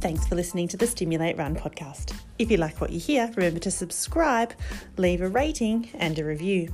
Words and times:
Thanks 0.00 0.28
for 0.28 0.36
listening 0.36 0.68
to 0.68 0.76
the 0.76 0.86
Stimulate 0.86 1.36
Run 1.36 1.56
podcast. 1.56 2.14
If 2.38 2.52
you 2.52 2.56
like 2.56 2.80
what 2.80 2.90
you 2.90 3.00
hear, 3.00 3.32
remember 3.34 3.58
to 3.58 3.70
subscribe, 3.72 4.52
leave 4.96 5.20
a 5.20 5.28
rating, 5.28 5.88
and 5.94 6.16
a 6.20 6.24
review. 6.24 6.72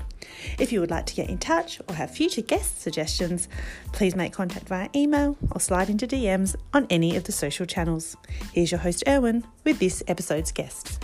If 0.59 0.73
you 0.73 0.81
would 0.81 0.91
like 0.91 1.07
to 1.07 1.15
get 1.15 1.31
in 1.31 1.39
touch 1.39 1.81
or 1.89 1.95
have 1.95 2.11
future 2.11 2.43
guest 2.43 2.83
suggestions, 2.83 3.49
please 3.93 4.15
make 4.15 4.35
contact 4.35 4.69
via 4.69 4.91
email 4.95 5.39
or 5.53 5.59
slide 5.59 5.89
into 5.89 6.07
DMs 6.07 6.55
on 6.75 6.87
any 6.91 7.17
of 7.17 7.25
the 7.25 7.33
social 7.33 7.65
channels. 7.65 8.15
Here's 8.53 8.71
your 8.71 8.81
host, 8.81 9.03
Erwin, 9.09 9.47
with 9.65 9.79
this 9.79 10.03
episode's 10.07 10.53
guests. 10.53 10.99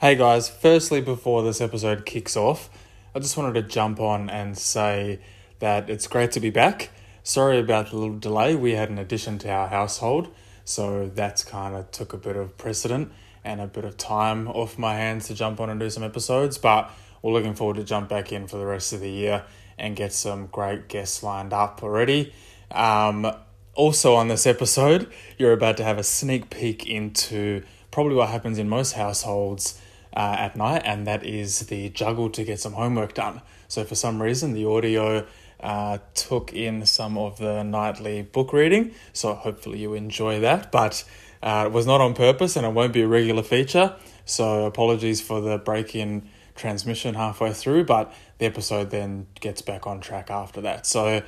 Hey 0.00 0.14
guys, 0.14 0.48
firstly, 0.48 1.02
before 1.02 1.42
this 1.42 1.60
episode 1.60 2.06
kicks 2.06 2.34
off, 2.34 2.70
I 3.14 3.18
just 3.18 3.36
wanted 3.36 3.60
to 3.60 3.62
jump 3.62 4.00
on 4.00 4.30
and 4.30 4.56
say 4.56 5.20
that 5.58 5.90
it's 5.90 6.06
great 6.06 6.32
to 6.32 6.40
be 6.40 6.48
back. 6.48 6.88
Sorry 7.28 7.58
about 7.58 7.90
the 7.90 7.96
little 7.98 8.18
delay. 8.18 8.54
We 8.54 8.72
had 8.72 8.88
an 8.88 8.96
addition 8.96 9.36
to 9.40 9.50
our 9.50 9.68
household, 9.68 10.34
so 10.64 11.10
that's 11.14 11.44
kind 11.44 11.76
of 11.76 11.90
took 11.90 12.14
a 12.14 12.16
bit 12.16 12.36
of 12.36 12.56
precedent 12.56 13.12
and 13.44 13.60
a 13.60 13.66
bit 13.66 13.84
of 13.84 13.98
time 13.98 14.48
off 14.48 14.78
my 14.78 14.94
hands 14.94 15.26
to 15.26 15.34
jump 15.34 15.60
on 15.60 15.68
and 15.68 15.78
do 15.78 15.90
some 15.90 16.02
episodes. 16.02 16.56
But 16.56 16.90
we're 17.20 17.34
looking 17.34 17.52
forward 17.52 17.76
to 17.76 17.84
jump 17.84 18.08
back 18.08 18.32
in 18.32 18.46
for 18.46 18.56
the 18.56 18.64
rest 18.64 18.94
of 18.94 19.00
the 19.00 19.10
year 19.10 19.44
and 19.76 19.94
get 19.94 20.14
some 20.14 20.46
great 20.46 20.88
guests 20.88 21.22
lined 21.22 21.52
up 21.52 21.82
already. 21.82 22.32
Um, 22.70 23.30
also, 23.74 24.14
on 24.14 24.28
this 24.28 24.46
episode, 24.46 25.12
you're 25.36 25.52
about 25.52 25.76
to 25.76 25.84
have 25.84 25.98
a 25.98 26.04
sneak 26.04 26.48
peek 26.48 26.86
into 26.86 27.62
probably 27.90 28.14
what 28.14 28.30
happens 28.30 28.56
in 28.56 28.70
most 28.70 28.94
households 28.94 29.78
uh, 30.16 30.36
at 30.38 30.56
night, 30.56 30.80
and 30.86 31.06
that 31.06 31.26
is 31.26 31.66
the 31.66 31.90
juggle 31.90 32.30
to 32.30 32.42
get 32.42 32.58
some 32.58 32.72
homework 32.72 33.12
done. 33.12 33.42
So, 33.68 33.84
for 33.84 33.96
some 33.96 34.22
reason, 34.22 34.54
the 34.54 34.64
audio 34.64 35.26
uh, 35.60 35.98
took 36.14 36.52
in 36.52 36.86
some 36.86 37.18
of 37.18 37.38
the 37.38 37.62
nightly 37.62 38.22
book 38.22 38.52
reading, 38.52 38.92
so 39.12 39.34
hopefully 39.34 39.78
you 39.78 39.94
enjoy 39.94 40.40
that. 40.40 40.70
But 40.70 41.04
uh, 41.42 41.64
it 41.66 41.72
was 41.72 41.86
not 41.86 42.00
on 42.00 42.14
purpose, 42.14 42.56
and 42.56 42.66
it 42.66 42.72
won't 42.72 42.92
be 42.92 43.02
a 43.02 43.08
regular 43.08 43.42
feature. 43.42 43.94
So, 44.24 44.66
apologies 44.66 45.20
for 45.20 45.40
the 45.40 45.58
break 45.58 45.94
in 45.94 46.28
transmission 46.54 47.14
halfway 47.14 47.52
through, 47.52 47.84
but 47.84 48.12
the 48.38 48.46
episode 48.46 48.90
then 48.90 49.26
gets 49.40 49.62
back 49.62 49.86
on 49.86 50.00
track 50.00 50.30
after 50.30 50.60
that. 50.60 50.86
So, 50.86 51.22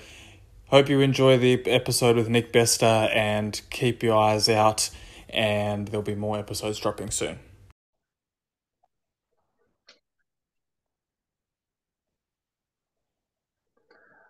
hope 0.66 0.88
you 0.88 1.00
enjoy 1.00 1.38
the 1.38 1.66
episode 1.66 2.16
with 2.16 2.28
Nick 2.28 2.52
Bester 2.52 2.84
and 2.84 3.60
keep 3.70 4.02
your 4.02 4.18
eyes 4.18 4.48
out, 4.48 4.90
and 5.28 5.88
there'll 5.88 6.02
be 6.02 6.14
more 6.14 6.38
episodes 6.38 6.78
dropping 6.78 7.10
soon. 7.10 7.38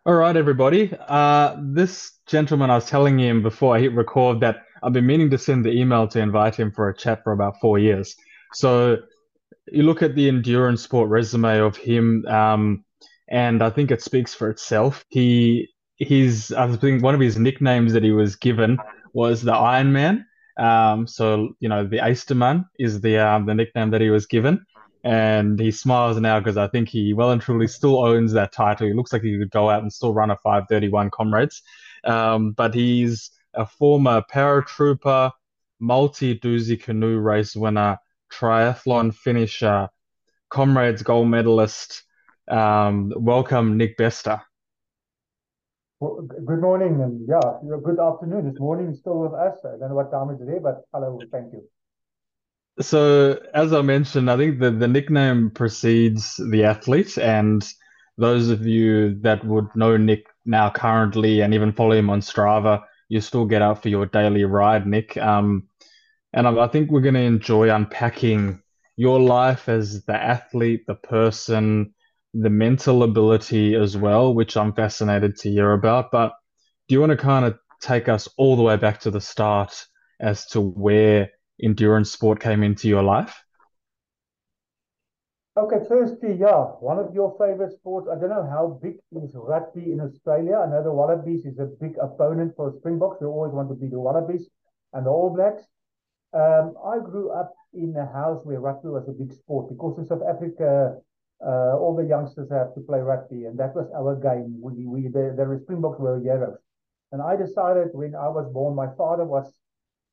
All 0.06 0.14
right, 0.14 0.34
everybody. 0.34 0.94
Uh, 1.08 1.56
this 1.60 2.12
gentleman, 2.26 2.70
I 2.70 2.76
was 2.76 2.86
telling 2.86 3.18
him 3.18 3.42
before 3.42 3.76
I 3.76 3.80
hit 3.80 3.94
record 3.94 4.40
that 4.40 4.62
I've 4.82 4.94
been 4.94 5.04
meaning 5.04 5.28
to 5.28 5.36
send 5.36 5.62
the 5.62 5.72
email 5.72 6.08
to 6.08 6.20
invite 6.20 6.54
him 6.54 6.72
for 6.72 6.88
a 6.88 6.96
chat 6.96 7.22
for 7.22 7.32
about 7.32 7.60
four 7.60 7.78
years. 7.78 8.16
So 8.54 8.96
you 9.70 9.82
look 9.82 10.00
at 10.00 10.14
the 10.14 10.26
endurance 10.26 10.82
sport 10.82 11.10
resume 11.10 11.60
of 11.60 11.76
him, 11.76 12.24
um, 12.28 12.82
and 13.28 13.62
I 13.62 13.68
think 13.68 13.90
it 13.90 14.00
speaks 14.00 14.32
for 14.32 14.48
itself. 14.48 15.04
He, 15.10 15.68
he's, 15.96 16.50
I 16.50 16.74
think 16.76 17.02
one 17.02 17.14
of 17.14 17.20
his 17.20 17.36
nicknames 17.36 17.92
that 17.92 18.02
he 18.02 18.12
was 18.12 18.36
given 18.36 18.78
was 19.12 19.42
the 19.42 19.52
Iron 19.52 19.92
Man. 19.92 20.24
Um, 20.58 21.06
so 21.06 21.50
you 21.60 21.68
know, 21.68 21.86
the 21.86 21.98
Ysterman 21.98 22.64
is 22.78 23.02
the 23.02 23.18
um, 23.18 23.44
the 23.44 23.54
nickname 23.54 23.90
that 23.90 24.00
he 24.00 24.08
was 24.08 24.24
given 24.24 24.64
and 25.04 25.58
he 25.58 25.70
smiles 25.70 26.18
now 26.18 26.38
because 26.38 26.56
I 26.56 26.68
think 26.68 26.88
he 26.88 27.14
well 27.14 27.30
and 27.30 27.40
truly 27.40 27.66
still 27.66 28.04
owns 28.04 28.32
that 28.32 28.52
title. 28.52 28.86
He 28.86 28.92
looks 28.92 29.12
like 29.12 29.22
he 29.22 29.38
could 29.38 29.50
go 29.50 29.70
out 29.70 29.82
and 29.82 29.92
still 29.92 30.12
run 30.12 30.30
a 30.30 30.36
531 30.36 31.10
comrades. 31.10 31.62
Um, 32.04 32.52
but 32.52 32.74
he's 32.74 33.30
a 33.54 33.66
former 33.66 34.22
paratrooper, 34.30 35.32
multi 35.78 36.38
Dusi 36.38 36.80
canoe 36.80 37.18
race 37.18 37.56
winner, 37.56 37.98
triathlon 38.32 39.14
finisher, 39.14 39.88
comrades 40.50 41.02
gold 41.02 41.28
medalist. 41.28 42.04
Um, 42.48 43.12
welcome, 43.16 43.76
Nick 43.76 43.96
Bester. 43.96 44.42
Well, 46.00 46.22
good 46.22 46.60
morning, 46.60 47.02
and 47.02 47.28
yeah, 47.28 47.58
good 47.84 48.00
afternoon. 48.00 48.50
This 48.50 48.58
morning 48.58 48.94
still 48.94 49.20
with 49.20 49.34
us. 49.34 49.58
I 49.64 49.76
don't 49.78 49.90
know 49.90 49.94
what 49.94 50.10
time 50.10 50.30
it 50.30 50.34
is 50.34 50.40
today, 50.40 50.58
but 50.58 50.84
hello, 50.94 51.20
thank 51.30 51.52
you. 51.52 51.68
So, 52.78 53.38
as 53.52 53.72
I 53.72 53.82
mentioned, 53.82 54.30
I 54.30 54.36
think 54.36 54.58
the, 54.58 54.70
the 54.70 54.88
nickname 54.88 55.50
precedes 55.50 56.36
the 56.50 56.64
athlete, 56.64 57.18
and 57.18 57.66
those 58.16 58.48
of 58.48 58.66
you 58.66 59.14
that 59.20 59.44
would 59.44 59.68
know 59.74 59.96
Nick 59.96 60.26
now 60.46 60.70
currently 60.70 61.40
and 61.40 61.52
even 61.52 61.72
follow 61.72 61.92
him 61.92 62.10
on 62.10 62.20
Strava, 62.20 62.82
you 63.08 63.20
still 63.20 63.44
get 63.44 63.60
out 63.60 63.82
for 63.82 63.88
your 63.88 64.06
daily 64.06 64.44
ride, 64.44 64.86
Nick. 64.86 65.16
Um, 65.16 65.68
and 66.32 66.46
I, 66.46 66.64
I 66.64 66.68
think 66.68 66.90
we're 66.90 67.00
going 67.00 67.14
to 67.14 67.20
enjoy 67.20 67.74
unpacking 67.74 68.62
your 68.96 69.18
life 69.20 69.68
as 69.68 70.04
the 70.04 70.14
athlete, 70.14 70.86
the 70.86 70.94
person, 70.94 71.94
the 72.34 72.50
mental 72.50 73.02
ability 73.02 73.74
as 73.74 73.96
well, 73.96 74.34
which 74.34 74.56
I'm 74.56 74.72
fascinated 74.72 75.36
to 75.38 75.50
hear 75.50 75.72
about. 75.72 76.10
But 76.10 76.32
do 76.88 76.94
you 76.94 77.00
want 77.00 77.10
to 77.10 77.16
kind 77.16 77.44
of 77.44 77.58
take 77.80 78.08
us 78.08 78.28
all 78.36 78.56
the 78.56 78.62
way 78.62 78.76
back 78.76 79.00
to 79.00 79.10
the 79.10 79.20
start 79.20 79.86
as 80.20 80.46
to 80.48 80.60
where 80.60 81.30
endurance 81.62 82.10
sport 82.10 82.40
came 82.40 82.62
into 82.62 82.88
your 82.88 83.02
life? 83.02 83.42
Okay, 85.56 85.84
firstly, 85.88 86.36
yeah, 86.38 86.78
one 86.80 86.98
of 86.98 87.12
your 87.12 87.36
favorite 87.38 87.72
sports. 87.72 88.08
I 88.10 88.18
don't 88.18 88.30
know 88.30 88.48
how 88.48 88.78
big 88.82 88.94
is 89.12 89.34
rugby 89.34 89.92
in 89.92 90.00
Australia. 90.00 90.56
I 90.56 90.70
know 90.70 90.82
the 90.82 90.92
Wallabies 90.92 91.44
is 91.44 91.58
a 91.58 91.66
big 91.66 91.96
opponent 92.00 92.54
for 92.56 92.72
Springboks. 92.78 93.18
They 93.20 93.26
always 93.26 93.52
want 93.52 93.68
to 93.68 93.74
be 93.74 93.88
the 93.88 93.98
Wallabies 93.98 94.48
and 94.92 95.04
the 95.04 95.10
All 95.10 95.34
Blacks. 95.34 95.64
Um, 96.32 96.74
I 96.86 96.98
grew 97.00 97.30
up 97.32 97.52
in 97.74 97.96
a 97.96 98.06
house 98.06 98.40
where 98.44 98.60
rugby 98.60 98.88
was 98.88 99.08
a 99.08 99.12
big 99.12 99.32
sport 99.32 99.68
because 99.68 99.98
in 99.98 100.06
South 100.06 100.22
Africa, 100.22 100.96
uh, 101.44 101.76
all 101.76 101.96
the 101.96 102.06
youngsters 102.06 102.48
have 102.50 102.72
to 102.74 102.80
play 102.80 103.00
rugby, 103.00 103.46
and 103.46 103.58
that 103.58 103.74
was 103.74 103.90
our 103.96 104.14
game. 104.14 104.60
We, 104.62 104.86
we 104.86 105.08
the, 105.08 105.34
the 105.36 105.60
Springboks 105.64 105.98
were 105.98 106.20
heroes. 106.20 106.58
And 107.12 107.20
I 107.20 107.34
decided 107.34 107.88
when 107.92 108.14
I 108.14 108.28
was 108.28 108.48
born, 108.52 108.76
my 108.76 108.88
father 108.96 109.24
was 109.24 109.52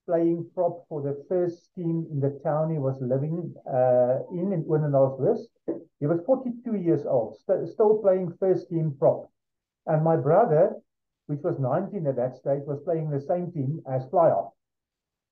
playing 0.07 0.50
prop 0.56 0.85
for 0.88 1.01
the 1.01 1.23
first 1.29 1.69
team 1.75 2.07
in 2.09 2.19
the 2.19 2.40
town 2.44 2.72
he 2.72 2.79
was 2.79 2.97
living 3.01 3.53
uh, 3.68 4.19
in, 4.31 4.53
in 4.53 4.63
Odendaalsrus. 4.63 5.41
He 6.00 6.07
was 6.07 6.22
42 6.25 6.75
years 6.75 7.06
old, 7.06 7.38
st 7.45 7.68
still 7.69 7.97
playing 7.97 8.34
first 8.40 8.69
team 8.69 8.95
prop. 8.97 9.29
And 9.85 10.03
my 10.03 10.16
brother, 10.16 10.75
which 11.28 11.41
was 11.44 11.59
19 11.59 12.07
at 12.07 12.16
that 12.16 12.38
stage, 12.38 12.63
was 12.66 12.81
playing 12.85 13.09
the 13.09 13.22
same 13.22 13.51
team 13.51 13.81
as 13.91 14.06
flyhalf. 14.07 14.51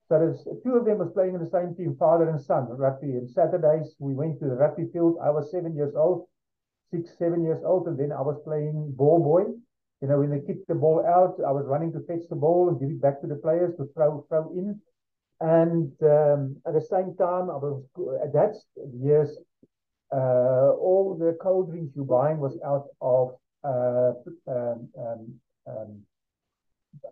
So 0.07 0.19
there's 0.19 0.47
two 0.63 0.75
of 0.75 0.85
them 0.85 0.99
was 0.99 1.13
playing 1.13 1.33
in 1.35 1.43
the 1.43 1.49
same 1.49 1.73
team, 1.73 1.95
father 1.97 2.29
and 2.29 2.39
son, 2.39 2.67
rugby. 2.69 3.11
And 3.17 3.29
Saturdays 3.29 3.95
we 3.99 4.13
went 4.13 4.39
to 4.39 4.45
the 4.45 4.55
rugby 4.55 4.85
field. 4.93 5.17
I 5.23 5.31
was 5.31 5.51
seven 5.51 5.75
years 5.75 5.95
old, 5.95 6.27
six, 6.91 7.17
seven 7.17 7.43
years 7.43 7.63
old, 7.65 7.87
and 7.87 7.97
then 7.97 8.11
I 8.11 8.21
was 8.21 8.37
playing 8.43 8.93
ball 8.95 9.23
boy 9.23 9.45
you 10.05 10.11
know, 10.11 10.19
when 10.19 10.29
they 10.29 10.45
kicked 10.45 10.67
the 10.67 10.75
ball 10.75 11.03
out, 11.03 11.43
I 11.43 11.51
was 11.51 11.65
running 11.65 11.91
to 11.93 11.99
fetch 12.01 12.29
the 12.29 12.35
ball 12.35 12.69
and 12.69 12.79
give 12.79 12.91
it 12.91 13.01
back 13.01 13.21
to 13.21 13.27
the 13.27 13.37
players 13.37 13.75
to 13.77 13.89
throw 13.95 14.23
throw 14.29 14.51
in. 14.51 14.79
And 15.41 15.91
um, 16.03 16.57
at 16.67 16.75
the 16.75 16.81
same 16.81 17.15
time, 17.17 17.49
I 17.49 17.57
was 17.57 17.83
at 18.23 18.31
that 18.33 18.53
years, 18.93 19.35
uh, 20.13 20.69
all 20.77 21.17
the 21.19 21.35
cold 21.41 21.71
drinks 21.71 21.93
you're 21.95 22.05
buying 22.05 22.37
was 22.37 22.55
out 22.63 22.85
of 23.01 23.31
uh, 23.63 24.13
um, 24.47 24.89
um, 24.95 25.33
um, 25.65 26.01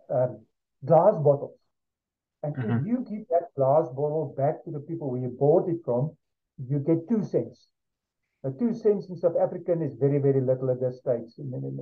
um 0.08 0.38
glass 0.86 1.16
bottles. 1.18 1.58
And 2.44 2.54
mm-hmm. 2.54 2.78
if 2.78 2.86
you 2.86 2.98
give 3.10 3.26
that 3.30 3.52
glass 3.56 3.88
bottle 3.88 4.34
back 4.36 4.62
to 4.64 4.70
the 4.70 4.78
people 4.78 5.10
where 5.10 5.20
you 5.20 5.36
bought 5.36 5.68
it 5.68 5.78
from, 5.84 6.16
you 6.64 6.78
get 6.78 7.08
two 7.08 7.24
cents. 7.24 7.66
Now, 8.44 8.52
two 8.58 8.74
cents 8.74 9.08
in 9.08 9.16
South 9.16 9.36
African 9.40 9.82
is 9.82 9.94
very, 9.98 10.18
very 10.18 10.40
little 10.40 10.70
at 10.70 10.80
this 10.80 10.98
stage. 10.98 11.32
In, 11.38 11.48
in, 11.54 11.78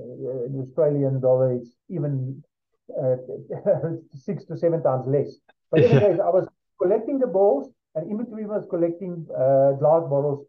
in 0.47 0.61
Australian 0.61 1.19
dollar, 1.19 1.53
it's 1.53 1.71
even 1.89 2.41
uh, 2.97 3.17
six 4.13 4.45
to 4.45 4.57
seven 4.57 4.81
times 4.81 5.05
less. 5.07 5.35
But 5.71 5.83
anyways, 5.83 6.19
I 6.21 6.29
was 6.29 6.47
collecting 6.81 7.19
the 7.19 7.27
balls, 7.27 7.69
and 7.95 8.09
in 8.09 8.17
between 8.17 8.47
was 8.47 8.65
collecting 8.69 9.27
uh, 9.31 9.73
glass 9.73 10.03
bottles, 10.09 10.45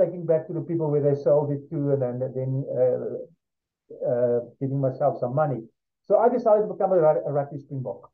taking 0.00 0.26
back 0.26 0.48
to 0.48 0.52
the 0.52 0.60
people 0.60 0.90
where 0.90 1.02
they 1.02 1.14
sold 1.22 1.52
it 1.52 1.70
to, 1.70 1.92
and 1.92 2.02
then, 2.02 2.18
then 2.34 2.64
uh, 2.74 4.10
uh, 4.10 4.40
giving 4.60 4.80
myself 4.80 5.20
some 5.20 5.34
money. 5.34 5.62
So 6.06 6.18
I 6.18 6.28
decided 6.28 6.66
to 6.66 6.74
become 6.74 6.92
a, 6.92 6.98
a 6.98 7.32
rugby 7.32 7.58
springbok. 7.58 8.10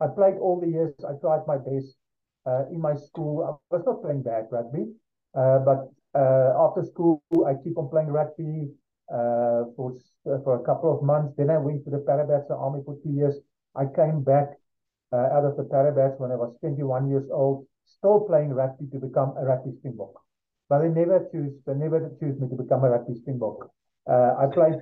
I 0.00 0.06
played 0.06 0.36
all 0.38 0.60
the 0.60 0.68
years. 0.68 0.94
I 1.04 1.12
tried 1.20 1.46
my 1.46 1.56
best 1.58 1.96
uh, 2.46 2.64
in 2.70 2.80
my 2.80 2.94
school. 2.94 3.58
I 3.70 3.74
was 3.74 3.84
not 3.84 4.02
playing 4.02 4.22
bad 4.22 4.46
rugby, 4.50 4.86
uh, 5.34 5.58
but 5.58 5.78
uh, 5.78 6.03
after 6.14 6.84
school, 6.84 7.22
I 7.46 7.54
keep 7.62 7.76
on 7.78 7.88
playing 7.88 8.08
rugby 8.08 8.70
uh, 9.12 9.64
for 9.76 9.92
for 10.44 10.60
a 10.60 10.64
couple 10.64 10.94
of 10.94 11.02
months. 11.02 11.34
Then 11.36 11.50
I 11.50 11.58
went 11.58 11.84
to 11.84 11.90
the 11.90 11.98
Parabats 11.98 12.50
Army 12.50 12.82
for 12.84 12.96
two 13.02 13.10
years. 13.10 13.36
I 13.74 13.84
came 13.86 14.22
back 14.22 14.48
uh, 15.12 15.28
out 15.34 15.44
of 15.44 15.56
the 15.56 15.64
Parabats 15.64 16.18
when 16.20 16.30
I 16.32 16.36
was 16.36 16.56
21 16.60 17.10
years 17.10 17.28
old, 17.30 17.66
still 17.84 18.20
playing 18.20 18.50
rugby 18.50 18.86
to 18.92 18.98
become 18.98 19.34
a 19.36 19.44
rugby 19.44 19.72
springbok. 19.78 20.22
But 20.68 20.80
they 20.82 20.88
never 20.88 21.28
choose 21.30 21.52
they 21.66 21.74
never 21.74 22.10
choose 22.20 22.38
me 22.40 22.48
to 22.48 22.56
become 22.56 22.84
a 22.84 22.90
rugby 22.90 23.14
springbok. 23.14 23.70
Uh, 24.06 24.34
I 24.38 24.46
played 24.52 24.80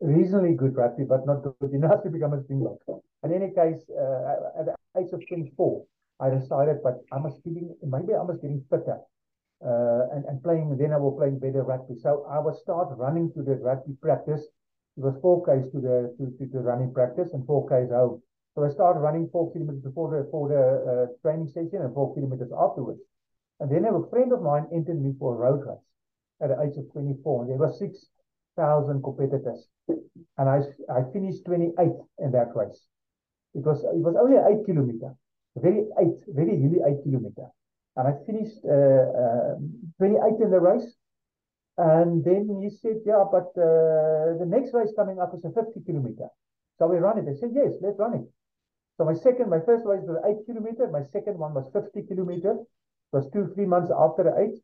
reasonably 0.00 0.54
good 0.54 0.76
rugby, 0.76 1.04
but 1.04 1.26
not 1.26 1.42
good 1.60 1.72
enough 1.72 2.02
to 2.02 2.10
become 2.10 2.32
a 2.32 2.42
Springbok. 2.42 2.78
In 3.22 3.32
any 3.32 3.52
case, 3.52 3.82
uh, 3.90 4.60
at 4.60 4.66
the 4.66 4.74
age 4.98 5.12
of 5.12 5.20
24, 5.28 5.84
I 6.20 6.30
decided, 6.30 6.82
but 6.82 7.00
I 7.12 7.18
must 7.18 7.42
getting, 7.44 7.74
maybe 7.82 8.14
I 8.14 8.22
must 8.22 8.40
getting 8.40 8.64
fitter. 8.70 8.98
Uh, 9.60 10.08
and, 10.16 10.24
and 10.24 10.42
playing, 10.42 10.74
then 10.78 10.92
I 10.92 10.96
was 10.96 11.14
playing 11.18 11.38
better 11.38 11.62
rugby. 11.62 11.94
So 12.00 12.24
I 12.30 12.38
will 12.38 12.56
start 12.56 12.88
running 12.96 13.30
to 13.34 13.42
the 13.42 13.56
rugby 13.60 13.92
practice. 14.00 14.40
It 14.96 15.02
was 15.04 15.14
4Ks 15.20 15.70
to 15.72 15.78
the 15.80 15.96
to, 16.16 16.32
to 16.38 16.44
the 16.50 16.60
running 16.60 16.94
practice 16.94 17.28
and 17.34 17.44
4Ks 17.46 17.90
home. 17.92 18.22
So 18.54 18.64
I 18.64 18.70
started 18.70 19.00
running 19.00 19.28
four 19.30 19.52
kilometers 19.52 19.82
before 19.82 20.10
the 20.10 20.28
for 20.30 20.48
the 20.48 20.64
uh, 20.64 21.06
training 21.22 21.48
session 21.48 21.84
and 21.84 21.94
four 21.94 22.14
kilometers 22.14 22.50
afterwards. 22.56 23.00
And 23.60 23.70
then 23.70 23.84
a 23.84 24.08
friend 24.08 24.32
of 24.32 24.42
mine 24.42 24.66
entered 24.72 25.00
me 25.00 25.12
for 25.18 25.34
a 25.34 25.38
road 25.38 25.60
race 25.68 25.86
at 26.40 26.48
the 26.48 26.60
age 26.64 26.76
of 26.76 26.90
24. 26.92 27.42
And 27.42 27.50
there 27.50 27.58
were 27.58 27.72
6,000 27.72 29.02
competitors. 29.02 29.68
And 30.38 30.48
I, 30.48 30.60
I 30.88 31.04
finished 31.12 31.44
28th 31.44 32.00
in 32.18 32.32
that 32.32 32.56
race. 32.56 32.80
Was, 33.52 33.84
it 33.84 34.00
was 34.00 34.16
only 34.16 34.38
8 34.38 34.64
kilometer, 34.64 35.14
very 35.56 35.84
eight, 36.00 36.16
very 36.28 36.56
hilly 36.56 36.78
8 36.86 37.02
kilometer. 37.04 37.50
And 38.00 38.08
I 38.08 38.16
finished 38.24 38.64
uh, 38.64 38.72
uh, 38.72 39.60
28th 40.00 40.40
in 40.40 40.50
the 40.50 40.58
race. 40.58 40.88
And 41.76 42.24
then 42.24 42.48
he 42.64 42.70
said, 42.80 43.04
yeah, 43.04 43.24
but 43.30 43.52
uh, 43.60 44.40
the 44.40 44.48
next 44.48 44.72
race 44.72 44.88
coming 44.96 45.20
up 45.20 45.36
is 45.36 45.44
a 45.44 45.52
50 45.52 45.84
kilometer. 45.84 46.28
So 46.78 46.86
we 46.88 46.96
run 46.96 47.18
it. 47.18 47.28
I 47.28 47.36
said, 47.36 47.52
yes, 47.52 47.76
let's 47.82 47.98
run 47.98 48.14
it. 48.14 48.26
So 48.96 49.04
my 49.04 49.12
second, 49.12 49.50
my 49.50 49.60
first 49.66 49.84
race 49.84 50.00
was 50.08 50.16
8 50.24 50.48
kilometer. 50.48 50.88
My 50.88 51.04
second 51.12 51.36
one 51.36 51.52
was 51.52 51.68
50 51.74 52.08
kilometer. 52.08 52.52
It 52.56 53.12
was 53.12 53.28
two, 53.34 53.52
three 53.54 53.66
months 53.66 53.92
after 53.92 54.24
the 54.24 54.32
8. 54.32 54.56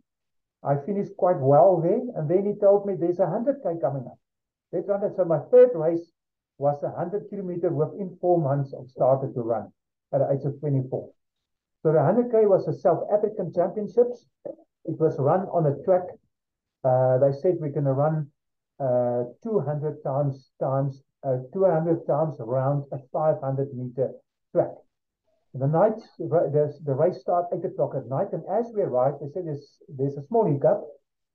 I 0.64 0.80
finished 0.86 1.12
quite 1.18 1.36
well 1.36 1.76
there. 1.84 2.00
And 2.16 2.24
then 2.30 2.46
he 2.48 2.58
told 2.58 2.86
me 2.86 2.94
there's 2.96 3.20
a 3.20 3.28
100K 3.28 3.82
coming 3.84 4.08
up. 4.08 4.16
Let's 4.72 4.88
run 4.88 5.04
it. 5.04 5.12
So 5.16 5.26
my 5.26 5.40
third 5.52 5.76
race 5.76 6.08
was 6.56 6.80
a 6.82 6.88
100 6.88 7.28
kilometer 7.28 7.68
within 7.68 8.16
four 8.18 8.40
months 8.40 8.72
of 8.72 8.88
started 8.88 9.34
to 9.34 9.40
run 9.44 9.68
at 10.14 10.24
the 10.24 10.32
age 10.32 10.44
of 10.48 10.58
24. 10.60 11.12
So 11.86 11.92
the 11.92 12.02
100K 12.02 12.50
was 12.50 12.66
a 12.66 12.74
South 12.74 13.06
African 13.14 13.54
Championships. 13.54 14.26
It 14.44 14.98
was 14.98 15.14
run 15.20 15.46
on 15.54 15.70
a 15.70 15.78
track. 15.86 16.02
Uh, 16.82 17.18
they 17.22 17.30
said 17.30 17.62
we're 17.62 17.70
going 17.70 17.86
to 17.86 17.94
run 17.94 18.26
uh, 18.82 19.30
200 19.46 20.02
times 20.02 20.50
times 20.58 21.04
uh, 21.22 21.46
200 21.54 22.04
times 22.08 22.40
around 22.40 22.90
a 22.90 22.98
500 23.14 23.38
meter 23.72 24.10
track. 24.50 24.74
The 25.54 25.68
night, 25.68 26.02
the, 26.18 26.74
the 26.82 26.92
race 26.92 27.20
started 27.20 27.62
8 27.62 27.70
o'clock 27.70 27.94
at 27.94 28.10
night, 28.10 28.34
and 28.34 28.42
as 28.50 28.66
we 28.74 28.82
arrived, 28.82 29.22
they 29.22 29.30
said 29.30 29.46
there's, 29.46 29.78
there's 29.86 30.18
a 30.18 30.26
small 30.26 30.42
hiccup. 30.42 30.82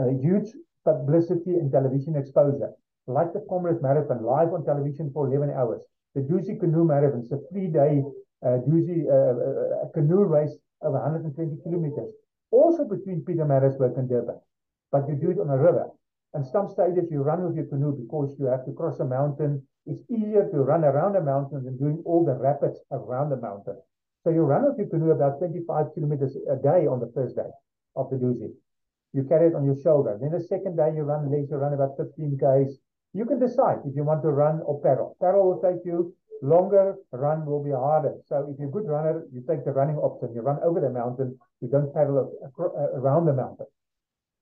uh, 0.00 0.08
huge 0.22 0.54
publicity 0.84 1.58
and 1.58 1.72
television 1.72 2.14
exposure 2.14 2.70
like 3.06 3.32
the 3.32 3.44
Commonwealth 3.48 3.82
Marathon, 3.82 4.22
live 4.24 4.52
on 4.52 4.64
television 4.64 5.10
for 5.14 5.28
11 5.28 5.50
hours. 5.50 5.82
The 6.14 6.22
Dusi 6.22 6.58
Canoe 6.58 6.84
Marathon, 6.84 7.20
it's 7.20 7.32
a 7.32 7.38
three-day 7.52 8.02
uh, 8.44 8.48
uh, 8.48 8.52
uh, 8.52 9.88
canoe 9.94 10.24
race 10.24 10.54
of 10.82 10.92
120 10.92 11.62
kilometers, 11.62 12.12
also 12.50 12.84
between 12.84 13.24
Pietermaritzburg 13.24 13.98
and 13.98 14.08
Durban. 14.08 14.38
But 14.92 15.08
you 15.08 15.16
do 15.16 15.30
it 15.30 15.40
on 15.40 15.50
a 15.50 15.58
river. 15.58 15.90
And 16.34 16.46
some 16.46 16.68
stages 16.68 17.10
you 17.10 17.22
run 17.22 17.42
with 17.42 17.56
your 17.56 17.66
canoe 17.66 17.96
because 17.96 18.36
you 18.38 18.46
have 18.46 18.64
to 18.66 18.72
cross 18.72 19.00
a 19.00 19.04
mountain. 19.04 19.66
It's 19.86 20.02
easier 20.10 20.48
to 20.50 20.58
run 20.58 20.84
around 20.84 21.16
a 21.16 21.22
mountain 21.22 21.64
than 21.64 21.78
doing 21.78 22.02
all 22.04 22.24
the 22.24 22.34
rapids 22.34 22.78
around 22.90 23.30
the 23.30 23.36
mountain. 23.36 23.76
So 24.24 24.30
you 24.30 24.42
run 24.42 24.66
with 24.66 24.78
your 24.78 24.88
canoe 24.88 25.12
about 25.12 25.38
25 25.38 25.94
kilometers 25.94 26.36
a 26.50 26.56
day 26.56 26.86
on 26.86 27.00
the 27.00 27.10
first 27.14 27.36
day 27.36 27.50
of 27.94 28.10
the 28.10 28.16
Dusi. 28.16 28.52
You 29.12 29.24
carry 29.24 29.48
it 29.48 29.54
on 29.54 29.64
your 29.64 29.80
shoulder. 29.82 30.18
Then 30.20 30.32
the 30.32 30.40
second 30.40 30.76
day 30.76 30.92
you 30.94 31.02
run 31.02 31.30
later, 31.30 31.46
you 31.52 31.56
run 31.56 31.72
about 31.72 31.96
15 31.96 32.38
k's 32.38 32.78
you 33.16 33.24
can 33.24 33.40
decide 33.40 33.78
if 33.86 33.96
you 33.96 34.04
want 34.04 34.22
to 34.22 34.28
run 34.28 34.60
or 34.66 34.78
paddle. 34.82 35.16
Paddle 35.22 35.48
will 35.48 35.62
take 35.64 35.80
you 35.86 36.14
longer, 36.42 36.96
run 37.12 37.46
will 37.46 37.62
be 37.62 37.70
harder. 37.70 38.14
So 38.26 38.48
if 38.50 38.58
you're 38.58 38.68
a 38.68 38.72
good 38.72 38.86
runner, 38.86 39.24
you 39.32 39.42
take 39.48 39.64
the 39.64 39.72
running 39.72 39.96
option. 39.96 40.34
You 40.34 40.42
run 40.42 40.58
over 40.64 40.80
the 40.80 40.90
mountain, 40.90 41.38
you 41.60 41.68
don't 41.68 41.92
paddle 41.94 42.32
around 42.94 43.26
the 43.26 43.32
mountain. 43.32 43.66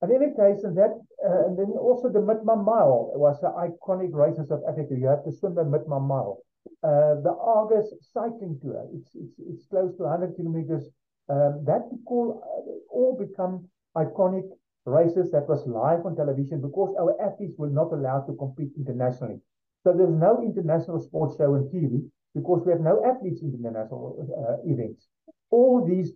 In 0.03 0.11
any 0.13 0.35
case, 0.37 0.65
and 0.65 0.77
that, 0.77 1.01
uh, 1.25 1.47
and 1.47 1.59
then 1.59 1.73
also 1.81 2.11
the 2.11 2.19
Midmar 2.21 2.63
Mile 2.63 3.13
was 3.17 3.43
an 3.43 3.53
iconic 3.57 4.13
race 4.13 4.39
of 4.39 4.51
Africa. 4.69 4.95
You 4.95 5.07
have 5.07 5.25
to 5.25 5.33
swim 5.33 5.55
the 5.55 5.65
Midmar 5.65 6.07
Mile. 6.07 6.39
Uh, 6.83 7.21
the 7.25 7.35
Argus 7.41 7.93
cycling 8.13 8.59
tour, 8.61 8.87
it's, 8.93 9.15
it's, 9.15 9.39
it's 9.39 9.67
close 9.67 9.97
to 9.97 10.03
100 10.03 10.37
kilometers. 10.37 10.89
Um, 11.29 11.65
that 11.65 11.89
all, 12.07 12.43
uh, 12.45 12.95
all 12.95 13.17
become 13.17 13.69
iconic 13.97 14.45
races 14.85 15.31
that 15.31 15.49
was 15.49 15.67
live 15.67 16.05
on 16.05 16.17
television 16.17 16.61
because 16.61 16.95
our 17.01 17.17
athletes 17.25 17.55
were 17.57 17.71
not 17.71 17.93
allowed 17.93 18.27
to 18.27 18.35
compete 18.35 18.73
internationally. 18.77 19.41
So 19.85 19.93
there's 19.93 20.11
no 20.11 20.43
international 20.43 21.01
sports 21.01 21.37
show 21.37 21.55
on 21.55 21.69
TV 21.69 22.09
because 22.35 22.63
we 22.65 22.73
have 22.73 22.81
no 22.81 23.05
athletes 23.05 23.43
in 23.43 23.53
international 23.55 24.17
uh, 24.19 24.69
events. 24.69 25.07
All 25.51 25.87
these 25.87 26.13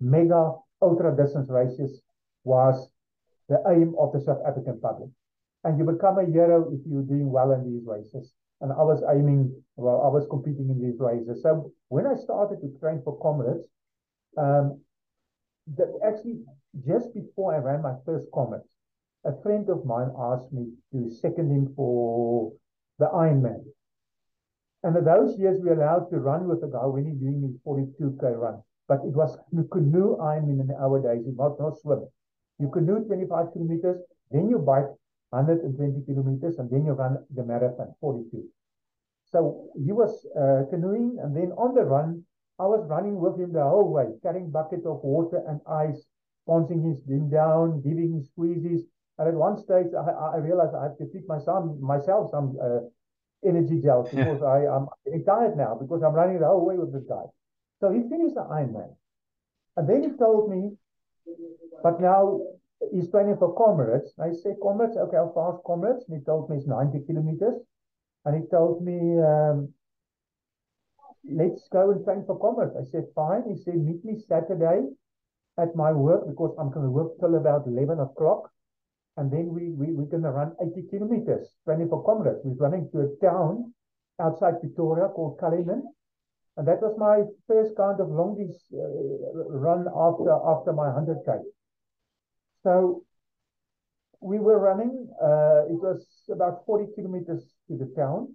mega 0.00 0.52
ultra 0.82 1.16
distance 1.16 1.48
races 1.48 2.02
was 2.44 2.90
the 3.48 3.62
aim 3.70 3.94
of 3.98 4.12
the 4.12 4.20
South 4.20 4.40
African 4.46 4.80
public. 4.80 5.08
And 5.64 5.78
you 5.78 5.84
become 5.84 6.18
a 6.18 6.26
hero 6.26 6.68
if 6.72 6.80
you're 6.84 7.02
doing 7.02 7.30
well 7.30 7.52
in 7.52 7.62
these 7.64 7.86
races. 7.86 8.32
And 8.60 8.72
I 8.72 8.82
was 8.82 9.02
aiming, 9.08 9.54
well, 9.76 10.02
I 10.02 10.08
was 10.08 10.26
competing 10.28 10.68
in 10.68 10.82
these 10.82 10.98
races. 10.98 11.42
So 11.42 11.72
when 11.88 12.06
I 12.06 12.16
started 12.16 12.60
to 12.60 12.78
train 12.80 13.00
for 13.04 13.18
Comrades, 13.20 13.66
um, 14.36 14.80
that 15.76 15.92
actually 16.04 16.40
just 16.84 17.14
before 17.14 17.54
I 17.54 17.58
ran 17.58 17.82
my 17.82 17.94
first 18.04 18.26
comet, 18.34 18.62
a 19.24 19.32
friend 19.42 19.68
of 19.68 19.86
mine 19.86 20.10
asked 20.18 20.52
me 20.52 20.72
to 20.92 21.08
second 21.08 21.50
him 21.50 21.72
for 21.76 22.52
the 23.02 23.10
Ironman. 23.10 23.62
And 24.84 24.96
in 24.96 25.04
those 25.04 25.38
years, 25.38 25.60
we 25.60 25.70
allowed 25.70 26.06
to 26.10 26.18
run 26.18 26.46
with 26.46 26.60
the 26.60 26.68
guy 26.68 26.86
when 26.86 27.06
he's 27.06 27.18
doing 27.18 27.42
his 27.42 27.56
42k 27.66 28.38
run. 28.38 28.62
But 28.88 29.00
it 29.08 29.14
was 29.20 29.38
you 29.50 29.64
canoe 29.72 30.16
Ironman 30.18 30.60
in 30.64 30.70
our 30.86 30.98
days, 31.02 31.26
not 31.42 31.58
not 31.58 31.78
swim. 31.82 32.06
You 32.58 32.68
canoe 32.68 33.04
25 33.04 33.52
kilometers, 33.52 33.98
then 34.30 34.48
you 34.48 34.58
bike 34.58 34.90
120 35.30 36.04
kilometers, 36.06 36.58
and 36.58 36.70
then 36.70 36.84
you 36.86 36.92
run 36.92 37.18
the 37.34 37.44
marathon 37.44 37.94
42. 38.00 38.44
So 39.32 39.68
he 39.84 39.92
was 39.92 40.26
uh, 40.38 40.70
canoeing, 40.70 41.18
and 41.22 41.34
then 41.34 41.52
on 41.64 41.74
the 41.74 41.84
run, 41.84 42.22
I 42.58 42.66
was 42.66 42.86
running 42.88 43.18
with 43.18 43.40
him 43.40 43.52
the 43.52 43.64
whole 43.64 43.90
way, 43.90 44.06
carrying 44.22 44.50
bucket 44.50 44.84
of 44.84 45.02
water 45.02 45.42
and 45.48 45.60
ice, 45.66 46.06
sponsing 46.44 46.82
him 47.08 47.30
down, 47.30 47.80
giving 47.82 48.12
him 48.12 48.22
squeezes. 48.22 48.82
And 49.18 49.28
at 49.28 49.34
one 49.34 49.58
stage, 49.58 49.92
I, 49.94 50.36
I 50.36 50.36
realized 50.38 50.74
I 50.74 50.84
have 50.84 50.98
to 50.98 51.06
feed 51.12 51.28
myself, 51.28 51.78
myself 51.80 52.30
some 52.30 52.56
uh, 52.60 52.80
energy 53.46 53.80
gel 53.82 54.02
because 54.04 54.42
I, 54.42 54.64
am 54.64 54.88
tired 55.26 55.56
now 55.56 55.76
because 55.80 56.02
I'm 56.02 56.14
running 56.14 56.40
the 56.40 56.46
whole 56.46 56.64
way 56.64 56.76
with 56.76 56.92
this 56.92 57.04
guy. 57.08 57.24
So 57.80 57.92
he 57.92 58.08
finished 58.08 58.34
the 58.34 58.42
Ironman. 58.42 58.94
And 59.76 59.88
then 59.88 60.02
he 60.02 60.16
told 60.16 60.50
me, 60.50 60.76
but 61.82 62.00
now 62.00 62.40
he's 62.92 63.10
training 63.10 63.36
for 63.38 63.54
comrades. 63.54 64.12
I 64.18 64.32
said, 64.32 64.56
comrades, 64.62 64.96
okay, 64.96 65.16
how 65.16 65.32
far 65.34 65.58
comrades? 65.66 66.04
And 66.08 66.18
he 66.18 66.24
told 66.24 66.48
me 66.48 66.56
it's 66.56 66.66
90 66.66 67.06
kilometers. 67.06 67.60
And 68.24 68.42
he 68.42 68.48
told 68.50 68.84
me, 68.84 69.18
um, 69.20 69.72
let's 71.28 71.68
go 71.72 71.90
and 71.90 72.04
train 72.04 72.24
for 72.26 72.38
comrades. 72.38 72.76
I 72.78 72.84
said, 72.90 73.06
fine. 73.14 73.42
He 73.48 73.56
said, 73.62 73.76
meet 73.76 74.04
me 74.04 74.18
Saturday 74.28 74.86
at 75.58 75.74
my 75.76 75.92
work 75.92 76.26
because 76.26 76.54
I'm 76.58 76.70
going 76.70 76.86
to 76.86 76.90
work 76.90 77.18
till 77.20 77.34
about 77.36 77.66
11 77.66 78.00
o'clock. 78.00 78.50
And 79.16 79.30
then 79.30 79.48
we, 79.48 79.70
we, 79.70 79.92
we're 79.92 80.06
going 80.06 80.22
to 80.22 80.30
run 80.30 80.52
80 80.60 80.88
kilometers 80.90 81.48
training 81.64 81.88
for 81.88 82.02
comrades. 82.04 82.40
We're 82.44 82.54
running 82.54 82.88
to 82.92 83.00
a 83.00 83.24
town 83.24 83.74
outside 84.20 84.60
Pretoria 84.60 85.08
called 85.08 85.38
Cullinan. 85.38 85.82
And 86.56 86.68
that 86.68 86.80
was 86.82 86.96
my 86.98 87.24
first 87.46 87.76
kind 87.76 88.00
of 88.00 88.08
long 88.08 88.36
uh, 88.40 88.78
run 89.48 89.86
after 89.88 90.30
after 90.30 90.72
my 90.72 90.88
100k. 90.88 91.40
So 92.62 93.04
we 94.20 94.38
were 94.38 94.58
running, 94.58 95.08
uh, 95.20 95.66
it 95.68 95.80
was 95.80 96.06
about 96.30 96.64
40 96.64 96.92
kilometers 96.94 97.42
to 97.68 97.76
the 97.76 97.92
town. 97.96 98.34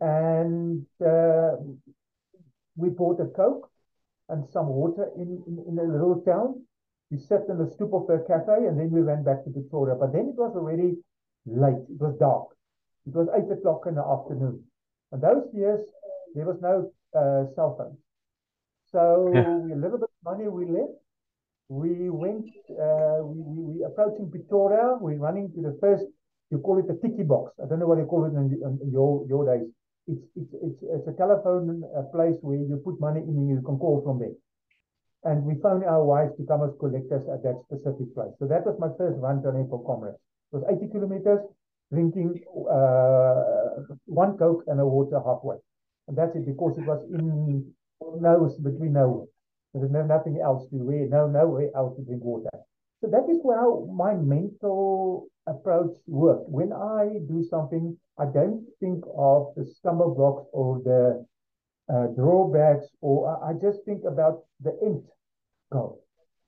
And 0.00 0.84
uh, 1.00 1.56
we 2.76 2.88
bought 2.88 3.20
a 3.20 3.26
Coke 3.26 3.70
and 4.28 4.44
some 4.52 4.66
water 4.66 5.08
in, 5.16 5.42
in, 5.46 5.64
in 5.68 5.78
a 5.78 5.82
little 5.82 6.22
town. 6.26 6.66
We 7.14 7.20
sat 7.20 7.46
in 7.48 7.58
the 7.58 7.70
stoop 7.70 7.94
of 7.94 8.10
a 8.10 8.18
cafe 8.26 8.66
and 8.66 8.74
then 8.78 8.90
we 8.90 9.00
went 9.02 9.24
back 9.24 9.44
to 9.44 9.50
Pretoria. 9.50 9.94
But 9.94 10.12
then 10.12 10.34
it 10.34 10.36
was 10.36 10.50
already 10.56 10.98
late. 11.46 11.86
It 11.86 12.00
was 12.00 12.18
dark. 12.18 12.48
It 13.06 13.14
was 13.14 13.28
eight 13.38 13.50
o'clock 13.56 13.86
in 13.86 13.94
the 13.94 14.02
afternoon. 14.02 14.64
And 15.12 15.22
those 15.22 15.46
years, 15.54 15.78
there 16.34 16.44
was 16.44 16.58
no 16.60 16.90
uh, 17.14 17.54
cell 17.54 17.76
phone. 17.78 17.96
So 18.90 19.30
yeah. 19.32 19.46
a 19.46 19.78
little 19.78 19.98
bit 20.02 20.10
of 20.10 20.24
money 20.24 20.48
we 20.48 20.66
left. 20.66 20.98
We 21.68 22.10
went, 22.10 22.50
uh, 22.74 23.22
we, 23.22 23.38
we, 23.46 23.62
we 23.78 23.84
approaching 23.84 24.28
Pretoria. 24.28 24.98
We're 25.00 25.22
running 25.22 25.52
to 25.54 25.62
the 25.62 25.78
first, 25.80 26.04
you 26.50 26.58
call 26.58 26.78
it 26.82 26.90
a 26.90 26.98
tickey 26.98 27.22
box. 27.22 27.52
I 27.62 27.68
don't 27.68 27.78
know 27.78 27.86
what 27.86 27.98
you 27.98 28.06
call 28.06 28.24
it 28.24 28.34
in, 28.34 28.58
in 28.82 28.90
your, 28.90 29.24
your 29.28 29.46
days 29.46 29.70
it's 30.06 30.20
it's 30.36 30.52
it's 30.62 30.80
it's 30.82 31.08
a 31.08 31.16
telephone 31.16 31.82
uh, 31.96 32.02
place 32.12 32.36
where 32.42 32.56
you 32.56 32.80
put 32.84 33.00
money 33.00 33.20
in 33.20 33.28
and 33.40 33.48
you 33.48 33.62
can 33.64 33.78
call 33.78 34.02
from 34.04 34.18
there. 34.18 34.36
And 35.24 35.42
we 35.44 35.54
found 35.62 35.84
our 35.84 36.04
wives 36.04 36.36
to 36.36 36.44
come 36.44 36.62
as 36.62 36.76
collectors 36.78 37.24
at 37.32 37.42
that 37.42 37.56
specific 37.64 38.14
place. 38.14 38.32
So 38.38 38.46
that 38.46 38.66
was 38.66 38.76
my 38.78 38.88
first 38.98 39.16
run 39.18 39.42
to 39.42 39.50
for 39.70 39.80
comrades. 39.84 40.20
It 40.52 40.56
was 40.56 40.64
80 40.68 40.92
kilometers, 40.92 41.40
drinking 41.90 42.44
uh, 42.68 43.96
one 44.04 44.36
Coke 44.36 44.64
and 44.66 44.80
a 44.80 44.86
water 44.86 45.20
halfway. 45.24 45.56
And 46.08 46.16
that's 46.16 46.36
it 46.36 46.44
because 46.44 46.76
it 46.76 46.84
was 46.84 47.00
in 47.08 47.72
nose 48.20 48.56
between 48.58 48.92
nowhere. 48.92 49.26
There 49.72 49.82
was 49.82 49.90
no, 49.90 50.04
nothing 50.04 50.40
else 50.44 50.68
to 50.70 50.76
wear, 50.76 51.08
no 51.08 51.26
nowhere 51.26 51.70
else 51.74 51.96
to 51.96 52.04
drink 52.04 52.22
water. 52.22 52.50
So 53.00 53.08
that 53.10 53.24
is 53.28 53.40
how 53.44 53.88
my 53.92 54.14
mental 54.14 55.26
approach 55.46 55.96
works. 56.06 56.44
When 56.46 56.72
I 56.72 57.18
do 57.28 57.44
something, 57.48 57.96
I 58.18 58.26
don't 58.26 58.64
think 58.78 59.04
of 59.16 59.52
the 59.56 59.64
stumble 59.64 60.14
blocks 60.14 60.46
or 60.52 60.80
the 60.84 61.26
uh, 61.92 62.06
drawbacks, 62.16 62.86
or 63.00 63.28
I, 63.44 63.52
just 63.60 63.84
think 63.84 64.02
about 64.04 64.44
the 64.60 64.76
end 64.82 65.02
goal. 65.72 66.02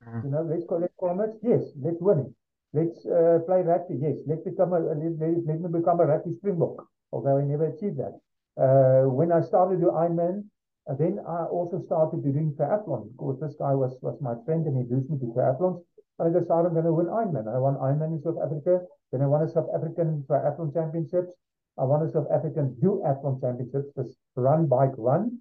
Mm. 0.07 0.25
You 0.25 0.31
know, 0.31 0.43
let's 0.43 0.67
collect 0.67 0.95
Comrades. 0.99 1.39
Yes, 1.43 1.63
let's 1.81 2.01
win 2.01 2.21
it. 2.21 2.33
Let's 2.73 3.05
uh, 3.07 3.41
play 3.47 3.63
rugby. 3.63 3.99
Yes, 4.01 4.17
let's 4.27 4.43
become 4.43 4.73
a 4.73 4.81
let, 4.81 4.99
let, 4.99 5.47
let 5.47 5.61
me 5.61 5.69
become 5.79 6.01
a 6.01 6.07
rugby 6.07 6.33
springbok. 6.37 6.87
Although 7.13 7.39
I 7.39 7.43
never 7.43 7.67
achieved 7.67 7.99
that. 7.99 8.19
Uh, 8.57 9.09
when 9.09 9.33
I 9.33 9.41
started 9.41 9.81
to 9.81 9.87
Ironman, 9.87 10.45
uh, 10.89 10.95
then 10.95 11.19
I 11.27 11.45
also 11.45 11.83
started 11.85 12.23
doing 12.23 12.55
triathlon 12.59 13.13
because 13.13 13.41
this 13.41 13.55
guy 13.59 13.75
was 13.75 13.97
was 14.03 14.17
my 14.21 14.35
friend 14.45 14.67
and 14.67 14.77
he 14.77 14.83
introduced 14.83 15.11
me 15.11 15.19
to 15.21 15.33
triathlons. 15.37 15.83
And 16.19 16.35
I 16.35 16.39
decided 16.39 16.69
I'm 16.69 16.73
going 16.73 16.85
to 16.85 16.93
win 16.93 17.07
Ironman. 17.07 17.45
I 17.53 17.59
won 17.59 17.77
Ironman 17.77 18.17
in 18.17 18.23
South 18.23 18.41
Africa. 18.43 18.81
Then 19.13 19.23
I 19.23 19.27
won 19.27 19.43
a 19.43 19.49
South 19.49 19.69
African 19.75 20.25
Triathlon 20.29 20.73
Championships. 20.73 21.33
I 21.79 21.85
won 21.85 22.03
a 22.03 22.11
South 22.11 22.27
African 22.33 22.75
Duathlon 22.81 23.41
Championships, 23.41 23.93
this 23.97 24.17
run, 24.37 24.67
bike, 24.67 24.95
run. 24.97 25.39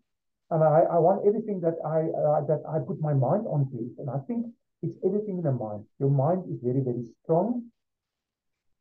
And 0.51 0.63
I, 0.63 0.81
I 0.91 0.99
won 0.99 1.19
everything 1.25 1.59
that 1.61 1.75
I 1.85 2.09
uh, 2.13 2.45
that 2.45 2.61
I 2.69 2.79
put 2.79 3.01
my 3.01 3.13
mind 3.13 3.47
onto. 3.47 3.89
And 3.97 4.09
I 4.09 4.19
think 4.27 4.45
it's 4.81 4.97
everything 5.05 5.37
in 5.37 5.43
the 5.43 5.51
mind. 5.51 5.85
Your 5.99 6.09
mind 6.09 6.43
is 6.51 6.59
very, 6.61 6.81
very 6.81 7.03
strong. 7.23 7.63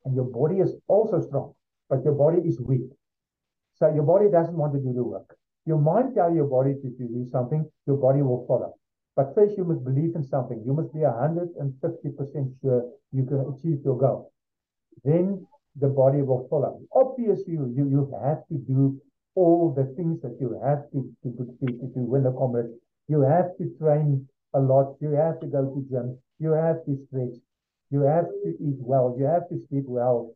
And 0.05 0.15
your 0.15 0.25
body 0.27 0.61
is 0.61 0.75
also 0.89 1.21
strong. 1.21 1.55
But 1.89 2.05
your 2.05 2.15
body 2.15 2.41
is 2.47 2.61
weak. 2.61 2.91
So 3.77 3.93
your 3.93 4.05
body 4.05 4.31
doesn't 4.31 4.57
want 4.57 4.73
to 4.75 4.79
do 4.79 4.93
the 4.93 5.03
work. 5.03 5.37
Your 5.67 5.79
mind 5.79 6.15
tell 6.15 6.33
your 6.33 6.47
body 6.47 6.75
to, 6.75 6.89
to 6.91 7.05
do 7.09 7.27
something, 7.31 7.65
your 7.87 7.97
body 7.97 8.23
will 8.23 8.45
follow. 8.47 8.75
But 9.17 9.35
first, 9.35 9.57
you 9.57 9.65
must 9.65 9.85
believe 9.85 10.15
in 10.15 10.25
something. 10.25 10.63
You 10.67 10.75
must 10.75 10.93
be 10.93 11.01
150% 11.01 12.61
sure 12.61 12.85
you 13.13 13.25
can 13.25 13.41
achieve 13.55 13.79
your 13.85 13.97
goal. 13.97 14.33
Then 15.05 15.47
the 15.77 15.89
body 15.89 16.23
will 16.23 16.47
follow. 16.51 16.81
Obviously, 16.93 17.55
you, 17.55 17.73
you 17.77 18.13
have 18.23 18.47
to 18.49 18.59
do 18.59 19.01
all 19.35 19.75
the 19.75 19.85
things 19.97 20.21
that 20.23 20.37
you 20.41 20.59
have 20.65 20.91
to, 20.93 21.11
to, 21.23 21.31
to, 21.37 21.45
to, 21.61 21.67
to 21.95 22.01
win 22.01 22.23
the 22.25 22.33
Comrades. 22.33 22.73
You 23.09 23.21
have 23.23 23.57
to 23.59 23.71
train 23.79 24.29
a 24.55 24.61
lot. 24.61 24.97
You 25.01 25.13
have 25.13 25.41
to 25.41 25.47
go 25.47 25.65
to 25.65 25.87
gym. 25.91 26.19
You 26.39 26.53
have 26.53 26.85
to 26.87 26.99
stretch. 27.07 27.37
You 27.91 28.03
have 28.03 28.27
to 28.27 28.49
eat 28.61 28.79
well. 28.81 29.15
You 29.19 29.25
have 29.25 29.49
to 29.49 29.61
sleep 29.69 29.85
well. 29.87 30.35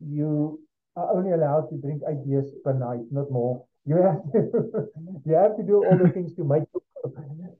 You 0.00 0.60
are 0.96 1.16
only 1.16 1.32
allowed 1.32 1.68
to 1.70 1.76
drink 1.76 2.02
beers 2.26 2.46
per 2.64 2.72
night, 2.72 3.06
not 3.10 3.30
more. 3.30 3.64
You 3.86 3.96
have 3.96 4.22
to, 4.32 4.88
you 5.26 5.34
have 5.34 5.56
to 5.56 5.62
do 5.62 5.84
all 5.84 5.98
the 5.98 6.10
things 6.10 6.34
to 6.36 6.44
make 6.44 6.64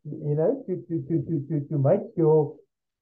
you 0.05 0.35
know, 0.35 0.63
to, 0.67 0.77
to, 0.77 1.03
to, 1.09 1.23
to, 1.23 1.47
to, 1.49 1.69
to 1.69 1.79
make 1.79 2.01
your 2.17 2.55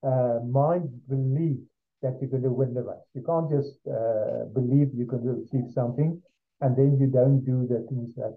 uh, 0.03 0.41
mind 0.45 0.89
believe 1.09 1.59
that 2.03 2.19
you're 2.21 2.31
going 2.31 2.43
to 2.43 2.51
win 2.51 2.75
the 2.75 2.83
race. 2.83 3.07
You 3.15 3.23
can't 3.23 3.49
just 3.51 3.79
uh, 3.87 4.47
believe 4.53 4.91
you 4.95 5.07
can 5.07 5.23
achieve 5.47 5.71
something 5.73 6.21
and 6.63 6.77
then 6.77 6.97
you 6.99 7.09
don't 7.09 7.45
do 7.45 7.67
the 7.69 7.87
things 7.91 8.15
that 8.15 8.35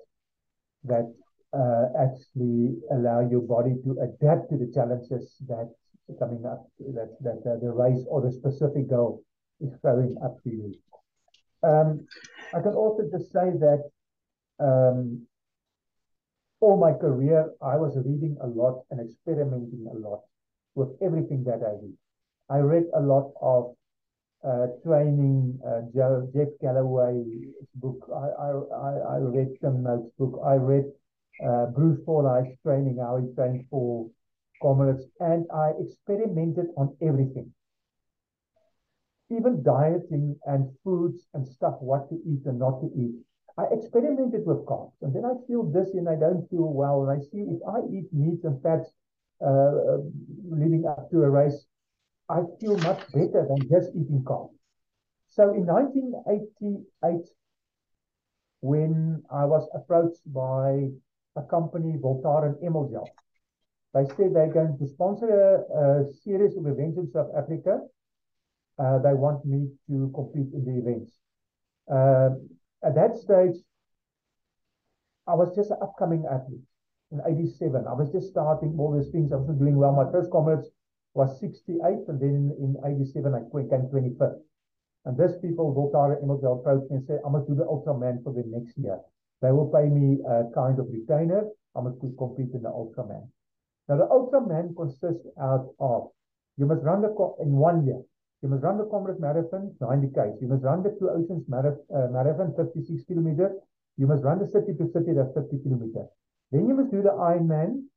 that 0.83 1.07
uh, 1.53 1.85
actually 1.97 2.75
allow 2.91 3.21
your 3.21 3.41
body 3.41 3.75
to 3.83 3.97
adapt 4.01 4.49
to 4.49 4.57
the 4.57 4.69
challenges 4.73 5.35
that 5.47 5.69
coming 6.19 6.45
up, 6.45 6.67
that 6.79 7.15
that 7.21 7.41
uh, 7.49 7.57
the 7.61 7.71
race 7.71 8.03
or 8.09 8.21
the 8.21 8.31
specific 8.31 8.89
goal 8.89 9.23
is 9.61 9.71
throwing 9.81 10.17
up 10.23 10.41
to 10.43 10.49
you. 10.49 10.75
Um, 11.63 12.05
I 12.53 12.61
can 12.61 12.73
also 12.73 13.03
just 13.11 13.31
say 13.31 13.49
that 13.65 13.81
um, 14.59 15.25
all 16.59 16.77
my 16.77 16.93
career, 16.93 17.51
I 17.61 17.77
was 17.77 17.97
reading 17.97 18.37
a 18.41 18.47
lot 18.47 18.83
and 18.91 18.99
experimenting 18.99 19.87
a 19.91 19.97
lot 19.97 20.21
with 20.75 20.89
everything 21.01 21.43
that 21.45 21.61
I 21.65 21.79
did. 21.81 21.93
I 22.49 22.57
read 22.57 22.85
a 22.93 22.99
lot 22.99 23.31
of 23.41 23.75
uh, 24.45 24.67
training, 24.85 25.59
uh, 25.65 25.81
Jeff 26.33 26.49
Galloway's 26.61 27.53
book. 27.75 28.07
I, 28.13 28.27
I, 28.45 29.15
I 29.15 29.17
read 29.17 29.49
Tim 29.61 29.83
Noakes' 29.83 30.11
book. 30.19 30.39
I 30.45 30.55
read 30.55 30.85
uh, 31.45 31.65
Bruce 31.67 31.99
Fordyce's 32.05 32.57
training, 32.63 32.97
how 33.01 33.17
he 33.17 33.33
trained 33.33 33.65
for 33.69 34.09
comrades, 34.61 35.03
and 35.19 35.45
I 35.53 35.71
experimented 35.79 36.67
on 36.77 36.95
everything. 37.01 37.51
Even 39.31 39.63
dieting 39.63 40.37
and 40.45 40.69
foods 40.83 41.27
and 41.33 41.47
stuff, 41.47 41.75
what 41.79 42.07
to 42.09 42.15
eat 42.25 42.45
and 42.45 42.59
not 42.59 42.79
to 42.81 42.91
eat. 42.95 43.15
I 43.57 43.65
experimented 43.71 44.45
with 44.45 44.65
carbs, 44.65 44.93
and 45.01 45.15
then 45.15 45.25
I 45.25 45.33
feel 45.47 45.63
this 45.63 45.93
and 45.93 46.07
I 46.07 46.15
don't 46.15 46.47
feel 46.49 46.71
well. 46.71 47.07
And 47.07 47.19
I 47.19 47.23
see 47.23 47.39
if 47.39 47.59
I 47.67 47.79
eat 47.89 48.13
meat 48.13 48.43
and 48.43 48.61
fats 48.61 48.89
uh, 49.45 49.97
leading 50.49 50.85
up 50.85 51.09
to 51.11 51.23
a 51.23 51.29
race, 51.29 51.65
I 52.29 52.41
feel 52.59 52.77
much 52.77 53.01
better 53.11 53.47
than 53.47 53.69
just 53.69 53.89
eating 53.95 54.23
carbs. 54.23 54.55
So 55.27 55.53
in 55.53 55.65
1988, 55.65 57.27
when 58.61 59.23
I 59.31 59.45
was 59.45 59.67
approached 59.75 60.21
by 60.33 60.89
a 61.35 61.43
company, 61.43 61.97
Voltaren 61.99 62.55
Emulgel, 62.63 63.07
they 63.93 64.05
said 64.15 64.33
they're 64.33 64.51
going 64.51 64.77
to 64.79 64.87
sponsor 64.87 65.29
a, 65.29 66.01
a 66.01 66.13
series 66.23 66.57
of 66.57 66.65
events 66.67 66.97
in 66.97 67.09
South 67.11 67.29
Africa. 67.37 67.79
Uh, 68.79 68.99
they 68.99 69.13
want 69.13 69.45
me 69.45 69.69
to 69.87 70.11
compete 70.15 70.51
in 70.53 70.65
the 70.65 70.79
events. 70.81 71.11
Uh, 71.91 72.29
at 72.83 72.95
that 72.95 73.15
stage, 73.17 73.55
I 75.27 75.33
was 75.33 75.55
just 75.55 75.71
an 75.71 75.77
upcoming 75.81 76.25
athlete 76.31 76.65
in 77.11 77.21
87. 77.25 77.85
I 77.87 77.93
was 77.93 78.11
just 78.11 78.29
starting 78.29 78.75
all 78.79 78.97
these 78.97 79.11
things. 79.11 79.31
I 79.31 79.37
was 79.37 79.57
doing 79.57 79.77
well. 79.77 79.93
My 79.93 80.11
first 80.11 80.31
comrades 80.31 80.69
was 81.15 81.39
68, 81.39 81.79
and 82.11 82.19
then 82.19 82.51
in 82.59 82.75
87, 82.83 83.33
I 83.33 83.39
came 83.49 83.87
25th. 83.87 84.43
And 85.05 85.17
these 85.17 85.37
people, 85.41 85.71
Voltaren 85.71 86.21
Emulgel, 86.21 86.59
approached 86.59 86.91
me 86.91 86.97
and 86.97 87.07
said, 87.07 87.19
I 87.25 87.29
must 87.29 87.47
do 87.47 87.55
the 87.55 87.63
Ultraman 87.63 88.21
for 88.23 88.33
the 88.33 88.43
next 88.45 88.77
year. 88.77 88.99
They 89.41 89.51
will 89.51 89.71
pay 89.71 89.87
me 89.87 90.19
a 90.27 90.51
kind 90.53 90.77
of 90.77 90.91
retainer. 90.91 91.47
I 91.75 91.81
must 91.81 91.99
compete 92.17 92.53
in 92.53 92.63
the 92.63 92.69
Ultraman. 92.69 93.27
Now, 93.87 93.97
the 93.97 94.07
Ultraman 94.11 94.75
consists 94.75 95.25
out 95.39 95.71
of, 95.79 96.11
you 96.57 96.65
must 96.65 96.83
run 96.83 97.01
the 97.01 97.13
in 97.39 97.55
one 97.55 97.85
year. 97.85 98.01
You 98.41 98.49
must 98.49 98.63
run 98.63 98.77
the 98.77 98.85
Comrades 98.85 99.19
Marathon, 99.19 99.73
90 99.79 100.07
Ks. 100.09 100.41
You 100.41 100.47
must 100.47 100.63
run 100.63 100.83
the 100.83 100.95
Two 100.99 101.09
Oceans 101.09 101.45
uh, 101.49 102.07
Marathon, 102.11 102.53
56 102.57 103.05
kilometers. 103.07 103.53
You 103.97 104.07
must 104.07 104.23
run 104.23 104.39
the 104.39 104.47
city 104.47 104.73
to 104.77 104.91
city, 104.91 105.13
that's 105.15 105.33
50 105.33 105.63
kilometers. 105.63 106.09
Then 106.51 106.67
you 106.67 106.75
must 106.75 106.91
do 106.91 107.01
the 107.01 107.15
Ironman, 107.15 107.87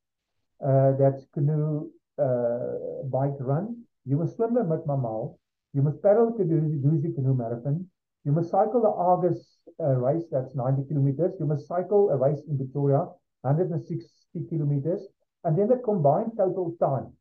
uh, 0.64 0.92
that's 0.98 1.26
canoe, 1.34 1.90
uh, 2.18 3.04
bike 3.04 3.36
run. 3.40 3.84
You 4.04 4.16
must 4.16 4.36
swim 4.36 4.54
the 4.54 4.60
Midmar 4.60 5.00
Mile. 5.00 5.38
You 5.74 5.82
must 5.82 6.02
do 6.02 6.34
the 6.36 6.44
Duzi 6.44 7.14
Canoe 7.14 7.34
Marathon. 7.34 7.86
You 8.24 8.32
must 8.32 8.50
cycle 8.50 8.82
the 8.82 8.90
Argus 8.90 9.58
uh, 9.80 9.96
race, 9.96 10.24
that's 10.30 10.54
90 10.54 10.88
kilometers. 10.88 11.34
You 11.38 11.46
must 11.46 11.66
cycle 11.68 12.10
a 12.10 12.16
race 12.16 12.40
in 12.48 12.56
Pretoria, 12.56 13.06
160 13.42 14.48
kilometers. 14.48 15.06
And 15.44 15.58
then 15.58 15.68
the 15.68 15.76
combined 15.76 16.32
total 16.36 16.74
time 16.80 17.12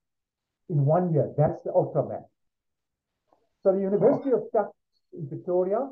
in 0.69 0.85
one 0.85 1.13
year, 1.13 1.33
that's 1.37 1.63
the 1.63 1.71
Ultraman. 1.71 2.23
So 3.63 3.73
the 3.73 3.81
University 3.81 4.31
of 4.31 4.43
Tuks 4.51 4.75
in 5.13 5.27
Pretoria, 5.27 5.89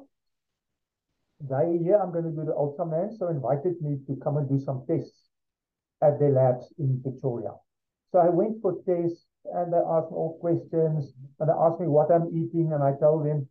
they 1.42 1.78
here 1.84 1.98
I'm 1.98 2.12
going 2.12 2.26
to 2.26 2.32
do 2.32 2.46
the 2.46 2.54
Ultraman, 2.54 3.18
so 3.18 3.28
invited 3.28 3.82
me 3.82 4.00
to 4.08 4.16
come 4.24 4.38
and 4.38 4.50
do 4.50 4.60
some 4.60 4.86
tests 4.88 5.30
at 6.02 6.20
their 6.20 6.32
labs 6.32 6.74
in 6.80 7.02
Pretoria. 7.02 7.52
So 8.16 8.22
I 8.22 8.30
went 8.30 8.62
for 8.62 8.80
tests 8.88 9.26
and 9.44 9.74
they 9.74 9.84
asked 9.92 10.10
me 10.10 10.16
all 10.16 10.38
questions 10.40 11.12
and 11.38 11.50
they 11.50 11.58
asked 11.60 11.82
me 11.82 11.88
what 11.88 12.10
I'm 12.10 12.32
eating 12.32 12.72
and 12.72 12.82
I 12.82 12.94
told 12.98 13.26
them 13.26 13.46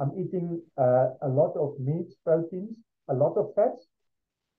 I'm 0.00 0.10
eating 0.18 0.60
uh, 0.76 1.10
a 1.22 1.28
lot 1.28 1.54
of 1.54 1.78
meats, 1.78 2.16
proteins, 2.24 2.74
a 3.08 3.14
lot 3.14 3.36
of 3.36 3.54
fats, 3.54 3.86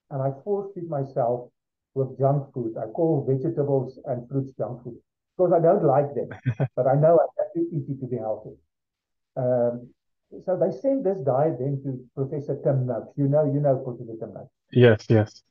and 0.08 0.22
I 0.22 0.32
force 0.44 0.72
feed 0.74 0.88
myself 0.88 1.50
with 1.92 2.18
junk 2.18 2.54
food. 2.54 2.72
I 2.78 2.86
call 2.86 3.28
vegetables 3.28 3.98
and 4.06 4.26
fruits 4.30 4.52
junk 4.56 4.82
food 4.82 4.96
because 5.36 5.52
I 5.52 5.60
don't 5.60 5.84
like 5.84 6.08
them, 6.14 6.30
but 6.74 6.86
I 6.86 6.94
know 6.94 7.20
I 7.20 7.26
have 7.36 7.52
to 7.52 7.60
eat 7.60 7.84
it 7.86 8.00
to 8.00 8.06
be 8.06 8.16
healthy. 8.16 8.56
Um, 9.36 9.90
so 10.46 10.56
they 10.56 10.72
sent 10.72 11.04
this 11.04 11.20
diet 11.20 11.58
then 11.58 11.82
to 11.84 12.00
Professor 12.16 12.56
Tim 12.64 12.86
Noakes. 12.86 13.12
You 13.18 13.28
know, 13.28 13.44
you 13.44 13.60
know 13.60 13.76
Professor 13.76 14.16
Tim 14.18 14.32
Noakes. 14.32 14.56
Yes, 14.72 15.04
yes. 15.10 15.42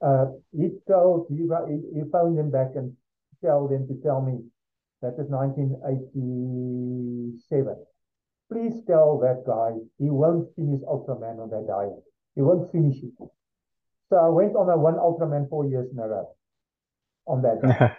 Uh, 0.00 0.26
he 0.56 0.70
told 0.86 1.26
he, 1.28 1.48
he 1.94 2.02
phoned 2.12 2.38
them 2.38 2.50
back 2.50 2.76
and 2.76 2.96
tell 3.44 3.66
them 3.66 3.88
to 3.88 3.94
tell 4.02 4.22
me 4.22 4.44
that 5.02 5.18
is 5.18 5.28
1987. 5.28 7.76
Please 8.50 8.82
tell 8.86 9.18
that 9.18 9.44
guy 9.46 9.72
he 9.98 10.08
won't 10.10 10.48
finish 10.56 10.80
Ultraman 10.82 11.38
on 11.40 11.50
that 11.50 11.66
diet. 11.68 12.02
He 12.34 12.42
won't 12.42 12.72
finish 12.72 12.96
it. 13.02 13.12
So 14.08 14.16
I 14.16 14.28
went 14.28 14.56
on 14.56 14.68
a 14.70 14.76
one 14.76 14.94
Ultraman 14.94 15.48
four 15.48 15.66
years 15.66 15.88
in 15.92 15.98
a 15.98 16.08
row 16.08 16.34
on 17.26 17.42
that 17.42 17.60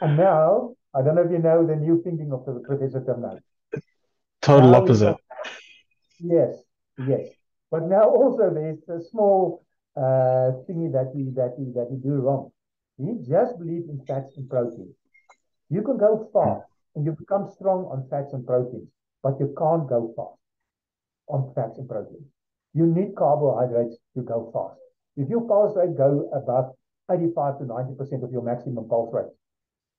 and 0.00 0.16
now, 0.16 0.74
I 0.94 1.02
don't 1.02 1.16
know 1.16 1.22
if 1.22 1.30
you 1.30 1.38
know 1.38 1.66
the 1.66 1.76
new 1.76 2.02
thinking 2.02 2.32
of 2.32 2.46
the 2.46 2.60
Professor 2.60 3.04
Tim 3.04 3.22
Total 4.40 4.70
now 4.70 4.78
opposite. 4.78 5.16
Yes, 6.18 6.56
yes. 7.06 7.28
But 7.70 7.88
now 7.88 8.04
also 8.04 8.50
there's 8.52 8.82
a 8.88 9.00
small 9.10 9.64
uh, 10.00 10.56
thingy 10.64 10.90
that 10.92 11.12
we 11.14 11.28
that 11.36 11.54
we 11.58 11.72
that 11.76 11.88
we 11.90 11.98
do 11.98 12.14
wrong. 12.24 12.50
We 12.96 13.20
just 13.28 13.58
believe 13.58 13.84
in 13.92 14.00
fats 14.08 14.36
and 14.36 14.48
proteins. 14.48 14.96
You 15.68 15.82
can 15.82 15.98
go 15.98 16.28
fast 16.32 16.66
and 16.94 17.04
you 17.04 17.12
become 17.12 17.50
strong 17.56 17.84
on 17.92 18.08
fats 18.08 18.32
and 18.32 18.46
proteins, 18.46 18.88
but 19.22 19.38
you 19.38 19.54
can't 19.58 19.88
go 19.88 20.12
fast 20.16 20.40
on 21.28 21.52
fats 21.54 21.78
and 21.78 21.88
proteins. 21.88 22.26
You 22.72 22.86
need 22.86 23.14
carbohydrates 23.16 23.96
to 24.14 24.22
go 24.22 24.50
fast. 24.52 24.80
If 25.16 25.28
your 25.28 25.42
pulse 25.46 25.76
rate 25.76 25.96
go 25.96 26.30
above 26.32 26.72
85 27.10 27.58
to 27.58 27.64
90% 27.64 28.24
of 28.24 28.32
your 28.32 28.42
maximum 28.42 28.88
pulse 28.88 29.12
rate, 29.12 29.32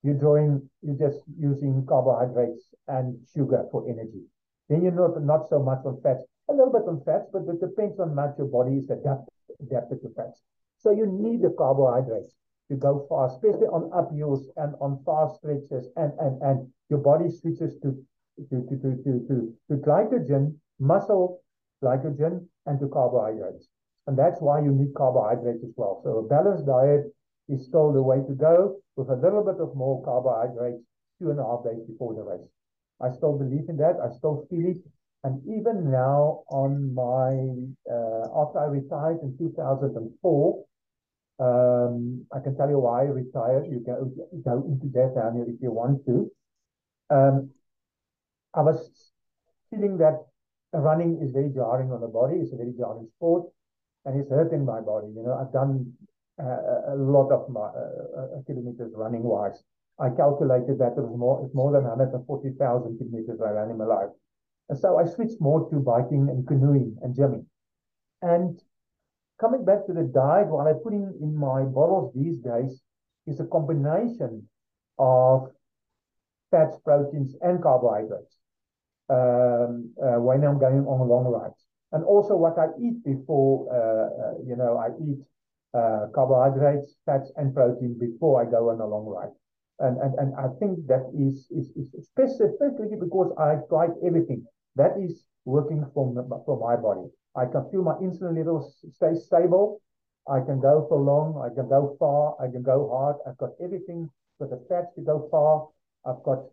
you're 0.03 0.15
drawing, 0.15 0.69
you're 0.81 0.97
just 0.97 1.23
using 1.37 1.85
carbohydrates 1.87 2.73
and 2.87 3.17
sugar 3.33 3.65
for 3.71 3.87
energy. 3.87 4.23
Then 4.69 4.83
you're 4.83 4.91
not, 4.91 5.21
not 5.21 5.49
so 5.49 5.59
much 5.61 5.85
on 5.85 6.01
fats, 6.01 6.23
a 6.49 6.53
little 6.53 6.71
bit 6.71 6.87
on 6.87 7.01
fats, 7.05 7.27
but 7.31 7.43
it 7.47 7.59
depends 7.59 7.99
on 7.99 8.15
much 8.15 8.35
your 8.37 8.47
body 8.47 8.77
is 8.77 8.89
adapted, 8.89 9.27
adapted 9.59 10.01
to 10.01 10.09
fats. 10.15 10.41
So 10.77 10.91
you 10.91 11.05
need 11.05 11.41
the 11.41 11.53
carbohydrates 11.57 12.33
to 12.69 12.75
go 12.75 13.05
fast, 13.09 13.35
especially 13.35 13.67
on 13.67 13.89
uphills 13.91 14.45
and 14.57 14.75
on 14.79 15.03
fast 15.05 15.37
stretches, 15.37 15.87
and 15.95 16.11
and 16.19 16.41
and 16.41 16.71
your 16.89 16.99
body 16.99 17.29
switches 17.29 17.77
to 17.81 17.89
to 18.49 18.57
to 18.69 18.75
to 18.81 18.89
to 19.03 19.11
to, 19.27 19.53
to 19.69 19.75
glycogen, 19.77 20.55
muscle 20.79 21.41
glycogen, 21.83 22.47
and 22.65 22.79
to 22.79 22.87
carbohydrates. 22.87 23.67
And 24.07 24.17
that's 24.17 24.41
why 24.41 24.61
you 24.61 24.71
need 24.71 24.93
carbohydrates 24.95 25.63
as 25.63 25.73
well. 25.75 26.01
So 26.03 26.17
a 26.17 26.27
balanced 26.27 26.65
diet 26.65 27.13
is 27.49 27.65
still 27.65 27.91
the 27.91 28.01
way 28.01 28.17
to 28.27 28.33
go 28.33 28.77
with 28.95 29.09
a 29.09 29.15
little 29.15 29.43
bit 29.43 29.59
of 29.59 29.75
more 29.75 30.03
carbohydrates 30.03 30.83
two 31.19 31.29
and 31.29 31.39
a 31.39 31.43
half 31.43 31.63
days 31.63 31.83
before 31.87 32.13
the 32.15 32.23
race. 32.23 32.47
I 32.99 33.11
still 33.11 33.37
believe 33.37 33.69
in 33.69 33.77
that. 33.77 33.97
I 34.03 34.09
still 34.15 34.47
feel 34.49 34.67
it. 34.67 34.77
And 35.23 35.41
even 35.45 35.91
now 35.91 36.43
on 36.49 36.95
my, 36.95 37.29
uh, 37.91 38.41
after 38.41 38.59
I 38.59 38.65
retired 38.65 39.19
in 39.21 39.37
2004, 39.37 40.65
um, 41.39 42.25
I 42.33 42.39
can 42.39 42.55
tell 42.57 42.69
you 42.69 42.79
why 42.79 43.01
I 43.01 43.05
retired. 43.05 43.65
You 43.69 43.81
can 43.85 44.41
go 44.43 44.63
into 44.65 44.87
that, 44.93 45.13
Daniel, 45.15 45.45
if 45.47 45.61
you 45.61 45.71
want 45.71 46.05
to. 46.05 46.31
Um, 47.09 47.51
I 48.53 48.61
was 48.61 49.11
feeling 49.69 49.97
that 49.97 50.25
running 50.73 51.19
is 51.21 51.31
very 51.31 51.49
jarring 51.49 51.91
on 51.91 52.01
the 52.01 52.07
body. 52.07 52.37
It's 52.37 52.53
a 52.53 52.57
very 52.57 52.73
jarring 52.77 53.07
sport, 53.17 53.49
and 54.05 54.19
it's 54.19 54.29
hurting 54.29 54.65
my 54.65 54.81
body. 54.81 55.07
You 55.15 55.23
know, 55.23 55.33
I've 55.33 55.53
done 55.53 55.93
uh, 56.41 56.93
a 56.93 56.95
lot 56.95 57.31
of 57.31 57.49
my, 57.49 57.61
uh, 57.61 58.37
uh 58.37 58.41
kilometers 58.47 58.91
running 58.95 59.23
wise. 59.23 59.61
I 59.99 60.09
calculated 60.09 60.79
that 60.79 60.97
it 60.97 61.01
was 61.01 61.13
more, 61.17 61.45
it's 61.45 61.53
more 61.53 61.71
than 61.71 61.83
140,000 61.83 62.97
kilometers 62.97 63.39
I 63.41 63.51
ran 63.51 63.69
in 63.69 63.77
my 63.77 63.85
life. 63.85 64.09
So 64.79 64.97
I 64.97 65.05
switched 65.05 65.41
more 65.41 65.69
to 65.69 65.75
biking 65.77 66.29
and 66.29 66.47
canoeing 66.47 66.97
and 67.01 67.15
gymming. 67.15 67.45
And 68.21 68.61
coming 69.39 69.65
back 69.65 69.85
to 69.87 69.93
the 69.93 70.03
diet, 70.03 70.47
what 70.47 70.67
I'm 70.67 70.75
putting 70.75 71.13
in 71.21 71.35
my 71.35 71.63
bottles 71.63 72.13
these 72.15 72.37
days 72.37 72.81
is 73.27 73.39
a 73.39 73.45
combination 73.45 74.47
of 74.97 75.49
fats, 76.51 76.77
proteins, 76.85 77.35
and 77.41 77.61
carbohydrates 77.61 78.37
um, 79.09 79.91
uh, 80.01 80.19
when 80.19 80.43
I'm 80.43 80.59
going 80.59 80.85
on 80.85 81.01
a 81.01 81.03
long 81.03 81.25
rides. 81.25 81.65
And 81.91 82.03
also 82.05 82.35
what 82.35 82.57
I 82.57 82.67
eat 82.79 83.03
before, 83.03 83.67
uh, 83.67 84.07
uh, 84.23 84.33
you 84.47 84.55
know, 84.55 84.77
I 84.77 84.89
eat 85.03 85.19
uh, 85.73 86.07
carbohydrates, 86.15 86.95
fats, 87.05 87.31
and 87.35 87.53
protein 87.53 87.97
before 87.99 88.41
I 88.41 88.49
go 88.49 88.69
on 88.69 88.79
a 88.79 88.85
long 88.85 89.05
ride. 89.05 89.33
And, 89.79 89.97
and, 89.99 90.13
and 90.15 90.33
I 90.35 90.47
think 90.59 90.87
that 90.87 91.11
is, 91.17 91.47
is, 91.51 91.71
is 91.75 92.07
specifically 92.07 92.95
because 92.99 93.33
I've 93.37 93.67
tried 93.67 93.91
everything. 94.05 94.45
That 94.75 94.97
is 94.99 95.23
working 95.45 95.85
for, 95.93 96.13
for 96.45 96.59
my 96.59 96.75
body. 96.75 97.09
I 97.35 97.45
can 97.45 97.69
feel 97.71 97.83
my 97.83 97.95
insulin 97.95 98.37
levels 98.37 98.83
stay 98.93 99.15
stable. 99.15 99.81
I 100.29 100.39
can 100.41 100.59
go 100.59 100.85
for 100.87 100.99
long. 100.99 101.41
I 101.43 101.53
can 101.53 101.67
go 101.67 101.95
far. 101.97 102.35
I 102.39 102.51
can 102.51 102.61
go 102.63 102.89
hard. 102.89 103.15
I've 103.27 103.37
got 103.37 103.51
everything. 103.63 104.09
Got 104.39 104.51
the 104.51 104.65
fats 104.69 104.93
to 104.95 105.01
go 105.01 105.27
far. 105.31 105.67
I've 106.05 106.23
got 106.23 106.45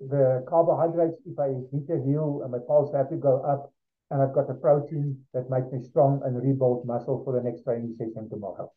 the 0.00 0.44
carbohydrates. 0.48 1.18
If 1.24 1.38
I 1.38 1.48
hit 1.72 1.88
a 1.90 2.02
hill 2.02 2.40
and 2.42 2.52
my 2.52 2.58
pulse 2.66 2.92
have 2.94 3.10
to 3.10 3.16
go 3.16 3.40
up, 3.42 3.72
and 4.10 4.20
I've 4.22 4.34
got 4.34 4.46
the 4.46 4.54
protein 4.54 5.18
that 5.32 5.48
makes 5.48 5.72
me 5.72 5.80
strong 5.80 6.20
and 6.24 6.36
rebuild 6.36 6.86
muscle 6.86 7.22
for 7.24 7.32
the 7.32 7.42
next 7.42 7.64
training 7.64 7.94
session 7.96 8.28
tomorrow. 8.28 8.70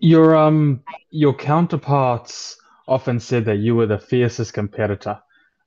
Your 0.00 0.34
um 0.34 0.82
your 1.10 1.34
counterparts 1.34 2.58
often 2.88 3.20
said 3.20 3.44
that 3.44 3.56
you 3.56 3.76
were 3.76 3.86
the 3.86 3.98
fiercest 3.98 4.52
competitor 4.52 5.20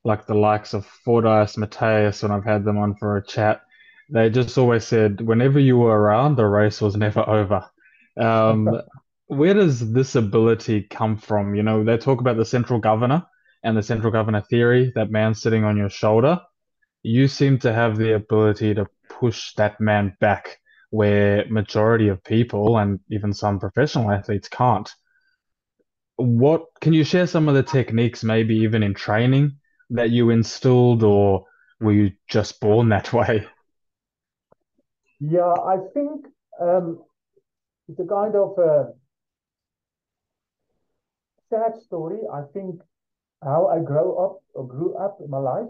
like 0.04 0.26
the 0.26 0.34
likes 0.34 0.74
of 0.74 0.86
Fordyce, 0.86 1.56
Mattheus, 1.56 2.22
when 2.22 2.32
I've 2.32 2.44
had 2.44 2.64
them 2.64 2.78
on 2.78 2.94
for 2.94 3.16
a 3.16 3.24
chat, 3.24 3.62
they 4.08 4.30
just 4.30 4.56
always 4.58 4.86
said 4.86 5.20
whenever 5.20 5.60
you 5.60 5.76
were 5.78 5.98
around, 5.98 6.36
the 6.36 6.46
race 6.46 6.80
was 6.80 6.96
never 6.96 7.28
over. 7.28 7.64
Um, 8.18 8.68
where 9.26 9.54
does 9.54 9.92
this 9.92 10.16
ability 10.16 10.82
come 10.82 11.16
from? 11.16 11.54
You 11.54 11.62
know, 11.62 11.84
they 11.84 11.96
talk 11.96 12.20
about 12.20 12.36
the 12.36 12.44
central 12.44 12.80
governor 12.80 13.24
and 13.62 13.76
the 13.76 13.82
central 13.82 14.10
governor 14.10 14.40
theory, 14.40 14.92
that 14.94 15.10
man 15.10 15.34
sitting 15.34 15.64
on 15.64 15.76
your 15.76 15.90
shoulder. 15.90 16.40
You 17.02 17.28
seem 17.28 17.58
to 17.60 17.72
have 17.72 17.96
the 17.96 18.14
ability 18.14 18.74
to 18.74 18.86
push 19.08 19.54
that 19.54 19.80
man 19.80 20.16
back 20.20 20.58
where 20.90 21.46
majority 21.48 22.08
of 22.08 22.24
people 22.24 22.78
and 22.78 22.98
even 23.10 23.32
some 23.32 23.60
professional 23.60 24.10
athletes 24.10 24.48
can't. 24.48 24.90
What 26.16 26.64
can 26.80 26.92
you 26.92 27.04
share 27.04 27.26
some 27.26 27.48
of 27.48 27.54
the 27.54 27.62
techniques, 27.62 28.24
maybe 28.24 28.56
even 28.56 28.82
in 28.82 28.94
training, 28.94 29.59
that 29.90 30.10
you 30.10 30.30
instilled, 30.30 31.02
or 31.02 31.46
were 31.80 31.92
you 31.92 32.12
just 32.28 32.60
born 32.60 32.88
that 32.90 33.12
way? 33.12 33.46
Yeah, 35.20 35.52
I 35.52 35.76
think 35.94 36.26
um, 36.60 37.02
it's 37.88 38.00
a 38.00 38.06
kind 38.06 38.34
of 38.36 38.58
a 38.58 38.92
sad 41.50 41.76
story. 41.82 42.18
I 42.32 42.42
think 42.54 42.80
how 43.42 43.68
I 43.68 43.80
grew 43.80 44.16
up 44.18 44.42
or 44.54 44.66
grew 44.66 44.94
up 44.96 45.18
in 45.20 45.30
my 45.30 45.38
life 45.38 45.68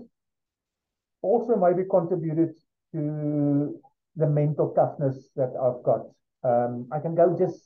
also 1.23 1.57
maybe 1.57 1.87
contributed 1.89 2.55
to 2.93 3.81
the 4.17 4.27
mental 4.27 4.71
toughness 4.75 5.31
that 5.37 5.53
I've 5.57 5.83
got. 5.85 6.07
Um, 6.43 6.89
I 6.93 6.99
can 6.99 7.15
go 7.15 7.37
just 7.39 7.63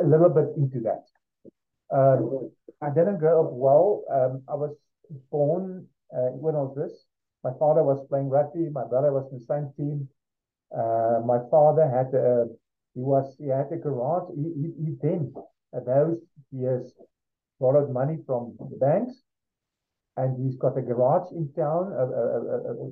a 0.00 0.04
little 0.04 0.28
bit 0.28 0.48
into 0.56 0.80
that. 0.80 1.04
Um, 1.90 2.50
I 2.82 2.90
didn't 2.90 3.18
grow 3.18 3.44
up 3.46 3.52
well. 3.52 4.04
Um, 4.12 4.42
I 4.48 4.54
was 4.54 4.76
born 5.30 5.86
uh, 6.14 6.30
I 6.34 6.54
was 6.54 6.74
this. 6.76 7.04
My 7.44 7.52
father 7.58 7.82
was 7.84 8.06
playing 8.08 8.28
rugby. 8.28 8.68
My 8.70 8.84
brother 8.84 9.12
was 9.12 9.30
in 9.30 9.38
the 9.38 9.44
same 9.44 9.72
team. 9.76 10.08
Uh, 10.74 11.20
my 11.24 11.38
father 11.50 11.88
had 11.88 12.12
a, 12.14 12.46
He 12.94 13.02
was 13.02 13.36
he 13.38 13.48
had 13.48 13.70
a 13.72 13.76
garage. 13.76 14.28
He, 14.34 14.44
he, 14.60 14.66
he 14.84 14.90
then 15.02 15.32
at 15.74 15.86
those 15.86 16.18
years 16.50 16.92
borrowed 17.60 17.90
money 17.92 18.18
from 18.26 18.56
the 18.58 18.76
banks, 18.76 19.14
and 20.16 20.36
he's 20.42 20.56
got 20.56 20.78
a 20.78 20.82
garage 20.82 21.30
in 21.32 21.52
town 21.54 21.92
uh, 21.92 22.10
uh, 22.20 22.72
uh, 22.72 22.90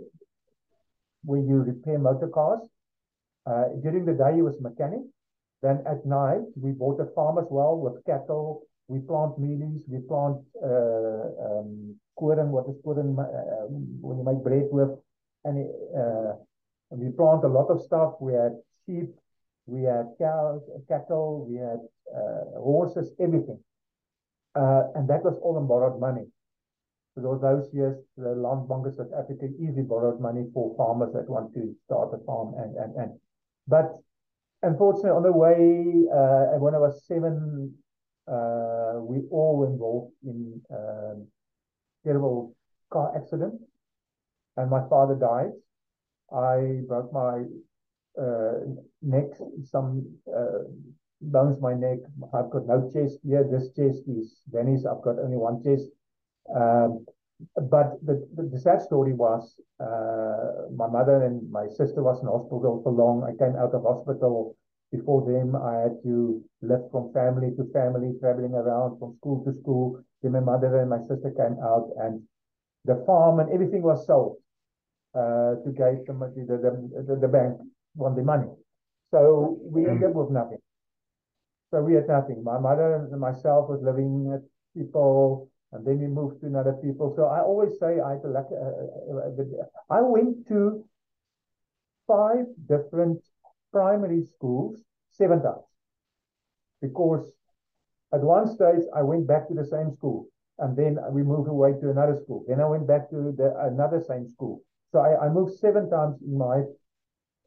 where 1.24 1.40
you 1.40 1.57
repair 1.57 1.98
motor 1.98 2.29
cars. 2.29 2.62
during 3.83 4.05
the 4.07 4.12
day, 4.12 4.37
he 4.37 4.42
was 4.42 4.57
a 4.59 4.62
mechanic. 4.62 5.02
Then 5.62 5.83
at 5.87 6.05
night, 6.07 6.44
we 6.57 6.72
bought 6.72 7.00
a 7.00 7.12
farm 7.14 7.38
as 7.38 7.48
well 7.50 7.76
with 7.79 8.05
cattle. 8.05 8.62
We 8.88 9.00
plant 9.00 9.40
mealies, 9.40 9.83
we 9.88 9.98
plant 10.07 10.38
uh, 10.62 11.26
um, 11.46 11.96
koring, 12.16 12.50
what 12.50 12.66
is 12.68 12.76
koring 12.85 13.16
uh, 13.18 13.66
when 13.68 14.18
you 14.18 14.24
make 14.24 14.42
bread 14.42 14.68
with, 14.70 14.90
and 15.44 15.66
uh, 15.96 16.33
we 16.90 17.11
plant 17.11 17.44
a 17.44 17.48
lot 17.48 17.68
of 17.70 17.81
stuff. 17.83 18.14
We 18.20 18.33
had 18.35 18.52
sheep, 18.85 19.11
we 19.66 19.83
had 19.83 20.14
cows, 20.18 20.62
cattle, 20.88 21.46
we 21.48 21.57
had 21.57 21.81
uh, 22.14 22.61
horses, 22.61 23.12
everything. 23.20 23.59
Uh, 24.55 24.85
and 24.94 25.09
that 25.09 25.22
was 25.22 25.38
all 25.42 25.59
in 25.59 25.66
borrowed 25.66 26.00
money. 26.00 26.26
So 27.14 27.38
those 27.40 27.72
years, 27.72 27.96
the 28.16 28.35
Landbank 28.37 28.88
of 28.88 28.94
South 28.94 29.12
Africa 29.18 29.46
easily 29.59 29.83
borrowed 29.83 30.20
money 30.20 30.46
for 30.52 30.74
farmers 30.76 31.12
that 31.14 31.29
want 31.29 31.55
to 31.55 31.74
start 31.87 32.11
a 32.12 32.24
farm 32.24 32.55
and, 32.59 32.76
and, 32.76 32.96
and. 32.96 33.11
But 33.66 33.96
unfortunately, 34.62 35.11
on 35.11 35.22
the 35.22 35.33
way, 35.33 36.05
uh, 36.12 36.59
when 36.59 36.74
I 36.74 36.79
was 36.79 37.05
seven, 37.07 37.74
uh, 38.29 39.00
we 39.00 39.22
all 39.31 39.64
involved 39.64 40.12
in 40.24 40.61
um, 40.70 41.26
terrible 42.07 42.55
car 42.92 43.12
accident, 43.16 43.55
and 44.57 44.71
my 44.71 44.83
father 44.88 45.14
died. 45.14 45.53
I 46.33 46.81
broke 46.88 47.12
my 47.12 47.45
uh, 48.21 48.59
neck, 49.03 49.27
some 49.64 50.07
uh, 50.35 50.64
bones 51.21 51.61
my 51.61 51.75
neck. 51.75 51.99
I've 52.35 52.51
got 52.51 52.66
no 52.66 52.90
chest 52.92 53.19
here. 53.25 53.45
This 53.51 53.69
chest 53.77 54.03
is 54.09 54.40
vanished. 54.51 54.87
I've 54.87 55.03
got 55.03 55.19
only 55.19 55.37
one 55.37 55.62
chest. 55.62 55.88
Um, 56.55 57.05
but 57.71 57.99
the, 58.03 58.27
the, 58.35 58.49
the, 58.53 58.59
sad 58.59 58.81
story 58.81 59.12
was 59.12 59.57
uh, 59.79 60.73
my 60.75 60.87
mother 60.87 61.25
and 61.25 61.51
my 61.51 61.66
sister 61.69 62.03
was 62.03 62.21
in 62.23 62.29
hospital 62.29 62.81
for 62.83 62.92
long. 62.92 63.25
I 63.25 63.37
came 63.37 63.57
out 63.57 63.75
of 63.75 63.83
hospital 63.83 64.57
before 64.90 65.21
them. 65.27 65.55
I 65.55 65.75
had 65.83 66.03
to 66.05 66.42
live 66.62 66.90
from 66.90 67.12
family 67.12 67.51
to 67.57 67.71
family, 67.73 68.14
traveling 68.21 68.55
around 68.55 68.99
from 68.99 69.16
school 69.19 69.45
to 69.45 69.53
school. 69.61 70.03
Then 70.27 70.33
my 70.33 70.41
mother 70.41 70.81
and 70.81 70.91
my 70.91 70.99
sister 70.99 71.31
came 71.31 71.57
out, 71.62 71.91
and 72.03 72.23
the 72.85 73.03
farm 73.07 73.39
and 73.39 73.51
everything 73.53 73.83
was 73.83 74.07
sold 74.07 74.39
uh, 75.15 75.55
to 75.62 75.71
give 75.71 76.05
them 76.07 76.19
the, 76.19 76.43
the, 76.45 77.03
the, 77.07 77.17
the 77.21 77.29
bank 77.29 77.61
want 77.95 78.17
the 78.17 78.23
money. 78.23 78.49
So 79.12 79.57
we 79.62 79.87
ended 79.87 80.11
up 80.11 80.15
with 80.15 80.31
nothing. 80.31 80.59
So 81.71 81.81
we 81.81 81.95
had 81.95 82.09
nothing. 82.09 82.43
My 82.43 82.59
mother 82.59 83.09
and 83.11 83.21
myself 83.21 83.69
was 83.69 83.81
living 83.83 84.33
at 84.35 84.43
people 84.77 85.49
and 85.73 85.87
then 85.87 86.01
we 86.01 86.07
moved 86.07 86.41
to 86.41 86.47
another 86.47 86.73
people. 86.73 87.12
So 87.15 87.25
I 87.27 87.41
always 87.41 87.79
say 87.79 88.01
I 88.01 88.12
had 88.12 88.25
a 88.25 88.29
luck. 88.29 88.49
Uh, 88.51 89.15
uh, 89.15 89.31
uh, 89.31 89.67
I 89.91 90.01
went 90.01 90.47
to 90.49 90.85
five 92.07 92.47
different 92.69 93.23
primary 93.73 94.25
schools 94.25 94.81
seven 95.11 95.43
times 95.43 95.65
because 96.81 97.33
at 98.12 98.21
one 98.21 98.47
stage 98.47 98.85
I 98.95 99.03
went 99.03 99.27
back 99.27 99.49
to 99.49 99.55
the 99.55 99.64
same 99.64 99.92
school 99.97 100.29
and 100.59 100.77
then 100.77 100.99
we 101.11 101.23
moved 101.23 101.49
away 101.49 101.73
to 101.81 101.90
another 101.90 102.16
school. 102.23 102.45
Then 102.49 102.61
I 102.61 102.66
went 102.66 102.87
back 102.87 103.11
to 103.11 103.35
the 103.37 103.55
another 103.61 104.01
same 104.01 104.31
school. 104.35 104.62
So 104.92 105.01
I, 105.01 105.27
I 105.27 105.29
moved 105.29 105.59
seven 105.59 105.90
times 105.90 106.16
in 106.23 106.38
my 106.38 106.62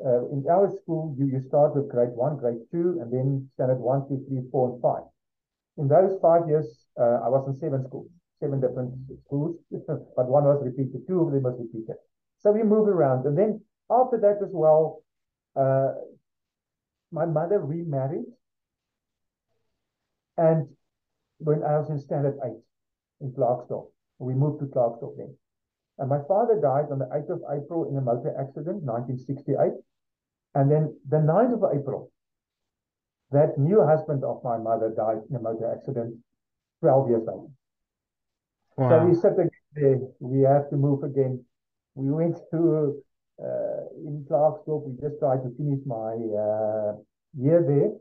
uh, 0.05 0.25
in 0.29 0.45
our 0.49 0.69
school. 0.81 1.15
You 1.17 1.25
you 1.25 1.41
start 1.41 1.75
with 1.75 1.89
grade 1.89 2.13
one, 2.13 2.37
grade 2.37 2.61
two, 2.71 2.99
and 3.01 3.11
then 3.11 3.49
standard 3.55 3.79
one, 3.79 4.07
two, 4.07 4.23
three, 4.27 4.43
four, 4.51 4.73
and 4.73 4.81
five 4.81 5.03
in 5.79 5.87
those 5.87 6.19
five 6.21 6.47
years, 6.47 6.67
uh, 6.99 7.23
I 7.23 7.29
was 7.29 7.47
in 7.47 7.55
seven 7.57 7.85
schools, 7.87 8.09
seven 8.39 8.59
different 8.59 8.93
schools, 9.25 9.55
but 9.71 10.27
one 10.27 10.43
was 10.43 10.61
repeated, 10.63 11.07
two 11.07 11.21
of 11.21 11.31
them 11.31 11.43
was 11.43 11.55
repeated. 11.57 11.95
So 12.39 12.51
we 12.51 12.63
moved 12.63 12.89
around. 12.89 13.25
And 13.25 13.37
then 13.37 13.61
after 13.89 14.19
that 14.19 14.43
as 14.43 14.51
well, 14.51 15.01
uh, 15.55 15.93
my 17.11 17.25
mother 17.25 17.59
remarried. 17.59 18.25
And 20.39 20.69
when 21.39 21.63
I 21.63 21.77
was 21.77 21.89
in 21.89 21.99
standard 21.99 22.39
eight 22.45 22.63
in 23.19 23.31
Klerksdorp, 23.33 23.91
we 24.19 24.33
moved 24.33 24.59
to 24.61 24.67
Klerksdorp 24.67 25.17
then. 25.17 25.35
And 25.97 26.07
my 26.07 26.19
father 26.29 26.55
died 26.61 26.87
on 26.91 26.99
the 26.99 27.11
8th 27.11 27.29
of 27.29 27.41
April 27.51 27.89
in 27.89 27.97
a 27.97 28.01
motor 28.01 28.33
accident, 28.39 28.83
1968. 28.83 29.73
And 30.55 30.71
then 30.71 30.95
the 31.09 31.17
9th 31.17 31.55
of 31.59 31.77
April, 31.77 32.11
that 33.31 33.57
new 33.57 33.85
husband 33.85 34.23
of 34.23 34.41
my 34.43 34.57
mother 34.57 34.93
died 34.95 35.19
in 35.29 35.35
a 35.35 35.41
motor 35.41 35.69
accident 35.75 36.15
12 36.79 37.09
years 37.09 37.23
later. 37.27 37.51
Wow. 38.77 38.89
So 38.89 39.05
we 39.05 39.15
sit 39.15 39.33
again 39.33 39.49
there. 39.73 39.99
We 40.19 40.41
have 40.43 40.69
to 40.69 40.77
move 40.77 41.03
again. 41.03 41.43
We 41.95 42.11
went 42.11 42.37
to 42.51 43.03
uh, 43.43 43.81
in 44.07 44.25
Klerksdorp. 44.29 44.87
We 44.87 45.01
just 45.01 45.19
tried 45.19 45.43
to 45.43 45.51
finish 45.57 45.83
my 45.85 46.15
uh, 46.15 46.95
year 47.37 47.59
there. 47.67 47.91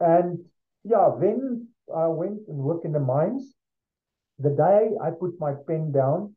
And 0.00 0.44
yeah, 0.84 1.10
then 1.20 1.68
I 1.94 2.06
went 2.08 2.40
and 2.48 2.58
worked 2.58 2.84
in 2.84 2.92
the 2.92 3.00
mines. 3.00 3.54
The 4.38 4.50
day 4.50 4.90
I 5.02 5.10
put 5.10 5.38
my 5.40 5.54
pen 5.66 5.92
down 5.92 6.34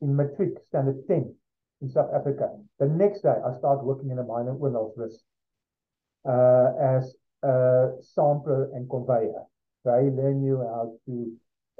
in 0.00 0.16
matric 0.16 0.58
standard 0.68 1.06
10 1.06 1.34
in 1.82 1.88
South 1.88 2.10
Africa, 2.14 2.50
the 2.78 2.86
next 2.86 3.22
day 3.22 3.34
I 3.46 3.56
started 3.58 3.84
working 3.84 4.10
in 4.10 4.18
a 4.18 4.22
mine 4.22 4.48
in 4.48 4.56
Odendaalsrus 4.56 5.14
uh, 6.28 6.96
as 6.96 7.14
uh, 7.42 8.00
sampler 8.00 8.70
and 8.74 8.88
conveyor. 8.88 9.44
They 9.84 10.10
learn 10.10 10.42
you 10.42 10.58
how 10.58 10.92
to 11.06 11.32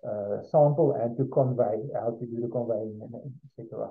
uh, 0.06 0.42
sample 0.50 0.92
and 0.92 1.16
to 1.18 1.24
convey, 1.26 1.76
how 1.94 2.16
to 2.18 2.26
do 2.26 2.40
the 2.40 2.48
conveying, 2.48 3.00
and 3.02 3.32
etc. 3.58 3.90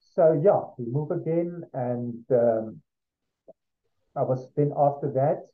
So 0.00 0.40
yeah, 0.42 0.60
we 0.76 0.90
move 0.90 1.12
again, 1.12 1.62
and 1.72 2.24
um, 2.32 2.82
I 4.16 4.22
was 4.22 4.48
then 4.56 4.72
after 4.76 5.12
that, 5.12 5.46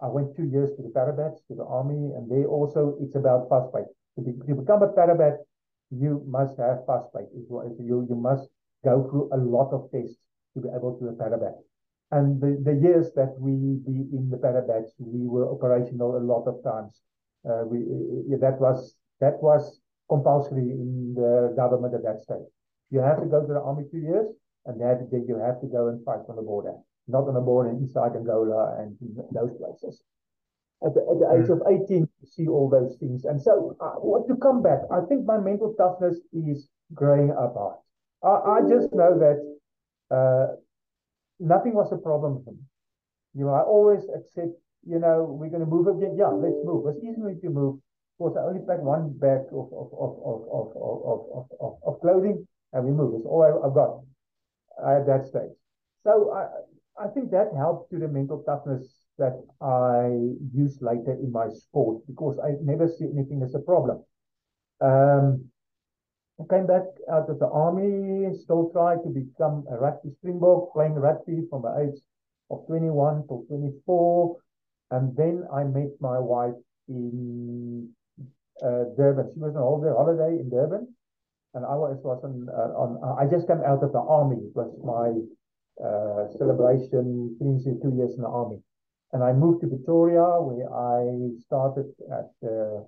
I 0.00 0.08
went 0.08 0.36
two 0.36 0.44
years 0.44 0.70
to 0.76 0.82
the 0.82 0.90
Parabats, 0.90 1.46
to 1.48 1.54
the 1.54 1.64
army, 1.64 2.12
and 2.14 2.30
they 2.30 2.44
also 2.44 2.96
it's 3.00 3.16
about 3.16 3.48
vasbyt. 3.48 3.86
To, 4.16 4.20
be, 4.22 4.32
to 4.46 4.54
become 4.54 4.82
a 4.82 4.88
Parabat, 4.88 5.38
you 5.90 6.22
must 6.26 6.58
have 6.58 6.84
vasbyt. 6.86 7.28
You 7.32 8.06
you 8.08 8.14
must 8.14 8.48
go 8.84 9.08
through 9.08 9.30
a 9.32 9.38
lot 9.38 9.72
of 9.72 9.90
tests 9.90 10.18
to 10.54 10.60
be 10.60 10.68
able 10.68 10.98
to 10.98 11.04
be 11.04 11.10
a 11.10 11.12
Parabat. 11.12 11.54
And 12.12 12.40
the, 12.40 12.60
the 12.62 12.74
years 12.74 13.10
that 13.16 13.34
we 13.38 13.52
be 13.84 14.06
in 14.16 14.28
the 14.30 14.36
Parabats, 14.36 14.92
we 14.98 15.26
were 15.26 15.50
operational 15.50 16.16
a 16.16 16.22
lot 16.22 16.46
of 16.46 16.62
times. 16.62 17.00
Uh, 17.48 17.64
we 17.64 17.78
uh, 18.34 18.38
that 18.38 18.60
was 18.60 18.96
that 19.20 19.42
was 19.42 19.80
compulsory 20.08 20.70
in 20.70 21.14
the 21.14 21.54
government 21.56 21.94
at 21.94 22.02
that 22.04 22.20
stage. 22.20 22.46
You 22.90 23.00
have 23.00 23.20
to 23.20 23.26
go 23.26 23.40
to 23.40 23.52
the 23.52 23.60
army 23.60 23.84
two 23.90 23.98
years, 23.98 24.28
and 24.66 24.80
then 24.80 25.08
you 25.26 25.36
have 25.38 25.60
to 25.60 25.66
go 25.66 25.88
and 25.88 26.04
fight 26.04 26.20
on 26.28 26.36
the 26.36 26.42
border, 26.42 26.74
not 27.08 27.28
on 27.28 27.34
the 27.34 27.40
border 27.40 27.70
inside 27.70 28.16
Angola 28.16 28.76
and 28.78 28.96
those 29.32 29.52
places. 29.58 30.02
At 30.84 30.92
the, 30.94 31.00
at 31.00 31.18
the 31.18 31.28
age 31.32 31.48
of 31.48 31.62
18, 31.66 32.00
you 32.00 32.28
see 32.28 32.48
all 32.48 32.68
those 32.68 32.96
things. 32.98 33.24
And 33.24 33.40
so, 33.40 33.76
uh, 33.80 33.96
what 33.96 34.28
to 34.28 34.36
come 34.36 34.62
back, 34.62 34.80
I 34.92 35.00
think 35.08 35.24
my 35.24 35.38
mental 35.38 35.74
toughness 35.78 36.18
is 36.32 36.68
growing 36.92 37.30
up 37.30 37.54
hard. 37.56 37.76
I, 38.22 38.58
I 38.58 38.60
just 38.68 38.92
know 38.92 39.18
that 39.18 39.38
uh, 40.14 40.56
nothing 41.40 41.74
was 41.74 41.92
a 41.92 41.96
problem 41.96 42.42
for 42.44 42.52
me. 42.52 42.60
You 43.34 43.46
know, 43.46 43.54
I 43.54 43.62
always 43.62 44.04
accept, 44.14 44.52
you 44.86 44.98
know, 44.98 45.24
we're 45.24 45.48
going 45.48 45.64
to 45.64 45.70
move 45.70 45.88
again. 45.88 46.16
Yeah, 46.18 46.28
let's 46.28 46.60
move. 46.64 46.84
It's 46.88 47.04
easy 47.04 47.40
to 47.40 47.48
move. 47.48 47.76
Of 47.76 48.18
course, 48.18 48.36
I 48.36 48.48
only 48.48 48.60
pack 48.66 48.80
one 48.80 49.12
bag 49.16 49.48
of, 49.52 49.68
of, 49.72 49.88
of, 49.92 50.12
of, 50.24 50.38
of, 50.52 50.68
of, 50.76 51.20
of, 51.32 51.46
of, 51.60 51.72
of 51.86 52.00
clothing 52.00 52.46
and 52.72 52.84
we 52.84 52.92
move. 52.92 53.14
It's 53.16 53.26
all 53.26 53.42
I, 53.44 53.52
have 53.64 53.74
got 53.74 54.04
at 54.84 55.06
that 55.06 55.26
stage. 55.26 55.56
So 56.04 56.32
I, 56.32 56.48
I 56.98 57.08
think 57.08 57.30
that 57.30 57.52
helped 57.56 57.90
to 57.90 57.98
the 57.98 58.08
mental 58.08 58.42
toughness 58.44 59.06
that 59.18 59.42
I 59.60 60.08
use 60.54 60.78
later 60.80 61.12
in 61.12 61.30
my 61.30 61.48
sport 61.48 62.06
because 62.06 62.38
I 62.38 62.56
never 62.62 62.88
see 62.88 63.04
anything 63.04 63.42
as 63.42 63.54
a 63.54 63.60
problem. 63.60 64.02
Um, 64.80 65.50
I 66.40 66.44
came 66.50 66.66
back 66.66 66.84
out 67.10 67.30
of 67.30 67.38
the 67.38 67.48
army, 67.48 68.34
still 68.42 68.70
tried 68.72 69.02
to 69.04 69.08
become 69.08 69.64
a 69.70 69.76
rugby 69.76 70.10
springbok, 70.18 70.72
playing 70.74 70.94
rugby 70.94 71.46
from 71.48 71.62
the 71.62 71.76
age 71.80 72.00
of 72.50 72.66
21 72.66 73.26
to 73.28 73.44
24. 73.48 74.36
And 74.90 75.16
then 75.16 75.44
I 75.52 75.64
met 75.64 75.92
my 76.00 76.18
wife 76.18 76.54
in 76.88 77.88
uh, 78.62 78.84
Durban. 78.96 79.30
She 79.34 79.40
was 79.40 79.56
on 79.56 79.82
holiday 79.82 80.40
in 80.40 80.50
Durban. 80.50 80.94
And 81.54 81.64
I 81.64 81.74
was 81.74 81.98
on, 82.04 82.48
uh, 82.52 82.76
on, 82.76 83.18
I 83.18 83.30
just 83.30 83.48
came 83.48 83.62
out 83.66 83.82
of 83.82 83.92
the 83.92 83.98
army. 83.98 84.36
It 84.36 84.54
was 84.54 84.70
my 84.84 85.12
uh, 85.82 86.28
celebration, 86.38 87.36
finishing 87.38 87.80
two 87.82 87.94
years 87.96 88.14
in 88.16 88.22
the 88.22 88.28
army. 88.28 88.58
And 89.12 89.22
I 89.22 89.32
moved 89.32 89.60
to 89.62 89.68
Pretoria 89.68 90.40
where 90.40 90.68
I 90.72 91.30
started 91.46 91.92
at 92.12 92.30
the 92.42 92.86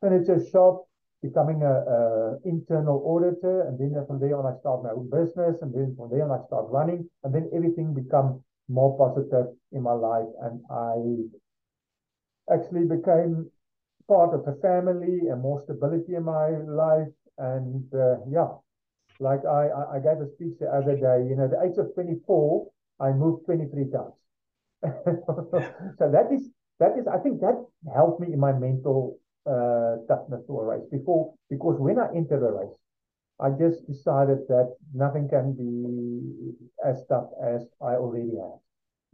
furniture 0.00 0.40
shop 0.50 0.86
becoming 1.22 1.62
a, 1.62 1.70
a, 1.70 2.38
internal 2.44 3.02
auditor, 3.04 3.68
and 3.68 3.78
then 3.78 3.92
from 4.06 4.18
there 4.20 4.38
on 4.38 4.46
I 4.46 4.58
start 4.60 4.82
my 4.82 4.90
own 4.90 5.10
business, 5.10 5.60
and 5.60 5.74
then 5.74 5.94
from 5.96 6.08
there 6.10 6.24
on 6.24 6.32
I 6.32 6.44
start 6.46 6.66
running, 6.70 7.08
and 7.24 7.34
then 7.34 7.50
everything 7.54 7.92
become 7.92 8.42
more 8.68 8.96
positive 8.96 9.52
in 9.72 9.82
my 9.82 9.92
life, 9.92 10.28
and 10.42 10.60
I 10.70 12.54
actually 12.54 12.86
became 12.86 13.50
part 14.08 14.34
of 14.34 14.46
a 14.48 14.58
family 14.60 15.28
and 15.28 15.40
more 15.40 15.62
stability 15.64 16.14
in 16.14 16.24
my 16.24 16.48
life. 16.56 17.12
And 17.38 17.84
uh, 17.94 18.16
yeah, 18.28 18.48
like 19.20 19.44
I, 19.44 19.68
I, 19.94 19.98
gave 20.00 20.20
a 20.20 20.28
speech 20.32 20.56
the 20.58 20.66
other 20.66 20.96
day, 20.96 21.28
you 21.28 21.36
know, 21.36 21.46
the 21.46 21.60
age 21.60 21.76
of 21.78 21.92
24, 21.94 22.66
I 23.00 23.12
moved 23.12 23.44
23 23.44 23.90
times. 23.92 24.16
so 25.98 26.10
that 26.10 26.32
is, 26.32 26.48
that 26.80 26.96
is, 26.98 27.06
I 27.06 27.18
think 27.18 27.40
that 27.40 27.62
helped 27.94 28.20
me 28.20 28.32
in 28.32 28.40
my 28.40 28.52
mental 28.52 29.18
uh, 29.46 30.00
toughness 30.08 30.42
for 30.46 30.64
a 30.64 30.76
race 30.76 30.88
before, 30.90 31.34
because 31.50 31.76
when 31.78 31.98
I 31.98 32.08
entered 32.16 32.42
a 32.42 32.52
race, 32.52 32.76
I 33.40 33.50
just 33.50 33.86
decided 33.86 34.48
that 34.48 34.74
nothing 34.94 35.28
can 35.28 35.52
be 35.52 36.56
as 36.84 37.04
tough 37.08 37.28
as 37.44 37.62
I 37.80 37.94
already 37.96 38.36
have. 38.36 38.60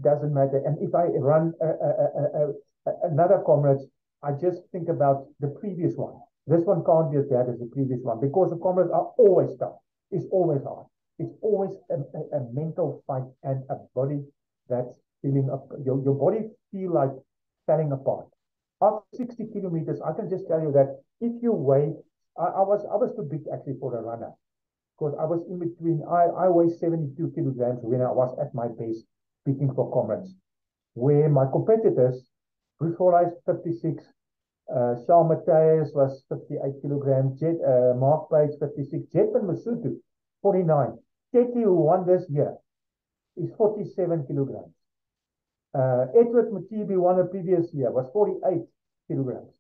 Doesn't 0.03 0.35
matter. 0.35 0.63
And 0.65 0.79
if 0.83 0.95
I 0.95 1.07
run 1.19 1.53
a, 1.61 1.67
a, 1.67 2.53
a, 2.87 3.09
another 3.11 3.43
comrade, 3.47 3.79
I 4.23 4.33
just 4.33 4.63
think 4.73 4.89
about 4.89 5.27
the 5.41 5.49
previous 5.61 5.95
one. 5.97 6.15
This 6.47 6.63
one 6.65 6.85
can't 6.85 7.11
be 7.11 7.19
as 7.19 7.27
bad 7.27 7.49
as 7.49 7.59
the 7.59 7.71
previous 7.73 8.01
one 8.03 8.21
because 8.21 8.51
the 8.51 8.59
comrades 8.59 8.91
are 8.93 9.11
always 9.19 9.57
tough. 9.59 9.79
It's 10.11 10.27
always 10.31 10.63
hard. 10.63 10.87
It's 11.19 11.33
always 11.41 11.71
a, 11.91 11.95
a, 11.95 12.39
a 12.39 12.53
mental 12.53 13.03
fight 13.07 13.25
and 13.43 13.65
a 13.71 13.77
body 13.95 14.23
that's 14.69 14.89
feeling 15.23 15.49
up. 15.53 15.69
Your, 15.85 16.03
your 16.03 16.15
body 16.15 16.49
feel 16.73 16.93
like 16.93 17.11
falling 17.67 17.93
apart. 17.93 18.27
After 18.83 19.05
60 19.17 19.47
kilometers, 19.53 20.01
I 20.05 20.13
can 20.13 20.29
just 20.29 20.47
tell 20.49 20.61
you 20.61 20.73
that 20.73 21.01
if 21.21 21.33
you 21.43 21.53
weigh, 21.53 21.95
I, 22.39 22.45
I 22.45 22.63
was 22.63 22.85
I 22.93 22.97
was 22.97 23.15
too 23.17 23.27
big 23.31 23.43
actually 23.53 23.77
for 23.81 23.97
a 23.97 24.03
runner 24.03 24.33
because 24.99 25.15
I 25.19 25.25
was 25.25 25.41
in 25.49 25.59
between. 25.59 26.03
I, 26.09 26.45
I 26.45 26.49
weigh 26.49 26.69
72 26.69 27.33
kilograms 27.35 27.81
when 27.83 28.03
I 28.03 28.13
was 28.13 28.37
at 28.41 28.55
my 28.55 28.69
base 28.69 29.03
speaking 29.43 29.73
for 29.75 29.91
comrades, 29.93 30.35
where 30.95 31.29
my 31.29 31.47
competitors, 31.51 32.29
Fordyce 32.99 33.33
56, 33.47 34.05
uh, 34.75 34.95
Charl 35.07 35.29
Mattheus 35.29 35.93
was 35.95 36.25
58 36.29 36.83
kilograms, 36.83 37.39
Jet, 37.39 37.57
uh, 37.67 37.95
Mark 37.95 38.31
Page 38.31 38.51
56, 38.59 39.05
Jetman 39.15 39.47
Msutu 39.47 39.99
49, 40.43 40.99
Tete 41.33 41.55
who 41.55 41.75
won 41.75 42.07
this 42.07 42.25
year 42.29 42.57
is 43.37 43.51
47 43.57 44.27
kilograms. 44.27 44.75
Uh, 45.75 46.07
Edward 46.19 46.51
Mothibi 46.51 46.97
won 46.97 47.19
the 47.19 47.25
previous 47.25 47.73
year, 47.75 47.91
was 47.91 48.09
48 48.13 48.63
kilograms. 49.09 49.53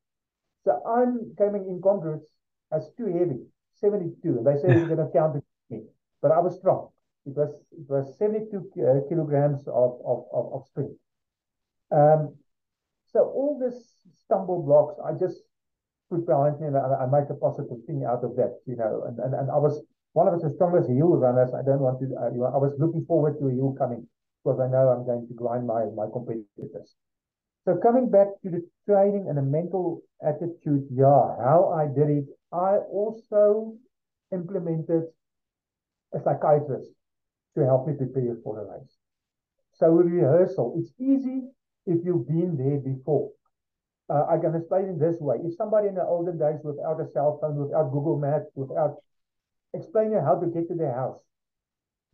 So 0.64 0.82
I'm 0.84 1.34
coming 1.36 1.68
in 1.68 1.80
Comrades 1.80 2.24
as 2.72 2.88
too 2.96 3.06
heavy, 3.06 3.44
72. 3.74 4.16
And 4.24 4.46
they 4.46 4.56
say 4.60 4.68
they're 4.68 4.88
going 4.88 5.06
to 5.06 5.12
count 5.12 5.42
me. 5.70 5.82
But 6.22 6.32
I 6.32 6.40
was 6.40 6.56
strong. 6.56 6.88
It 7.26 7.36
was 7.36 7.60
it 7.72 7.88
was 7.88 8.16
72 8.18 8.56
uh, 8.56 9.08
kilograms 9.08 9.66
of, 9.68 10.00
of, 10.04 10.24
of, 10.32 10.52
of 10.54 10.66
strength. 10.66 10.98
Um, 11.90 12.34
so 13.16 13.32
all 13.32 13.56
this 13.56 13.96
stumble 14.24 14.62
blocks, 14.62 15.00
I 15.00 15.16
just 15.16 15.40
put 16.10 16.26
behind 16.26 16.60
me 16.60 16.66
and 16.68 16.76
I, 16.76 17.04
I 17.04 17.06
make 17.08 17.30
a 17.30 17.34
positive 17.34 17.80
thing 17.86 18.04
out 18.04 18.22
of 18.22 18.36
that, 18.36 18.60
you 18.66 18.76
know. 18.76 19.04
And, 19.08 19.18
and, 19.18 19.32
and 19.32 19.50
I 19.50 19.56
was 19.56 19.80
one 20.12 20.28
of 20.28 20.40
the 20.40 20.50
strongest 20.50 20.90
hill 20.90 21.16
runners. 21.16 21.54
I 21.56 21.64
don't 21.64 21.80
want 21.80 21.98
to, 22.00 22.06
uh, 22.12 22.28
you 22.28 22.44
know, 22.44 22.52
I 22.52 22.60
was 22.60 22.76
looking 22.78 23.06
forward 23.06 23.40
to 23.40 23.48
a 23.48 23.56
hill 23.56 23.74
coming 23.78 24.06
because 24.44 24.60
I 24.60 24.68
know 24.68 24.92
I'm 24.92 25.06
going 25.06 25.26
to 25.26 25.34
grind 25.34 25.66
my, 25.66 25.88
my 25.96 26.12
competitors. 26.12 26.92
So 27.64 27.80
coming 27.82 28.10
back 28.10 28.28
to 28.44 28.50
the 28.50 28.60
training 28.84 29.26
and 29.28 29.38
the 29.38 29.42
mental 29.42 30.02
attitude, 30.22 30.86
yeah, 30.92 31.40
how 31.40 31.72
I 31.72 31.88
did 31.88 32.10
it, 32.10 32.26
I 32.52 32.84
also 32.92 33.74
implemented 34.30 35.04
a 36.12 36.20
psychiatrist 36.20 36.90
to 37.56 37.64
help 37.64 37.88
me 37.88 37.94
prepare 37.96 38.36
for 38.44 38.56
the 38.56 38.68
race. 38.70 38.94
So 39.72 39.88
rehearsal, 39.88 40.76
it's 40.78 40.92
easy 41.00 41.48
if 41.86 42.04
you've 42.04 42.26
been 42.26 42.56
there 42.56 42.78
before. 42.78 43.30
Uh, 44.08 44.26
I 44.30 44.38
can 44.38 44.54
explain 44.54 44.86
it 44.86 45.00
this 45.00 45.16
way. 45.20 45.36
If 45.42 45.56
somebody 45.56 45.88
in 45.88 45.94
the 45.94 46.04
olden 46.04 46.38
days 46.38 46.60
without 46.62 47.00
a 47.00 47.10
cell 47.12 47.38
phone, 47.40 47.56
without 47.56 47.90
Google 47.90 48.18
Maps, 48.18 48.50
without 48.54 49.02
explaining 49.74 50.20
how 50.22 50.38
to 50.38 50.46
get 50.46 50.68
to 50.68 50.74
their 50.74 50.94
house, 50.94 51.18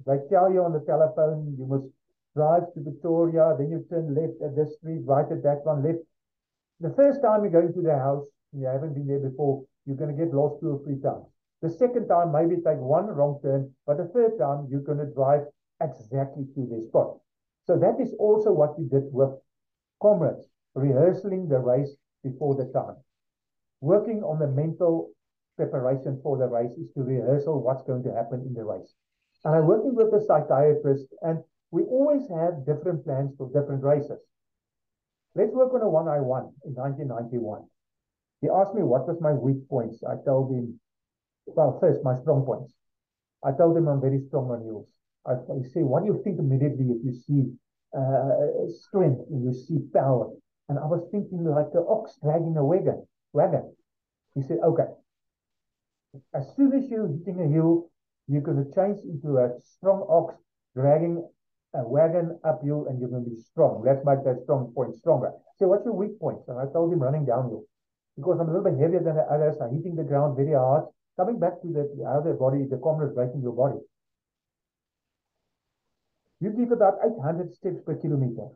they 0.07 0.17
tell 0.31 0.53
you 0.53 0.65
on 0.65 0.73
the 0.73 0.81
telephone, 0.81 1.55
you 1.59 1.67
must 1.67 1.87
drive 2.35 2.73
to 2.75 2.81
Pretoria, 2.81 3.55
then 3.59 3.71
you 3.71 3.85
turn 3.91 4.15
left 4.15 4.41
at 4.43 4.57
this 4.57 4.75
street, 4.77 5.03
right 5.05 5.31
at 5.31 5.43
that 5.43 5.61
one, 5.65 5.85
left. 5.85 6.01
The 6.81 6.95
first 6.97 7.21
time 7.21 7.45
you're 7.45 7.53
going 7.53 7.75
to 7.75 7.83
the 7.83 7.97
house, 7.97 8.25
you 8.53 8.67
haven't 8.67 8.95
been 8.95 9.07
there 9.07 9.21
before, 9.21 9.65
you're 9.85 9.97
going 9.97 10.17
to 10.17 10.17
get 10.17 10.35
lost 10.35 10.61
two 10.61 10.81
or 10.81 10.85
three 10.85 11.01
times. 11.01 11.27
The 11.61 11.71
second 11.71 12.09
time, 12.09 12.33
maybe 12.33 12.57
take 12.57 12.81
one 12.81 13.07
wrong 13.07 13.39
turn, 13.43 13.71
but 13.87 13.99
the 13.99 14.11
third 14.11 14.39
time, 14.39 14.67
you're 14.71 14.81
going 14.81 14.99
to 14.99 15.13
drive 15.15 15.43
exactly 15.81 16.45
to 16.55 16.67
the 16.67 16.83
spot. 16.89 17.19
So 17.67 17.79
that 17.79 18.01
is 18.01 18.15
also 18.19 18.51
what 18.51 18.79
we 18.79 18.89
did 18.89 19.13
with 19.13 19.31
comrades, 20.03 20.45
rehearsing 20.75 21.49
the 21.49 21.59
race 21.59 21.95
before 22.25 22.57
the 22.57 22.71
time. 22.73 22.97
Working 23.81 24.23
on 24.23 24.39
the 24.39 24.49
mental 24.49 25.11
preparation 25.57 26.21
for 26.23 26.37
the 26.37 26.47
race 26.47 26.73
is 26.73 26.91
to 26.95 27.03
rehearsal 27.03 27.63
what's 27.63 27.87
going 27.87 28.03
to 28.05 28.13
happen 28.13 28.43
in 28.47 28.53
the 28.53 28.65
race. 28.65 28.93
And 29.45 29.55
I'm 29.55 29.67
working 29.67 29.95
with 29.95 30.13
a 30.13 30.25
psychiatrist, 30.27 31.07
and 31.23 31.43
we 31.71 31.83
always 31.85 32.23
have 32.29 32.67
different 32.67 33.05
plans 33.05 33.33
for 33.37 33.47
different 33.49 33.83
races. 33.83 34.19
Let's 35.35 35.53
work 35.53 35.73
on 35.73 35.83
a 35.83 35.89
one 35.89 36.09
I 36.09 36.21
won 36.21 36.53
in 36.65 36.75
1991. 36.75 37.65
He 38.43 38.49
asked 38.49 38.75
me 38.75 38.83
what 38.83 39.09
was 39.09 39.21
my 39.21 39.33
weak 39.33 39.69
points. 39.69 40.03
I 40.05 40.17
told 40.25 40.53
him, 40.53 40.79
well, 41.47 41.79
first, 41.81 42.05
my 42.05 42.21
strong 42.21 42.45
points. 42.45 42.75
I 43.45 43.53
told 43.53 43.77
him 43.77 43.89
I'm 43.89 44.01
very 44.01 44.21
strong 44.29 44.51
on 44.51 44.63
hills. 44.63 44.89
I, 45.27 45.33
I 45.33 45.63
say, 45.73 45.83
what 45.83 46.05
do 46.05 46.13
you 46.13 46.21
think 46.23 46.39
immediately 46.39 46.87
if 46.91 47.05
you 47.05 47.15
see 47.15 47.53
uh, 47.97 48.69
strength 48.69 49.21
and 49.31 49.45
you 49.45 49.53
see 49.53 49.79
power? 49.93 50.31
And 50.69 50.79
I 50.79 50.87
was 50.87 51.07
thinking 51.11 51.45
like 51.45 51.73
the 51.73 51.85
ox 51.89 52.19
dragging 52.23 52.57
a 52.57 52.65
wagon. 52.65 53.07
wagon. 53.33 53.75
He 54.35 54.43
said, 54.43 54.59
okay, 54.65 54.89
as 56.35 56.45
soon 56.57 56.73
as 56.73 56.89
you're 56.91 57.09
hitting 57.09 57.41
a 57.41 57.49
hill, 57.49 57.91
you're 58.29 58.43
going 58.43 58.65
to 58.65 58.75
change 58.75 58.99
into 59.05 59.39
a 59.39 59.53
strong 59.61 60.07
ox 60.09 60.35
dragging 60.75 61.27
a 61.75 61.83
wagon 61.89 62.39
uphill 62.45 62.87
and 62.89 63.01
you're 63.01 63.09
going 63.09 63.25
to 63.25 63.31
be 63.31 63.37
strong. 63.37 63.83
Let's 63.85 64.05
make 64.05 64.25
that 64.25 64.43
strong 64.45 64.73
point 64.75 64.95
stronger. 64.97 65.33
So 65.59 65.69
what's 65.69 65.85
your 65.85 65.95
weak 65.95 66.19
points? 66.21 66.49
And 66.49 66.59
I 66.59 66.65
told 66.73 66.93
him 66.93 67.01
running 67.01 67.25
downhill 67.25 67.65
because 68.17 68.39
I'm 68.41 68.49
a 68.49 68.53
little 68.53 68.69
bit 68.71 68.81
heavier 68.81 69.03
than 69.03 69.17
the 69.17 69.25
others. 69.25 69.57
I'm 69.61 69.75
hitting 69.75 69.97
the 69.97 70.05
ground 70.05 70.37
very 70.37 70.53
hard. 70.55 70.85
Coming 71.17 71.39
back 71.39 71.61
to 71.61 71.69
the 71.69 71.89
how 72.05 72.21
the 72.21 72.33
body, 72.35 72.65
the 72.69 72.79
comrades 72.79 73.15
breaking 73.15 73.43
your 73.43 73.53
body. 73.53 73.81
You 76.43 76.51
give 76.51 76.73
about 76.73 76.99
800 77.05 77.55
steps 77.55 77.81
per 77.87 77.95
kilometer. 77.95 78.49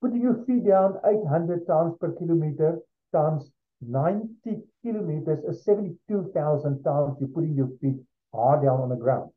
Putting 0.00 0.22
your 0.22 0.44
feet 0.44 0.64
down 0.64 0.94
800 1.04 1.66
times 1.66 1.94
per 1.98 2.12
kilometer 2.12 2.78
times 3.10 3.50
90 3.80 4.62
kilometers 4.84 5.42
is 5.42 5.64
72,000 5.64 6.84
times 6.84 7.16
you're 7.18 7.34
putting 7.34 7.56
your 7.56 7.70
feet 7.80 7.96
hard 8.32 8.62
down 8.62 8.80
on 8.80 8.90
the 8.90 8.94
ground. 8.94 9.32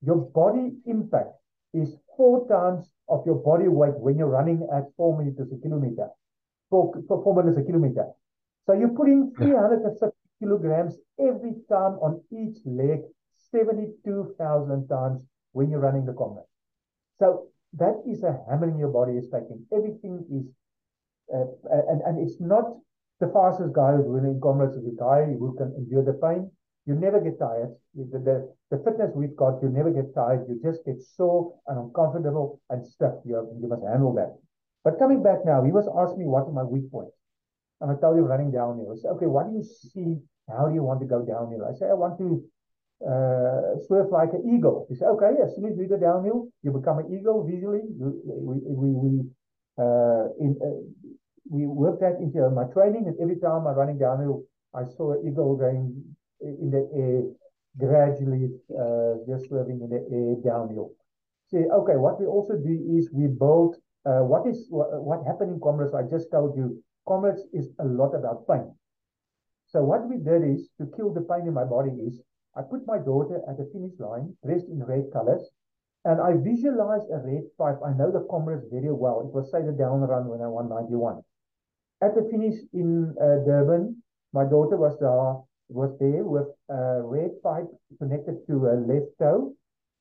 Your 0.00 0.16
body 0.16 0.72
impact 0.86 1.34
is 1.74 1.98
four 2.16 2.48
times 2.48 2.90
of 3.10 3.26
your 3.26 3.36
body 3.36 3.68
weight 3.68 3.98
when 3.98 4.16
you're 4.16 4.34
running 4.38 4.66
at 4.74 4.84
four 4.96 5.22
meters 5.22 5.52
a 5.52 5.60
kilometer, 5.60 6.08
four, 6.70 6.94
four 7.06 7.36
meters 7.36 7.58
a 7.58 7.62
kilometer. 7.62 8.06
So 8.64 8.72
you're 8.72 8.96
putting 8.96 9.34
350 9.36 10.16
kilograms 10.40 10.96
every 11.18 11.52
time 11.68 12.00
on 12.00 12.22
each 12.32 12.56
leg, 12.64 13.00
72,000 13.50 14.88
times 14.88 15.26
when 15.52 15.68
you're 15.68 15.80
running 15.80 16.06
the 16.06 16.14
Comrades. 16.14 16.49
So 17.20 17.52
that 17.74 18.02
is 18.08 18.24
a 18.24 18.32
hammering 18.48 18.78
your 18.78 18.88
body 18.88 19.12
is 19.20 19.28
taking. 19.28 19.60
Everything 19.76 20.24
is, 20.32 20.48
uh, 21.28 21.44
and, 21.92 22.00
and 22.02 22.18
it's 22.18 22.40
not 22.40 22.64
the 23.20 23.28
fastest 23.28 23.74
guy 23.74 23.92
who's 23.92 24.08
winning 24.08 24.40
comrades 24.42 24.74
is 24.74 24.88
a 24.88 24.96
guy 24.96 25.28
who 25.38 25.54
can 25.58 25.76
endure 25.76 26.02
the 26.02 26.16
pain. 26.16 26.50
You 26.86 26.94
never 26.94 27.20
get 27.20 27.38
tired. 27.38 27.76
The, 27.94 28.18
the, 28.18 28.36
the 28.72 28.82
fitness 28.82 29.12
we've 29.14 29.36
got, 29.36 29.62
you 29.62 29.68
never 29.68 29.90
get 29.90 30.14
tired. 30.14 30.48
You 30.48 30.58
just 30.64 30.80
get 30.86 30.96
sore 31.02 31.54
and 31.68 31.78
uncomfortable 31.78 32.58
and 32.70 32.84
stuff. 32.84 33.20
You, 33.26 33.36
have, 33.36 33.44
you 33.60 33.68
must 33.68 33.84
handle 33.84 34.14
that. 34.14 34.32
But 34.82 34.98
coming 34.98 35.22
back 35.22 35.44
now, 35.44 35.62
he 35.62 35.70
was 35.70 35.86
asking 35.92 36.20
me 36.20 36.26
what 36.26 36.48
are 36.48 36.56
my 36.56 36.64
weak 36.64 36.90
points. 36.90 37.14
And 37.82 37.92
I 37.92 38.00
tell 38.00 38.16
you 38.16 38.22
running 38.22 38.50
downhill. 38.50 38.96
I 38.96 38.96
say, 38.96 39.08
okay, 39.08 39.26
what 39.26 39.52
do 39.52 39.60
you 39.60 39.62
see? 39.62 40.16
How 40.48 40.66
do 40.68 40.74
you 40.74 40.82
want 40.82 41.00
to 41.00 41.06
go 41.06 41.20
downhill? 41.20 41.68
I 41.68 41.76
say, 41.76 41.86
I 41.86 41.94
want 41.94 42.18
to 42.18 42.42
uh, 43.06 43.78
swerve 43.86 44.10
like 44.10 44.32
an 44.32 44.44
eagle. 44.54 44.86
He 44.88 44.94
said, 44.94 45.08
okay, 45.08 45.32
as 45.42 45.54
soon 45.54 45.66
as 45.66 45.78
you 45.78 45.88
go 45.88 45.96
downhill, 45.96 46.48
you 46.62 46.70
become 46.70 46.98
an 46.98 47.08
eagle 47.12 47.46
visually. 47.46 47.80
We, 47.96 48.60
we, 48.64 48.90
we, 49.02 49.10
uh, 49.78 50.28
in, 50.38 50.56
uh, 50.60 50.84
we 51.50 51.66
worked 51.66 52.00
that 52.00 52.20
into 52.20 52.48
my 52.50 52.64
training, 52.72 53.06
and 53.06 53.16
every 53.20 53.36
time 53.36 53.66
I'm 53.66 53.74
running 53.74 53.98
downhill, 53.98 54.44
I 54.74 54.84
saw 54.84 55.14
an 55.14 55.26
eagle 55.26 55.56
going 55.56 56.04
in 56.40 56.70
the 56.70 56.84
air, 56.94 57.24
gradually 57.78 58.50
just 59.28 59.48
swerving 59.48 59.80
in 59.80 59.90
the 59.90 60.02
air 60.12 60.36
downhill. 60.44 60.92
See, 61.50 61.64
okay, 61.66 61.96
what 61.96 62.20
we 62.20 62.26
also 62.26 62.54
do 62.54 62.96
is 62.96 63.10
we 63.12 63.26
build 63.26 63.76
uh, 64.06 64.22
what 64.24 64.46
is 64.46 64.66
what, 64.70 64.88
what 65.02 65.26
happened 65.26 65.52
in 65.52 65.60
Comrades? 65.60 65.94
I 65.94 66.02
just 66.02 66.30
told 66.30 66.56
you, 66.56 66.82
Comrades 67.06 67.42
is 67.52 67.68
a 67.80 67.84
lot 67.84 68.14
about 68.14 68.46
pain. 68.48 68.72
So 69.66 69.82
what 69.84 70.08
we 70.08 70.16
did 70.16 70.42
is 70.44 70.70
to 70.78 70.86
kill 70.96 71.12
the 71.12 71.20
pain 71.20 71.46
in 71.46 71.54
my 71.54 71.64
body 71.64 71.90
is 71.90 72.20
I 72.56 72.62
put 72.62 72.86
my 72.86 72.98
daughter 72.98 73.40
at 73.48 73.56
the 73.58 73.70
finish 73.72 73.98
line 73.98 74.36
dressed 74.44 74.66
in 74.66 74.82
red 74.84 75.12
colors. 75.12 75.48
And 76.04 76.20
I 76.20 76.32
visualized 76.36 77.10
a 77.10 77.18
red 77.18 77.44
pipe. 77.58 77.78
I 77.84 77.92
know 77.92 78.10
the 78.10 78.26
comrades 78.30 78.64
very 78.72 78.92
well. 78.92 79.20
It 79.20 79.34
was 79.34 79.50
say 79.50 79.62
the 79.62 79.72
down 79.72 80.00
run 80.00 80.28
when 80.28 80.40
I 80.40 80.48
won 80.48 80.68
91. 80.68 81.20
At 82.02 82.14
the 82.14 82.26
finish 82.30 82.56
in 82.72 83.14
uh, 83.20 83.44
Durban, 83.44 84.02
my 84.32 84.44
daughter 84.44 84.76
was 84.76 84.98
there, 84.98 85.44
was 85.68 85.98
there 85.98 86.24
with 86.24 86.48
a 86.70 87.02
red 87.02 87.42
pipe 87.42 87.68
connected 87.98 88.46
to 88.46 88.68
a 88.68 88.74
left 88.80 89.12
toe, 89.18 89.54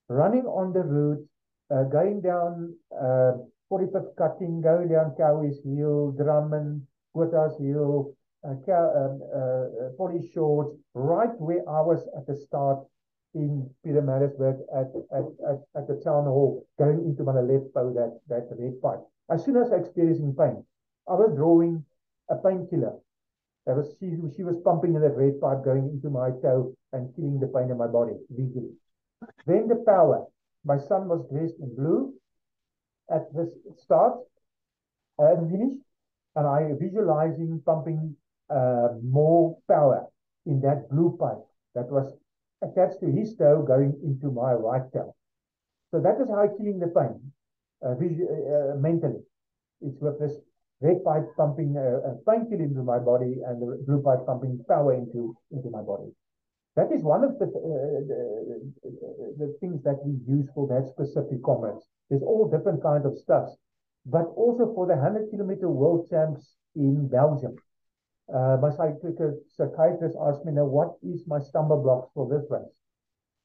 running 0.07 0.45
on 0.45 0.71
the 0.71 0.81
route, 0.81 1.27
uh, 1.69 1.83
going 1.83 2.21
down 2.21 2.73
uh, 2.95 3.33
45th 3.69 4.15
cutting, 4.17 4.61
going 4.61 4.87
down 4.87 5.15
Cowie's 5.19 5.59
Hill, 5.63 6.11
Drummond, 6.11 6.87
Botha's 7.13 7.59
Hill, 7.59 8.15
uh, 8.45 8.51
um, 8.51 9.21
uh, 9.35 10.03
uh, 10.03 10.21
Shorts, 10.33 10.75
right 10.93 11.29
where 11.39 11.67
I 11.67 11.81
was 11.81 12.07
at 12.17 12.25
the 12.27 12.35
start 12.35 12.79
in 13.35 13.69
Pietermaritzburg 13.85 14.59
at, 14.75 14.91
at, 15.15 15.25
at, 15.47 15.59
at 15.75 15.87
the 15.87 16.01
town 16.03 16.25
hall, 16.25 16.65
going 16.77 16.99
into 17.05 17.23
my 17.23 17.33
left 17.33 17.73
toe, 17.73 17.93
that, 17.93 18.19
that 18.27 18.47
red 18.57 18.81
pipe. 18.81 18.99
As 19.29 19.45
soon 19.45 19.57
as 19.57 19.71
I 19.71 19.75
experiencing 19.75 20.35
pain, 20.37 20.63
I 21.07 21.13
was 21.13 21.35
drawing 21.35 21.85
a 22.29 22.35
painkiller. 22.35 22.93
That 23.65 23.75
was 23.75 23.95
she, 23.99 24.17
she 24.35 24.43
was 24.43 24.55
pumping 24.63 24.95
in 24.95 25.01
that 25.01 25.15
red 25.15 25.39
pipe 25.39 25.63
going 25.63 25.89
into 25.89 26.09
my 26.09 26.31
toe 26.41 26.73
and 26.93 27.13
killing 27.15 27.39
the 27.39 27.47
pain 27.47 27.69
in 27.69 27.77
my 27.77 27.87
body 27.87 28.13
visually. 28.29 28.73
Then 29.45 29.67
the 29.67 29.83
power. 29.85 30.25
My 30.65 30.77
son 30.77 31.07
was 31.07 31.25
dressed 31.31 31.59
in 31.59 31.75
blue 31.75 32.13
at 33.11 33.31
the 33.33 33.51
start 33.77 34.17
and 35.17 35.51
finish, 35.51 35.77
and 36.35 36.47
I 36.47 36.71
visualizing 36.79 37.61
pumping 37.65 38.15
uh, 38.49 38.89
more 39.03 39.57
power 39.67 40.07
in 40.45 40.61
that 40.61 40.89
blue 40.89 41.15
pipe 41.19 41.43
that 41.75 41.89
was 41.89 42.11
attached 42.61 42.99
to 43.01 43.07
his 43.11 43.35
toe 43.35 43.63
going 43.65 43.93
into 44.03 44.31
my 44.31 44.53
right 44.53 44.91
toe. 44.93 45.15
So 45.91 45.99
that 46.01 46.19
is 46.21 46.29
how 46.29 46.41
I'm 46.41 46.57
killing 46.57 46.79
the 46.79 46.87
pain 46.87 47.31
uh, 47.83 47.91
uh, 47.91 48.75
mentally. 48.77 49.21
It's 49.81 49.99
with 50.01 50.19
this 50.19 50.33
red 50.81 51.03
pipe 51.03 51.27
pumping 51.35 51.75
uh, 51.77 52.15
painkiller 52.27 52.63
into 52.63 52.83
my 52.83 52.99
body 52.99 53.37
and 53.45 53.61
the 53.61 53.83
blue 53.85 54.01
pipe 54.01 54.25
pumping 54.25 54.63
power 54.67 54.93
into, 54.93 55.35
into 55.51 55.69
my 55.69 55.81
body. 55.81 56.11
That 56.75 56.91
is 56.93 57.03
one 57.03 57.23
of 57.23 57.37
the, 57.39 57.45
uh, 57.45 57.99
the, 58.07 58.71
the, 59.37 59.57
things 59.59 59.83
that 59.83 59.99
we 60.05 60.13
use 60.31 60.47
for 60.53 60.67
that 60.67 60.87
specific 60.87 61.43
comrades. 61.43 61.83
There's 62.09 62.21
all 62.21 62.49
different 62.49 62.81
kind 62.81 63.05
of 63.05 63.17
stuffs, 63.17 63.57
but 64.05 64.31
also 64.35 64.71
for 64.73 64.87
the 64.87 64.95
100 64.95 65.29
kilometer 65.31 65.67
world 65.69 66.07
champs 66.09 66.55
in 66.75 67.07
Belgium. 67.07 67.55
Uh, 68.33 68.57
my 68.61 68.69
psychiatrist 68.69 70.15
asked 70.21 70.45
me, 70.45 70.51
now, 70.53 70.65
what 70.65 70.93
is 71.01 71.25
my 71.25 71.39
stumble 71.39 71.81
blocks 71.81 72.09
for 72.13 72.29
this 72.29 72.45
race? 72.49 72.75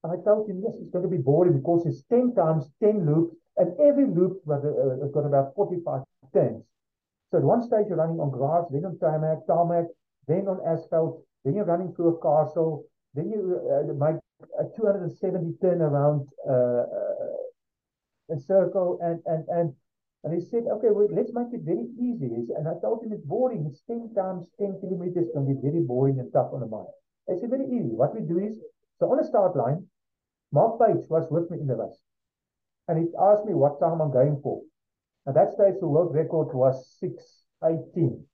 And 0.03 0.13
I 0.13 0.23
told 0.23 0.49
him, 0.49 0.61
yes, 0.63 0.75
it's 0.81 0.91
going 0.91 1.05
to 1.05 1.11
be 1.11 1.23
boring 1.23 1.57
because 1.57 1.87
it's 1.87 2.03
10 2.11 2.35
times 2.35 2.69
10 2.83 3.07
loops, 3.07 3.35
and 3.57 3.73
every 3.81 4.05
loop 4.05 4.45
has 4.47 4.61
uh, 4.65 5.07
got 5.15 5.25
about 5.25 5.55
45 5.55 6.03
turns. 6.35 6.63
So 7.31 7.39
at 7.39 7.45
one 7.45 7.63
stage, 7.63 7.87
you're 7.89 7.97
running 7.97 8.21
on 8.21 8.31
grass, 8.31 8.69
then 8.71 8.85
on 8.85 8.99
tarmac, 8.99 9.47
tarmac, 9.47 9.87
then 10.29 10.47
on 10.47 10.61
asphalt, 10.69 11.25
then 11.45 11.55
you're 11.55 11.65
running 11.65 11.95
through 11.95 12.17
a 12.17 12.21
castle, 12.21 12.85
then 13.15 13.31
you 13.31 13.61
uh, 13.73 13.93
make 13.95 14.21
a 14.61 14.65
270 14.77 15.57
turn 15.63 15.81
around 15.81 16.29
uh, 16.47 16.85
uh, 16.85 18.37
a 18.37 18.39
circle, 18.39 18.99
and, 19.03 19.21
and, 19.27 19.49
and 19.49 19.75
and 20.25 20.33
he 20.33 20.41
said, 20.41 20.65
okay, 20.65 20.89
well, 20.89 21.07
let's 21.13 21.37
make 21.37 21.53
it 21.53 21.69
very 21.69 21.85
easy. 22.01 22.33
And 22.57 22.65
I 22.65 22.81
told 22.81 23.05
him 23.05 23.13
it's 23.13 23.29
boring. 23.29 23.69
It's 23.69 23.85
10 23.85 24.17
times 24.17 24.49
10 24.59 24.81
kilometers 24.81 25.29
can 25.37 25.45
be 25.45 25.61
very 25.61 25.85
boring 25.85 26.19
and 26.19 26.33
tough 26.33 26.49
on 26.57 26.61
the 26.61 26.67
mind. 26.67 26.89
I 27.29 27.37
said, 27.37 27.53
very 27.53 27.69
easy. 27.69 27.93
What 27.93 28.17
we 28.17 28.25
do 28.25 28.41
is, 28.41 28.57
so 28.99 29.13
on 29.13 29.21
the 29.21 29.29
start 29.29 29.55
line, 29.55 29.85
Mark 30.51 30.81
Page 30.81 31.05
was 31.13 31.29
with 31.31 31.51
me 31.51 31.61
in 31.61 31.67
the 31.69 31.77
race. 31.77 32.01
And 32.89 33.05
he 33.05 33.13
asked 33.21 33.45
me 33.45 33.53
what 33.53 33.81
time 33.81 34.01
I'm 34.01 34.13
going 34.13 34.41
for. 34.43 34.65
At 35.29 35.35
that 35.35 35.53
stage, 35.53 35.77
the 35.81 35.93
world 35.93 36.15
record 36.15 36.57
was 36.57 36.81
618 37.01 38.25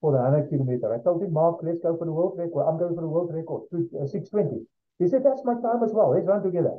for 0.00 0.10
the 0.10 0.18
100 0.18 0.50
kilometer. 0.50 0.90
I 0.90 0.98
told 0.98 1.22
him, 1.22 1.32
Mark, 1.32 1.62
let's 1.62 1.78
go 1.78 1.94
for 1.94 2.06
the 2.06 2.12
world 2.12 2.34
record. 2.34 2.66
I'm 2.66 2.78
going 2.78 2.98
for 2.98 3.06
the 3.06 3.14
world 3.14 3.30
record, 3.30 3.70
uh, 3.70 4.06
620. 4.06 4.66
He 4.98 5.06
said, 5.06 5.22
that's 5.22 5.46
my 5.46 5.54
time 5.62 5.86
as 5.86 5.94
well. 5.94 6.10
Let's 6.10 6.26
run 6.26 6.42
together. 6.42 6.74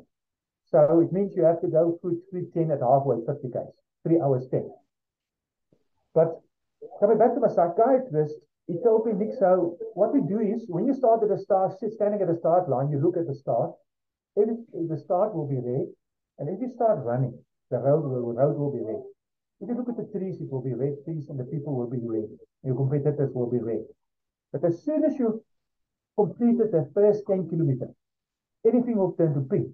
So 0.67 0.99
it 0.99 1.13
means 1.15 1.35
you 1.35 1.43
have 1.47 1.61
to 1.61 1.67
go 1.67 1.99
through 2.01 2.19
310 2.31 2.75
at 2.75 2.83
halfway, 2.83 3.23
50 3.23 3.47
k's 3.47 3.82
three 4.03 4.19
hours 4.19 4.45
stay. 4.45 4.63
But 6.13 6.41
coming 6.99 7.17
back 7.17 7.33
to 7.33 7.39
my 7.39 7.47
psychiatrist, 7.47 8.35
he 8.67 8.75
told 8.83 9.05
me, 9.05 9.13
Nick, 9.13 9.35
so 9.39 9.77
what 9.93 10.13
we 10.13 10.21
do 10.21 10.39
is 10.39 10.65
when 10.67 10.85
you 10.85 10.93
start 10.93 11.23
at 11.23 11.29
the 11.29 11.37
start, 11.37 11.73
standing 11.79 12.21
at 12.21 12.27
the 12.27 12.37
start 12.39 12.69
line, 12.69 12.89
you 12.91 12.99
look 12.99 13.17
at 13.17 13.27
the 13.27 13.35
start. 13.35 13.71
If 14.35 14.47
the 14.89 14.97
start 14.97 15.35
will 15.35 15.47
be 15.47 15.57
red, 15.57 15.87
and 16.39 16.49
if 16.49 16.61
you 16.61 16.69
start 16.73 17.03
running, 17.03 17.37
the 17.69 17.77
road 17.77 18.03
will, 18.03 18.33
road 18.33 18.57
will 18.57 18.71
be 18.71 18.81
red. 18.81 19.03
If 19.61 19.69
you 19.69 19.75
look 19.75 19.89
at 19.89 19.97
the 19.97 20.17
trees, 20.17 20.41
it 20.41 20.51
will 20.51 20.63
be 20.63 20.73
red 20.73 20.95
trees, 21.05 21.29
and 21.29 21.39
the 21.39 21.43
people 21.43 21.75
will 21.75 21.89
be 21.89 21.99
red. 22.01 22.29
Your 22.63 22.75
competitors 22.75 23.31
will 23.33 23.49
be 23.49 23.59
red. 23.59 23.83
But 24.51 24.63
as 24.63 24.83
soon 24.83 25.03
as 25.03 25.17
you 25.19 25.43
completed 26.15 26.71
the 26.71 26.89
first 26.93 27.23
10 27.27 27.49
kilometers, 27.49 27.95
anything 28.65 28.97
will 28.97 29.13
turn 29.13 29.33
to 29.33 29.41
pink. 29.41 29.67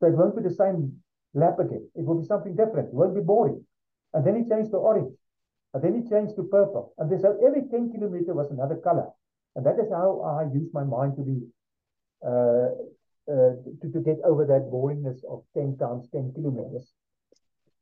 So 0.00 0.06
it 0.08 0.16
won't 0.16 0.36
be 0.36 0.42
the 0.42 0.54
same 0.54 1.00
lap 1.36 1.58
again. 1.60 1.86
It 1.94 2.04
will 2.04 2.20
be 2.20 2.26
something 2.26 2.56
different. 2.56 2.88
It 2.88 2.94
won't 2.94 3.14
be 3.14 3.20
boring. 3.20 3.64
And 4.14 4.26
then 4.26 4.36
he 4.36 4.48
changed 4.48 4.70
to 4.72 4.78
orange. 4.78 5.14
And 5.74 5.84
then 5.84 6.02
he 6.02 6.08
changed 6.08 6.36
to 6.36 6.42
purple. 6.44 6.94
And 6.98 7.10
this, 7.10 7.22
so 7.22 7.36
every 7.46 7.68
10 7.70 7.92
kilometer 7.92 8.32
was 8.32 8.50
another 8.50 8.76
color. 8.76 9.08
And 9.54 9.64
that 9.66 9.78
is 9.78 9.90
how 9.92 10.20
I 10.24 10.52
use 10.52 10.70
my 10.72 10.84
mind 10.84 11.16
to 11.16 11.22
be, 11.22 11.38
uh, 12.24 12.72
uh, 13.28 13.52
to, 13.82 13.86
to 13.92 14.00
get 14.00 14.18
over 14.24 14.46
that 14.46 14.70
boringness 14.72 15.20
of 15.28 15.44
10 15.54 15.76
times 15.76 16.08
10 16.12 16.32
kilometers. 16.34 16.92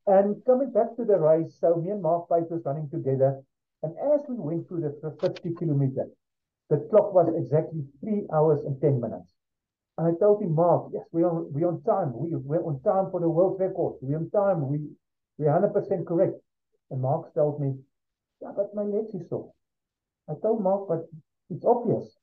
And 0.07 0.43
coming 0.45 0.71
back 0.71 0.95
to 0.97 1.05
the 1.05 1.17
race, 1.17 1.57
so 1.59 1.75
me 1.75 1.91
and 1.91 2.01
Mark 2.01 2.29
Pate 2.29 2.51
was 2.51 2.61
running 2.65 2.89
together. 2.89 3.41
And 3.81 3.93
as 4.13 4.21
we 4.27 4.35
went 4.35 4.67
through 4.67 4.81
the 4.81 5.11
50 5.21 5.55
kilometer, 5.55 6.07
the 6.69 6.77
clock 6.89 7.13
was 7.13 7.31
exactly 7.37 7.83
three 8.01 8.25
hours 8.33 8.63
and 8.65 8.79
10 8.81 8.99
minutes. 8.99 9.34
And 9.97 10.07
I 10.07 10.19
told 10.19 10.41
him, 10.41 10.53
Mark, 10.55 10.91
yes, 10.93 11.03
we're 11.11 11.29
on, 11.29 11.47
we're 11.53 11.67
on 11.67 11.81
time. 11.83 12.11
We, 12.13 12.35
we're 12.35 12.63
on 12.65 12.81
time 12.83 13.11
for 13.11 13.19
the 13.21 13.29
world 13.29 13.57
record. 13.59 13.95
We're 14.01 14.17
on 14.17 14.29
time. 14.29 14.67
We, 14.67 14.79
we're 15.37 15.51
100% 15.51 16.05
correct. 16.05 16.35
And 16.91 17.01
Mark 17.01 17.33
told 17.33 17.61
me, 17.61 17.75
yeah, 18.41 18.51
but 18.55 18.75
my 18.75 18.83
legs 18.83 19.13
is 19.13 19.29
sore. 19.29 19.51
I 20.29 20.33
told 20.41 20.61
Mark, 20.61 20.87
but 20.89 21.07
it's 21.49 21.63
obvious. 21.63 22.17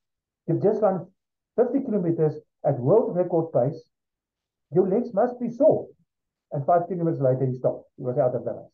You've 0.47 0.63
just 0.63 0.83
run 0.83 1.07
50 1.57 1.85
kilometers 1.85 2.35
at 2.67 2.79
world 2.79 3.17
record 3.17 3.53
pace. 3.53 3.81
Your 4.75 4.89
legs 4.89 5.15
must 5.15 5.41
be 5.41 5.49
sore. 5.49 5.89
And 6.53 6.67
five 6.67 6.83
kilometers 6.89 7.21
later, 7.21 7.47
he 7.47 7.57
stopped. 7.57 7.89
He 7.97 8.05
was 8.05 8.19
out 8.19 8.35
of 8.35 8.45
balance. 8.45 8.69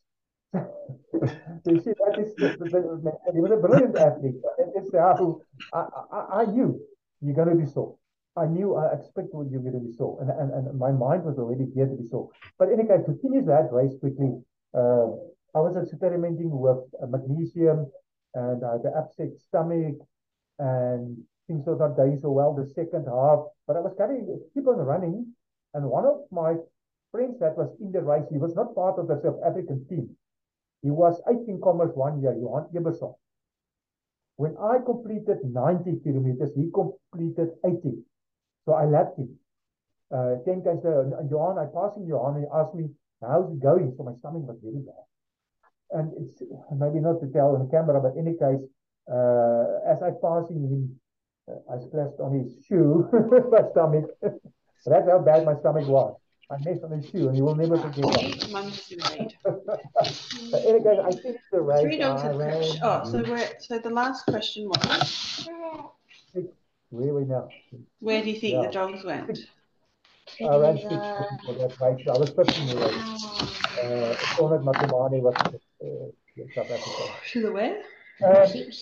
so 1.64 1.70
you 1.70 1.80
see, 1.80 1.92
that 1.92 2.18
is, 2.18 2.34
he 2.37 3.40
was 3.40 3.52
a 3.52 3.56
brilliant 3.56 3.96
athlete. 3.96 4.34
It's 4.74 4.90
how 4.92 5.40
I, 5.72 5.84
I, 6.12 6.42
I 6.42 6.44
knew 6.46 6.80
you're 7.20 7.34
going 7.34 7.50
to 7.50 7.54
be 7.54 7.70
sore. 7.70 7.96
I 8.38 8.46
knew 8.46 8.77
I 8.77 8.94
expected 8.94 9.35
what 9.35 9.51
you 9.51 9.59
be 9.59 9.92
so, 9.96 10.18
and, 10.20 10.31
and, 10.31 10.66
and 10.68 10.79
my 10.79 10.92
mind 10.92 11.24
was 11.24 11.38
already 11.38 11.66
geared 11.66 11.90
to 11.90 11.96
be 11.96 12.09
so. 12.09 12.31
But 12.59 12.68
anyway, 12.70 13.03
to 13.05 13.18
finish 13.20 13.44
that 13.46 13.68
race 13.72 13.94
quickly, 13.98 14.38
uh, 14.74 15.11
I 15.55 15.61
was 15.66 15.77
experimenting 15.77 16.51
with 16.51 16.79
uh, 17.03 17.07
magnesium 17.07 17.90
and 18.35 18.62
uh, 18.62 18.79
the 18.79 18.90
upset 18.96 19.35
stomach, 19.48 19.96
and 20.59 21.18
things 21.46 21.66
were 21.66 21.77
not 21.77 21.96
going 21.96 22.18
so 22.20 22.31
well 22.31 22.55
the 22.55 22.66
second 22.66 23.07
half. 23.11 23.40
But 23.66 23.77
I 23.77 23.81
was 23.81 23.94
carrying, 23.98 24.27
keep 24.55 24.68
on 24.68 24.79
running, 24.79 25.35
and 25.74 25.85
one 25.85 26.05
of 26.05 26.22
my 26.31 26.55
friends 27.11 27.40
that 27.40 27.57
was 27.57 27.74
in 27.81 27.90
the 27.90 28.03
race, 28.03 28.29
he 28.31 28.38
was 28.38 28.55
not 28.55 28.74
part 28.74 28.98
of 28.98 29.09
the 29.09 29.20
South 29.20 29.40
African 29.44 29.85
team. 29.88 30.16
He 30.83 30.90
was 30.90 31.20
18 31.29 31.61
Comrades 31.62 31.96
one 31.96 32.22
year, 32.22 32.35
Johan 32.38 32.68
Eberson. 32.74 33.14
When 34.37 34.57
I 34.62 34.79
completed 34.85 35.38
90 35.42 36.01
kilometers, 36.05 36.55
he 36.55 36.71
completed 36.73 37.50
80. 37.67 38.04
So 38.69 38.75
I 38.75 38.85
left 38.85 39.16
him. 39.16 39.33
Uh, 40.12 40.44
10 40.44 40.62
guys 40.62 40.83
there, 40.83 41.00
and 41.00 41.31
Johan, 41.31 41.56
I 41.56 41.64
passed 41.73 41.96
him 41.96 42.06
Johan, 42.06 42.37
and 42.37 42.44
he 42.44 42.50
asked 42.52 42.75
me, 42.75 42.90
how's 43.23 43.50
it 43.50 43.60
going? 43.60 43.94
So 43.96 44.02
my 44.02 44.12
stomach 44.12 44.42
was 44.44 44.58
very 44.62 44.85
bad. 44.85 45.04
And 45.96 46.12
it's 46.21 46.42
maybe 46.77 47.00
not 47.00 47.19
to 47.23 47.29
tell 47.33 47.56
on 47.56 47.64
the 47.64 47.71
camera, 47.73 47.98
but 47.98 48.12
in 48.21 48.29
any 48.29 48.37
case, 48.37 48.60
uh, 49.08 49.88
as 49.88 50.02
I 50.04 50.12
passed 50.21 50.50
him, 50.52 51.00
uh, 51.48 51.73
I 51.73 51.81
splashed 51.81 52.21
on 52.21 52.44
his 52.44 52.62
shoe, 52.66 53.08
my 53.50 53.64
stomach. 53.73 54.04
That's 54.85 55.08
how 55.08 55.21
bad 55.21 55.46
my 55.46 55.56
stomach 55.60 55.88
was. 55.88 56.21
I 56.50 56.56
messed 56.62 56.85
on 56.85 56.92
his 56.92 57.08
shoe, 57.08 57.29
and 57.29 57.37
he 57.37 57.40
will 57.40 57.56
never 57.56 57.79
forget 57.79 58.04
that. 58.04 59.33
but 60.52 60.64
anyway, 60.64 61.00
I 61.04 61.10
finished 61.12 61.44
the 61.52 61.60
race. 61.62 61.81
Three 61.81 61.96
dogs 61.96 62.21
have 62.21 62.37
crashed. 62.37 62.81
Oh, 62.83 63.02
so 63.10 63.23
we're 63.23 63.48
so 63.60 63.79
the 63.79 63.90
last 63.90 64.27
question 64.27 64.69
was. 64.69 65.48
Really 66.90 67.24
now. 67.24 67.48
Where 68.00 68.22
do 68.22 68.30
you 68.30 68.40
think 68.40 68.54
yeah. 68.54 68.62
the 68.62 68.72
dogs 68.72 69.04
went? 69.04 69.28
Right. 69.28 69.38
I 70.40 70.56
was 70.56 72.32
touching 72.34 72.68
you. 72.68 72.76
Uh, 72.78 74.14
Sonat 74.36 74.62
Matumani 74.64 75.20
was 75.20 75.34
uh, 75.36 76.44
South 76.54 76.70
Africa. 76.70 77.12
She's 77.24 77.44
aware? 77.44 77.82
Uh, 78.24 78.46
sheep. 78.46 78.72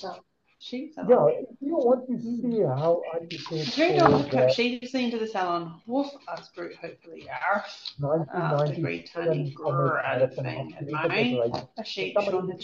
Sheep 0.59 0.95
salon. 0.95 1.11
Yeah, 1.11 1.43
you 1.61 1.77
want 1.77 2.07
to 2.07 2.15
mm-hmm. 2.15 2.51
see 2.51 2.63
how 2.63 3.03
I 3.13 3.19
Three 3.65 3.99
dogs 3.99 4.25
look 4.25 4.35
up. 4.35 4.51
Seen 4.51 5.11
to 5.11 5.19
the 5.19 5.27
salon. 5.27 5.83
Wolf 5.87 6.11
us 6.29 6.49
brute, 6.55 6.75
hopefully. 6.77 7.29
Arf. 7.53 7.95
Uh, 8.03 8.67
Great 8.81 9.11
tiny 9.13 9.55
grrr 9.55 10.03
out 10.05 10.23
of 10.23 10.35
thing. 10.35 10.75
And 10.79 10.91
mine, 10.91 11.53
a 11.77 11.85
sheep 11.85 12.17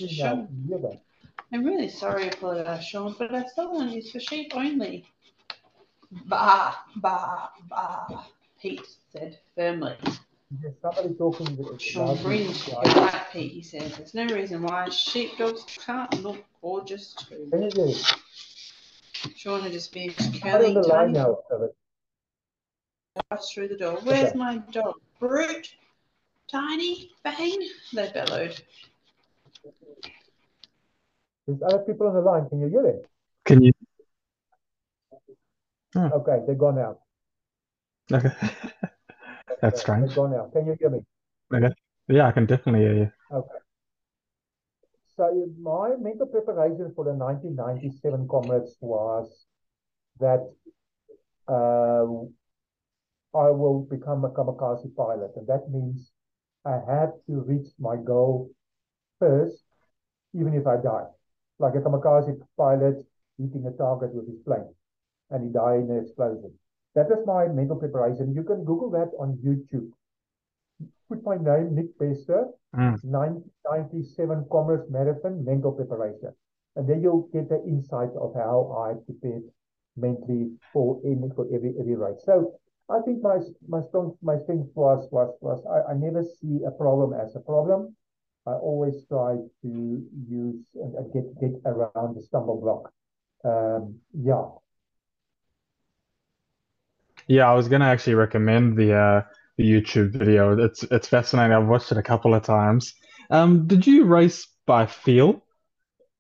show. 0.09 0.49
I'm 1.53 1.65
really 1.65 1.91
sorry, 1.91 2.25
I 2.25 2.29
apologize, 2.29 2.85
Sean, 2.87 3.15
but 3.19 3.35
our 3.35 3.45
salon 3.55 3.91
is 3.91 4.11
for 4.11 4.21
sheep 4.21 4.53
only. 4.55 5.05
Bah, 6.27 6.75
bah, 6.97 7.49
bah, 7.69 8.25
Pete 8.61 8.87
said 9.13 9.39
firmly. 9.57 9.97
There's 10.51 10.75
somebody 10.83 11.15
talking 11.15 11.49
about 11.59 11.81
Sean 11.81 12.17
the 12.17 12.23
grinned. 12.23 12.67
You're 12.67 12.81
right, 12.83 13.23
Pete, 13.33 13.53
he 13.53 13.63
said. 13.63 13.93
There's 13.93 14.13
no 14.13 14.27
reason 14.27 14.63
why 14.63 14.91
sheepdogs 14.91 15.65
can't 15.87 16.23
look 16.23 16.45
gorgeous 16.61 17.15
too. 17.15 17.49
Can 17.51 17.63
you 17.63 17.71
hear 17.75 17.87
it? 17.87 18.15
Sean 19.37 19.63
had 19.63 19.73
just 19.73 19.93
finished 19.93 20.21
Somebody 20.21 20.43
on 20.43 20.51
curling 20.51 20.75
the 20.75 20.81
line 20.83 20.99
tiny 21.07 21.13
now, 21.15 21.39
David. 21.51 21.71
dogs 23.31 23.51
through 23.51 23.69
the 23.69 23.77
door. 23.77 23.99
Where's 24.03 24.31
Okay. 24.31 24.39
my 24.39 24.59
dog? 24.71 24.95
Brute? 25.19 25.75
Tiny? 26.51 27.11
Bang? 27.25 27.59
They 27.95 28.11
bellowed. 28.13 28.61
There's 31.47 31.63
other 31.63 31.79
people 31.79 32.07
on 32.09 32.15
the 32.15 32.21
line. 32.21 32.49
Can 32.51 32.61
you 32.61 32.69
hear 32.69 32.87
it? 32.87 33.09
Can 33.47 33.63
you? 33.63 33.72
Okay, 35.97 36.39
they're 36.47 36.55
gone 36.55 36.77
now. 36.77 36.99
Okay. 38.13 38.33
That's 39.63 39.81
strange. 39.81 40.09
They're 40.09 40.17
gone 40.17 40.33
now. 40.33 40.51
Can 40.53 40.67
you 40.67 40.77
hear 40.79 40.91
me? 40.91 41.01
Okay. 41.53 41.75
Yeah, 42.09 42.27
I 42.27 42.33
can 42.33 42.47
definitely 42.47 42.81
hear 42.81 42.95
you. 42.95 43.13
Okay. 43.33 43.59
So 45.17 45.49
my 45.61 45.95
mental 46.01 46.27
preparation 46.27 46.93
for 46.97 47.05
the 47.05 47.13
1997 47.13 48.27
Comrades 48.29 48.77
was 48.81 49.45
that 50.19 50.51
uh, 51.49 52.07
I 53.35 53.51
will 53.51 53.87
become 53.91 54.25
a 54.25 54.31
kamikaze 54.31 54.95
pilot, 54.97 55.33
and 55.37 55.47
that 55.47 55.71
means 55.71 56.13
I 56.65 56.81
had 56.87 57.13
to 57.27 57.41
reach 57.41 57.69
my 57.79 57.97
goal 57.97 58.51
first, 59.21 59.63
even 60.35 60.55
if 60.55 60.67
I 60.67 60.77
die. 60.77 61.07
Like 61.59 61.75
a 61.75 61.81
kamikaze 61.81 62.41
pilot 62.57 63.05
hitting 63.39 63.67
a 63.67 63.73
target 63.73 64.15
with 64.15 64.27
his 64.29 64.41
plane, 64.45 64.75
and 65.33 65.45
he 65.47 65.51
died 65.53 65.81
in 65.81 65.91
an 65.91 66.01
explosion. 66.05 66.53
That 66.95 67.11
is 67.11 67.27
my 67.27 67.49
mental 67.49 67.77
preparation. 67.77 68.35
You 68.35 68.45
can 68.45 68.65
Google 68.65 68.91
that 68.91 69.11
on 69.19 69.39
YouTube. 69.39 69.91
Put 71.09 71.25
my 71.25 71.37
name, 71.37 71.75
Nick 71.75 71.99
Bester, 71.99 72.49
Mm. 72.75 72.97
1997 73.05 74.47
Comrades 74.51 74.89
Marathon 74.91 75.45
mental 75.45 75.73
preparation. 75.73 76.35
And 76.77 76.89
then 76.89 77.03
you'll 77.03 77.29
get 77.33 77.49
the 77.51 77.63
insight 77.65 78.11
of 78.17 78.35
how 78.35 78.73
I 78.89 78.95
prepared 79.05 79.45
mentally 79.97 80.57
for 80.73 81.01
any 81.05 81.29
for 81.37 81.47
every 81.55 81.75
every 81.79 81.97
race. 81.97 82.23
So 82.25 82.55
I 82.89 83.01
think 83.03 83.23
my 83.23 83.39
my 83.69 83.83
strong 83.83 84.17
my 84.23 84.39
strength 84.39 84.71
was 84.75 85.07
was 85.13 85.37
was 85.43 85.61
I, 85.67 85.93
I 85.93 85.95
never 85.95 86.23
see 86.23 86.63
a 86.67 86.71
problem 86.71 87.13
as 87.13 87.37
a 87.37 87.41
problem. 87.41 87.95
I 88.47 88.53
always 88.55 89.05
try 89.07 89.37
to 89.63 89.71
use 90.29 90.65
and 90.75 90.95
and 90.95 91.13
get 91.13 91.27
get 91.41 91.55
around 91.67 92.17
the 92.17 92.23
stumble 92.23 92.59
block. 92.61 92.91
Um, 93.45 94.01
yeah, 94.15 94.47
Yeah, 97.29 97.51
I 97.51 97.55
was 97.55 97.69
gonna 97.69 97.87
actually 97.87 98.15
recommend 98.15 98.77
the 98.77 98.95
uh 98.97 99.23
the 99.57 99.65
YouTube 99.65 100.13
video. 100.13 100.59
It's 100.59 100.83
it's 100.85 101.09
fascinating. 101.09 101.53
I've 101.53 101.67
watched 101.69 101.93
it 101.93 101.99
a 101.99 102.03
couple 102.03 102.35
of 102.35 102.43
times. 102.43 102.95
Um, 103.31 103.67
did 103.67 103.87
you 103.87 104.05
race 104.05 104.47
by 104.67 104.87
feel? 104.87 105.45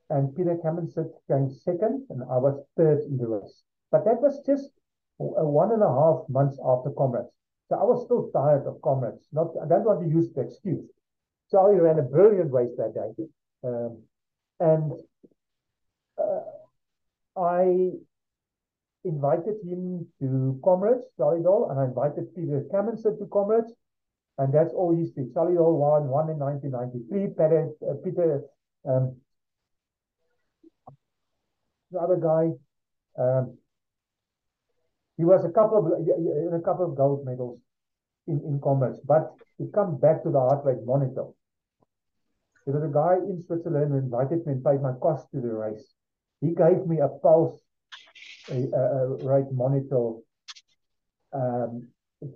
and 0.10 0.36
Peter 0.36 0.56
Camenzind 0.64 1.12
came 1.28 1.50
second, 1.50 2.06
and 2.10 2.24
I 2.24 2.38
was 2.38 2.64
third 2.78 3.00
in 3.02 3.18
the 3.18 3.28
race. 3.28 3.64
But 3.92 4.06
that 4.06 4.22
was 4.22 4.40
just 4.46 4.70
one 5.18 5.72
and 5.72 5.82
a 5.82 5.90
half 5.90 6.30
months 6.30 6.60
after 6.64 6.92
Comrades. 6.92 7.34
So 7.70 7.76
I 7.76 7.84
was 7.84 8.06
still 8.06 8.30
tired 8.32 8.68
of 8.68 8.82
Comrades. 8.82 9.28
Not, 9.34 9.48
I 9.62 9.68
don't 9.68 9.84
want 9.84 10.02
to 10.04 10.08
use 10.10 10.32
the 10.34 10.42
excuse. 10.42 10.86
Charly 11.52 11.80
ran 11.82 11.98
a 12.00 12.04
brilliant 12.04 12.52
race 12.54 12.76
that 12.78 12.94
day. 12.94 13.28
Um, 13.64 14.04
and 14.60 14.92
uh, 16.18 17.40
I 17.40 17.92
invited 19.04 19.56
him 19.64 20.08
to 20.20 20.60
Comrades, 20.64 21.04
Charly 21.18 21.44
Doll, 21.44 21.70
and 21.70 21.80
I 21.80 21.86
invited 21.86 22.34
Peter 22.36 22.66
Camenzind 22.72 23.20
to 23.20 23.26
Comrades. 23.32 23.72
And 24.40 24.54
that's 24.54 24.74
all 24.74 24.96
history. 24.96 25.28
Charly 25.34 25.56
Doll 25.56 25.78
won, 25.78 26.08
won 26.08 26.30
in 26.30 26.38
1993. 26.38 27.34
Peter, 27.34 27.70
uh, 27.90 27.94
Peter 28.04 28.44
um, 28.88 29.16
the 31.92 32.00
other 32.00 32.18
guy, 32.18 32.52
um, 33.22 33.58
he 35.18 35.24
was 35.24 35.44
a 35.46 35.50
couple 35.50 35.78
of 35.80 36.54
a 36.54 36.64
couple 36.64 36.86
of 36.86 36.96
gold 36.96 37.26
medals 37.26 37.60
in, 38.28 38.40
in. 38.46 38.60
But 39.06 39.34
to 39.60 39.68
come 39.74 39.98
back 39.98 40.24
to 40.24 40.30
the 40.30 40.40
heart 40.40 40.64
rate 40.66 40.84
monitor, 40.86 41.26
there 42.68 42.76
was 42.76 42.84
a 42.84 42.94
guy 42.94 43.16
in 43.16 43.42
Switzerland 43.48 43.92
who 43.92 43.98
invited 43.98 44.46
me 44.46 44.52
and 44.54 44.64
paid 44.64 44.82
my 44.82 44.92
cost 45.02 45.32
to 45.32 45.40
the 45.40 45.48
race. 45.48 45.96
He 46.42 46.50
gave 46.54 46.86
me 46.86 47.00
a 47.00 47.08
pulse 47.08 47.62
a, 48.52 48.68
a, 48.76 49.08
rate 49.24 49.52
monitor 49.54 50.16
um, 51.34 51.88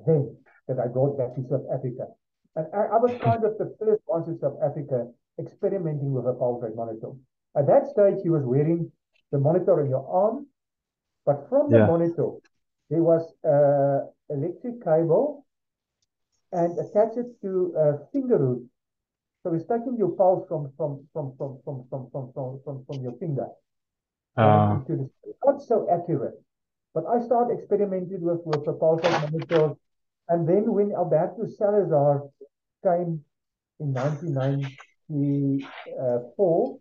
thing 0.05 0.35
that 0.69 0.79
I 0.79 0.87
brought 0.87 1.17
back 1.17 1.35
to 1.35 1.43
South 1.49 1.67
Africa. 1.73 2.07
And 2.55 2.65
I, 2.73 2.95
I 2.95 2.97
was 2.97 3.11
kind 3.21 3.43
of 3.43 3.57
the 3.57 3.75
first 3.77 4.03
one 4.05 4.23
in 4.23 4.39
South 4.39 4.57
Africa 4.63 5.07
experimenting 5.37 6.13
with 6.13 6.25
a 6.25 6.33
pulse 6.33 6.63
rate 6.63 6.75
monitor. 6.77 7.11
At 7.57 7.67
that 7.67 7.87
stage, 7.87 8.23
he 8.23 8.29
was 8.29 8.43
wearing 8.43 8.89
the 9.33 9.39
monitor 9.39 9.81
on 9.81 9.89
your 9.89 10.07
arm, 10.07 10.47
but 11.25 11.49
from 11.49 11.69
the 11.69 11.79
Yeah. 11.79 11.87
monitor, 11.87 12.31
there 12.89 13.03
was 13.03 13.23
a 13.43 14.07
electric 14.29 14.81
cable 14.81 15.45
and 16.53 16.77
attached 16.79 17.17
it 17.17 17.41
to 17.41 17.73
a 17.75 18.05
finger 18.13 18.37
root. 18.37 18.70
So 19.43 19.53
it's 19.53 19.65
taking 19.65 19.97
your 19.97 20.09
pulse 20.09 20.47
from 20.47 20.71
from 20.77 21.07
from 21.13 21.33
from 21.37 21.59
from 21.65 21.85
from 21.89 22.09
from 22.11 22.31
from, 22.33 22.59
from, 22.63 22.85
from 22.85 23.01
your 23.01 23.13
finger. 23.13 23.47
Uh, 24.37 24.41
and 24.41 24.87
into 24.87 25.03
the 25.03 25.09
not 25.45 25.61
so 25.61 25.87
accurate. 25.91 26.39
But 26.93 27.05
I 27.07 27.19
started 27.21 27.57
experimenting 27.57 28.21
with 28.21 28.41
with 28.45 28.63
the 28.65 28.73
pulse 28.73 29.03
rate 29.03 29.31
monitor, 29.31 29.75
and 30.29 30.47
then 30.47 30.71
when 30.71 30.93
Alberto 30.93 31.47
Salazar 31.47 32.29
came 32.83 33.25
in 33.79 33.93
1994 33.93 36.79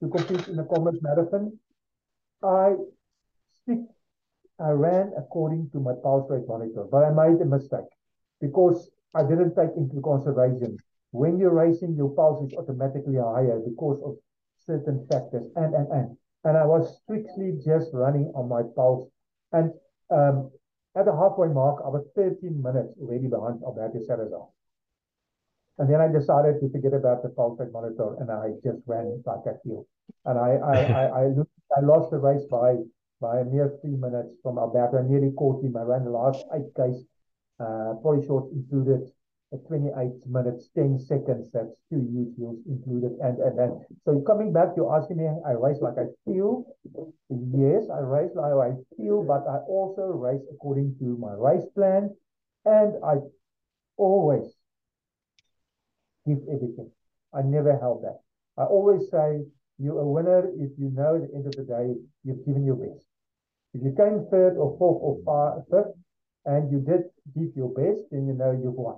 to 0.00 0.08
compete 0.08 0.48
in 0.48 0.56
the 0.56 0.64
Comrades 0.64 1.00
Marathon, 1.00 1.56
I 2.42 2.74
stick, 3.62 3.78
I 4.58 4.70
ran 4.70 5.12
according 5.16 5.70
to 5.70 5.78
my 5.78 5.92
pulse 6.02 6.28
rate 6.28 6.48
monitor, 6.48 6.86
but 6.90 7.04
I 7.04 7.12
made 7.12 7.40
a 7.40 7.44
mistake 7.44 7.86
because 8.40 8.90
I 9.14 9.22
didn't 9.22 9.54
take 9.54 9.76
into 9.76 10.00
consideration 10.00 10.76
when 11.12 11.38
you're 11.38 11.54
racing, 11.54 11.94
your 11.94 12.10
pulse 12.10 12.50
is 12.50 12.58
automatically 12.58 13.16
higher 13.16 13.60
because 13.60 14.00
of 14.04 14.16
certain 14.66 15.06
factors. 15.10 15.46
And 15.56 15.74
and 15.74 15.88
and 15.92 16.16
and 16.44 16.56
I 16.56 16.64
was 16.64 17.00
strictly 17.02 17.60
just 17.64 17.90
running 17.92 18.32
on 18.34 18.48
my 18.48 18.62
pulse. 18.74 19.08
And 19.52 19.72
um, 20.10 20.50
at 20.96 21.04
the 21.04 21.12
halfway 21.12 21.48
mark 21.48 21.82
I 21.84 21.88
was 21.88 22.04
13 22.16 22.60
minutes 22.60 22.94
already 23.00 23.28
behind 23.28 23.62
Alberto 23.62 24.00
Salazar. 24.06 24.48
And 25.78 25.88
then 25.88 26.00
I 26.00 26.08
decided 26.08 26.60
to 26.60 26.70
forget 26.70 26.92
about 26.92 27.22
the 27.22 27.30
pulse 27.30 27.60
rate 27.60 27.72
monitor 27.72 28.16
and 28.20 28.30
I 28.30 28.52
just 28.64 28.80
ran 28.86 29.22
like 29.24 29.46
I 29.46 29.56
feel 29.64 29.86
and 30.24 30.38
I 30.38 30.50
I 30.56 30.76
I, 31.02 31.04
I, 31.04 31.26
looked, 31.28 31.52
I 31.76 31.80
lost 31.80 32.10
the 32.10 32.18
race 32.18 32.44
by 32.50 32.76
by 33.20 33.40
a 33.40 33.44
mere 33.44 33.78
three 33.80 33.96
minutes 33.96 34.34
from 34.42 34.58
Alberto 34.58 34.98
I 34.98 35.02
nearly 35.02 35.32
caught 35.32 35.64
him 35.64 35.76
I 35.76 35.82
ran 35.82 36.04
the 36.04 36.10
last 36.10 36.44
eight 36.54 36.72
Ks 36.76 37.04
uh, 37.60 37.94
probably 38.00 38.26
short 38.26 38.50
included 38.52 39.10
28 39.58 40.26
minutes, 40.26 40.70
10 40.74 40.98
seconds, 40.98 41.50
that's 41.52 41.74
two 41.90 42.32
hills 42.38 42.58
included. 42.66 43.12
And, 43.20 43.38
and 43.38 43.58
then, 43.58 43.84
so 44.04 44.22
coming 44.26 44.52
back, 44.52 44.68
you're 44.76 44.94
asking 44.94 45.18
me, 45.18 45.28
I 45.46 45.52
race 45.52 45.78
like 45.80 45.98
I 45.98 46.08
feel. 46.24 46.64
Yes, 47.28 47.88
I 47.92 48.00
race 48.00 48.32
like 48.34 48.52
I 48.52 48.72
feel, 48.96 49.22
but 49.22 49.44
I 49.48 49.58
also 49.68 50.02
race 50.02 50.42
according 50.52 50.96
to 51.00 51.16
my 51.18 51.32
race 51.34 51.66
plan. 51.74 52.14
And 52.64 52.94
I 53.04 53.16
always 53.96 54.54
give 56.26 56.38
everything. 56.48 56.90
I 57.34 57.42
never 57.42 57.78
held 57.78 58.04
that. 58.04 58.20
I 58.56 58.64
always 58.64 59.10
say, 59.10 59.44
you're 59.78 60.00
a 60.00 60.06
winner 60.06 60.48
if 60.58 60.70
you 60.78 60.90
know 60.94 61.16
at 61.16 61.28
the 61.28 61.34
end 61.34 61.46
of 61.46 61.56
the 61.56 61.64
day, 61.64 61.94
you've 62.24 62.44
given 62.46 62.64
your 62.64 62.76
best. 62.76 63.04
If 63.74 63.82
you 63.82 63.94
came 63.96 64.26
third 64.30 64.56
or 64.56 64.76
fourth 64.78 65.24
or 65.26 65.64
fifth, 65.70 65.96
and 66.44 66.70
you 66.70 66.80
did 66.80 67.02
give 67.34 67.54
your 67.56 67.70
best, 67.70 68.02
then 68.10 68.26
you 68.26 68.34
know 68.34 68.52
you've 68.52 68.74
won. 68.74 68.96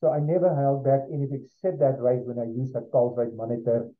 So 0.00 0.12
I 0.12 0.18
never 0.18 0.54
held 0.54 0.84
back 0.84 1.00
anything 1.12 1.44
except 1.44 1.78
that 1.80 2.00
race 2.00 2.22
when 2.24 2.38
I 2.38 2.48
used 2.48 2.74
a 2.74 2.80
pulse 2.80 3.18
rate 3.18 3.34
monitor 3.34 3.90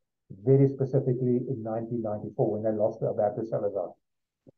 very 0.45 0.69
specifically 0.69 1.45
in 1.45 1.61
1994 1.61 2.51
when 2.51 2.67
I 2.67 2.75
lost 2.75 3.01
to 3.01 3.07
Alberto 3.07 3.45
Salazar. 3.45 3.93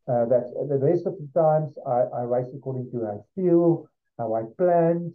Uh, 0.07 0.25
that's 0.27 0.53
the 0.55 0.79
rest 0.79 1.07
of 1.07 1.15
the 1.19 1.29
times 1.35 1.75
I, 1.87 2.21
I 2.21 2.23
race 2.23 2.47
according 2.55 2.91
to 2.93 3.05
how 3.05 3.19
I 3.19 3.19
feel, 3.35 3.89
how 4.19 4.35
I 4.35 4.43
planned, 4.57 5.13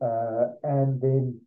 uh, 0.00 0.58
and 0.64 1.00
then 1.00 1.40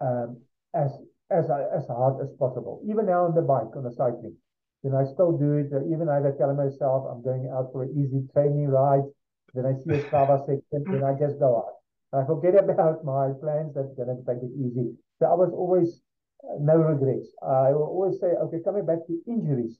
um, 0.00 0.42
as 0.74 0.90
as 1.30 1.46
as 1.48 1.86
hard 1.86 2.20
as 2.20 2.30
possible. 2.38 2.82
Even 2.88 3.06
now 3.06 3.24
on 3.24 3.34
the 3.34 3.42
bike, 3.42 3.76
on 3.76 3.84
the 3.84 3.92
cycling, 3.92 4.36
know, 4.82 4.98
I 4.98 5.04
still 5.04 5.38
do 5.38 5.52
it. 5.62 5.72
Uh, 5.72 5.86
even 5.86 6.08
I 6.08 6.18
tell 6.36 6.52
myself 6.54 7.06
I'm 7.10 7.22
going 7.22 7.48
out 7.54 7.70
for 7.72 7.84
an 7.84 7.94
easy 7.94 8.26
training 8.32 8.68
ride. 8.68 9.06
Then 9.54 9.66
I 9.66 9.74
see 9.78 9.94
a 9.94 10.02
Strava 10.02 10.40
section, 10.46 10.84
then 10.90 11.04
I 11.04 11.12
just 11.14 11.38
go 11.38 11.58
out. 11.58 11.81
I 12.12 12.24
forget 12.26 12.54
about 12.56 13.04
my 13.04 13.32
plans 13.40 13.74
that's 13.74 13.94
going 13.96 14.08
to 14.08 14.20
take 14.26 14.42
it 14.42 14.52
easy. 14.56 14.92
So 15.18 15.26
I 15.26 15.34
was 15.34 15.52
always 15.54 16.02
uh, 16.44 16.58
no 16.60 16.76
regrets. 16.76 17.28
I 17.42 17.72
will 17.72 17.88
always 17.88 18.20
say, 18.20 18.26
okay, 18.26 18.58
coming 18.64 18.86
back 18.86 19.06
to 19.06 19.22
injuries, 19.26 19.78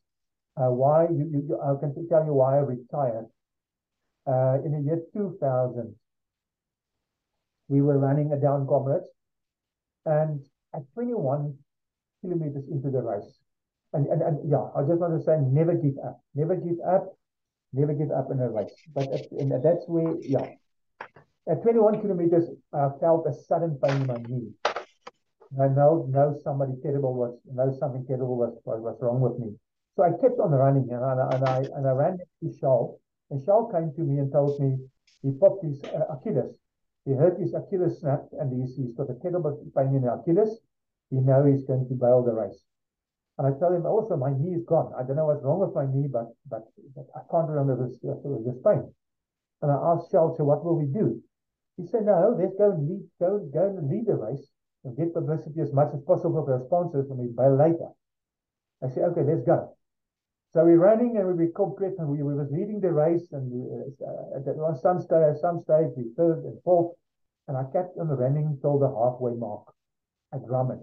uh, 0.56 0.70
why 0.70 1.04
you, 1.10 1.28
you, 1.32 1.60
I 1.60 1.78
can 1.80 1.94
tell 2.08 2.24
you 2.24 2.34
why 2.34 2.56
I 2.56 2.60
retired. 2.60 3.26
Uh, 4.26 4.62
in 4.64 4.72
the 4.72 4.82
year 4.84 5.00
2000, 5.12 5.94
we 7.68 7.80
were 7.80 7.98
running 7.98 8.32
a 8.32 8.36
down 8.36 8.66
comrades, 8.66 9.08
and 10.06 10.40
at 10.74 10.82
21 10.94 11.56
kilometers 12.20 12.64
into 12.70 12.90
the 12.90 13.02
race, 13.02 13.40
and, 13.92 14.06
and, 14.06 14.22
and 14.22 14.50
yeah, 14.50 14.68
I 14.76 14.82
just 14.82 15.00
want 15.00 15.18
to 15.18 15.24
say, 15.24 15.36
never 15.40 15.74
give 15.74 15.98
up, 16.04 16.22
never 16.34 16.54
give 16.54 16.78
up, 16.86 17.16
never 17.72 17.94
give 17.94 18.10
up 18.10 18.28
in 18.30 18.40
a 18.40 18.48
race. 18.48 18.72
But 18.94 19.08
at, 19.12 19.26
and 19.32 19.52
that's 19.64 19.84
where, 19.88 20.14
yeah, 20.20 20.46
at 21.48 21.62
21 21.62 22.00
kilometers, 22.00 22.48
I 22.72 22.88
felt 23.00 23.26
a 23.26 23.34
sudden 23.34 23.78
pain 23.82 24.02
in 24.02 24.06
my 24.06 24.14
knee. 24.28 24.52
I 25.60 25.68
know, 25.68 26.06
know 26.08 26.38
somebody 26.42 26.72
terrible 26.82 27.14
was, 27.14 27.36
know 27.52 27.76
something 27.78 28.06
terrible 28.06 28.36
was, 28.36 28.56
was, 28.64 28.80
was 28.80 28.96
wrong 29.02 29.20
with 29.20 29.38
me. 29.38 29.54
So 29.96 30.04
I 30.04 30.10
kept 30.22 30.38
on 30.40 30.52
running 30.52 30.88
and 30.90 31.04
I, 31.04 31.28
and 31.34 31.44
I, 31.44 31.58
and 31.76 31.86
I 31.86 31.92
ran 31.92 32.18
to 32.18 32.58
Charles. 32.58 32.98
And 33.30 33.44
Charles 33.44 33.72
came 33.72 33.92
to 33.96 34.00
me 34.02 34.18
and 34.18 34.32
told 34.32 34.58
me 34.60 34.78
he 35.20 35.32
popped 35.32 35.64
his 35.64 35.82
uh, 35.84 36.14
Achilles. 36.14 36.56
He 37.04 37.12
hurt 37.12 37.38
his 37.38 37.52
Achilles 37.52 37.98
snapped 38.00 38.32
and 38.32 38.48
he's, 38.48 38.76
he's 38.76 38.94
got 38.96 39.10
a 39.10 39.18
terrible 39.20 39.58
pain 39.76 39.94
in 39.94 40.02
the 40.02 40.12
Achilles. 40.14 40.56
He 41.10 41.16
know 41.16 41.44
he's 41.44 41.64
going 41.64 41.86
to 41.88 41.94
bail 41.94 42.22
the 42.22 42.32
race. 42.32 42.62
And 43.36 43.46
I 43.46 43.58
tell 43.58 43.74
him 43.74 43.84
also 43.84 44.16
my 44.16 44.32
knee 44.32 44.54
is 44.54 44.64
gone. 44.64 44.92
I 44.96 45.02
don't 45.02 45.16
know 45.16 45.26
what's 45.26 45.44
wrong 45.44 45.60
with 45.60 45.74
my 45.74 45.84
knee, 45.84 46.08
but 46.08 46.32
but, 46.48 46.64
but 46.94 47.06
I 47.16 47.20
can't 47.30 47.48
remember 47.48 47.88
this, 47.88 47.98
this 48.00 48.60
pain. 48.64 48.88
And 49.60 49.70
I 49.70 49.76
asked 49.92 50.12
Charles, 50.12 50.38
so 50.38 50.44
what 50.44 50.64
will 50.64 50.78
we 50.78 50.86
do? 50.86 51.20
He 51.76 51.86
said, 51.86 52.04
no, 52.04 52.36
let's 52.38 52.54
go 52.56 52.72
and 52.72 52.88
lead, 52.88 53.04
go, 53.18 53.38
go 53.52 53.68
and 53.78 53.88
lead 53.88 54.06
the 54.06 54.14
race 54.14 54.46
and 54.84 54.96
get 54.96 55.14
publicity 55.14 55.60
as 55.60 55.72
much 55.72 55.88
as 55.94 56.02
possible 56.02 56.44
for 56.44 56.54
our 56.54 56.64
sponsors 56.66 57.08
and 57.10 57.18
we 57.18 57.28
bail 57.28 57.56
later. 57.56 57.88
I 58.82 58.88
said, 58.88 59.04
okay, 59.10 59.22
let's 59.22 59.46
go. 59.46 59.76
So 60.52 60.64
we're 60.64 60.78
running 60.78 61.16
and 61.16 61.26
we 61.28 61.46
become 61.46 61.72
quick 61.76 61.94
and 61.98 62.08
we, 62.08 62.22
we 62.22 62.34
leading 62.50 62.80
the 62.80 62.92
race 62.92 63.32
and 63.32 63.48
uh, 64.04 64.36
at 64.36 64.80
some 64.80 65.00
stage, 65.00 65.36
at 65.36 65.38
some 65.40 65.62
stage 65.62 65.96
we 65.96 66.12
third 66.16 66.44
and 66.44 66.60
fourth 66.62 66.92
and 67.48 67.56
I 67.56 67.64
kept 67.72 67.98
on 67.98 68.08
running 68.08 68.58
till 68.60 68.78
the 68.78 68.88
halfway 68.88 69.32
mark 69.32 69.72
at 70.32 70.46
Drummond. 70.46 70.82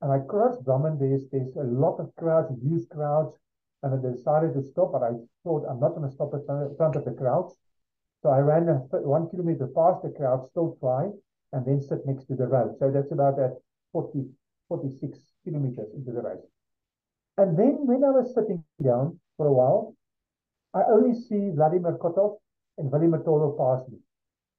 And 0.00 0.12
I 0.12 0.18
crossed 0.26 0.64
Drummond, 0.64 1.00
there's, 1.00 1.24
there's 1.30 1.54
a 1.56 1.64
lot 1.64 1.98
of 2.00 2.14
crowds, 2.16 2.50
huge 2.62 2.88
crowds, 2.88 3.36
and 3.82 3.94
I 3.94 4.12
decided 4.12 4.54
to 4.54 4.62
stop, 4.62 4.92
but 4.92 5.02
I 5.02 5.12
thought 5.44 5.66
I'm 5.68 5.80
not 5.80 5.94
going 5.94 6.08
to 6.08 6.14
stop 6.14 6.32
in 6.34 6.44
front 6.76 6.96
of 6.96 7.04
the 7.04 7.12
crowds. 7.12 7.56
So 8.24 8.30
I 8.30 8.38
ran 8.38 8.70
a, 8.72 8.80
one 9.04 9.28
kilometer 9.28 9.68
past 9.76 10.00
the 10.00 10.08
crowd, 10.08 10.48
still 10.48 10.78
try, 10.80 11.12
and 11.52 11.60
then 11.66 11.78
sit 11.78 12.06
next 12.06 12.24
to 12.28 12.34
the 12.34 12.46
road. 12.46 12.74
So 12.80 12.90
that's 12.90 13.12
about 13.12 13.38
at 13.38 13.60
40, 13.92 14.24
46 14.68 15.18
kilometers 15.44 15.92
into 15.94 16.10
the 16.10 16.22
race. 16.22 16.48
And 17.36 17.52
then 17.52 17.84
when 17.84 18.02
I 18.02 18.16
was 18.16 18.32
sitting 18.32 18.64
down 18.82 19.20
for 19.36 19.46
a 19.46 19.52
while, 19.52 19.94
I 20.72 20.88
only 20.88 21.12
see 21.12 21.52
Vladimir 21.52 22.00
Kotov 22.00 22.40
and 22.78 22.88
Vladimir 22.88 23.20
Tolo 23.20 23.52
pass 23.60 23.86
me. 23.92 23.98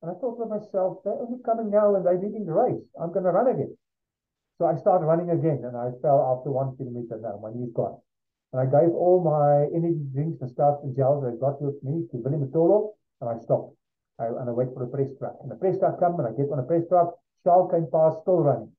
And 0.04 0.12
I 0.12 0.14
thought 0.22 0.38
to 0.38 0.46
myself, 0.46 1.02
they're 1.04 1.18
only 1.18 1.42
coming 1.44 1.72
now 1.72 1.96
and 1.96 2.06
they're 2.06 2.22
leading 2.22 2.46
the 2.46 2.54
race. 2.54 2.86
I'm 3.02 3.12
going 3.12 3.26
to 3.26 3.32
run 3.32 3.50
again. 3.50 3.76
So 4.60 4.68
I 4.68 4.78
started 4.78 5.10
running 5.10 5.32
again 5.32 5.66
and 5.66 5.76
I 5.76 5.90
fell 6.04 6.22
after 6.38 6.52
one 6.54 6.78
kilometer 6.78 7.18
now. 7.18 7.42
My 7.42 7.50
knee's 7.50 7.74
gone. 7.74 7.98
And 8.54 8.62
I 8.62 8.70
gave 8.70 8.94
all 8.94 9.26
my 9.26 9.66
energy 9.76 10.06
drinks 10.14 10.40
and 10.42 10.52
stuff 10.52 10.86
and 10.86 10.96
gels 10.96 11.26
I 11.26 11.34
got 11.42 11.60
with 11.60 11.82
me 11.82 12.06
to 12.12 12.22
Vladimir 12.22 12.54
Tolo 12.54 12.94
and 13.22 13.30
I 13.30 13.42
stopped. 13.44 13.76
I, 14.20 14.28
and 14.28 14.50
I 14.50 14.52
wait 14.52 14.70
for 14.74 14.86
the 14.86 14.92
press 14.92 15.10
truck. 15.20 15.36
And 15.42 15.52
the 15.52 15.56
press 15.56 15.78
truck 15.80 16.00
come 16.00 16.20
and 16.20 16.28
I 16.28 16.32
get 16.32 16.52
on 16.52 16.58
the 16.58 16.64
press 16.64 16.88
truck. 16.88 17.16
Charles 17.44 17.72
came 17.72 17.88
past, 17.92 18.22
still 18.22 18.40
running. 18.40 18.72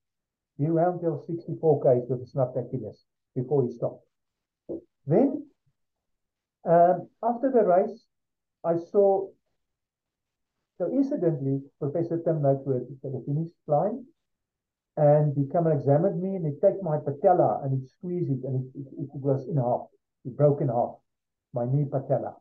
He 0.58 0.66
ran 0.66 0.98
till 0.98 1.22
64 1.26 1.82
k's 1.82 2.08
with 2.08 2.22
a 2.22 2.26
snapped 2.26 2.56
Achilles 2.56 3.04
before 3.34 3.66
he 3.66 3.72
stopped. 3.72 4.04
Then, 5.06 5.46
um, 6.64 7.08
after 7.22 7.52
the 7.52 7.62
race, 7.62 8.06
I 8.64 8.76
saw, 8.90 9.28
so 10.78 10.86
incidentally, 10.90 11.62
Professor 11.78 12.20
Tim 12.24 12.42
Noteworth 12.42 12.88
at 13.04 13.12
the 13.12 13.22
finish 13.26 13.52
line, 13.66 14.04
and 14.96 15.36
he 15.36 15.46
come 15.52 15.66
and 15.66 15.78
examined 15.78 16.20
me, 16.20 16.36
and 16.36 16.46
he 16.46 16.58
take 16.60 16.82
my 16.82 16.96
patella 16.98 17.60
and 17.62 17.78
he 17.78 17.86
squeezed 17.86 18.30
it, 18.30 18.42
and 18.44 18.64
it, 18.74 18.80
it, 18.80 19.08
it 19.14 19.20
was 19.20 19.46
in 19.46 19.56
half. 19.56 19.86
It 20.24 20.36
broke 20.36 20.60
in 20.62 20.68
half, 20.68 20.96
my 21.52 21.66
knee 21.66 21.84
patella. 21.84 22.34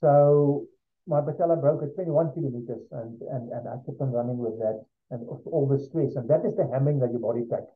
So 0.00 0.66
my 1.06 1.20
patella 1.20 1.56
broke 1.56 1.82
at 1.82 1.94
21 1.94 2.32
kilometers 2.32 2.82
and, 2.92 3.20
and, 3.30 3.52
and 3.52 3.68
I 3.68 3.76
kept 3.84 4.00
on 4.00 4.12
running 4.12 4.38
with 4.38 4.58
that 4.58 4.84
and 5.10 5.26
all 5.28 5.68
the 5.68 5.78
stress. 5.78 6.16
And 6.16 6.28
that 6.30 6.44
is 6.46 6.56
the 6.56 6.68
hammering 6.72 6.98
that 7.00 7.10
your 7.10 7.20
body 7.20 7.44
takes. 7.44 7.72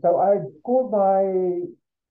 So 0.00 0.18
I 0.20 0.40
called 0.62 0.90
my 0.90 1.66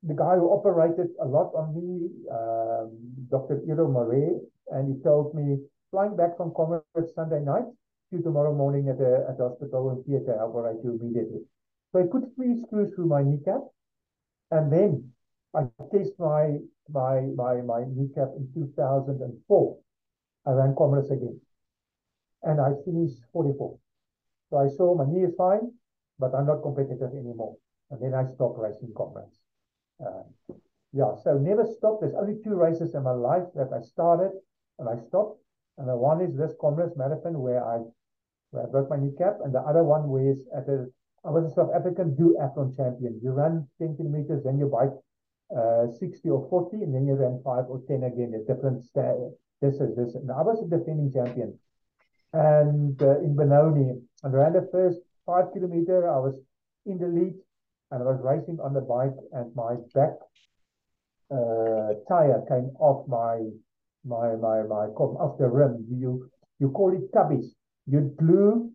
the 0.06 0.14
guy 0.14 0.36
who 0.36 0.54
operated 0.54 1.10
a 1.20 1.26
lot 1.26 1.50
on 1.56 1.74
me, 1.74 2.10
um, 2.30 2.94
Dr. 3.32 3.62
Iro 3.68 3.90
Moret, 3.90 4.38
and 4.70 4.96
he 4.96 5.02
told 5.02 5.34
me, 5.34 5.58
flying 5.90 6.16
back 6.16 6.38
from 6.38 6.54
Comrades 6.56 7.14
Sunday 7.16 7.40
night, 7.40 7.66
to 8.12 8.22
tomorrow 8.22 8.54
morning 8.54 8.90
at 8.90 9.00
the, 9.00 9.26
at 9.28 9.38
the 9.38 9.50
hospital 9.50 9.90
in 9.92 10.04
theater, 10.04 10.38
I'll 10.40 10.50
operate 10.50 10.78
you 10.84 11.00
immediately. 11.02 11.42
So 11.92 12.00
I 12.00 12.04
put 12.04 12.24
three 12.36 12.62
screws 12.62 12.94
through 12.94 13.08
my 13.08 13.24
kneecap, 13.24 13.62
and 14.52 14.72
then 14.72 15.10
I 15.56 15.64
test 15.92 16.12
my 16.20 16.60
my 16.90 17.22
my 17.36 17.62
my 17.62 17.86
kneecap 17.88 18.30
in 18.38 18.48
2004. 18.54 19.78
I 20.46 20.52
ran 20.52 20.76
Comrades 20.76 21.12
again. 21.12 21.40
And 22.44 22.62
I 22.62 22.72
finished 22.86 23.22
44. 23.34 23.78
So 24.50 24.58
I 24.58 24.68
saw 24.68 24.96
my 24.96 25.06
knee 25.06 25.26
is 25.26 25.36
fine, 25.36 25.72
but 26.20 26.34
I'm 26.36 26.46
not 26.46 26.62
competitive 26.62 27.14
anymore. 27.14 27.58
And 27.90 28.02
then 28.02 28.14
I 28.14 28.26
stopped 28.34 28.60
racing 28.60 28.94
Comrades. 28.96 29.40
Uh, 30.00 30.24
yeah, 30.94 31.16
so 31.24 31.38
never 31.38 31.66
stopped. 31.66 32.02
There's 32.02 32.16
only 32.16 32.42
two 32.44 32.56
races 32.56 32.96
in 32.96 33.04
my 33.04 33.12
life 33.12 33.48
that 33.56 33.70
I 33.74 33.82
started 33.82 34.32
and 34.80 34.88
I 34.88 34.98
stopped. 35.08 35.40
And 35.78 35.90
the 35.90 35.96
one 35.98 36.22
is 36.22 36.38
this 36.38 36.54
Comrades 36.62 36.96
Marathon 36.96 37.40
where 37.40 37.66
I 37.66 37.80
where 38.52 38.64
I 38.66 38.70
broke 38.70 38.90
my 38.90 38.98
kneecap, 38.98 39.40
and 39.44 39.54
the 39.54 39.60
other 39.60 39.84
one 39.84 40.08
was 40.08 40.40
at 40.56 40.66
the 40.66 40.92
I 41.26 41.30
was 41.32 41.52
a 41.52 41.54
South 41.56 41.72
African 41.76 42.16
duathlon 42.16 42.76
champion. 42.76 43.20
You 43.22 43.32
run 43.32 43.68
10 43.80 43.98
kilometers, 43.98 44.44
then 44.44 44.60
you 44.60 44.68
bike 44.68 44.94
uh, 45.56 45.92
60 45.92 46.30
or 46.30 46.48
40, 46.50 46.84
and 46.84 46.94
then 46.94 47.08
you 47.08 47.14
run 47.16 47.42
5 47.44 47.66
or 47.68 47.82
10 47.88 48.04
again. 48.04 48.32
There's 48.32 48.46
different 48.46 48.84
sta- 48.86 49.32
this 49.62 49.76
is 49.76 49.96
this. 49.96 50.16
And 50.16 50.32
I 50.32 50.42
was 50.42 50.62
a 50.64 50.78
defending 50.78 51.12
champion. 51.14 51.58
And 52.34 53.02
uh, 53.02 53.20
in 53.20 53.36
Benoni, 53.36 54.02
and 54.24 54.34
ran 54.34 54.54
the 54.54 54.68
first 54.72 55.00
five 55.26 55.46
kilometer, 55.54 56.10
I 56.10 56.20
was 56.20 56.36
in 56.86 56.98
the 56.98 57.08
lead, 57.08 57.34
and 57.92 58.04
I 58.04 58.06
was 58.06 58.20
racing 58.22 58.60
on 58.62 58.74
the 58.74 58.82
bike, 58.82 59.16
and 59.32 59.56
my 59.56 59.76
back 59.94 60.18
uh, 61.32 61.94
tire 62.08 62.44
came 62.48 62.72
off 62.80 63.08
my 63.08 63.40
my 64.04 64.36
my 64.36 64.62
my 64.64 64.86
off 65.00 65.38
the 65.40 65.48
rim. 65.48 65.86
You 65.90 66.30
you 66.60 66.70
call 66.70 66.94
it 66.94 67.12
tubbies. 67.12 67.48
You 67.88 68.14
glue 68.20 68.72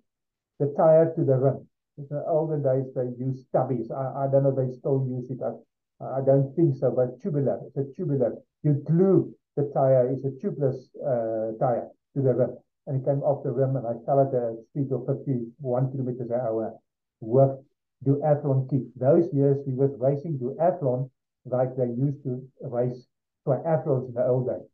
the 0.58 0.72
tire 0.76 1.12
to 1.14 1.24
the 1.24 1.36
rim. 1.36 1.68
In 1.98 2.06
the 2.10 2.24
older 2.26 2.58
days, 2.58 2.92
they 2.94 3.12
used 3.22 3.46
tubbies. 3.52 3.90
I, 3.90 4.24
I 4.24 4.30
don't 4.30 4.44
know 4.44 4.54
they 4.54 4.72
still 4.78 5.06
use 5.08 5.30
it. 5.30 5.40
I, 5.42 6.18
I 6.18 6.20
don't 6.24 6.54
think 6.56 6.76
so, 6.76 6.90
but 6.90 7.20
tubular. 7.20 7.60
It's 7.66 7.76
a 7.76 7.84
tubular. 7.94 8.34
You 8.62 8.82
glue 8.86 9.34
the 9.56 9.70
tire. 9.74 10.10
is 10.12 10.24
a 10.24 10.30
tubeless 10.40 10.78
uh, 11.00 11.56
tire 11.58 11.88
to 12.14 12.22
the 12.22 12.34
rim. 12.34 12.56
And 12.86 13.00
it 13.00 13.04
came 13.04 13.22
off 13.22 13.44
the 13.44 13.52
rim, 13.52 13.76
and 13.76 13.86
I 13.86 13.94
fell 14.06 14.20
at 14.20 14.34
a 14.34 14.56
speed 14.70 14.90
of 14.92 15.06
51 15.06 15.90
kilometers 15.92 16.30
an 16.30 16.40
hour 16.40 16.74
with 17.20 17.58
duathlon 18.04 18.68
kit. 18.70 18.82
Those 18.98 19.32
years, 19.32 19.58
we 19.66 19.74
was 19.74 19.90
racing 19.98 20.38
duathlon 20.38 21.10
like 21.44 21.76
they 21.76 21.86
used 21.86 22.22
to 22.24 22.42
race 22.62 23.06
triathlons 23.46 24.08
in 24.08 24.14
the 24.14 24.26
old 24.26 24.48
days. 24.48 24.68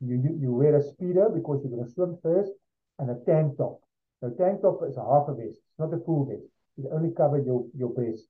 You, 0.00 0.16
you, 0.16 0.38
you 0.40 0.52
wear 0.52 0.76
a 0.76 0.82
speedo 0.82 1.34
because 1.34 1.60
you're 1.62 1.76
going 1.76 1.84
to 1.84 1.92
swim 1.92 2.18
first 2.22 2.52
and 2.98 3.10
a 3.10 3.16
tank 3.26 3.56
top. 3.58 3.80
The 4.22 4.30
tank 4.38 4.62
top 4.62 4.80
is 4.88 4.96
a 4.96 5.04
half 5.04 5.28
a 5.28 5.34
vest. 5.34 5.58
It's 5.58 5.78
not 5.78 5.92
a 5.92 6.00
full 6.04 6.26
vest. 6.26 6.46
It 6.78 6.88
only 6.92 7.12
covers 7.14 7.44
your, 7.46 7.66
your 7.76 7.90
breast. 7.90 8.22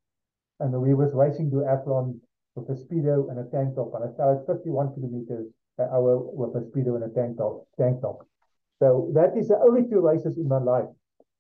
And 0.58 0.72
we 0.72 0.94
was 0.94 1.12
racing 1.14 1.50
duathlon 1.50 2.20
with 2.54 2.68
a 2.68 2.80
speedo 2.80 3.30
and 3.30 3.38
a 3.38 3.50
tank 3.50 3.74
top. 3.74 3.92
And 3.94 4.04
I 4.04 4.14
started 4.14 4.46
51 4.46 4.94
kilometers 4.94 5.46
an 5.78 5.88
hour 5.92 6.18
with 6.18 6.56
a 6.56 6.66
speedo 6.66 6.96
and 6.96 7.04
a 7.04 7.14
tank 7.14 7.38
top. 7.38 7.66
Tank 7.78 8.00
top. 8.02 8.26
So 8.78 9.10
that 9.14 9.36
is 9.36 9.48
the 9.48 9.58
only 9.58 9.88
two 9.88 10.00
races 10.00 10.38
in 10.38 10.48
my 10.48 10.58
life 10.58 10.88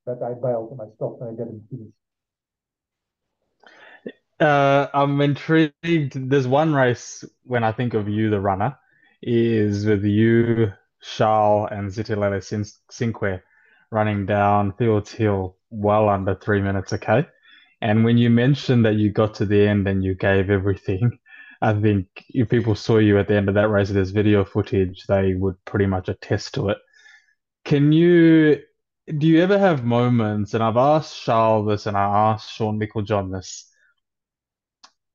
that 0.06 0.22
I 0.22 0.34
bailed 0.34 0.72
and 0.72 0.80
I 0.80 0.94
stopped 0.94 1.22
and 1.22 1.30
I 1.30 1.42
didn't 1.42 1.66
finish. 1.70 1.92
Uh, 4.38 4.88
I'm 4.94 5.20
intrigued. 5.20 6.30
There's 6.30 6.48
one 6.48 6.74
race 6.74 7.24
when 7.44 7.62
I 7.62 7.72
think 7.72 7.92
of 7.94 8.08
you, 8.08 8.30
the 8.30 8.40
runner, 8.40 8.78
is 9.22 9.84
with 9.84 10.04
you, 10.04 10.72
Charles, 11.02 11.68
and 11.70 11.90
Zithulele 11.90 12.40
Sinqe 12.90 13.42
running 13.90 14.24
down 14.24 14.72
Fields 14.78 15.12
Hill 15.12 15.56
well 15.70 16.08
under 16.08 16.34
three 16.34 16.62
minutes, 16.62 16.92
okay? 16.94 17.26
And 17.80 18.04
when 18.04 18.18
you 18.18 18.30
mentioned 18.30 18.84
that 18.84 18.96
you 18.96 19.10
got 19.10 19.34
to 19.34 19.46
the 19.46 19.66
end 19.66 19.88
and 19.88 20.04
you 20.04 20.14
gave 20.14 20.50
everything, 20.50 21.18
I 21.62 21.74
think 21.74 22.06
if 22.30 22.48
people 22.48 22.74
saw 22.74 22.98
you 22.98 23.18
at 23.18 23.28
the 23.28 23.34
end 23.34 23.48
of 23.48 23.54
that 23.54 23.68
race, 23.68 23.90
there's 23.90 24.10
video 24.10 24.44
footage, 24.44 25.04
they 25.06 25.34
would 25.34 25.62
pretty 25.64 25.86
much 25.86 26.08
attest 26.08 26.54
to 26.54 26.70
it. 26.70 26.78
Can 27.64 27.92
you, 27.92 28.62
do 29.18 29.26
you 29.26 29.42
ever 29.42 29.58
have 29.58 29.84
moments, 29.84 30.54
and 30.54 30.62
I've 30.62 30.78
asked 30.78 31.22
Charles 31.22 31.68
this 31.68 31.86
and 31.86 31.96
I 31.96 32.32
asked 32.32 32.52
Sean 32.52 32.80
Meiklejohn 32.80 33.30
this, 33.30 33.70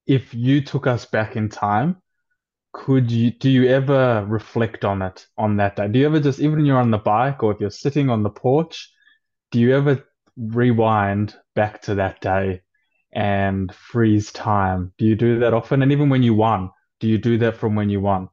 if 0.05 0.33
you 0.35 0.61
took 0.61 0.85
us 0.85 1.05
back 1.05 1.35
in 1.35 1.49
time, 1.49 2.01
could 2.73 3.09
you 3.09 3.31
do 3.31 3.49
you 3.49 3.69
ever 3.69 4.25
reflect 4.27 4.83
on 4.83 5.01
it 5.01 5.25
on 5.37 5.57
that 5.57 5.77
day? 5.77 5.87
Do 5.87 5.97
you 5.97 6.05
ever 6.05 6.19
just 6.19 6.39
even 6.39 6.57
when 6.57 6.65
you're 6.65 6.77
on 6.77 6.91
the 6.91 6.97
bike 6.97 7.41
or 7.41 7.53
if 7.53 7.61
you're 7.61 7.69
sitting 7.69 8.09
on 8.09 8.21
the 8.21 8.29
porch, 8.29 8.91
do 9.51 9.59
you 9.59 9.73
ever 9.73 10.03
rewind 10.37 11.35
back 11.55 11.81
to 11.83 11.95
that 11.95 12.21
day 12.21 12.61
and 13.11 13.73
freeze 13.73 14.31
time? 14.31 14.93
Do 14.97 15.05
you 15.05 15.15
do 15.15 15.39
that 15.39 15.53
often? 15.53 15.81
And 15.81 15.91
even 15.91 16.09
when 16.09 16.23
you 16.23 16.33
won, 16.33 16.71
do 16.99 17.07
you 17.07 17.17
do 17.17 17.37
that 17.39 17.57
from 17.57 17.75
when 17.75 17.89
you 17.89 18.01
won? 18.01 18.29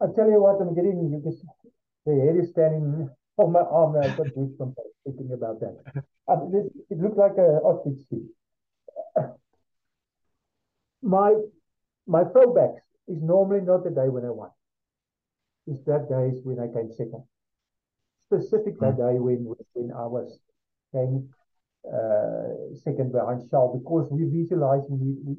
I 0.00 0.06
tell 0.14 0.30
you 0.30 0.42
what, 0.42 0.60
I'm 0.60 0.74
getting 0.74 1.10
you 1.10 1.22
the 2.04 2.12
hair 2.12 2.40
is 2.40 2.50
standing 2.50 3.08
on 3.38 3.52
my 3.52 3.60
arm. 3.60 3.96
I've 3.96 4.16
got 4.16 4.26
goosebumps 4.28 4.74
thinking 5.04 5.32
about 5.32 5.58
that. 5.60 6.04
Uh, 6.28 6.36
this, 6.52 6.66
it 6.90 6.98
looked 6.98 7.16
like 7.16 7.36
a 7.38 7.60
ostrich 7.62 7.98
seat 8.10 8.26
my 11.06 11.34
my 12.06 12.24
throwbacks 12.24 12.82
is 13.08 13.22
normally 13.22 13.60
not 13.64 13.84
the 13.84 13.90
day 13.90 14.08
when 14.08 14.24
I 14.24 14.30
won. 14.30 14.50
It's 15.66 15.82
that 15.84 16.08
days 16.08 16.40
when 16.44 16.58
I 16.58 16.66
came 16.66 16.90
second. 16.92 17.24
Specific 18.28 18.78
that 18.80 18.96
day 18.96 19.18
when 19.18 19.54
when 19.74 19.92
I 19.92 20.06
was 20.06 20.38
came 20.92 21.28
uh, 21.86 22.74
second 22.74 23.12
behind 23.12 23.48
Charles 23.50 23.78
because 23.78 24.08
we 24.10 24.24
visualized 24.24 24.86
we, 24.90 25.14
we, 25.24 25.36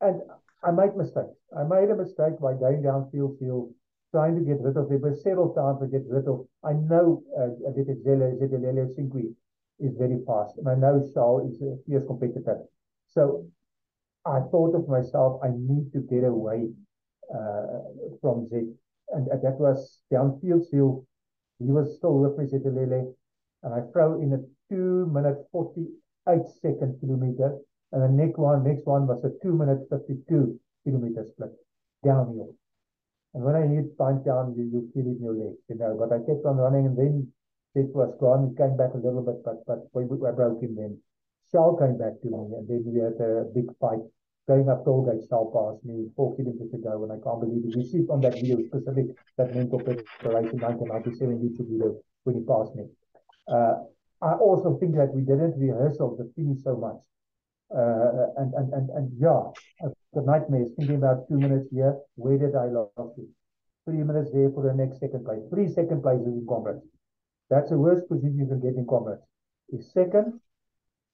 and 0.00 0.20
I 0.64 0.70
made 0.72 0.96
mistakes. 0.96 1.38
I 1.56 1.62
made 1.62 1.90
a 1.90 1.96
mistake 1.96 2.40
by 2.40 2.54
going 2.54 2.82
down 2.82 3.10
field 3.10 3.38
field 3.38 3.72
trying 4.10 4.34
to 4.36 4.42
get 4.42 4.60
rid 4.60 4.76
of 4.76 4.90
it, 4.90 5.02
but 5.02 5.16
several 5.18 5.54
times 5.54 5.82
I 5.82 5.86
get 5.90 6.06
rid 6.08 6.26
of. 6.26 6.46
I 6.64 6.72
know 6.72 7.22
uh, 7.38 7.50
Zithulele 7.70 8.86
Sinqe 8.94 9.34
is 9.80 9.94
very 9.98 10.18
fast, 10.26 10.56
and 10.58 10.68
I 10.68 10.74
know 10.74 11.02
Charles 11.12 11.52
is 11.52 11.62
a 11.62 11.76
fierce 11.86 12.06
competitor. 12.06 12.62
So 13.08 13.46
I 14.24 14.40
thought 14.50 14.74
of 14.74 14.88
myself, 14.88 15.40
I 15.42 15.48
need 15.52 15.92
to 15.92 16.00
get 16.00 16.24
away 16.24 16.70
uh, 17.34 17.80
from 18.20 18.48
Zed. 18.48 18.72
And, 19.10 19.28
and 19.28 19.42
that 19.42 19.58
was 19.60 20.00
downfield 20.12 20.70
field. 20.70 21.06
He 21.58 21.70
was 21.70 21.96
still 21.96 22.18
with 22.18 22.38
me, 22.38 22.46
Zithulele. 22.46 23.14
And 23.62 23.74
I 23.74 23.80
throw 23.92 24.20
in 24.20 24.32
a 24.32 24.40
two 24.68 25.06
minute 25.06 25.38
48 25.52 26.46
second 26.60 27.00
kilometer. 27.00 27.58
And 27.92 28.02
the 28.02 28.08
next 28.08 28.38
one, 28.38 28.64
next 28.64 28.86
one 28.86 29.06
was 29.06 29.24
a 29.24 29.30
two 29.42 29.52
minute 29.52 29.86
52 29.90 30.58
kilometer 30.84 31.24
split 31.32 31.52
downhill. 32.04 32.54
And 33.34 33.42
when 33.42 33.56
I 33.56 33.66
hit 33.66 33.96
punch 33.98 34.24
down, 34.24 34.54
you, 34.56 34.64
you 34.64 34.90
feel 34.94 35.06
it 35.06 35.16
in 35.16 35.22
your 35.22 35.34
legs, 35.34 35.58
you 35.68 35.76
know. 35.76 35.96
But 35.98 36.14
I 36.14 36.18
kept 36.18 36.44
on 36.44 36.56
running 36.56 36.86
and 36.86 36.96
then 36.96 37.32
it 37.74 37.94
was 37.94 38.14
gone. 38.20 38.50
It 38.50 38.56
came 38.56 38.76
back 38.76 38.94
a 38.94 38.98
little 38.98 39.22
bit, 39.22 39.42
but 39.44 39.64
but 39.66 39.88
we, 39.92 40.04
I 40.26 40.30
broke 40.30 40.62
him 40.62 40.76
then. 40.76 40.98
Charles 41.50 41.78
came 41.80 41.98
back 41.98 42.20
to 42.22 42.28
me 42.30 42.38
and 42.58 42.68
then 42.68 42.82
we 42.86 43.00
had 43.00 43.18
a 43.20 43.44
big 43.54 43.66
fight 43.78 44.02
going 44.46 44.68
up 44.68 44.84
Tollgate 44.84 45.28
Charles 45.28 45.52
passed 45.54 45.84
me 45.84 46.10
four 46.16 46.36
kilometers 46.36 46.72
ago 46.74 47.02
and 47.02 47.12
I 47.12 47.18
can't 47.24 47.40
believe 47.40 47.64
it. 47.64 47.76
You 47.76 47.84
see 47.84 48.06
on 48.10 48.20
that 48.20 48.34
video 48.34 48.58
specific, 48.66 49.06
that 49.38 49.54
mental 49.54 49.78
preparation 49.80 50.60
1997 50.60 51.40
YouTube 51.40 51.70
video 51.70 51.96
when 52.24 52.36
he 52.36 52.42
passed 52.44 52.74
me. 52.76 52.84
Uh, 53.48 53.88
I 54.20 54.32
also 54.34 54.76
think 54.78 54.96
that 54.96 55.14
we 55.14 55.22
didn't 55.22 55.58
rehearse 55.58 55.98
the 55.98 56.30
finish 56.36 56.62
so 56.62 56.76
much. 56.76 57.00
Uh, 57.74 58.28
and, 58.36 58.52
and, 58.54 58.72
and, 58.72 58.90
and 58.90 59.12
yeah, 59.18 59.40
the 60.12 60.22
nightmares 60.22 60.70
thinking 60.76 60.96
about 60.96 61.26
two 61.28 61.38
minutes 61.38 61.66
here. 61.72 61.96
Where 62.16 62.38
did 62.38 62.54
I 62.54 62.66
lose 62.66 63.16
it? 63.18 63.28
Three 63.84 64.02
minutes 64.04 64.30
there 64.32 64.50
for 64.50 64.62
the 64.62 64.72
next 64.72 65.00
second 65.00 65.24
place. 65.24 65.40
Three 65.50 65.68
second 65.68 66.02
places 66.02 66.26
in 66.26 66.46
comrades. 66.48 66.84
That's 67.50 67.70
the 67.70 67.78
worst 67.78 68.08
position 68.08 68.38
you 68.38 68.46
can 68.46 68.60
get 68.60 68.76
in 68.76 68.86
comrades. 68.86 69.22
Is 69.70 69.92
second, 69.92 70.40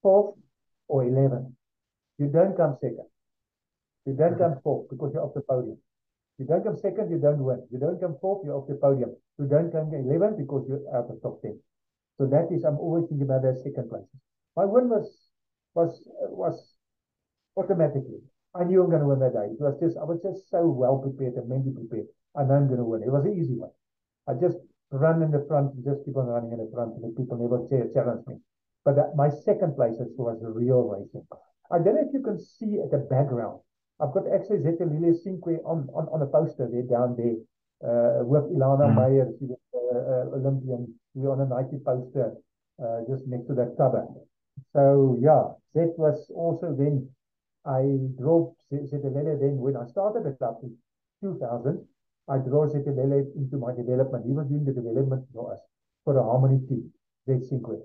fourth, 0.02 0.36
or 0.88 1.04
11. 1.04 1.56
You 2.18 2.26
don't 2.26 2.56
come 2.56 2.76
second. 2.80 3.06
You 4.06 4.14
don't 4.14 4.38
come 4.38 4.58
fourth 4.62 4.88
because 4.90 5.12
you're 5.14 5.22
off 5.22 5.34
the 5.34 5.42
podium. 5.42 5.78
You 6.38 6.46
don't 6.46 6.64
come 6.64 6.76
second, 6.78 7.10
you 7.10 7.18
don't 7.18 7.44
win. 7.44 7.66
You 7.70 7.78
don't 7.78 8.00
come 8.00 8.16
fourth, 8.20 8.44
you're 8.44 8.56
off 8.56 8.66
the 8.66 8.74
podium. 8.74 9.14
You 9.38 9.46
don't 9.46 9.70
come 9.70 9.92
11 9.92 10.36
because 10.38 10.64
you're 10.68 10.84
out 10.96 11.10
of 11.10 11.20
top 11.20 11.42
10. 11.42 11.58
So 12.16 12.26
that 12.26 12.48
is, 12.50 12.64
I'm 12.64 12.78
always 12.78 13.08
thinking 13.08 13.28
about 13.28 13.42
that 13.42 13.60
second 13.62 13.88
place. 13.90 14.08
My 14.56 14.64
win 14.64 14.88
was, 14.88 15.08
was, 15.74 16.00
was 16.28 16.74
automatically. 17.56 18.20
I 18.54 18.64
knew 18.64 18.82
I'm 18.82 18.90
going 18.90 19.02
to 19.02 19.08
win 19.08 19.20
that 19.20 19.34
day. 19.34 19.52
It 19.52 19.60
was 19.60 19.78
just, 19.80 19.96
I 19.96 20.04
was 20.04 20.20
just 20.22 20.50
so 20.50 20.66
well 20.66 20.98
prepared 20.98 21.34
and 21.34 21.48
mentally 21.48 21.76
prepared. 21.76 22.08
I 22.36 22.44
know 22.44 22.54
I'm 22.56 22.66
going 22.66 22.80
to 22.80 22.84
win. 22.84 23.02
It 23.02 23.12
was 23.12 23.24
an 23.24 23.36
easy 23.36 23.54
one. 23.54 23.70
I 24.26 24.34
just 24.34 24.58
run 24.90 25.22
in 25.22 25.30
the 25.30 25.44
front 25.46 25.74
and 25.74 25.84
just 25.84 26.04
keep 26.04 26.16
on 26.16 26.26
running 26.26 26.52
in 26.52 26.58
the 26.58 26.70
front 26.72 26.96
and 26.96 27.04
the 27.04 27.14
people 27.14 27.38
never 27.38 27.62
challenge 27.94 28.26
me. 28.26 28.36
But 28.84 28.96
that, 28.96 29.14
my 29.14 29.28
second 29.28 29.76
place 29.76 29.96
was 30.16 30.40
the 30.40 30.48
real 30.48 30.82
racing. 30.88 31.26
I 31.70 31.78
don't 31.78 31.94
know 31.94 32.06
if 32.06 32.12
you 32.12 32.22
can 32.22 32.40
see 32.40 32.80
at 32.80 32.90
the 32.90 32.98
background. 32.98 33.60
I've 34.00 34.12
got 34.12 34.24
actually 34.32 34.62
Zeta 34.62 34.84
Zithulele 34.84 35.14
Sinqe 35.20 35.60
on, 35.64 35.88
on, 35.92 36.08
on 36.08 36.22
a 36.22 36.26
poster 36.26 36.68
there 36.72 36.88
down 36.88 37.16
there 37.16 37.36
uh, 37.84 38.24
with 38.24 38.44
Elana 38.44 38.88
mm. 38.88 38.94
Meyer, 38.94 39.28
she 39.38 39.46
was 39.46 39.58
uh, 39.74 40.36
Olympian. 40.36 40.94
We're 41.14 41.32
on 41.32 41.40
a 41.40 41.46
Nike 41.46 41.78
poster 41.84 42.32
uh, 42.82 43.00
just 43.08 43.26
next 43.26 43.46
to 43.48 43.54
that 43.54 43.76
cover. 43.76 44.06
So 44.72 45.18
yeah, 45.20 45.52
that 45.74 45.92
was 45.98 46.30
also 46.34 46.74
then 46.76 47.08
I 47.66 48.00
drove 48.16 48.54
Zithulele 48.72 49.38
then 49.40 49.58
when 49.58 49.76
I 49.76 49.86
started 49.86 50.24
the 50.24 50.32
club 50.32 50.58
in 50.62 50.76
2000. 51.22 51.84
I 52.28 52.38
drove 52.38 52.72
Zithulele 52.72 53.34
into 53.36 53.58
my 53.58 53.74
development. 53.74 54.24
He 54.24 54.32
was 54.32 54.46
doing 54.46 54.64
the 54.64 54.72
development 54.72 55.24
for 55.34 55.52
us 55.52 55.60
for 56.04 56.14
the 56.14 56.22
Harmony 56.22 56.60
team, 56.68 56.90
Zed 57.26 57.42
Sinqe. 57.42 57.80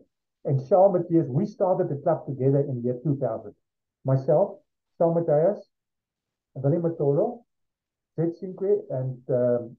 And 0.45 0.61
Charles 0.69 0.93
Mattheus, 0.93 1.27
we 1.27 1.45
started 1.45 1.89
the 1.89 1.99
club 2.03 2.25
together 2.27 2.59
in 2.59 2.83
year 2.83 2.99
2000. 3.03 3.53
Myself, 4.05 4.59
Charles 4.97 5.15
Mattheus, 5.17 5.65
Willem 6.55 6.81
Mtolo, 6.81 7.43
Zed 8.15 8.33
Sinqe, 8.41 8.81
and 8.89 9.21
um, 9.29 9.77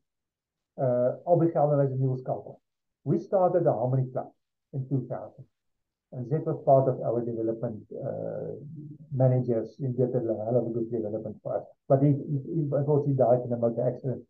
uh, 0.79 1.17
Albert 1.27 1.55
Gelderhuis 1.55 1.99
and. 1.99 2.61
We 3.05 3.19
started 3.19 3.65
the 3.65 3.73
Harmony 3.73 4.11
Club 4.13 4.33
in 4.73 4.87
2000. 4.89 5.33
And 6.13 6.29
Zed 6.29 6.45
was 6.47 6.63
part 6.65 6.89
of 6.89 7.01
our 7.01 7.25
development 7.25 7.83
uh, 7.93 8.55
managers. 9.13 9.75
He 9.79 9.87
did 9.87 10.15
a 10.15 10.21
hell 10.45 10.57
of 10.61 10.67
a 10.71 10.75
good 10.75 10.91
development 10.91 11.37
for 11.43 11.59
us. 11.59 11.65
But 11.89 12.03
he, 12.03 12.09
he, 12.09 12.39
he 12.55 12.61
unfortunately 12.71 13.15
died 13.15 13.41
in 13.45 13.53
a 13.53 13.57
motor 13.57 13.87
accident 13.89 14.23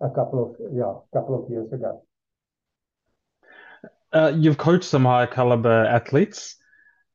a 0.00 0.08
couple 0.08 0.42
of 0.42 0.56
yeah, 0.74 0.94
couple 1.12 1.42
of 1.42 1.50
years 1.50 1.70
ago. 1.72 2.02
Uh, 4.12 4.32
you've 4.34 4.58
coached 4.58 4.84
some 4.84 5.04
high 5.04 5.26
caliber 5.26 5.84
athletes. 5.84 6.56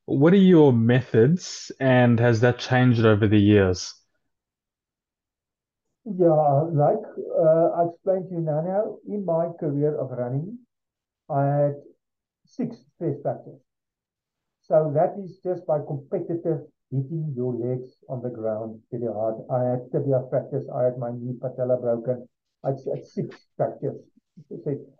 What 0.06 0.32
are 0.32 0.36
your 0.36 0.72
methods, 0.72 1.72
and 1.80 2.18
has 2.20 2.40
that 2.40 2.58
changed 2.58 3.04
over 3.04 3.26
the 3.26 3.40
years? 3.40 3.92
Yeah, 6.06 6.62
like 6.72 7.04
uh, 7.38 7.68
I 7.76 7.84
explained 7.88 8.28
to 8.30 8.36
you 8.36 8.40
now, 8.40 8.98
in 9.06 9.26
my 9.26 9.50
career 9.60 9.94
of 9.98 10.10
running, 10.10 10.58
I 11.28 11.44
had 11.44 11.76
six 12.44 12.76
stress 12.94 13.20
factors. 13.22 13.60
So 14.62 14.92
that 14.94 15.18
is 15.18 15.38
just 15.38 15.66
by 15.66 15.80
competitive 15.80 16.66
hitting 16.90 17.32
your 17.34 17.54
legs 17.54 17.96
on 18.08 18.22
the 18.22 18.28
ground 18.30 18.82
very 18.90 19.06
hard. 19.12 19.36
I 19.50 19.64
had 19.64 19.90
tibia 19.92 20.24
fractures, 20.28 20.68
I 20.68 20.84
had 20.84 20.98
my 20.98 21.12
knee 21.12 21.38
patella 21.40 21.76
broken, 21.80 22.28
I 22.62 22.70
had 22.70 23.04
six 23.04 23.46
fractures. 23.56 24.00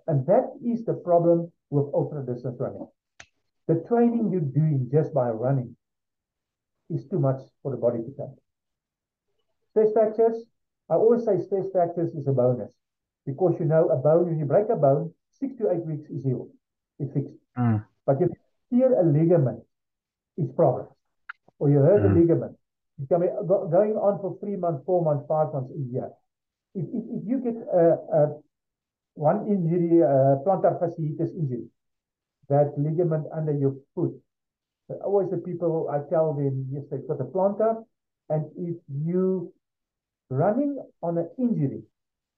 And 0.06 0.26
that 0.26 0.52
is 0.64 0.84
the 0.84 0.94
problem 0.94 1.52
with 1.70 1.92
ultra 1.94 2.24
distance 2.24 2.58
running. 2.60 2.88
The 3.68 3.84
training 3.88 4.30
you're 4.30 4.40
doing 4.40 4.88
just 4.90 5.14
by 5.14 5.30
running 5.30 5.76
is 6.90 7.06
too 7.08 7.18
much 7.20 7.40
for 7.62 7.70
the 7.70 7.76
body 7.76 7.98
to 7.98 8.10
take. 8.10 8.36
Stress 9.70 9.92
fractures, 9.92 10.46
I 10.88 10.94
always 10.94 11.24
say 11.24 11.38
stress 11.44 11.66
fractures 11.72 12.14
is 12.14 12.26
a 12.28 12.32
bonus 12.32 12.72
because 13.26 13.54
you 13.58 13.66
know 13.66 13.88
a 13.88 13.96
bone, 13.96 14.26
when 14.26 14.38
you 14.38 14.44
break 14.44 14.68
a 14.70 14.76
bone, 14.76 15.12
six 15.40 15.56
to 15.58 15.70
eight 15.70 15.84
weeks 15.84 16.08
is 16.10 16.24
healed, 16.24 16.50
it's 16.98 17.12
fixed. 17.12 17.34
Mm. 17.58 17.84
But 18.06 18.22
if 18.22 18.30
you 18.70 18.78
tear 18.78 19.00
a 19.00 19.04
ligament, 19.04 19.60
it's 20.36 20.52
problems. 20.52 20.90
Or 21.58 21.70
you 21.70 21.78
hurt 21.78 22.02
mm. 22.02 22.12
a 22.12 22.18
ligament, 22.18 22.56
it's 22.98 23.08
going 23.08 23.28
on 23.28 24.20
for 24.20 24.38
three 24.40 24.56
months, 24.56 24.82
four 24.86 25.04
months, 25.04 25.24
five 25.28 25.52
months, 25.52 25.72
a 25.74 25.92
year. 25.92 26.10
If, 26.74 26.84
if, 26.84 27.04
if 27.16 27.22
you 27.26 27.38
get 27.38 27.56
a, 27.72 27.84
a 28.16 28.40
one 29.14 29.48
injury, 29.48 30.02
uh, 30.02 30.38
plantar 30.44 30.78
fasciitis 30.80 31.34
injury, 31.34 31.66
that 32.48 32.74
ligament 32.78 33.26
under 33.34 33.52
your 33.52 33.74
foot. 33.94 34.14
Always 35.04 35.30
the 35.30 35.38
people 35.38 35.90
I 35.90 36.08
tell 36.08 36.32
them, 36.32 36.68
yes, 36.70 36.84
they've 36.90 37.06
got 37.08 37.20
a 37.20 37.24
plantar, 37.24 37.82
and 38.28 38.46
if 38.56 38.76
you 38.88 39.52
running 40.30 40.78
on 41.02 41.18
an 41.18 41.28
injury, 41.38 41.82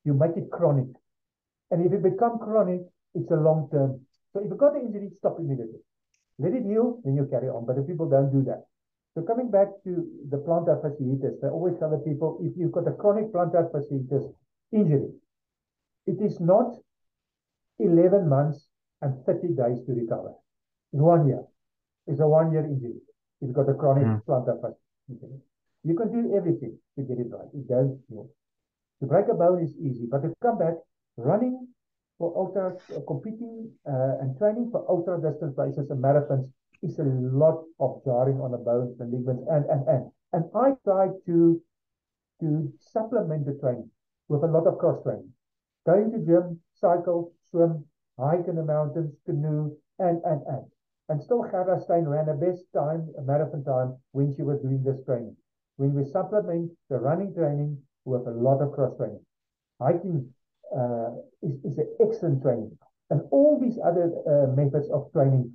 you 0.04 0.14
make 0.14 0.36
it 0.36 0.50
chronic. 0.50 0.88
And 1.70 1.84
if 1.84 1.92
it 1.92 2.02
become 2.02 2.38
chronic, 2.38 2.80
it's 3.14 3.30
a 3.30 3.36
long 3.36 3.68
term. 3.70 4.00
So 4.32 4.40
if 4.40 4.50
you 4.50 4.56
got 4.56 4.76
an 4.76 4.86
injury, 4.86 5.10
stop 5.18 5.36
immediately. 5.38 5.80
Let 6.38 6.52
it 6.52 6.64
heal, 6.64 7.00
then 7.04 7.16
you 7.16 7.26
carry 7.26 7.48
on. 7.48 7.66
But 7.66 7.76
the 7.76 7.82
people 7.82 8.08
don't 8.08 8.32
do 8.32 8.42
that. 8.44 8.66
So 9.14 9.22
coming 9.22 9.50
back 9.50 9.68
to 9.84 10.06
the 10.30 10.36
plantar 10.38 10.80
fasciitis, 10.82 11.42
I 11.42 11.48
always 11.48 11.74
tell 11.78 11.90
the 11.90 11.98
people, 11.98 12.38
if 12.40 12.56
you've 12.56 12.72
got 12.72 12.86
a 12.86 12.92
chronic 12.92 13.32
plantar 13.32 13.70
fasciitis 13.72 14.32
injury, 14.72 15.10
it 16.06 16.20
is 16.22 16.40
not 16.40 16.76
11 17.80 18.28
months 18.28 18.68
and 19.02 19.14
30 19.26 19.48
days 19.48 19.84
to 19.86 19.92
recover. 19.92 20.32
In 20.92 21.00
one 21.02 21.26
year. 21.26 21.42
It's 22.06 22.20
a 22.20 22.26
one 22.26 22.52
year 22.52 22.64
injury. 22.64 23.00
You've 23.40 23.52
got 23.52 23.68
a 23.68 23.74
chronic 23.74 24.04
mm. 24.04 24.24
plantar 24.24 24.60
fasciitis. 24.60 25.40
You 25.84 25.94
can 25.96 26.12
do 26.12 26.34
everything 26.36 26.78
to 26.96 27.02
get 27.02 27.18
it 27.18 27.28
right. 27.30 27.48
It 27.54 27.68
does 27.68 27.90
work. 28.08 28.28
To 29.00 29.06
break 29.06 29.28
a 29.28 29.34
bone 29.34 29.62
is 29.62 29.76
easy, 29.78 30.06
but 30.10 30.22
to 30.22 30.34
come 30.42 30.58
back 30.58 30.74
running 31.16 31.68
for 32.18 32.36
ultra, 32.36 32.76
uh, 32.96 33.00
competing 33.06 33.72
uh, 33.86 34.18
and 34.20 34.36
training 34.38 34.70
for 34.70 34.84
ultra 34.88 35.20
distance 35.20 35.56
races 35.56 35.90
and 35.90 36.02
marathons 36.02 36.50
is 36.82 36.98
a 36.98 37.04
lot 37.04 37.64
of 37.80 38.02
jarring 38.04 38.40
on 38.40 38.52
the 38.52 38.58
bones, 38.58 38.96
the 38.98 39.04
ligaments, 39.04 39.44
and 39.50 39.64
and 39.66 39.86
and. 39.88 40.10
And 40.32 40.44
I 40.54 40.72
try 40.84 41.08
to 41.26 41.62
to 42.40 42.72
supplement 42.80 43.46
the 43.46 43.54
training 43.54 43.90
with 44.28 44.42
a 44.42 44.46
lot 44.46 44.66
of 44.66 44.78
cross 44.78 45.02
training 45.02 45.32
going 45.86 46.10
to 46.12 46.18
gym, 46.18 46.60
cycle, 46.74 47.32
swim, 47.50 47.84
hike 48.18 48.46
in 48.46 48.56
the 48.56 48.64
mountains, 48.64 49.14
canoe, 49.24 49.74
and, 49.98 50.20
and, 50.24 50.42
and. 50.46 50.64
And 51.08 51.22
still 51.22 51.42
Gerda 51.42 51.80
Steyn 51.80 52.06
ran 52.06 52.26
the 52.26 52.34
best 52.34 52.64
time, 52.74 53.08
a 53.16 53.22
marathon 53.22 53.64
time, 53.64 53.96
when 54.12 54.34
she 54.34 54.42
was 54.42 54.60
doing 54.60 54.82
this 54.82 55.02
training. 55.06 55.34
When 55.78 55.94
we 55.94 56.04
supplement 56.04 56.70
the 56.90 56.98
running 56.98 57.32
training 57.34 57.78
with 58.04 58.26
a 58.26 58.30
lot 58.30 58.60
of 58.60 58.72
cross 58.72 58.96
training. 58.96 59.24
Hiking 59.80 60.26
uh, 60.74 61.10
is, 61.42 61.54
is 61.64 61.78
an 61.78 61.88
excellent 62.00 62.42
training. 62.42 62.76
And 63.10 63.22
all 63.30 63.58
these 63.60 63.78
other 63.84 64.10
uh, 64.26 64.54
methods 64.54 64.90
of 64.90 65.10
training, 65.12 65.52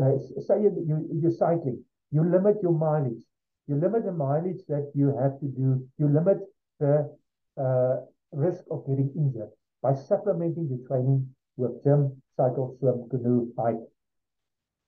uh, 0.00 0.18
say 0.46 0.62
you, 0.62 0.70
you, 0.86 1.20
you're 1.20 1.30
cycling, 1.30 1.82
you 2.10 2.22
limit 2.22 2.56
your 2.62 2.72
mileage. 2.72 3.24
You 3.66 3.76
limit 3.76 4.04
the 4.04 4.12
mileage 4.12 4.60
that 4.68 4.90
you 4.94 5.16
have 5.20 5.38
to 5.40 5.46
do. 5.46 5.82
You 5.98 6.08
limit 6.08 6.38
the 6.78 7.10
uh, 7.56 8.04
risk 8.32 8.64
of 8.70 8.86
getting 8.86 9.10
injured 9.16 9.50
by 9.82 9.94
supplementing 9.94 10.68
the 10.68 10.84
training 10.86 11.34
with 11.56 11.82
gym, 11.82 12.20
cycle, 12.36 12.76
swim, 12.78 13.08
canoe, 13.10 13.52
bike. 13.56 13.80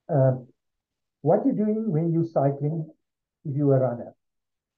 Um, 0.08 0.46
what 1.22 1.40
you're 1.44 1.54
doing 1.54 1.90
when 1.90 2.12
you're 2.12 2.26
cycling, 2.26 2.90
if 3.44 3.56
you're 3.56 3.76
a 3.76 3.80
runner, 3.80 4.14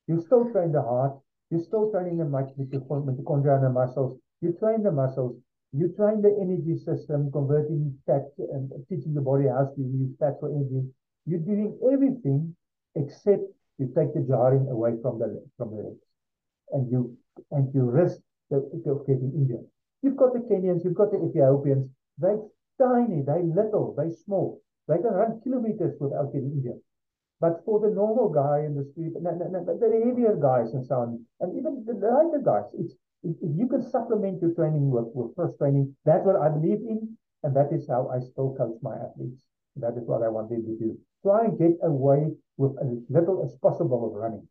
you 0.06 0.20
still 0.20 0.50
train 0.52 0.72
the 0.72 0.82
heart, 0.82 1.12
you're 1.50 1.62
still 1.62 1.90
training 1.90 2.18
the 2.18 2.24
mitochondria 2.24 3.56
and 3.56 3.64
the 3.64 3.70
muscles, 3.70 4.18
you 4.40 4.52
train 4.58 4.82
the 4.82 4.90
muscles, 4.90 5.36
you 5.72 5.92
train 5.96 6.22
the 6.22 6.34
energy 6.40 6.76
system, 6.76 7.30
converting 7.32 7.96
fat 8.06 8.26
and 8.38 8.72
um, 8.72 8.84
teaching 8.88 9.14
the 9.14 9.20
body 9.20 9.46
how 9.46 9.66
to 9.74 9.80
use 9.82 10.14
fat 10.18 10.34
for 10.40 10.48
energy. 10.48 10.86
You're 11.26 11.40
doing 11.40 11.78
everything 11.92 12.54
except 12.94 13.42
you 13.78 13.92
take 13.94 14.14
the 14.14 14.24
jarring 14.26 14.68
away 14.68 14.92
from 15.02 15.18
the 15.18 15.44
from 15.58 15.70
the 15.70 15.82
legs, 15.82 16.06
and 16.72 16.90
you 16.90 17.16
and 17.50 17.72
you 17.74 17.90
risk 17.90 18.18
the, 18.50 18.58
of 18.86 19.06
getting 19.06 19.32
injured. 19.34 19.66
You've 20.02 20.16
got 20.16 20.32
the 20.32 20.40
Kenyans, 20.40 20.84
you've 20.84 20.94
got 20.94 21.10
the 21.10 21.18
Ethiopians. 21.18 21.90
They're 22.18 22.40
tiny, 22.78 23.22
they're 23.26 23.42
little, 23.42 23.94
they're 23.96 24.14
small. 24.24 24.62
They 24.88 24.96
can 24.96 25.12
run 25.12 25.40
kilometers 25.42 25.96
without 26.00 26.32
getting 26.32 26.52
injured. 26.52 26.80
But 27.40 27.64
for 27.64 27.80
the 27.80 27.94
normal 27.94 28.30
guy 28.30 28.64
in 28.64 28.74
the 28.74 28.84
street, 28.92 29.12
the 29.12 30.02
heavier 30.04 30.36
guys 30.36 30.72
and 30.72 30.86
so 30.86 30.96
on, 30.96 31.24
and 31.40 31.56
even 31.56 31.84
the 31.84 31.92
lighter 31.92 32.40
guys, 32.42 32.72
it's 32.72 32.94
if 33.22 33.36
you 33.56 33.66
can 33.66 33.82
supplement 33.82 34.40
your 34.40 34.54
training 34.54 34.90
with, 34.90 35.06
with 35.14 35.34
first 35.34 35.58
training, 35.58 35.94
that's 36.04 36.24
what 36.24 36.36
I 36.36 36.48
believe 36.48 36.80
in, 36.80 37.16
and 37.42 37.56
that 37.56 37.72
is 37.72 37.88
how 37.88 38.08
I 38.08 38.20
still 38.20 38.54
coach 38.56 38.78
my 38.82 38.94
athletes. 38.96 39.42
That 39.76 39.96
is 39.98 40.06
what 40.06 40.22
I 40.22 40.28
want 40.28 40.48
them 40.48 40.64
to 40.64 40.76
do. 40.78 40.96
Try 41.22 41.44
and 41.44 41.58
get 41.58 41.76
away 41.82 42.32
with 42.56 42.76
as 42.80 43.02
little 43.10 43.44
as 43.44 43.56
possible 43.56 44.06
of 44.06 44.14
running, 44.14 44.46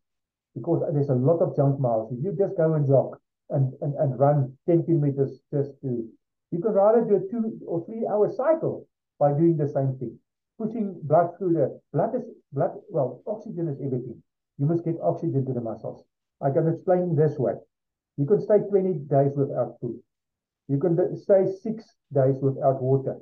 because 0.54 0.82
there's 0.92 1.08
a 1.08 1.14
lot 1.14 1.40
of 1.40 1.56
junk 1.56 1.80
miles. 1.80 2.12
If 2.12 2.22
you 2.22 2.36
just 2.38 2.56
go 2.56 2.74
and 2.74 2.86
jog, 2.86 3.16
and, 3.50 3.72
and, 3.80 3.94
and 3.94 4.18
run 4.18 4.56
10 4.68 4.84
kilometers 4.84 5.40
just 5.52 5.70
to, 5.82 6.06
you 6.50 6.60
can 6.60 6.72
rather 6.72 7.02
do 7.02 7.16
a 7.16 7.30
two 7.30 7.58
or 7.66 7.84
three 7.86 8.06
hour 8.06 8.30
cycle 8.30 8.86
by 9.18 9.32
doing 9.32 9.56
the 9.56 9.68
same 9.68 9.96
thing. 9.98 10.18
Pushing 10.58 10.98
blood 11.02 11.36
through 11.36 11.54
the, 11.54 11.80
blood 11.92 12.14
is, 12.14 12.24
blood, 12.52 12.72
well, 12.88 13.22
oxygen 13.26 13.68
is 13.68 13.78
everything. 13.84 14.22
You 14.58 14.66
must 14.66 14.84
get 14.84 14.96
oxygen 15.02 15.44
to 15.46 15.52
the 15.52 15.60
muscles. 15.60 16.04
I 16.42 16.50
can 16.50 16.68
explain 16.68 17.14
this 17.14 17.38
way. 17.38 17.54
You 18.16 18.26
can 18.26 18.40
stay 18.40 18.58
20 18.58 18.94
days 19.10 19.32
without 19.36 19.76
food. 19.80 20.00
You 20.68 20.78
can 20.78 20.96
stay 21.16 21.46
six 21.62 21.84
days 22.12 22.36
without 22.40 22.82
water, 22.82 23.16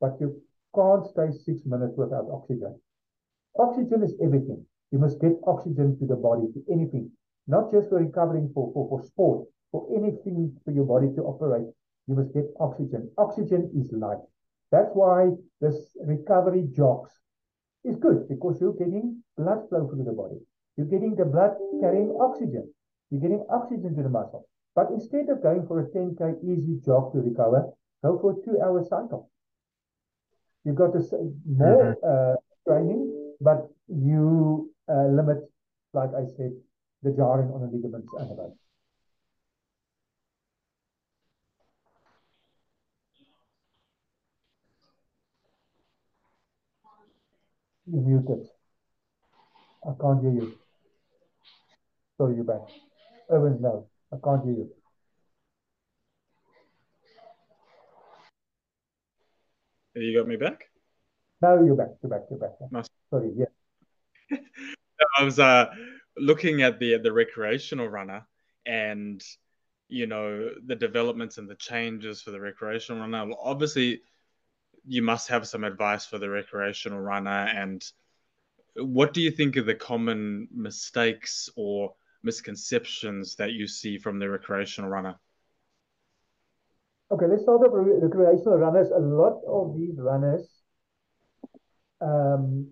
but 0.00 0.16
you 0.20 0.40
can't 0.74 1.06
stay 1.06 1.30
six 1.30 1.64
minutes 1.66 1.94
without 1.96 2.28
oxygen. 2.32 2.80
Oxygen 3.58 4.02
is 4.02 4.14
everything. 4.22 4.64
You 4.90 4.98
must 4.98 5.20
get 5.20 5.32
oxygen 5.46 5.98
to 5.98 6.06
the 6.06 6.16
body, 6.16 6.48
to 6.52 6.72
anything 6.72 7.10
not 7.46 7.72
just 7.72 7.88
for 7.88 7.98
recovering 7.98 8.50
for, 8.54 8.70
for, 8.72 8.88
for 8.88 9.04
sport, 9.06 9.48
for 9.70 9.86
anything 9.94 10.54
for 10.64 10.70
your 10.70 10.84
body 10.84 11.08
to 11.14 11.22
operate, 11.22 11.66
you 12.06 12.14
must 12.14 12.32
get 12.34 12.44
oxygen. 12.60 13.10
Oxygen 13.18 13.70
is 13.74 13.90
life. 13.92 14.18
That's 14.72 14.90
why 14.94 15.30
this 15.60 15.76
recovery 16.04 16.66
jogs 16.74 17.12
is 17.84 17.96
good 17.96 18.26
because 18.28 18.58
you're 18.60 18.72
getting 18.72 19.22
blood 19.36 19.68
flow 19.68 19.86
through 19.86 20.04
the 20.04 20.12
body. 20.12 20.40
You're 20.76 20.86
getting 20.86 21.14
the 21.14 21.26
blood 21.26 21.52
carrying 21.80 22.16
oxygen. 22.18 22.72
You're 23.10 23.20
getting 23.20 23.44
oxygen 23.50 23.94
to 23.96 24.02
the 24.02 24.08
muscle. 24.08 24.48
But 24.74 24.88
instead 24.90 25.28
of 25.28 25.42
going 25.42 25.66
for 25.66 25.80
a 25.80 25.84
10k 25.84 26.42
easy 26.42 26.80
jog 26.84 27.12
to 27.12 27.18
recover, 27.18 27.68
go 28.02 28.18
for 28.18 28.32
a 28.32 28.44
two-hour 28.44 28.82
cycle. 28.88 29.30
You've 30.64 30.76
got 30.76 30.92
to 30.92 31.00
more 31.46 31.96
mm-hmm. 32.00 32.08
uh, 32.08 32.34
training, 32.66 33.34
but 33.42 33.68
you 33.88 34.72
uh, 34.88 35.08
limit, 35.08 35.38
like 35.92 36.10
I 36.16 36.24
said, 36.36 36.52
the 37.02 37.12
jarring 37.12 37.50
on 37.50 37.60
the 37.60 37.66
ligaments 37.66 38.08
and 38.18 38.30
the 38.30 38.34
bones. 38.34 38.61
You're 47.86 48.02
muted. 48.02 48.48
I 49.84 49.92
can't 50.00 50.20
hear 50.20 50.30
you. 50.30 50.58
Sorry, 52.16 52.36
you're 52.36 52.44
back. 52.44 52.68
Erwin, 53.30 53.60
no, 53.60 53.88
I 54.12 54.16
can't 54.22 54.44
hear 54.44 54.52
you. 54.52 54.70
You 59.94 60.18
got 60.18 60.28
me 60.28 60.36
back? 60.36 60.70
Now 61.42 61.62
you're 61.62 61.74
back. 61.74 61.88
You're 62.02 62.10
back. 62.10 62.22
You're 62.30 62.38
back. 62.38 62.52
Nice. 62.70 62.88
Sorry. 63.10 63.32
Yeah. 63.36 64.38
I 65.18 65.24
was 65.24 65.38
uh, 65.38 65.66
looking 66.16 66.62
at 66.62 66.78
the 66.78 66.98
the 66.98 67.12
recreational 67.12 67.88
runner 67.88 68.26
and 68.64 69.22
you 69.88 70.06
know 70.06 70.50
the 70.66 70.76
developments 70.76 71.38
and 71.38 71.48
the 71.48 71.56
changes 71.56 72.22
for 72.22 72.30
the 72.30 72.40
recreational 72.40 73.00
runner. 73.00 73.34
Obviously, 73.42 74.00
you 74.86 75.02
must 75.02 75.28
have 75.28 75.46
some 75.46 75.64
advice 75.64 76.06
for 76.06 76.18
the 76.18 76.28
recreational 76.28 77.00
runner. 77.00 77.48
And 77.54 77.84
what 78.76 79.12
do 79.12 79.20
you 79.20 79.30
think 79.30 79.56
are 79.56 79.62
the 79.62 79.74
common 79.74 80.48
mistakes 80.52 81.48
or 81.56 81.94
misconceptions 82.22 83.36
that 83.36 83.52
you 83.52 83.66
see 83.66 83.98
from 83.98 84.18
the 84.18 84.28
recreational 84.28 84.90
runner? 84.90 85.16
Okay, 87.10 87.26
let's 87.26 87.42
start 87.42 87.60
with 87.60 87.72
recreational 88.02 88.58
runners. 88.58 88.90
A 88.90 88.98
lot 88.98 89.42
of 89.46 89.76
these 89.76 89.96
runners 89.98 90.48
um, 92.00 92.68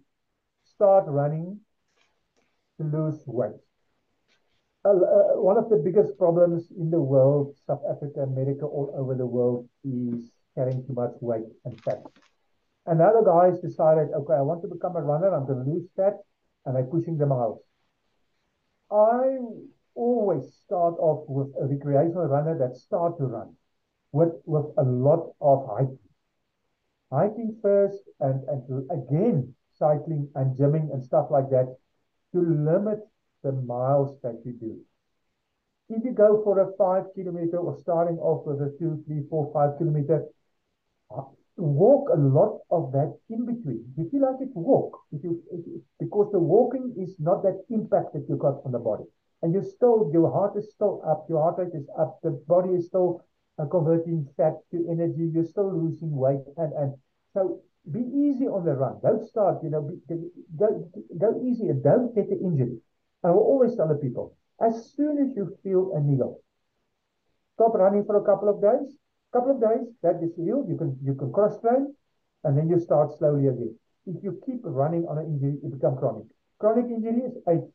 start 0.64 1.04
running 1.06 1.60
to 2.78 2.84
lose 2.84 3.22
weight. 3.26 3.60
Uh, 4.82 4.94
one 5.36 5.58
of 5.58 5.68
the 5.68 5.76
biggest 5.76 6.16
problems 6.16 6.72
in 6.78 6.90
the 6.90 7.00
world, 7.00 7.54
South 7.66 7.82
Africa, 7.90 8.20
America, 8.20 8.64
all 8.64 8.90
over 8.96 9.14
the 9.14 9.26
world, 9.26 9.68
is 9.84 10.30
carrying 10.54 10.84
too 10.86 10.92
much 10.92 11.12
weight 11.20 11.44
and 11.64 11.80
fat. 11.82 12.02
Another 12.86 13.22
guys 13.24 13.60
decided, 13.60 14.08
okay, 14.14 14.34
I 14.34 14.42
want 14.42 14.62
to 14.62 14.68
become 14.68 14.96
a 14.96 15.02
runner, 15.02 15.34
I'm 15.34 15.46
going 15.46 15.64
to 15.64 15.70
lose 15.70 15.88
fat, 15.96 16.14
and 16.64 16.74
they're 16.74 16.84
pushing 16.84 17.18
the 17.18 17.26
miles. 17.26 17.60
I 18.90 19.38
always 19.94 20.52
start 20.64 20.94
off 20.98 21.24
with 21.28 21.48
a 21.60 21.66
recreational 21.66 22.26
runner 22.26 22.58
that 22.58 22.76
start 22.76 23.18
to 23.18 23.24
run 23.24 23.54
with, 24.12 24.32
with 24.44 24.66
a 24.78 24.82
lot 24.82 25.34
of 25.40 25.68
hiking. 25.70 25.98
Hiking 27.12 27.58
first 27.60 28.02
and, 28.20 28.42
and 28.48 28.90
again 28.90 29.54
cycling 29.80 30.28
and 30.34 30.56
gymming 30.56 30.92
and 30.92 31.02
stuff 31.02 31.26
like 31.30 31.50
that 31.50 31.76
to 32.32 32.40
limit 32.40 33.00
the 33.42 33.52
miles 33.52 34.16
that 34.22 34.40
you 34.44 34.52
do. 34.52 34.78
If 35.88 36.04
you 36.04 36.12
go 36.12 36.42
for 36.44 36.60
a 36.60 36.72
five 36.76 37.06
kilometer 37.14 37.56
or 37.58 37.76
starting 37.80 38.18
off 38.18 38.46
with 38.46 38.60
a 38.60 38.76
two, 38.78 39.02
three, 39.06 39.22
four, 39.28 39.50
five 39.52 39.76
kilometer, 39.78 40.24
walk 41.56 42.08
a 42.08 42.18
lot 42.18 42.60
of 42.70 42.92
that 42.92 43.16
in 43.28 43.44
between. 43.44 43.84
You 43.96 44.08
feel 44.10 44.22
like 44.22 44.40
it's 44.40 44.54
walk 44.54 44.98
if 45.12 45.22
you, 45.22 45.42
if 45.52 45.60
because 45.98 46.30
the 46.32 46.38
walking 46.38 46.94
is 46.98 47.16
not 47.18 47.42
that 47.42 47.64
impact 47.70 48.14
that 48.14 48.26
you 48.28 48.36
got 48.36 48.62
on 48.64 48.72
the 48.72 48.78
body. 48.78 49.04
And 49.42 49.54
you 49.54 49.62
still, 49.62 50.10
your 50.12 50.30
heart 50.30 50.56
is 50.56 50.70
still 50.70 51.02
up, 51.06 51.26
your 51.28 51.42
heart 51.42 51.56
rate 51.58 51.74
is 51.74 51.88
up, 51.98 52.20
the 52.22 52.30
body 52.46 52.70
is 52.74 52.86
still 52.86 53.24
uh, 53.58 53.64
converting 53.66 54.28
fat 54.36 54.54
to 54.70 54.86
energy, 54.90 55.30
you're 55.32 55.44
still 55.44 55.72
losing 55.72 56.14
weight. 56.14 56.44
And, 56.56 56.72
and 56.74 56.94
so 57.32 57.60
be 57.90 58.00
easy 58.00 58.46
on 58.46 58.64
the 58.64 58.72
run. 58.72 59.00
Don't 59.02 59.26
start, 59.26 59.62
you 59.62 59.70
know, 59.70 59.88
be, 60.08 60.16
go, 60.58 60.90
go 61.18 61.40
easy 61.42 61.68
and 61.68 61.82
don't 61.82 62.14
get 62.14 62.28
the 62.28 62.38
injury. 62.38 62.78
I 63.24 63.30
will 63.30 63.44
always 63.44 63.76
tell 63.76 63.88
the 63.88 63.94
people, 63.94 64.36
as 64.60 64.92
soon 64.94 65.18
as 65.18 65.34
you 65.34 65.56
feel 65.62 65.92
a 65.96 66.00
needle, 66.00 66.42
stop 67.54 67.74
running 67.74 68.04
for 68.04 68.16
a 68.16 68.24
couple 68.24 68.48
of 68.48 68.60
days. 68.60 68.96
Couple 69.32 69.52
of 69.52 69.60
days, 69.60 69.86
that 70.02 70.22
is 70.22 70.34
healed. 70.36 70.68
You 70.68 70.76
can 70.76 70.98
you 71.02 71.14
can 71.14 71.32
cross 71.32 71.60
train, 71.60 71.94
and 72.44 72.58
then 72.58 72.68
you 72.68 72.80
start 72.80 73.16
slowly 73.16 73.46
again. 73.46 73.78
If 74.06 74.24
you 74.24 74.40
keep 74.44 74.60
running 74.64 75.06
on 75.06 75.18
an 75.18 75.26
injury, 75.26 75.58
it 75.62 75.70
becomes 75.70 75.98
chronic. 76.00 76.26
Chronic 76.58 76.86
injury 76.86 77.22
is 77.30 77.36
eight 77.48 77.66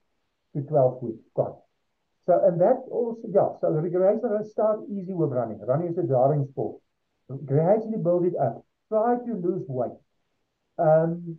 to 0.53 0.67
twelve 0.67 1.01
weeks 1.01 1.23
gone. 1.35 1.55
So 2.25 2.41
and 2.43 2.59
that 2.59 2.83
also 2.91 3.21
yeah. 3.31 3.55
So 3.61 3.71
the 3.71 3.79
recreation 3.79 4.29
start 4.49 4.79
easy 4.91 5.13
with 5.13 5.31
running. 5.31 5.59
Running 5.65 5.89
is 5.89 5.97
a 5.97 6.03
jarring 6.03 6.45
sport. 6.51 6.81
Gradually 7.45 8.03
build 8.03 8.25
it 8.25 8.35
up. 8.35 8.65
Try 8.89 9.15
to 9.15 9.33
lose 9.33 9.63
weight. 9.67 9.97
Um, 10.77 11.37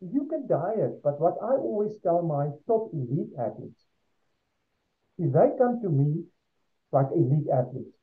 you 0.00 0.28
can 0.28 0.46
diet, 0.46 1.02
but 1.02 1.18
what 1.18 1.36
I 1.42 1.56
always 1.56 1.96
tell 2.02 2.22
my 2.22 2.50
top 2.66 2.90
elite 2.92 3.32
athletes, 3.38 3.80
if 5.18 5.32
they 5.32 5.56
come 5.56 5.80
to 5.80 5.88
me 5.88 6.24
like 6.92 7.06
elite 7.14 7.48
athletes, 7.50 7.95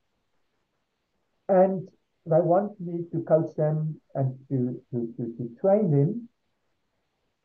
and 1.54 1.88
they 2.26 2.39
want 2.39 2.80
me 2.80 3.06
to 3.12 3.22
coach 3.24 3.56
them 3.56 3.99
and 4.16 4.36
to, 4.49 4.82
to, 4.91 5.14
to, 5.18 5.24
to 5.38 5.49
train 5.62 5.91
them, 5.91 6.30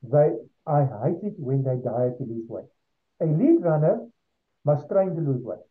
they 0.02 0.36
I 0.66 0.84
hate 1.02 1.22
it 1.22 1.34
when 1.38 1.62
they 1.64 1.76
diet 1.76 2.18
to 2.18 2.24
lose 2.24 2.48
weight. 2.48 2.68
Elite 3.20 3.60
runner 3.60 4.06
must 4.64 4.88
train 4.88 5.14
to 5.14 5.20
lose 5.20 5.42
weight. 5.42 5.64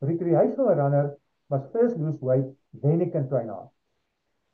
Recreational 0.00 0.74
runner 0.74 1.16
must 1.50 1.72
first 1.72 1.96
lose 1.96 2.20
weight, 2.20 2.44
then 2.82 3.00
he 3.00 3.10
can 3.10 3.28
train 3.28 3.48
hard. 3.48 3.68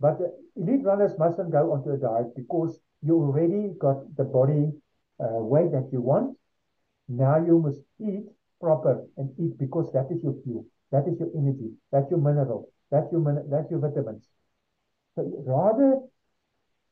But 0.00 0.18
elite 0.56 0.84
runners 0.84 1.18
mustn't 1.18 1.50
go 1.50 1.72
onto 1.72 1.90
a 1.90 1.96
diet 1.96 2.34
because 2.36 2.78
you 3.02 3.16
already 3.16 3.74
got 3.78 4.16
the 4.16 4.24
body 4.24 4.72
uh, 5.20 5.42
weight 5.42 5.72
that 5.72 5.88
you 5.92 6.00
want. 6.00 6.36
Now 7.08 7.36
you 7.44 7.58
must 7.58 7.80
eat 8.00 8.24
proper 8.60 9.04
and 9.16 9.28
eat 9.38 9.58
because 9.58 9.92
that 9.92 10.06
is 10.10 10.22
your 10.22 10.36
fuel, 10.44 10.66
that 10.92 11.06
is 11.08 11.18
your 11.18 11.30
energy, 11.36 11.72
that's 11.92 12.10
your 12.10 12.20
mineral, 12.20 12.70
that's 12.90 13.10
your 13.12 13.22
that's 13.50 13.70
your 13.70 13.80
vitamins. 13.80 14.24
So 15.14 15.30
rather 15.46 16.00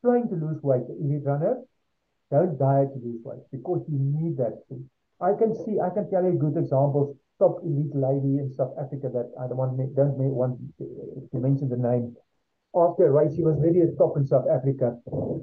trying 0.04 0.28
to 0.28 0.34
lose 0.34 0.62
weight, 0.62 0.84
elite 1.00 1.24
runner, 1.24 1.62
don't 2.30 2.58
diet 2.58 2.88
to 2.94 3.00
lose 3.02 3.22
weight 3.24 3.42
because 3.50 3.84
you 3.88 3.98
need 3.98 4.36
that. 4.38 4.62
I 5.20 5.34
can 5.38 5.54
see, 5.54 5.78
I 5.78 5.90
can 5.90 6.10
tell 6.10 6.24
you 6.24 6.38
good 6.38 6.56
examples. 6.56 7.16
Top 7.38 7.58
elite 7.64 7.94
lady 7.94 8.38
in 8.38 8.52
South 8.56 8.74
Africa 8.78 9.10
that 9.12 9.32
I 9.40 9.48
don't 9.48 9.56
want 9.56 9.76
don't 9.96 10.18
want 10.18 10.58
to 10.78 11.38
mention 11.38 11.68
the 11.68 11.76
name 11.76 12.16
after 12.74 13.06
a 13.06 13.10
race, 13.10 13.34
he 13.36 13.42
was 13.42 13.58
very 13.60 13.80
a 13.82 13.92
top 13.96 14.16
in 14.16 14.26
South 14.26 14.46
Africa. 14.48 14.96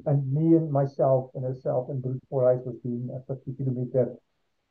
And 0.06 0.34
me 0.34 0.58
and 0.58 0.72
myself 0.72 1.30
and 1.36 1.44
herself 1.44 1.90
and 1.90 2.02
Bruce 2.02 2.22
Fordyce 2.30 2.66
was 2.66 2.76
doing 2.82 3.10
a 3.14 3.22
50 3.34 3.54
kilometer. 3.54 4.18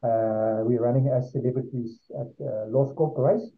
Uh, 0.02 0.64
we 0.66 0.74
we're 0.74 0.82
running 0.82 1.08
as 1.08 1.30
celebrities 1.32 1.98
at 2.18 2.30
uh, 2.42 2.66
Loskop 2.70 3.16
race. 3.18 3.50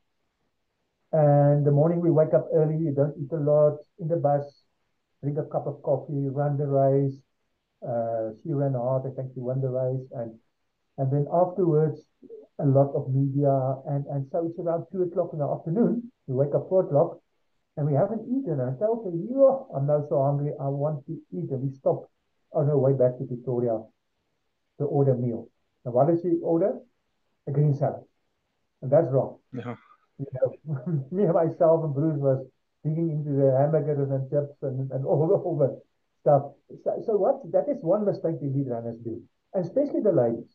And 1.12 1.66
the 1.66 1.72
morning 1.72 2.00
we 2.00 2.10
wake 2.10 2.34
up 2.34 2.48
early, 2.54 2.76
you 2.76 2.92
don't 2.94 3.16
eat 3.18 3.32
a 3.32 3.40
lot 3.40 3.78
in 3.98 4.08
the 4.08 4.16
bus, 4.16 4.44
drink 5.22 5.38
a 5.38 5.44
cup 5.44 5.66
of 5.66 5.82
coffee, 5.82 6.28
run 6.28 6.56
the 6.56 6.66
race. 6.66 7.14
Uh, 7.82 8.36
she 8.42 8.52
ran 8.52 8.74
hard, 8.74 9.02
I 9.06 9.14
think 9.16 9.32
she 9.34 9.40
won 9.40 9.60
the 9.60 9.68
race. 9.70 10.06
And 10.12 10.38
and 10.98 11.10
then 11.10 11.26
afterwards, 11.32 11.98
a 12.60 12.66
lot 12.66 12.92
of 12.94 13.08
media. 13.08 13.50
And, 13.88 14.04
and 14.06 14.28
so 14.30 14.46
it's 14.46 14.58
around 14.58 14.84
two 14.92 15.02
o'clock 15.02 15.30
in 15.32 15.38
the 15.38 15.48
afternoon. 15.48 16.12
We 16.26 16.34
wake 16.34 16.54
up 16.54 16.68
four 16.68 16.84
o'clock 16.84 17.18
and 17.76 17.86
we 17.86 17.94
haven't 17.94 18.28
eaten. 18.28 18.60
And 18.60 18.76
I 18.76 18.78
tell 18.78 19.02
her, 19.02 19.10
yo, 19.10 19.66
I'm 19.74 19.86
now 19.86 20.04
so 20.08 20.22
hungry, 20.22 20.52
I 20.60 20.68
want 20.68 21.06
to 21.06 21.12
eat. 21.32 21.50
And 21.50 21.62
we 21.62 21.74
stop 21.74 22.10
on 22.52 22.68
our 22.68 22.78
way 22.78 22.92
back 22.92 23.16
to 23.18 23.24
Pretoria 23.24 23.80
to 24.78 24.84
order 24.84 25.14
meal. 25.14 25.48
And 25.84 25.94
what 25.94 26.08
does 26.08 26.20
she 26.20 26.36
order? 26.42 26.78
A 27.48 27.50
green 27.50 27.74
salad. 27.74 28.04
And 28.82 28.92
that's 28.92 29.10
wrong. 29.10 29.38
Yeah. 29.52 29.74
You 30.20 30.26
know, 30.36 31.08
me 31.10 31.24
and 31.24 31.34
myself 31.34 31.84
and 31.84 31.94
Bruce 31.94 32.20
was 32.20 32.44
digging 32.84 33.10
into 33.10 33.32
the 33.32 33.56
hamburgers 33.56 34.10
and 34.10 34.28
chips 34.28 34.56
and, 34.62 34.90
and 34.92 35.04
all, 35.04 35.24
all 35.44 35.56
the 35.56 35.80
stuff. 36.20 36.52
So, 36.84 37.02
so 37.06 37.16
what 37.16 37.40
that 37.52 37.72
is 37.72 37.80
one 37.80 38.04
mistake 38.04 38.40
the 38.40 38.52
lead 38.52 38.68
runners 38.68 39.00
do. 39.00 39.22
And 39.54 39.64
especially 39.64 40.00
the 40.04 40.12
ladies. 40.12 40.52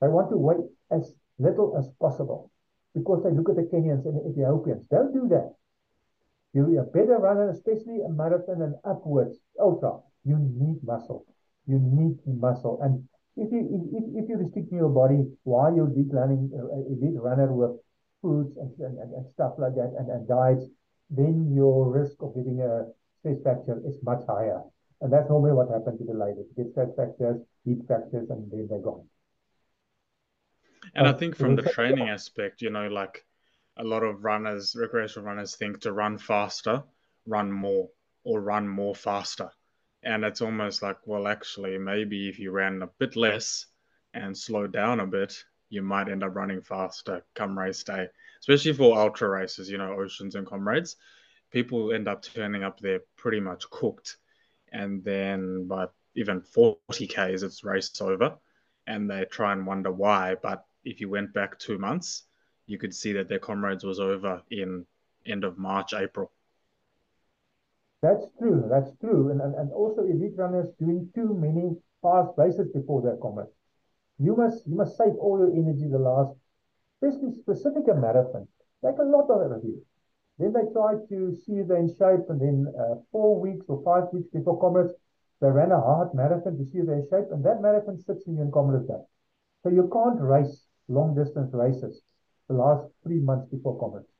They 0.00 0.08
want 0.08 0.30
to 0.30 0.38
wait 0.38 0.64
as 0.90 1.12
little 1.38 1.76
as 1.76 1.90
possible 2.00 2.50
because 2.94 3.22
they 3.22 3.30
look 3.30 3.50
at 3.50 3.56
the 3.56 3.68
Kenyans 3.68 4.06
and 4.06 4.16
the 4.16 4.30
Ethiopians. 4.30 4.86
Don't 4.90 5.12
do 5.12 5.28
that. 5.28 5.52
You're 6.52 6.80
a 6.80 6.84
better 6.84 7.18
runner, 7.18 7.50
especially 7.50 8.00
a 8.00 8.08
marathon 8.08 8.62
and 8.62 8.74
upwards, 8.84 9.38
ultra. 9.60 9.98
You 10.24 10.38
need 10.38 10.82
muscle. 10.82 11.26
You 11.66 11.78
need 11.78 12.18
muscle. 12.26 12.80
And 12.82 13.06
if 13.36 13.52
you 13.52 13.60
if, 13.92 14.24
if 14.24 14.28
you 14.28 14.36
restrict 14.38 14.72
your 14.72 14.88
body 14.88 15.22
while 15.44 15.74
you're 15.74 15.86
elite 15.86 16.10
running, 16.10 16.50
uh, 16.56 17.20
runner 17.20 17.52
with 17.52 17.78
foods 18.22 18.56
and, 18.56 18.70
and, 18.78 18.98
and 19.14 19.28
stuff 19.30 19.54
like 19.58 19.74
that 19.74 19.94
and, 19.98 20.10
and 20.10 20.28
diets, 20.28 20.66
then 21.10 21.52
your 21.54 21.90
risk 21.90 22.16
of 22.20 22.34
getting 22.34 22.60
a 22.60 22.86
stress 23.18 23.42
fracture 23.42 23.80
is 23.86 23.96
much 24.02 24.20
higher. 24.28 24.60
And 25.00 25.12
that's 25.12 25.28
normally 25.28 25.52
what 25.52 25.70
happens 25.70 25.98
to 25.98 26.04
the 26.04 26.12
ladies. 26.12 26.46
Get 26.56 26.70
stress 26.72 26.90
fractures, 26.94 27.40
heat 27.64 27.78
fractures, 27.86 28.28
and 28.30 28.50
then 28.50 28.66
they're 28.68 28.78
gone. 28.78 29.06
And 30.94 31.06
I 31.06 31.10
uh, 31.10 31.16
think 31.16 31.36
from 31.36 31.56
the 31.56 31.62
training 31.62 32.08
aspect, 32.08 32.62
you 32.62 32.70
know, 32.70 32.88
like 32.88 33.24
a 33.76 33.84
lot 33.84 34.02
of 34.02 34.24
runners, 34.24 34.76
recreational 34.78 35.26
runners, 35.26 35.56
think 35.56 35.80
to 35.80 35.92
run 35.92 36.18
faster, 36.18 36.82
run 37.26 37.50
more, 37.50 37.88
or 38.24 38.40
run 38.40 38.68
more 38.68 38.94
faster. 38.94 39.50
And 40.02 40.24
it's 40.24 40.40
almost 40.40 40.82
like, 40.82 40.98
well, 41.06 41.26
actually, 41.26 41.78
maybe 41.78 42.28
if 42.28 42.38
you 42.38 42.50
ran 42.50 42.82
a 42.82 42.88
bit 42.98 43.16
less 43.16 43.66
and 44.14 44.36
slowed 44.36 44.72
down 44.72 45.00
a 45.00 45.06
bit, 45.06 45.44
you 45.70 45.82
might 45.82 46.08
end 46.08 46.22
up 46.22 46.34
running 46.34 46.60
faster 46.60 47.24
come 47.34 47.58
race 47.58 47.82
day, 47.84 48.08
especially 48.40 48.72
for 48.72 48.98
ultra 48.98 49.28
races, 49.28 49.70
you 49.70 49.78
know, 49.78 49.94
Oceans 49.94 50.34
and 50.34 50.46
Comrades. 50.46 50.96
People 51.50 51.92
end 51.92 52.08
up 52.08 52.22
turning 52.22 52.64
up 52.64 52.80
there 52.80 53.00
pretty 53.16 53.40
much 53.40 53.70
cooked. 53.70 54.18
And 54.72 55.02
then 55.02 55.66
by 55.66 55.86
even 56.14 56.42
40 56.42 57.06
Ks, 57.06 57.42
it's 57.42 57.64
race 57.64 58.00
over. 58.00 58.36
And 58.86 59.08
they 59.08 59.24
try 59.24 59.52
and 59.52 59.66
wonder 59.66 59.92
why. 59.92 60.36
But 60.40 60.64
if 60.84 61.00
you 61.00 61.08
went 61.08 61.32
back 61.32 61.58
two 61.58 61.78
months, 61.78 62.24
you 62.66 62.78
could 62.78 62.94
see 62.94 63.12
that 63.14 63.28
their 63.28 63.38
comrades 63.38 63.84
was 63.84 64.00
over 64.00 64.42
in 64.50 64.86
end 65.26 65.44
of 65.44 65.58
March, 65.58 65.94
April. 65.94 66.32
That's 68.02 68.26
true. 68.38 68.66
That's 68.70 68.90
true. 69.00 69.30
And, 69.30 69.40
and, 69.40 69.54
and 69.54 69.72
also 69.72 70.02
elite 70.02 70.36
runners 70.36 70.68
doing 70.78 71.10
too 71.14 71.34
many 71.34 71.76
fast 72.02 72.30
races 72.38 72.68
before 72.72 73.02
their 73.02 73.16
comrades. 73.16 73.50
You 74.20 74.36
must 74.36 74.66
you 74.66 74.76
must 74.76 74.98
save 74.98 75.16
all 75.16 75.38
your 75.38 75.52
energy 75.52 75.88
the 75.88 75.98
last, 75.98 76.36
especially 77.00 77.32
specific 77.40 77.88
a 77.88 77.94
marathon. 77.94 78.46
Take 78.84 78.98
a 78.98 79.02
lot 79.02 79.30
of 79.30 79.40
energy. 79.40 79.80
Then 80.38 80.52
they 80.52 80.70
try 80.72 80.94
to 81.08 81.34
see 81.34 81.62
they're 81.62 81.78
in 81.78 81.88
shape, 81.88 82.28
and 82.28 82.40
then 82.40 82.66
uh, 82.78 82.96
four 83.12 83.40
weeks 83.40 83.64
or 83.68 83.82
five 83.82 84.12
weeks 84.12 84.28
before 84.28 84.60
comrades, 84.60 84.92
they 85.40 85.48
ran 85.48 85.72
a 85.72 85.80
hard 85.80 86.12
marathon 86.14 86.58
to 86.58 86.64
see 86.66 86.80
they're 86.80 87.00
in 87.00 87.08
shape, 87.08 87.32
and 87.32 87.42
that 87.44 87.62
marathon 87.62 87.98
sits 87.98 88.26
in 88.26 88.36
your 88.36 88.50
comrades 88.50 88.88
day. 88.88 89.00
So 89.62 89.70
you 89.70 89.88
can't 89.92 90.20
race 90.20 90.66
long 90.88 91.14
distance 91.14 91.54
races 91.54 92.02
the 92.48 92.54
last 92.54 92.84
three 93.02 93.20
months 93.20 93.48
before 93.48 93.78
comrades. 93.80 94.12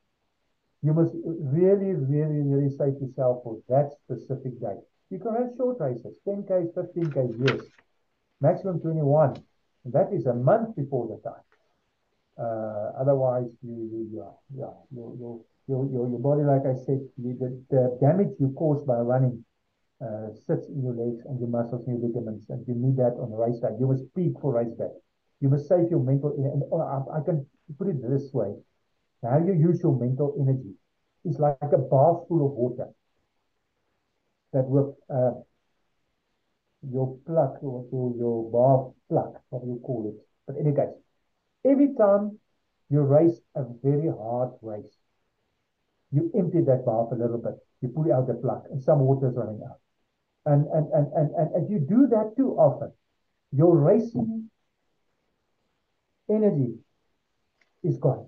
You 0.81 0.93
must 0.93 1.13
really, 1.25 1.93
really, 1.93 2.41
really 2.41 2.69
save 2.75 2.97
yourself 2.99 3.43
for 3.43 3.61
that 3.69 3.93
specific 4.03 4.59
day. 4.59 4.77
You 5.11 5.19
can 5.19 5.33
run 5.33 5.53
short 5.57 5.77
races, 5.79 6.15
10Ks, 6.27 6.73
15Ks, 6.73 7.35
yes. 7.45 7.61
Maximum 8.39 8.79
21. 8.79 9.43
That 9.85 10.13
is 10.13 10.25
a 10.25 10.33
month 10.33 10.75
before 10.75 11.07
the 11.07 11.17
time. 11.27 11.45
Uh, 12.37 12.91
otherwise, 12.99 13.49
you, 13.61 13.75
you, 13.91 14.09
yeah, 14.13 14.33
yeah, 14.55 14.73
your, 14.95 15.15
your, 15.19 15.41
your, 15.67 16.09
your, 16.09 16.19
body, 16.19 16.43
like 16.43 16.65
I 16.65 16.73
said, 16.85 17.01
you, 17.17 17.37
the, 17.37 17.49
the 17.69 17.97
damage 18.01 18.33
you 18.39 18.53
cause 18.57 18.83
by 18.85 18.97
running 18.97 19.43
uh, 20.01 20.33
sits 20.33 20.67
in 20.69 20.81
your 20.81 20.93
legs 20.93 21.21
and 21.25 21.39
your 21.39 21.49
muscles 21.49 21.85
and 21.85 21.99
your 21.99 22.09
ligaments, 22.09 22.49
and 22.49 22.65
you 22.67 22.73
need 22.73 22.97
that 22.97 23.17
on 23.21 23.29
the 23.29 23.37
race 23.37 23.59
day. 23.59 23.69
You 23.79 23.87
must 23.87 24.03
peak 24.15 24.33
for 24.41 24.53
race 24.53 24.73
day. 24.77 24.89
You 25.41 25.49
must 25.49 25.67
save 25.67 25.89
your 25.89 25.99
mental. 25.99 26.33
And 26.37 26.63
I, 26.73 27.19
I 27.19 27.21
can 27.23 27.45
put 27.77 27.87
it 27.87 28.01
this 28.01 28.33
way: 28.33 28.55
how 29.21 29.37
you 29.37 29.53
use 29.53 29.81
your 29.83 29.97
mental 29.99 30.33
energy 30.39 30.73
is 31.25 31.37
like 31.37 31.57
a 31.61 31.77
bath 31.77 32.25
full 32.27 32.45
of 32.45 32.53
water 32.53 32.87
that 34.53 34.65
will 34.65 34.97
uh, 35.09 35.37
your 36.89 37.17
plug 37.25 37.57
or 37.61 37.85
your, 38.17 38.49
bath 38.51 38.93
plug, 39.09 39.39
what 39.49 39.63
you 39.65 39.79
call 39.83 40.07
it. 40.07 40.25
But 40.47 40.59
any 40.59 40.75
case, 40.75 40.93
every 41.65 41.93
time 41.95 42.39
you 42.89 43.01
race 43.01 43.39
a 43.55 43.63
very 43.83 44.09
hard 44.09 44.51
race, 44.61 44.97
you 46.11 46.31
empty 46.35 46.61
that 46.61 46.85
bath 46.85 47.11
a 47.11 47.15
little 47.15 47.37
bit. 47.37 47.55
You 47.81 47.89
pull 47.89 48.11
out 48.13 48.27
the 48.27 48.33
plug, 48.33 48.63
and 48.69 48.81
some 48.81 48.99
water 48.99 49.29
is 49.29 49.35
running 49.35 49.61
out. 49.63 49.79
And 50.45 50.65
and 50.67 50.91
and 50.91 51.07
and 51.13 51.31
and 51.35 51.63
if 51.63 51.69
you 51.69 51.79
do 51.79 52.07
that 52.07 52.33
too 52.35 52.55
often, 52.57 52.91
your 53.51 53.77
racing 53.77 54.49
energy 56.29 56.75
is 57.83 57.97
gone. 57.97 58.27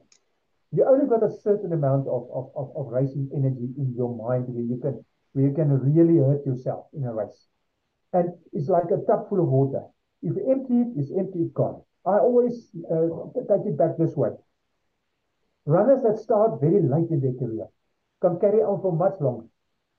You 0.72 0.86
only 0.86 1.08
got 1.08 1.24
a 1.24 1.32
certain 1.42 1.72
amount 1.72 2.08
of, 2.08 2.28
of, 2.34 2.52
of, 2.56 2.72
of 2.76 2.88
racing 2.88 3.30
energy 3.36 3.70
in 3.78 3.94
your 3.96 4.16
mind 4.16 4.46
where 4.48 4.64
you 4.64 4.80
can 4.82 5.06
where 5.34 5.46
you 5.46 5.54
can 5.54 5.70
really 5.70 6.18
hurt 6.18 6.46
yourself 6.46 6.88
in 6.94 7.04
a 7.04 7.14
race. 7.14 7.48
And 8.14 8.34
it's 8.54 8.70
like 8.70 8.92
a 8.92 9.04
tub 9.06 9.28
full 9.30 9.42
of 9.42 9.48
water. 9.48 9.84
If 10.22 10.36
you 10.36 10.52
empty 10.52 10.76
it, 10.82 10.88
it's 10.96 11.12
empty, 11.12 11.40
it's 11.40 11.52
gone. 11.52 11.82
I 12.06 12.18
always 12.20 12.70
uh, 12.90 13.08
take 13.36 13.66
it 13.66 13.78
back 13.78 13.98
this 13.98 14.16
way. 14.16 14.32
Runners 15.66 16.04
that 16.04 16.20
start 16.20 16.60
very 16.62 16.82
late 16.82 17.10
in 17.10 17.22
their 17.22 17.34
career 17.34 17.68
can 18.22 18.40
carry 18.40 18.60
on 18.60 18.82
for 18.82 18.92
much 18.92 19.20
longer. 19.20 19.48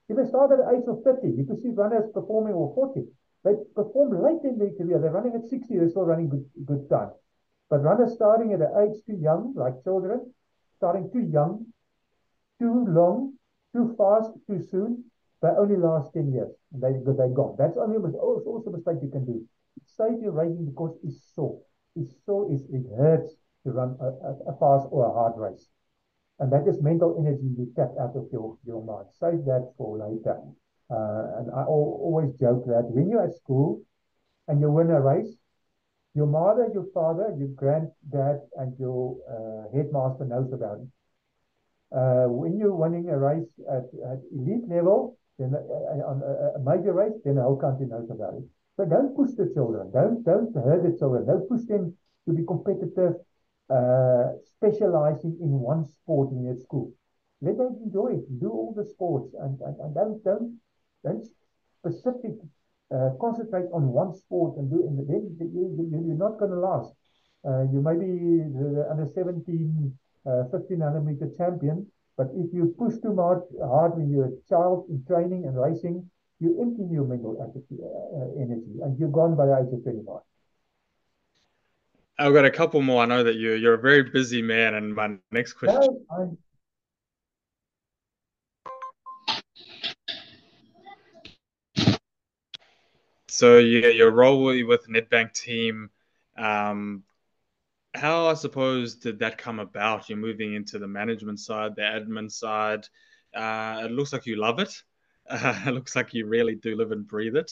If 0.08 0.16
they 0.16 0.26
start 0.26 0.52
at 0.52 0.58
the 0.58 0.76
age 0.76 0.84
of 0.86 1.02
30, 1.02 1.34
you 1.36 1.44
can 1.44 1.60
see 1.60 1.70
runners 1.70 2.10
performing 2.12 2.52
or 2.52 2.74
40. 2.74 3.06
They 3.44 3.54
perform 3.74 4.22
late 4.22 4.44
in 4.44 4.58
their 4.58 4.72
career. 4.76 4.98
They're 4.98 5.10
running 5.10 5.34
at 5.34 5.48
60, 5.48 5.76
they're 5.76 5.88
still 5.88 6.04
running 6.04 6.28
good, 6.28 6.44
good 6.64 6.88
time. 6.90 7.10
But 7.70 7.82
runners 7.82 8.14
starting 8.14 8.52
at 8.52 8.60
an 8.60 8.72
age 8.84 9.00
too 9.06 9.16
young, 9.16 9.54
like 9.56 9.82
children, 9.82 10.32
starting 10.76 11.10
too 11.10 11.20
young, 11.32 11.66
too 12.60 12.84
long, 12.86 13.34
too 13.74 13.94
fast, 13.96 14.30
too 14.46 14.60
soon, 14.60 15.04
they 15.42 15.48
only 15.48 15.76
last 15.76 16.12
10 16.14 16.32
years. 16.32 16.50
They, 16.72 16.92
they're 17.04 17.28
gone. 17.28 17.56
That's 17.58 17.76
only 17.76 17.98
also, 17.98 18.62
a 18.66 18.70
mistake 18.70 19.02
you 19.02 19.10
can 19.10 19.24
do. 19.24 19.46
Save 19.84 20.22
your 20.22 20.32
rating 20.32 20.66
because 20.66 20.96
it's 21.02 21.20
sore. 21.34 21.60
It's 21.96 22.14
sore, 22.24 22.50
it's, 22.50 22.62
it 22.72 22.84
hurts 22.96 23.34
to 23.64 23.72
run 23.72 23.96
a, 24.00 24.06
a, 24.06 24.54
a 24.54 24.58
fast 24.58 24.88
or 24.90 25.06
a 25.06 25.12
hard 25.12 25.34
race. 25.36 25.68
And 26.38 26.50
that 26.52 26.66
is 26.66 26.82
mental 26.82 27.16
energy 27.18 27.46
you 27.56 27.72
tap 27.76 27.92
out 28.00 28.16
of 28.16 28.26
your, 28.32 28.58
your 28.64 28.84
mind. 28.84 29.06
Save 29.20 29.44
that 29.44 29.72
for 29.76 29.98
later. 29.98 30.38
Uh, 30.90 31.40
and 31.40 31.50
I 31.54 31.64
always 31.64 32.32
joke 32.40 32.66
that 32.66 32.84
when 32.90 33.08
you're 33.08 33.24
at 33.24 33.34
school 33.34 33.82
and 34.48 34.60
you 34.60 34.70
win 34.70 34.90
a 34.90 35.00
race, 35.00 35.36
your 36.14 36.26
mother, 36.26 36.68
your 36.72 36.86
father, 36.92 37.34
your 37.38 37.48
granddad, 37.48 38.40
and 38.56 38.78
your 38.78 39.16
uh, 39.26 39.76
headmaster 39.76 40.24
knows 40.24 40.52
about 40.52 40.78
it. 40.78 40.88
Uh, 41.94 42.26
when 42.28 42.58
you're 42.58 42.74
winning 42.74 43.08
a 43.08 43.18
race 43.18 43.48
at, 43.70 43.86
at 44.10 44.18
elite 44.32 44.68
level, 44.68 45.18
then 45.38 45.54
uh, 45.54 45.58
uh 45.58 46.10
on 46.10 46.22
a, 46.22 46.60
major 46.62 46.92
race, 46.92 47.18
then 47.24 47.36
the 47.36 47.42
whole 47.42 47.56
country 47.56 47.86
knows 47.86 48.08
about 48.10 48.34
it. 48.34 48.44
So 48.76 48.84
don't 48.84 49.16
push 49.16 49.32
the 49.36 49.50
children. 49.54 49.90
Don't 49.92 50.24
don't 50.24 50.54
hurt 50.54 50.82
the 50.82 50.96
children. 50.98 51.26
Don't 51.26 51.48
push 51.48 51.64
them 51.66 51.96
to 52.26 52.32
be 52.32 52.44
competitive 52.44 53.14
uh, 53.70 54.36
specializing 54.44 55.38
in 55.40 55.50
one 55.60 55.86
sport 55.86 56.30
in 56.32 56.44
your 56.44 56.56
school. 56.56 56.92
Let 57.40 57.58
them 57.58 57.76
enjoy 57.84 58.20
it. 58.20 58.40
Do 58.40 58.50
all 58.50 58.74
the 58.76 58.84
sports 58.84 59.34
and, 59.40 59.60
and, 59.60 59.76
and 59.80 59.94
don't, 59.94 60.22
don't, 60.24 60.60
don't 61.04 61.24
specific 61.78 62.36
uh, 62.94 63.10
concentrate 63.20 63.68
on 63.72 63.88
one 63.88 64.14
sport 64.14 64.56
and 64.58 64.70
do 64.70 64.84
it. 64.84 65.08
Then 65.08 65.36
you, 65.52 65.90
you're 66.06 66.16
not 66.16 66.38
going 66.38 66.50
to 66.50 66.58
last. 66.58 66.92
Uh, 67.44 67.64
you 67.72 67.80
may 67.80 67.92
be 67.96 68.40
the 68.52 68.88
under 68.90 69.06
17, 69.06 69.44
uh, 70.26 70.48
1500 70.48 71.04
meter 71.04 71.28
champion, 71.36 71.86
but 72.16 72.28
if 72.34 72.52
you 72.52 72.74
push 72.78 72.94
too 73.02 73.12
much 73.12 73.42
hard 73.60 73.96
when 73.96 74.10
you're 74.10 74.26
a 74.26 74.48
child 74.48 74.86
in 74.88 75.04
training 75.06 75.44
and 75.46 75.60
racing, 75.60 76.08
you 76.40 76.60
empty 76.60 76.84
your 76.92 77.04
mental 77.04 77.36
uh, 77.40 78.42
energy 78.42 78.80
and 78.82 78.98
you're 78.98 79.08
gone 79.10 79.34
by 79.36 79.46
the 79.46 79.56
age 79.58 79.72
of 79.72 79.82
25. 79.82 80.20
I've 82.18 82.32
got 82.32 82.44
a 82.44 82.50
couple 82.50 82.80
more. 82.80 83.02
I 83.02 83.06
know 83.06 83.24
that 83.24 83.34
you're 83.34 83.56
you're 83.56 83.74
a 83.74 83.78
very 83.78 84.04
busy 84.04 84.40
man, 84.40 84.74
and 84.74 84.94
my 84.94 85.16
next 85.32 85.54
question. 85.54 85.80
No, 86.08 86.38
so 93.26 93.58
yeah, 93.58 93.88
your 93.88 94.12
role 94.12 94.44
with 94.44 94.86
Nedbank 94.86 95.32
team, 95.32 95.90
um, 96.36 97.02
how 97.94 98.26
I 98.26 98.34
suppose 98.34 98.96
did 98.96 99.18
that 99.20 99.38
come 99.38 99.60
about? 99.60 100.08
You're 100.08 100.18
moving 100.18 100.54
into 100.54 100.78
the 100.78 100.88
management 100.88 101.40
side, 101.40 101.76
the 101.76 101.82
admin 101.82 102.30
side. 102.30 102.86
Uh, 103.34 103.82
it 103.84 103.92
looks 103.92 104.12
like 104.12 104.26
you 104.26 104.36
love 104.36 104.58
it. 104.58 104.72
Uh, 105.28 105.62
it 105.66 105.70
looks 105.72 105.94
like 105.94 106.12
you 106.12 106.26
really 106.26 106.56
do 106.56 106.76
live 106.76 106.92
and 106.92 107.06
breathe 107.06 107.36
it. 107.36 107.50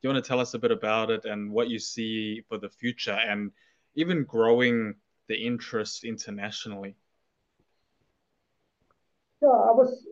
Do 0.00 0.08
you 0.08 0.12
want 0.12 0.24
to 0.24 0.28
tell 0.28 0.40
us 0.40 0.54
a 0.54 0.58
bit 0.58 0.72
about 0.72 1.10
it 1.10 1.24
and 1.24 1.52
what 1.52 1.68
you 1.68 1.78
see 1.78 2.42
for 2.48 2.58
the 2.58 2.68
future 2.68 3.12
and 3.28 3.52
even 3.94 4.24
growing 4.24 4.94
the 5.28 5.36
interest 5.36 6.04
internationally? 6.04 6.96
Yeah, 9.40 9.48
I 9.48 9.72
was 9.72 10.06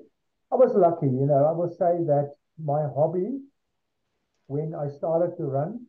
I 0.53 0.57
was 0.57 0.75
lucky, 0.75 1.07
you 1.07 1.27
know. 1.27 1.45
I 1.45 1.53
would 1.53 1.73
say 1.73 2.05
that 2.07 2.35
my 2.63 2.83
hobby, 2.95 3.41
when 4.47 4.75
I 4.75 4.89
started 4.89 5.37
to 5.39 5.45
run, 5.45 5.87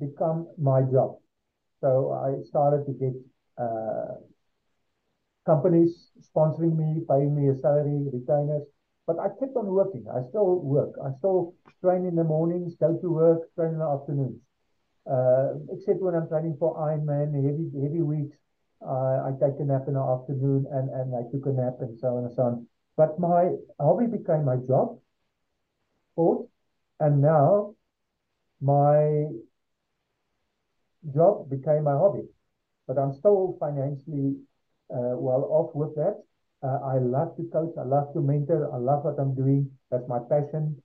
become 0.00 0.48
my 0.58 0.82
job. 0.82 1.21
So 1.82 2.12
I 2.12 2.42
started 2.48 2.86
to 2.86 2.92
get 2.92 3.14
uh, 3.58 4.14
companies 5.44 6.10
sponsoring 6.22 6.76
me, 6.78 7.02
paying 7.10 7.34
me 7.34 7.48
a 7.50 7.56
salary, 7.60 8.06
retainers. 8.12 8.62
But 9.06 9.18
I 9.18 9.28
kept 9.40 9.56
on 9.56 9.66
working. 9.66 10.06
I 10.08 10.22
still 10.28 10.60
work. 10.60 10.94
I 11.04 11.10
still 11.18 11.54
train 11.80 12.06
in 12.06 12.14
the 12.14 12.22
mornings, 12.22 12.76
go 12.78 12.96
to 12.96 13.10
work, 13.10 13.52
train 13.56 13.74
in 13.74 13.78
the 13.78 13.84
afternoons. 13.84 14.40
Uh, 15.10 15.58
except 15.74 16.00
when 16.00 16.14
I'm 16.14 16.28
training 16.28 16.56
for 16.60 16.76
Ironman, 16.76 17.34
heavy 17.34 17.66
heavy 17.82 18.02
weeks, 18.02 18.36
uh, 18.80 19.26
I 19.26 19.32
take 19.42 19.58
a 19.58 19.64
nap 19.64 19.88
in 19.88 19.94
the 19.94 20.00
afternoon 20.00 20.66
and, 20.70 20.88
and 20.90 21.14
I 21.16 21.28
took 21.32 21.46
a 21.46 21.52
nap 21.52 21.78
and 21.80 21.98
so 21.98 22.16
on 22.16 22.24
and 22.26 22.34
so 22.34 22.42
on. 22.42 22.66
But 22.96 23.18
my 23.18 23.56
hobby 23.80 24.06
became 24.06 24.44
my 24.44 24.56
job, 24.68 24.98
sport, 26.12 26.46
and 27.00 27.20
now 27.20 27.74
my 28.60 29.26
job 31.14 31.50
became 31.50 31.84
my 31.84 31.92
hobby. 31.92 32.26
But 32.86 32.98
I'm 32.98 33.12
still 33.12 33.56
financially 33.60 34.36
uh, 34.90 35.16
well 35.16 35.44
off 35.50 35.74
with 35.74 35.94
that. 35.96 36.22
Uh, 36.62 36.78
I 36.84 36.98
love 36.98 37.36
to 37.36 37.44
coach. 37.52 37.74
I 37.78 37.84
love 37.84 38.12
to 38.14 38.20
mentor. 38.20 38.72
I 38.72 38.78
love 38.78 39.04
what 39.04 39.18
I'm 39.18 39.34
doing. 39.34 39.70
That's 39.90 40.06
my 40.08 40.18
passion. 40.30 40.80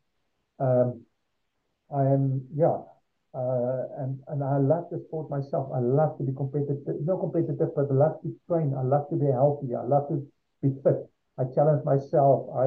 Um, 0.60 1.02
I 1.94 2.02
am, 2.02 2.42
yeah, 2.56 2.82
uh, 3.34 3.84
and, 4.00 4.20
and 4.28 4.44
I 4.44 4.58
love 4.58 4.86
the 4.92 5.00
sport 5.08 5.30
myself. 5.30 5.70
I 5.74 5.80
love 5.80 6.18
to 6.18 6.24
be 6.24 6.34
competitive, 6.36 6.84
not 7.06 7.20
competitive, 7.20 7.70
but 7.76 7.88
I 7.90 7.94
love 7.94 8.22
to 8.24 8.36
train. 8.48 8.74
I 8.78 8.82
love 8.82 9.10
to 9.10 9.16
be 9.16 9.28
healthy. 9.28 9.76
I 9.76 9.84
love 9.84 10.08
to 10.10 10.26
be 10.62 10.70
fit. 10.84 11.10
I 11.38 11.44
challenge 11.54 11.86
myself. 11.86 12.50
I 12.56 12.66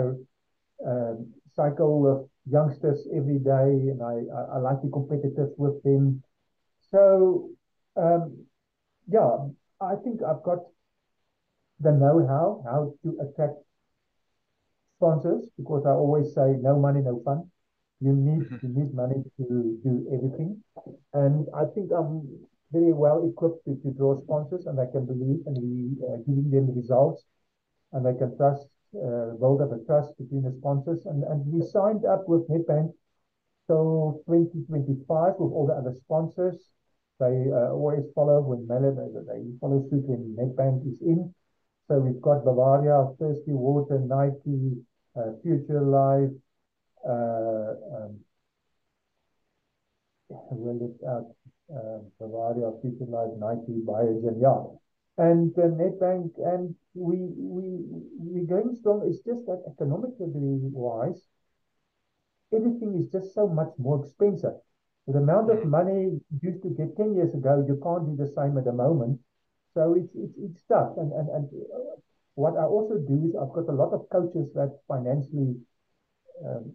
uh, 0.88 1.14
cycle 1.55 2.01
with 2.01 2.28
youngsters 2.51 3.07
every 3.14 3.38
day, 3.38 3.90
and 3.90 4.03
I, 4.03 4.22
I, 4.32 4.57
I 4.57 4.59
like 4.59 4.80
to 4.80 4.86
be 4.86 4.92
competitive 4.92 5.51
with 5.57 5.82
them. 5.82 6.22
So, 6.93 7.51
um, 7.97 8.47
yeah, 9.09 9.49
I 9.80 9.97
think 9.97 10.22
I've 10.22 10.43
got 10.43 10.61
the 11.80 11.91
know-how 11.91 12.62
how 12.64 12.95
to 13.03 13.18
attack 13.20 13.51
sponsors 14.97 15.49
because 15.57 15.84
I 15.86 15.91
always 15.93 16.32
say 16.34 16.57
no 16.61 16.78
money, 16.78 17.01
no 17.01 17.20
fun. 17.24 17.51
You 18.01 18.12
need 18.14 18.45
Mhm. 18.51 18.61
you 18.62 18.68
need 18.78 18.95
money 18.95 19.22
to 19.38 19.45
do 19.84 19.93
everything, 20.14 20.62
and 21.14 21.47
I 21.55 21.64
think 21.74 21.91
I'm 21.93 22.14
very 22.72 22.93
well 22.93 23.18
equipped 23.28 23.64
to, 23.66 23.74
to 23.82 23.91
draw 23.99 24.12
sponsors, 24.22 24.66
and 24.66 24.78
I 24.80 24.86
can 24.86 25.05
believe, 25.07 25.41
and 25.47 25.57
we 25.64 25.74
uh, 26.09 26.16
giving 26.26 26.51
them 26.51 26.66
the 26.68 26.72
results, 26.82 27.24
and 27.93 28.07
I 28.09 28.14
can 28.14 28.36
trust, 28.36 28.66
uh, 28.97 29.32
build 29.43 29.61
up 29.62 29.72
a 29.72 29.80
trust 29.86 30.16
between 30.18 30.43
the 30.45 30.53
sponsors, 30.61 31.07
and 31.07 31.24
and 31.24 31.47
we 31.53 31.61
signed 31.62 32.05
up 32.05 32.28
with 32.28 32.49
Nedbank 32.49 32.93
till 33.68 34.22
2025 34.26 35.34
with 35.38 35.53
all 35.53 35.66
the 35.66 35.74
other 35.80 35.95
sponsors. 35.95 36.59
They 37.21 37.53
uh, 37.53 37.77
always 37.77 38.07
follow 38.14 38.41
when 38.41 38.66
Mela, 38.66 38.97
they, 38.97 39.45
follow 39.61 39.85
suit 39.91 40.09
when 40.09 40.35
Nedbank 40.41 40.91
is 40.91 41.03
in. 41.03 41.35
So 41.87 41.99
we've 41.99 42.21
got 42.23 42.45
Bavaria, 42.45 43.12
Thirsty 43.18 43.53
Water, 43.53 43.99
Nike, 43.99 44.81
uh, 45.14 45.37
Future 45.43 45.83
Life, 45.83 46.33
uh, 47.05 47.77
um, 47.93 48.21
will 50.31 50.81
it 50.81 50.97
out, 51.07 51.29
uh, 51.68 51.99
Bavaria, 52.18 52.73
Future 52.81 53.05
Life, 53.05 53.37
Nike, 53.39 53.85
Biogen, 53.85 54.41
yeah. 54.41 54.64
And 55.18 55.53
uh, 55.59 55.68
and 56.49 56.75
we 56.95 57.18
we 57.37 57.85
we're 58.16 58.47
going 58.47 58.75
strong. 58.77 59.03
It's 59.07 59.21
just 59.21 59.45
that 59.45 59.62
economically 59.68 60.31
wise, 60.73 61.21
everything 62.55 62.97
is 62.99 63.12
just 63.12 63.35
so 63.35 63.47
much 63.47 63.73
more 63.77 64.03
expensive. 64.03 64.57
The 65.11 65.19
amount 65.19 65.51
of 65.51 65.67
money 65.67 66.21
you 66.31 66.39
used 66.41 66.63
to 66.63 66.71
get 66.71 66.97
10 66.97 67.15
years 67.15 67.35
ago, 67.35 67.65
you 67.67 67.81
can't 67.83 68.07
do 68.07 68.15
the 68.15 68.31
same 68.31 68.57
at 68.59 68.65
the 68.65 68.73
moment. 68.73 69.19
So 69.75 69.95
it's 69.95 70.15
it's 70.15 70.37
it's 70.39 70.63
tough. 70.69 70.95
And 70.99 71.13
and 71.13 71.29
and 71.31 71.49
what 72.35 72.55
I 72.57 72.65
also 72.65 72.95
do 72.99 73.27
is 73.27 73.35
I've 73.35 73.55
got 73.55 73.73
a 73.73 73.77
lot 73.83 73.93
of 73.93 74.09
coaches 74.11 74.53
that 74.55 74.79
financially 74.87 75.57
um, 76.47 76.73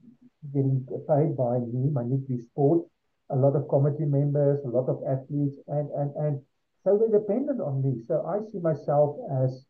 getting 0.53 0.85
paid 1.07 1.35
by 1.37 1.59
me, 1.59 1.89
my 1.91 2.03
Nutri 2.03 2.43
Sport, 2.43 2.87
a 3.29 3.35
lot 3.35 3.55
of 3.55 3.67
committee 3.69 4.05
members, 4.05 4.59
a 4.65 4.69
lot 4.69 4.87
of 4.89 5.03
athletes, 5.07 5.55
and 5.67 5.89
and 5.91 6.11
and 6.15 6.41
so 6.83 6.97
they're 6.97 7.19
dependent 7.19 7.61
on 7.61 7.83
me. 7.83 8.03
So 8.07 8.25
I 8.27 8.43
see 8.51 8.59
myself 8.59 9.15
as 9.43 9.65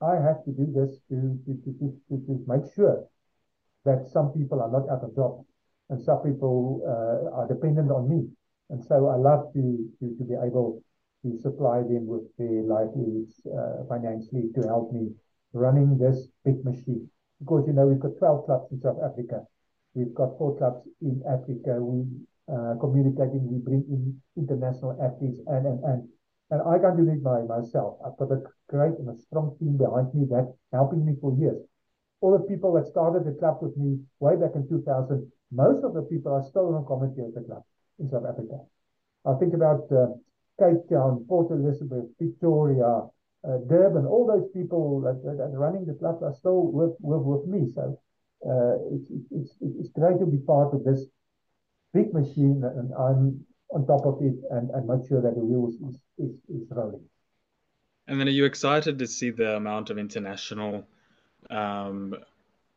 I 0.00 0.16
have 0.16 0.44
to 0.44 0.52
do 0.52 0.68
this 0.68 1.00
to 1.08 1.16
to 1.44 1.52
to 1.64 1.70
to, 1.80 1.86
to, 2.08 2.14
to 2.28 2.44
make 2.46 2.72
sure 2.74 3.08
that 3.84 4.08
some 4.12 4.32
people 4.32 4.60
are 4.60 4.70
not 4.70 4.88
out 4.92 5.04
of 5.04 5.14
job 5.14 5.44
and 5.90 6.02
some 6.02 6.22
people 6.22 6.82
uh, 6.84 7.36
are 7.36 7.48
dependent 7.48 7.90
on 7.90 8.08
me. 8.08 8.28
And 8.70 8.84
so 8.84 9.08
I 9.08 9.16
love 9.16 9.52
to 9.54 9.88
to, 10.00 10.16
to 10.18 10.24
be 10.24 10.34
able 10.34 10.82
to 11.22 11.38
supply 11.40 11.82
them 11.82 12.06
with 12.06 12.24
their 12.38 12.62
livelihoods 12.62 13.40
uh, 13.46 13.84
financially 13.88 14.50
to 14.54 14.66
help 14.66 14.92
me 14.92 15.10
running 15.52 15.98
this 15.98 16.28
big 16.44 16.64
machine. 16.64 17.08
Because 17.40 17.64
you 17.66 17.72
know 17.72 17.86
we've 17.86 18.00
got 18.00 18.18
12 18.18 18.46
clubs 18.46 18.72
in 18.72 18.80
South 18.80 18.98
Africa. 19.04 19.42
We've 19.94 20.14
got 20.14 20.36
four 20.38 20.56
clubs 20.58 20.86
in 21.00 21.22
Africa. 21.28 21.80
We 21.80 22.04
uh, 22.52 22.74
communicating, 22.80 23.42
we 23.50 23.58
bring 23.58 23.84
in 23.88 24.20
international 24.36 24.96
athletes 25.02 25.40
and 25.46 25.66
and 25.66 25.84
and 25.84 26.08
and 26.50 26.62
I 26.62 26.78
can't 26.78 26.96
do 26.96 27.08
it 27.10 27.22
by 27.22 27.42
myself. 27.42 27.98
I've 28.06 28.16
got 28.18 28.30
a 28.30 28.42
great 28.68 28.94
and 28.98 29.08
a 29.10 29.18
strong 29.18 29.56
team 29.58 29.76
behind 29.76 30.14
me 30.14 30.26
that 30.30 30.54
helping 30.72 31.04
me 31.04 31.14
for 31.20 31.34
years. 31.36 31.58
All 32.20 32.38
the 32.38 32.44
people 32.46 32.72
that 32.74 32.86
started 32.86 33.26
the 33.26 33.36
club 33.38 33.58
with 33.60 33.76
me 33.76 33.98
way 34.20 34.36
back 34.36 34.54
in 34.54 34.68
2000, 34.68 35.32
most 35.50 35.84
of 35.84 35.94
the 35.94 36.02
people 36.02 36.32
are 36.32 36.44
still 36.48 36.74
on 36.74 36.84
committee 36.86 37.22
of 37.22 37.34
the 37.34 37.42
club 37.42 37.62
in 37.98 38.10
South 38.10 38.24
Africa. 38.28 38.60
I 39.24 39.34
think 39.38 39.54
about 39.54 39.86
uh, 39.90 40.14
Cape 40.58 40.88
Town, 40.90 41.24
Port 41.28 41.50
Elizabeth, 41.50 42.04
Pretoria, 42.18 43.06
uh, 43.46 43.58
Durban, 43.68 44.06
all 44.06 44.26
those 44.26 44.50
people 44.52 45.00
that, 45.02 45.22
that, 45.24 45.38
that 45.38 45.54
are 45.54 45.58
running 45.58 45.86
the 45.86 45.94
club 45.94 46.22
are 46.22 46.34
still 46.34 46.70
with, 46.72 46.94
with, 47.00 47.22
with 47.22 47.46
me. 47.46 47.70
So 47.74 47.98
uh, 48.46 48.94
it's, 48.94 49.10
it's, 49.30 49.56
it's 49.60 49.88
great 49.90 50.18
to 50.18 50.26
be 50.26 50.38
part 50.38 50.74
of 50.74 50.84
this 50.84 51.06
big 51.92 52.12
machine 52.12 52.62
and 52.64 52.92
I'm 52.94 53.44
on 53.70 53.86
top 53.86 54.06
of 54.06 54.22
it 54.22 54.34
and, 54.50 54.70
and 54.70 54.86
make 54.86 55.08
sure 55.08 55.20
that 55.22 55.34
the 55.34 55.44
wheels 55.44 55.74
is, 55.74 56.00
is, 56.18 56.36
is 56.48 56.68
rolling. 56.70 57.04
And 58.08 58.20
then 58.20 58.28
are 58.28 58.32
you 58.32 58.44
excited 58.44 58.98
to 58.98 59.06
see 59.06 59.30
the 59.30 59.56
amount 59.56 59.90
of 59.90 59.98
international 59.98 60.86
um, 61.50 62.14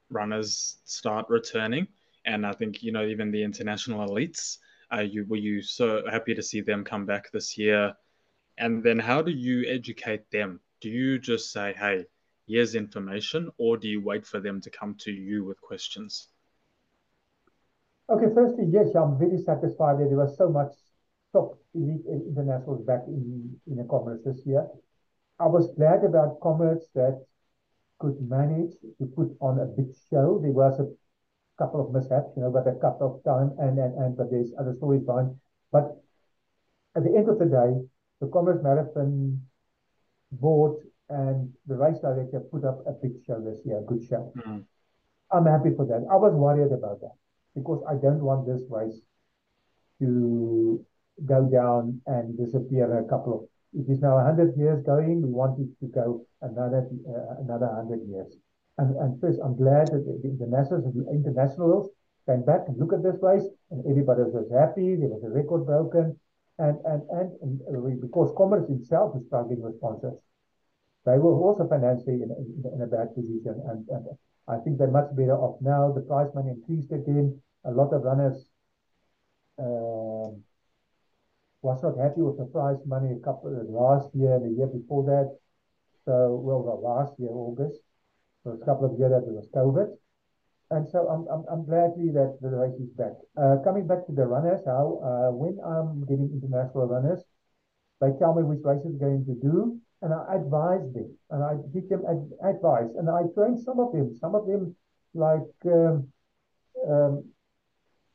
runners 0.09 0.77
start 0.85 1.27
returning? 1.29 1.87
And 2.25 2.45
I 2.45 2.51
think, 2.53 2.83
you 2.83 2.91
know, 2.91 3.05
even 3.05 3.31
the 3.31 3.43
international 3.43 4.07
elites, 4.07 4.57
uh, 4.91 5.01
you 5.01 5.25
were 5.25 5.37
you 5.37 5.61
so 5.61 6.03
happy 6.09 6.35
to 6.35 6.43
see 6.43 6.61
them 6.61 6.83
come 6.83 7.05
back 7.05 7.31
this 7.31 7.57
year? 7.57 7.93
And 8.57 8.83
then 8.83 8.99
how 8.99 9.21
do 9.21 9.31
you 9.31 9.65
educate 9.69 10.29
them? 10.31 10.59
Do 10.81 10.89
you 10.89 11.19
just 11.19 11.51
say, 11.51 11.73
hey, 11.77 12.05
here's 12.47 12.75
information, 12.75 13.49
or 13.57 13.77
do 13.77 13.87
you 13.87 14.01
wait 14.01 14.25
for 14.25 14.39
them 14.39 14.59
to 14.61 14.69
come 14.69 14.95
to 14.99 15.11
you 15.11 15.45
with 15.45 15.61
questions? 15.61 16.27
Okay, 18.09 18.25
firstly, 18.33 18.65
yes, 18.69 18.95
I'm 18.95 19.19
very 19.19 19.37
satisfied 19.37 19.99
that 19.99 20.07
there 20.09 20.17
was 20.17 20.35
so 20.35 20.49
much 20.49 20.73
top 21.31 21.59
elite 21.75 22.05
internationals 22.07 22.83
back 22.85 23.01
in, 23.07 23.55
in 23.67 23.75
the 23.77 23.83
Comrades 23.83 24.23
this 24.23 24.45
year. 24.45 24.67
I 25.39 25.45
was 25.45 25.71
glad 25.75 26.03
about 26.03 26.39
Comrades 26.41 26.89
that 26.95 27.23
could 27.99 28.19
manage 28.27 28.71
to 28.97 29.05
put 29.15 29.37
on 29.39 29.59
a 29.59 29.65
big 29.65 29.93
show. 30.09 30.39
There 30.41 30.51
was 30.51 30.79
a 30.79 30.87
couple 31.59 31.85
of 31.85 31.91
mishaps, 31.93 32.31
you 32.35 32.41
know, 32.41 32.49
but 32.49 32.65
a 32.65 32.75
couple 32.79 33.07
of 33.13 33.23
time 33.23 33.51
and, 33.59 33.77
and, 33.77 33.93
and 34.01 34.17
but 34.17 34.31
there's 34.31 34.51
other 34.59 34.73
stories 34.77 35.03
behind. 35.03 35.35
But 35.71 36.01
at 36.95 37.03
the 37.03 37.13
end 37.15 37.29
of 37.29 37.37
the 37.37 37.45
day, 37.45 37.71
the 38.21 38.27
Comrades 38.27 38.63
Marathon 38.63 39.41
board 40.31 40.77
and 41.09 41.53
the 41.67 41.75
race 41.75 41.99
director 41.99 42.39
put 42.39 42.63
up 42.63 42.79
a 42.87 42.93
big 42.93 43.13
show 43.25 43.39
this 43.41 43.59
year, 43.65 43.79
a 43.79 43.83
good 43.83 44.03
show. 44.07 44.31
Mm. 44.37 44.63
I'm 45.31 45.45
happy 45.45 45.75
for 45.75 45.85
that. 45.85 46.07
I 46.09 46.15
was 46.15 46.33
worried 46.33 46.71
about 46.71 47.01
that 47.01 47.15
because 47.55 47.83
I 47.87 47.93
don't 47.93 48.21
want 48.21 48.47
this 48.47 48.61
race 48.69 48.99
to 49.99 50.83
go 51.25 51.45
down 51.51 52.01
and 52.07 52.37
disappear 52.37 52.85
in 52.97 53.05
a 53.05 53.07
couple 53.07 53.33
of. 53.35 53.41
It 53.71 53.91
is 53.91 53.99
now 54.01 54.15
100 54.15 54.57
years 54.57 54.83
going. 54.83 55.21
We 55.21 55.29
want 55.29 55.59
it 55.59 55.69
to 55.81 55.91
go 55.91 56.25
another 56.41 56.89
uh, 57.05 57.41
another 57.41 57.67
100 57.67 58.07
years. 58.07 58.33
And 58.79 58.95
and 58.95 59.19
first, 59.19 59.39
I'm 59.43 59.57
glad 59.59 59.87
that 59.91 60.03
the, 60.07 60.13
the 60.23 60.29
internationals 60.31 60.85
and 60.87 60.95
the 60.95 61.11
internationals 61.11 61.91
came 62.25 62.43
back 62.47 62.63
and 62.67 62.79
look 62.79 62.93
at 62.93 63.03
this 63.03 63.19
race, 63.21 63.43
and 63.71 63.83
everybody 63.91 64.23
was 64.23 64.47
happy. 64.55 64.95
There 64.95 65.11
was 65.11 65.23
a 65.27 65.29
record 65.29 65.65
broken, 65.65 66.15
and 66.59 66.79
and 66.85 67.01
and, 67.11 67.27
and 67.67 68.01
because 68.01 68.31
Comrades 68.39 68.71
itself 68.71 69.17
is 69.17 69.27
struggling 69.27 69.59
with 69.59 69.75
sponsors, 69.75 70.15
they 71.05 71.17
were 71.19 71.35
also 71.35 71.67
financially 71.67 72.23
in, 72.23 72.31
in, 72.31 72.63
in 72.75 72.81
a 72.81 72.87
bad 72.87 73.13
position, 73.15 73.59
and, 73.67 73.83
and 73.89 74.03
I 74.47 74.57
think 74.63 74.77
they're 74.77 74.95
much 74.99 75.11
better 75.11 75.35
off 75.35 75.59
now. 75.59 75.91
The 75.91 76.01
prize 76.01 76.31
money 76.33 76.51
increased 76.51 76.91
again. 76.91 77.35
A 77.65 77.71
lot 77.71 77.91
of 77.91 78.03
runners 78.03 78.47
um, 79.59 80.39
was 81.61 81.83
not 81.83 81.97
happy 81.99 82.21
with 82.21 82.37
the 82.37 82.45
prize 82.45 82.79
money 82.85 83.11
a 83.11 83.19
couple 83.19 83.51
last 83.67 84.07
year 84.15 84.35
and 84.35 84.45
the 84.45 84.55
year 84.57 84.67
before 84.67 85.03
that. 85.11 85.37
So, 86.05 86.39
well, 86.41 86.63
the 86.63 86.79
last 86.79 87.19
year, 87.19 87.29
August. 87.31 87.81
So 88.43 88.51
a 88.51 88.65
couple 88.65 88.85
of 88.85 88.97
years 88.97 89.11
that 89.11 89.25
was 89.27 89.47
COVID. 89.55 89.95
And 90.71 90.87
so 90.89 91.07
I'm, 91.09 91.25
I'm, 91.27 91.43
I'm 91.51 91.65
gladly 91.65 92.11
that 92.13 92.37
the 92.41 92.49
race 92.49 92.77
is 92.79 92.89
back. 92.93 93.17
Uh, 93.35 93.57
coming 93.63 93.87
back 93.87 94.05
to 94.05 94.13
the 94.13 94.25
runners, 94.25 94.61
how 94.65 95.01
uh, 95.01 95.31
when 95.33 95.57
I'm 95.65 96.05
getting 96.05 96.29
international 96.29 96.85
runners, 96.85 97.23
they 97.99 98.13
tell 98.19 98.35
me 98.35 98.43
which 98.43 98.61
races 98.63 98.95
they're 98.99 99.09
going 99.09 99.25
to 99.25 99.35
do, 99.41 99.81
and 100.01 100.13
I 100.13 100.35
advise 100.35 100.85
them, 100.93 101.11
and 101.31 101.43
I 101.43 101.57
give 101.73 101.89
them 101.89 102.05
ad 102.07 102.55
advice, 102.55 102.87
and 102.95 103.09
I 103.09 103.27
train 103.35 103.57
some 103.57 103.79
of 103.79 103.91
them. 103.91 104.15
Some 104.21 104.35
of 104.35 104.47
them, 104.47 104.75
like 105.13 105.51
um, 105.65 106.07
um, 106.87 107.25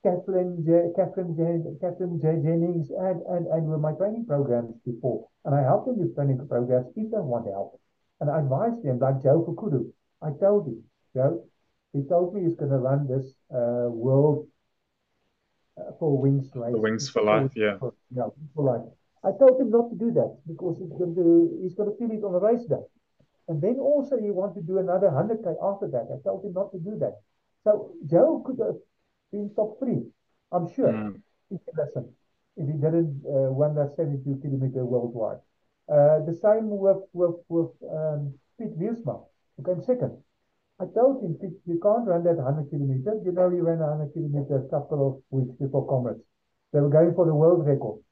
Kathleen, 0.03 0.65
J 0.65 0.95
Kathleen, 0.97 1.37
J 1.37 1.77
Kathleen 1.83 2.21
J 2.23 2.41
Jennings, 2.41 2.89
and 2.89 3.21
and 3.29 3.47
and 3.49 3.67
with 3.67 3.81
my 3.81 3.93
training 3.93 4.25
programs 4.25 4.73
before, 4.87 5.29
and 5.45 5.55
I 5.55 5.61
help 5.61 5.85
them 5.85 5.99
with 5.99 6.15
training 6.15 6.41
programs 6.49 6.87
if 6.97 7.11
they 7.11 7.21
want 7.21 7.47
help, 7.47 7.79
and 8.21 8.31
I 8.31 8.41
advise 8.41 8.81
them, 8.83 8.99
like 9.01 9.23
Joe 9.23 9.45
Fukuda. 9.45 9.85
I 10.25 10.31
told 10.41 10.67
him, 10.67 10.83
Joe, 11.15 11.45
he 11.93 12.03
told 12.03 12.35
me 12.35 12.43
he's 12.45 12.57
going 12.57 12.71
to 12.71 12.79
run 12.79 13.07
this 13.07 13.27
uh, 13.55 13.89
world 13.91 14.49
uh, 15.79 15.93
for 15.99 16.17
wings 16.19 16.51
race. 16.55 16.73
The 16.73 16.79
Wings 16.79 17.09
for 17.09 17.23
Life, 17.23 17.53
yeah. 17.55 17.79
For, 17.79 17.93
yeah, 18.11 18.29
for 18.55 18.65
life. 18.65 18.89
I 19.25 19.37
told 19.39 19.61
him 19.61 19.71
not 19.71 19.91
to 19.91 19.97
do 19.97 20.11
that 20.13 20.37
because 20.47 20.79
he's 20.79 20.93
going 20.93 21.15
to 21.15 21.59
he's 21.63 21.75
going 21.75 21.91
to 21.91 21.97
feel 21.97 22.11
it 22.11 22.25
on 22.25 22.33
the 22.33 22.41
race 22.41 22.65
day. 22.65 22.85
And 23.49 23.61
then 23.61 23.77
also 23.81 24.17
you 24.17 24.33
want 24.33 24.55
to 24.55 24.63
do 24.63 24.79
another 24.79 25.09
100k 25.09 25.57
after 25.63 25.89
that. 25.89 26.09
I 26.13 26.21
told 26.23 26.45
him 26.45 26.53
not 26.53 26.73
to 26.73 26.79
do 26.79 26.99
that. 27.01 27.21
So 27.65 27.93
Joe 28.07 28.43
could 28.45 28.59
have 28.59 28.77
been 29.33 29.51
top 29.55 29.79
three, 29.79 30.03
I'm 30.53 30.73
sure. 30.75 30.93
Mm. 30.93 31.21
If 31.51 31.61
he 31.65 31.73
listened, 31.77 32.13
if 32.57 32.67
he 32.67 32.73
didn't 32.75 33.23
uh, 33.27 33.53
win 33.53 33.75
that 33.77 33.97
72 33.97 34.41
kilometer 34.43 34.85
worldwide. 34.85 35.41
Uh, 35.89 36.21
the 36.25 36.37
same 36.41 36.69
with 36.69 37.03
with 37.13 37.37
with 37.49 37.73
um, 37.91 38.35
Piet 38.59 38.79
Wiersma, 38.79 39.25
who 39.57 39.65
came 39.65 39.83
second. 39.85 40.17
I 40.81 40.87
told 40.87 41.23
him, 41.23 41.39
you 41.67 41.79
can't 41.81 42.07
run 42.07 42.25
that 42.25 42.37
100 42.37 42.71
kilometers. 42.71 43.23
You 43.25 43.33
know, 43.33 43.49
he 43.51 43.61
ran 43.61 43.79
100 43.79 44.13
kilometers 44.13 44.67
a 44.67 44.71
couple 44.71 45.07
of 45.07 45.23
weeks 45.31 45.55
before 45.61 45.87
Comrades. 45.87 46.25
They 46.73 46.81
were 46.81 46.91
going 46.91 47.15
for 47.15 47.27
the 47.27 47.35
world 47.35 47.65
record. 47.67 48.03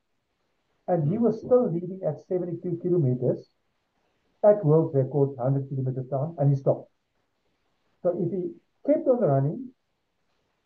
And 0.87 1.11
he 1.11 1.19
was 1.19 1.39
still 1.41 1.73
leading 1.73 2.01
at 2.07 2.21
72 2.29 2.79
kilometers 2.83 3.51
at 4.45 4.65
world 4.65 4.95
record 4.95 5.37
100 5.37 5.69
kilometer 5.69 6.05
time, 6.11 6.35
and 6.39 6.51
he 6.51 6.57
stopped. 6.57 6.91
So 8.03 8.11
if 8.19 8.31
he 8.31 8.55
kept 8.87 9.07
on 9.07 9.21
running, 9.21 9.69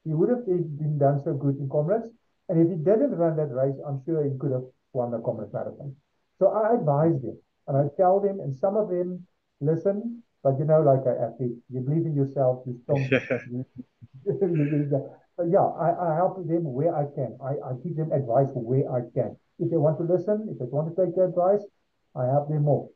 he 0.05 0.15
would 0.15 0.31
have 0.31 0.47
been 0.47 0.99
done 0.99 1.21
so 1.25 1.35
good 1.35 1.57
in 1.57 1.69
Comrades. 1.69 2.09
And 2.49 2.61
if 2.61 2.69
he 2.69 2.77
didn't 2.77 3.17
run 3.17 3.37
that 3.37 3.53
race, 3.53 3.77
I'm 3.87 4.03
sure 4.05 4.23
he 4.23 4.39
could 4.39 4.53
have 4.53 4.65
won 4.93 5.11
the 5.11 5.19
Comrades 5.19 5.53
Marathon. 5.53 5.97
So 6.39 6.49
I 6.49 6.75
advise 6.75 7.21
them 7.21 7.39
and 7.67 7.77
I 7.77 7.89
tell 7.97 8.21
them, 8.21 8.41
and 8.41 8.57
some 8.57 8.77
of 8.77 8.89
them 8.89 9.27
listen, 9.61 10.23
but 10.47 10.63
you 10.63 10.65
know, 10.65 10.79
like 10.79 11.03
an 11.11 11.19
athlete, 11.19 11.59
you 11.75 11.83
believe 11.83 12.07
in 12.07 12.15
yourself, 12.15 12.63
you 12.71 12.79
strong. 12.87 13.03
so 15.35 15.43
yeah, 15.51 15.67
I, 15.75 15.91
I 15.91 16.15
help 16.15 16.39
them 16.47 16.63
where 16.71 16.95
I 16.95 17.11
can. 17.19 17.35
I, 17.43 17.59
I 17.67 17.75
give 17.83 17.99
them 17.99 18.15
advice 18.15 18.47
where 18.55 18.87
I 18.87 19.11
can. 19.11 19.35
If 19.59 19.75
they 19.75 19.77
want 19.77 19.99
to 19.99 20.07
listen, 20.07 20.47
if 20.47 20.63
they 20.63 20.71
want 20.71 20.87
to 20.87 20.95
take 20.95 21.19
the 21.19 21.27
advice, 21.27 21.67
I 22.15 22.31
help 22.31 22.47
them 22.47 22.63
more. 22.63 22.87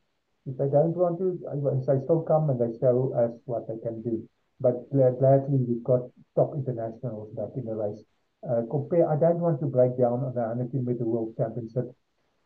If 0.46 0.62
they 0.62 0.70
don't 0.70 0.94
want 0.94 1.18
to, 1.18 1.42
they 1.42 1.98
still 2.06 2.22
come 2.22 2.54
and 2.54 2.58
they 2.62 2.70
show 2.78 3.18
us 3.18 3.34
what 3.50 3.66
they 3.66 3.82
can 3.82 3.98
do. 4.06 4.22
But 4.62 4.86
gladly, 4.94 5.58
we've 5.58 5.82
got 5.82 6.06
top 6.38 6.54
internationals 6.54 7.34
back 7.34 7.50
in 7.58 7.66
the 7.66 7.74
race. 7.74 7.98
Uh, 8.46 8.62
compare, 8.70 9.10
I 9.10 9.18
don't 9.18 9.42
want 9.42 9.58
to 9.58 9.66
break 9.66 9.98
down 9.98 10.22
on 10.22 10.38
the 10.38 10.54
100 10.54 10.70
kilometer 10.70 11.02
world 11.02 11.34
championship, 11.34 11.90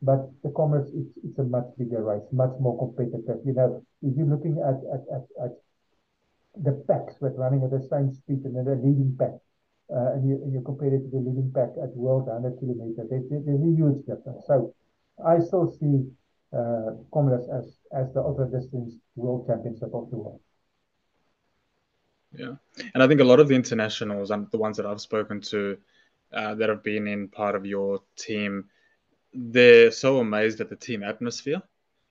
but 0.05 0.31
the 0.43 0.51
Comrades 0.51 0.90
it's, 0.93 1.16
it's 1.24 1.39
a 1.39 1.44
much 1.44 1.64
bigger 1.78 2.05
race, 2.05 2.28
much 2.32 2.52
more 2.60 2.76
competitive. 2.78 3.40
You 3.44 3.55
know, 3.55 3.82
if 4.02 4.16
you're 4.16 4.26
looking 4.26 4.60
at, 4.60 4.76
at, 4.93 5.02
at, 5.16 5.24
at 5.44 5.52
the 6.60 6.85
packs 6.86 7.14
with 7.20 7.32
running 7.36 7.64
at 7.64 7.70
the 7.70 7.81
same 7.89 8.12
speed 8.12 8.44
and 8.44 8.56
then 8.56 8.64
the 8.66 8.76
leading 8.76 9.16
pack, 9.18 9.40
uh, 9.90 10.12
and, 10.14 10.28
you, 10.28 10.36
and 10.44 10.52
you 10.52 10.60
compare 10.64 10.93
it 10.93 11.01
to 11.05 11.10
the 11.10 11.24
leading 11.24 11.51
pack 11.55 11.70
at 11.82 11.97
world 11.97 12.26
100 12.26 12.59
kilometer, 12.59 13.06
there's, 13.09 13.24
there's 13.31 13.60
a 13.60 13.74
huge 13.76 14.05
difference. 14.06 14.44
So 14.47 14.74
I 15.24 15.39
still 15.40 15.72
see 15.72 16.05
uh, 16.52 17.01
Comrades 17.12 17.48
as, 17.48 17.78
as 17.97 18.12
the 18.12 18.20
ultra 18.20 18.47
distance 18.47 18.94
world 19.16 19.47
championship 19.47 19.94
of 19.94 20.10
the 20.10 20.16
world. 20.16 20.40
Yeah, 22.36 22.55
and 22.94 23.02
I 23.02 23.06
think 23.06 23.20
a 23.20 23.24
lot 23.24 23.40
of 23.40 23.48
the 23.48 23.55
internationals 23.55 24.31
and 24.31 24.51
the 24.51 24.59
ones 24.59 24.76
that 24.76 24.86
I've 24.86 25.01
spoken 25.01 25.40
to 25.52 25.78
uh, 26.32 26.55
that 26.56 26.68
have 26.68 26.82
been 26.82 27.06
in 27.06 27.28
part 27.28 27.55
of 27.55 27.64
your 27.64 28.01
team, 28.16 28.64
they're 29.35 29.90
so 29.90 30.20
amazed 30.20 30.61
at 30.61 30.70
the 30.70 30.77
team 30.77 31.02
atmosphere. 31.02 31.61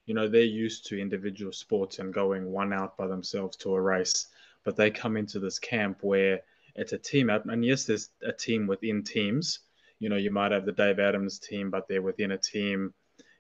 You 0.06 0.14
know, 0.14 0.28
they're 0.28 0.42
used 0.42 0.86
to 0.88 1.00
individual 1.00 1.54
sports 1.54 2.00
and 2.00 2.14
going 2.14 2.52
one 2.52 2.74
out 2.74 2.98
by 2.98 3.08
themselves 3.08 3.56
to 3.58 3.74
a 3.74 3.82
race, 3.82 4.28
but 4.66 4.76
they 4.76 4.92
come 4.92 5.16
into 5.16 5.40
this 5.40 5.60
camp 5.60 6.00
where 6.02 6.42
it's 6.76 6.92
a 6.92 6.98
team 6.98 7.30
app. 7.30 7.48
And 7.48 7.64
yes, 7.64 7.86
there's 7.86 8.10
a 8.22 8.34
team 8.34 8.68
within 8.68 9.04
teams. 9.04 9.60
You 10.00 10.10
know, 10.10 10.18
you 10.18 10.32
might 10.32 10.52
have 10.52 10.66
the 10.66 10.74
Dave 10.74 11.00
Adams 11.00 11.40
team, 11.40 11.70
but 11.70 11.88
they're 11.88 12.02
within 12.02 12.32
a 12.32 12.38
team, 12.38 12.94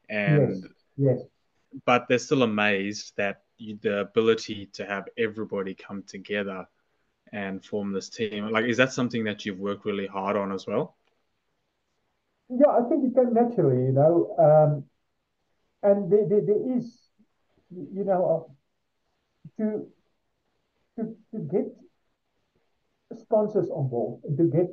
and 0.10 0.64
yes, 0.98 1.18
yes. 1.18 1.22
but 1.86 2.08
they're 2.08 2.20
still 2.20 2.44
amazed 2.44 3.14
that 3.18 3.42
the 3.60 4.00
ability 4.00 4.68
to 4.74 4.86
have 4.86 5.08
everybody 5.18 5.74
come 5.74 6.04
together 6.04 6.66
and 7.34 7.64
form 7.66 7.92
this 7.92 8.10
team 8.10 8.50
like 8.50 8.66
is 8.66 8.78
that 8.78 8.92
something 8.92 9.24
that 9.24 9.46
you've 9.46 9.60
worked 9.60 9.86
really 9.86 10.06
hard 10.06 10.36
on 10.36 10.52
as 10.52 10.68
well 10.68 10.96
yeah 12.50 12.72
i 12.80 12.82
think 12.90 13.04
it 13.06 13.16
came 13.16 13.34
naturally 13.34 13.86
you 13.88 13.92
know 13.92 14.36
um, 14.40 14.84
and 15.84 16.12
there, 16.12 16.28
there, 16.30 16.42
there 16.46 16.78
is 16.78 17.10
you 17.72 18.04
know 18.04 18.48
uh, 18.50 18.54
to 19.58 19.88
to 20.96 21.02
to 21.32 21.40
get 21.52 21.66
sponsors 23.14 23.70
on 23.70 23.88
board 23.90 24.22
and 24.24 24.38
to 24.38 24.44
get 24.46 24.68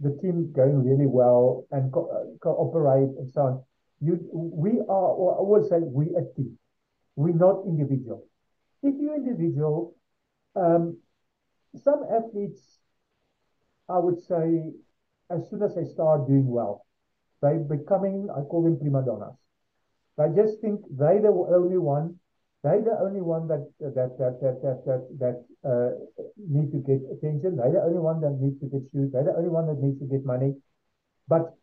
the 0.00 0.10
team 0.22 0.52
going 0.52 0.84
really 0.84 1.06
well 1.06 1.64
and 1.70 1.92
co- 1.92 2.08
uh, 2.10 2.24
cooperate 2.42 3.10
and 3.18 3.30
so 3.30 3.40
on 3.42 3.62
you 4.00 4.18
we 4.32 4.80
are 4.88 5.10
i 5.38 5.42
would 5.42 5.64
say 5.68 5.78
we 5.80 6.06
a 6.16 6.24
team 6.34 6.58
we're 7.16 7.34
not 7.34 7.64
individual. 7.66 8.24
If 8.82 8.94
you're 9.00 9.16
individual, 9.16 9.94
um, 10.56 10.98
some 11.76 12.04
athletes, 12.10 12.80
I 13.88 13.98
would 13.98 14.20
say, 14.20 14.72
as 15.30 15.48
soon 15.50 15.62
as 15.62 15.74
they 15.74 15.84
start 15.84 16.26
doing 16.26 16.46
well, 16.46 16.86
they're 17.42 17.58
becoming, 17.58 18.28
I 18.30 18.40
call 18.42 18.62
them 18.64 18.78
prima 18.78 19.02
donnas. 19.02 19.36
They 20.16 20.28
just 20.34 20.60
think 20.60 20.80
they're 20.90 21.20
the 21.20 21.28
only 21.28 21.78
one, 21.78 22.18
they're 22.62 22.82
the 22.82 22.98
only 23.00 23.20
one 23.20 23.46
that 23.48 23.68
that 23.80 24.16
that 24.18 24.40
that 24.40 24.56
that 24.62 24.78
that, 24.86 25.02
that 25.20 25.36
uh, 25.62 25.90
need 26.38 26.72
to 26.72 26.78
get 26.78 27.04
attention. 27.12 27.56
They're 27.56 27.72
the 27.72 27.82
only 27.82 27.98
one 27.98 28.20
that 28.22 28.40
needs 28.40 28.58
to 28.60 28.66
get 28.66 28.82
shoes. 28.90 29.12
They're 29.12 29.24
the 29.24 29.36
only 29.36 29.50
one 29.50 29.66
that 29.66 29.78
needs 29.78 30.00
to 30.00 30.06
get 30.06 30.24
money. 30.24 30.54
But 31.28 31.54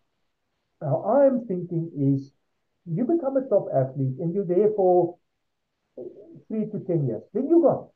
how 0.80 1.04
I'm 1.04 1.48
thinking 1.48 1.92
is, 1.98 2.32
you 2.86 3.06
become 3.06 3.38
a 3.38 3.48
top 3.50 3.68
athlete 3.74 4.20
and 4.20 4.34
you're 4.34 4.46
there 4.46 4.70
for 4.76 5.18
three 6.48 6.66
to 6.66 6.80
10 6.86 7.08
years. 7.08 7.24
Then 7.34 7.48
you 7.48 7.62
go. 7.62 7.94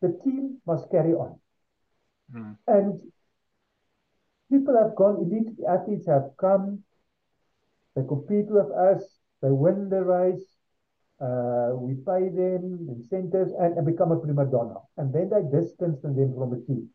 The 0.00 0.18
team 0.24 0.58
must 0.66 0.90
carry 0.90 1.12
on. 1.12 1.38
Mm. 2.34 2.56
And 2.66 3.00
people 4.52 4.76
have 4.76 4.94
gone, 4.94 5.16
elite 5.24 5.56
athletes 5.68 6.06
have 6.06 6.30
come, 6.38 6.84
they 7.96 8.02
compete 8.06 8.46
with 8.48 8.70
us, 8.70 9.02
they 9.40 9.50
win 9.50 9.88
the 9.88 10.02
race, 10.04 10.44
uh, 11.20 11.72
we 11.74 11.94
pay 11.94 12.28
them 12.28 12.86
incentives 12.90 13.52
and, 13.58 13.78
and 13.78 13.86
become 13.86 14.12
a 14.12 14.18
prima 14.18 14.44
donna. 14.44 14.76
And 14.98 15.12
then 15.12 15.30
they 15.30 15.42
distance 15.48 16.00
them 16.02 16.34
from 16.36 16.50
the 16.50 16.60
team. 16.66 16.88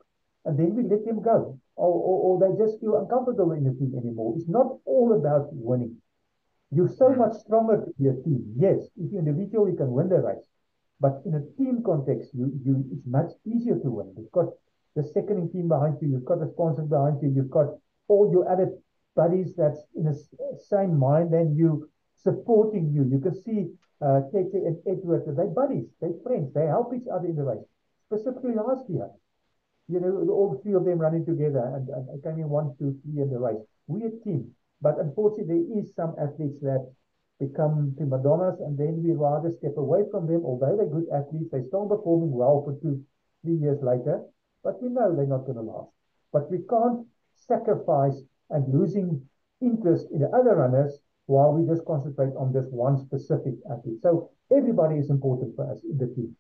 And 0.46 0.58
then 0.58 0.76
we 0.76 0.84
let 0.84 1.06
them 1.06 1.22
go. 1.22 1.60
Or, 1.76 1.94
or, 1.94 2.18
or 2.26 2.34
they 2.40 2.54
just 2.58 2.80
feel 2.80 2.98
uncomfortable 2.98 3.52
in 3.52 3.64
the 3.64 3.72
team 3.72 3.94
anymore. 3.98 4.34
It's 4.38 4.50
not 4.50 4.78
all 4.86 5.14
about 5.14 5.50
winning. 5.54 5.98
You're 6.72 6.90
so 6.90 7.12
hmm. 7.12 7.20
much 7.20 7.34
stronger 7.34 7.86
to 7.86 7.92
be 8.00 8.10
a 8.10 8.14
team. 8.24 8.54
Yes, 8.58 8.78
if 8.98 9.12
you're 9.12 9.22
individual, 9.22 9.70
you 9.70 9.78
can 9.78 9.92
win 9.92 10.10
the 10.10 10.20
race. 10.20 10.44
But 11.00 11.22
in 11.26 11.36
a 11.36 11.44
team 11.58 11.84
context, 11.86 12.32
you, 12.34 12.52
you 12.66 12.84
it's 12.92 13.06
much 13.06 13.32
easier 13.46 13.78
to 13.80 13.90
win. 13.90 14.12
Got 14.34 14.50
the 14.98 15.04
second 15.14 15.52
team 15.54 15.68
behind 15.68 15.96
you, 16.02 16.10
you've 16.10 16.26
got 16.26 16.40
the 16.40 16.50
sponsors 16.54 16.90
behind 16.90 17.22
you, 17.22 17.30
you've 17.30 17.52
got 17.52 17.68
all 18.08 18.32
your 18.32 18.50
other 18.52 18.74
buddies 19.16 19.54
that's 19.56 19.82
in 19.96 20.06
the 20.06 20.18
same 20.58 20.98
mind 20.98 21.34
and 21.34 21.56
you 21.56 21.88
supporting 22.16 22.92
you. 22.92 23.06
You 23.06 23.20
can 23.20 23.36
see 23.46 23.70
uh, 24.02 24.22
and 24.34 24.78
Edward, 24.90 25.24
they're 25.26 25.54
buddies, 25.62 25.86
they're 26.02 26.18
friends, 26.24 26.54
they 26.54 26.66
help 26.66 26.94
each 26.94 27.08
other 27.14 27.28
in 27.28 27.36
the 27.36 27.44
race. 27.44 27.66
Specifically 28.10 28.54
last 28.56 28.90
year, 28.90 29.10
you 29.88 30.00
know, 30.00 30.26
all 30.30 30.60
three 30.62 30.74
of 30.74 30.86
them 30.86 31.00
running 31.00 31.26
together 31.26 31.64
and, 31.76 31.88
and 31.90 32.24
came 32.24 32.40
in 32.42 32.50
one, 32.50 32.76
two, 32.78 32.98
three 33.04 33.22
in 33.22 33.30
the 33.30 33.40
race. 33.40 33.62
We're 33.88 34.08
a 34.08 34.24
team. 34.24 34.52
But 34.82 35.00
unfortunately, 35.00 35.66
there 35.66 35.80
is 35.80 35.94
some 35.96 36.14
athletes 36.22 36.60
that 36.62 36.86
become 37.40 37.94
prima 37.98 38.22
donnas, 38.22 38.60
and 38.60 38.78
then 38.78 39.02
we 39.04 39.14
rather 39.14 39.52
step 39.58 39.78
away 39.78 40.02
from 40.12 40.28
them. 40.28 40.42
Although 40.46 40.78
they're 40.78 40.90
good 40.90 41.10
athletes, 41.14 41.50
they're 41.52 41.66
still 41.68 41.88
performing 41.88 42.32
well 42.32 42.62
for 42.66 42.74
two, 42.82 43.02
three 43.44 43.56
years 43.56 43.82
later, 43.82 44.22
but 44.68 44.84
we 44.84 44.90
know 44.90 45.16
they're 45.16 45.26
not 45.26 45.46
going 45.48 45.56
to 45.56 45.64
last. 45.64 45.92
But 46.34 46.52
we 46.52 46.60
can't 46.70 47.08
sacrifice 47.36 48.20
and 48.50 48.68
losing 48.68 49.24
interest 49.62 50.08
in 50.12 50.20
the 50.20 50.28
other 50.36 50.58
runners 50.58 51.00
while 51.28 51.54
we 51.54 51.66
just 51.66 51.88
concentrate 51.88 52.36
on 52.36 52.52
this 52.52 52.68
one 52.70 52.98
specific 53.00 53.56
athlete. 53.72 54.04
So 54.04 54.30
everybody 54.52 54.98
is 54.98 55.10
important 55.10 55.56
for 55.56 55.72
us 55.72 55.80
in 55.90 55.98
the 55.98 56.08
team. 56.14 56.36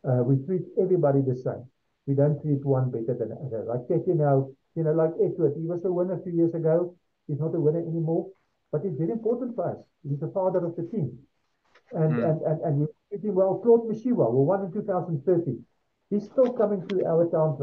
Uh, 0.00 0.24
we 0.24 0.42
treat 0.46 0.64
everybody 0.80 1.20
the 1.20 1.36
same. 1.36 1.68
We 2.06 2.14
don't 2.14 2.40
treat 2.40 2.64
one 2.64 2.90
better 2.90 3.12
than 3.12 3.28
the 3.28 3.38
other. 3.44 3.64
Like 3.68 3.84
Tete 3.84 4.16
now, 4.16 4.48
you 4.74 4.84
know, 4.84 4.92
like 4.92 5.12
Edward, 5.20 5.52
he 5.60 5.66
was 5.66 5.84
a 5.84 5.92
winner 5.92 6.16
a 6.18 6.22
few 6.22 6.32
years 6.32 6.54
ago. 6.54 6.96
He's 7.26 7.38
not 7.38 7.54
a 7.54 7.60
winner 7.60 7.80
anymore. 7.80 8.30
But 8.72 8.80
he's 8.80 8.96
very 8.96 9.12
important 9.12 9.56
for 9.56 9.72
us. 9.72 9.80
He's 10.08 10.20
the 10.20 10.32
father 10.32 10.64
of 10.64 10.74
the 10.76 10.88
team. 10.88 11.18
And 11.92 12.16
mm. 12.16 12.30
and, 12.30 12.40
and, 12.48 12.60
and 12.64 12.74
we 12.80 12.86
treat 13.10 13.28
him 13.28 13.34
well. 13.34 13.60
Claude 13.62 13.84
Moshiywa, 13.88 14.30
who 14.32 14.44
won 14.44 14.64
in 14.64 14.72
2013. 14.72 15.64
He's 16.10 16.24
still 16.24 16.52
coming 16.52 16.86
through 16.86 17.04
our 17.04 17.28
town. 17.30 17.58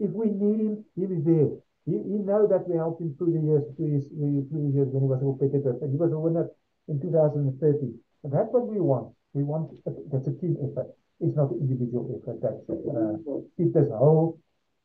If 0.00 0.10
we 0.10 0.26
need 0.26 0.60
him, 0.60 0.84
he'll 0.96 1.08
be 1.08 1.20
there. 1.20 1.50
He, 1.86 1.92
he 1.92 2.18
know 2.18 2.46
that 2.48 2.68
we 2.68 2.76
helped 2.76 3.00
him 3.00 3.14
through 3.16 3.32
the 3.32 3.40
years, 3.40 3.64
through 3.76 3.94
his, 3.94 4.06
through 4.08 4.66
his 4.66 4.74
years 4.74 4.88
when 4.90 5.02
he 5.02 5.08
was 5.08 5.20
a 5.20 5.24
competitor. 5.24 5.78
And 5.82 5.92
he 5.92 5.96
was 5.96 6.12
a 6.12 6.18
winner 6.18 6.48
in 6.88 7.00
2013. 7.00 7.98
And 8.24 8.32
that's 8.32 8.48
what 8.50 8.66
we 8.66 8.80
want. 8.80 9.14
We 9.32 9.42
want 9.42 9.70
that's 10.10 10.26
a 10.26 10.32
team 10.32 10.56
effort. 10.62 10.94
It's 11.20 11.36
not 11.36 11.50
an 11.50 11.58
individual 11.60 12.20
effort. 12.22 12.40
That's 12.40 12.70
uh, 12.70 13.40
keep 13.56 13.74
this 13.74 13.90
whole 13.90 14.40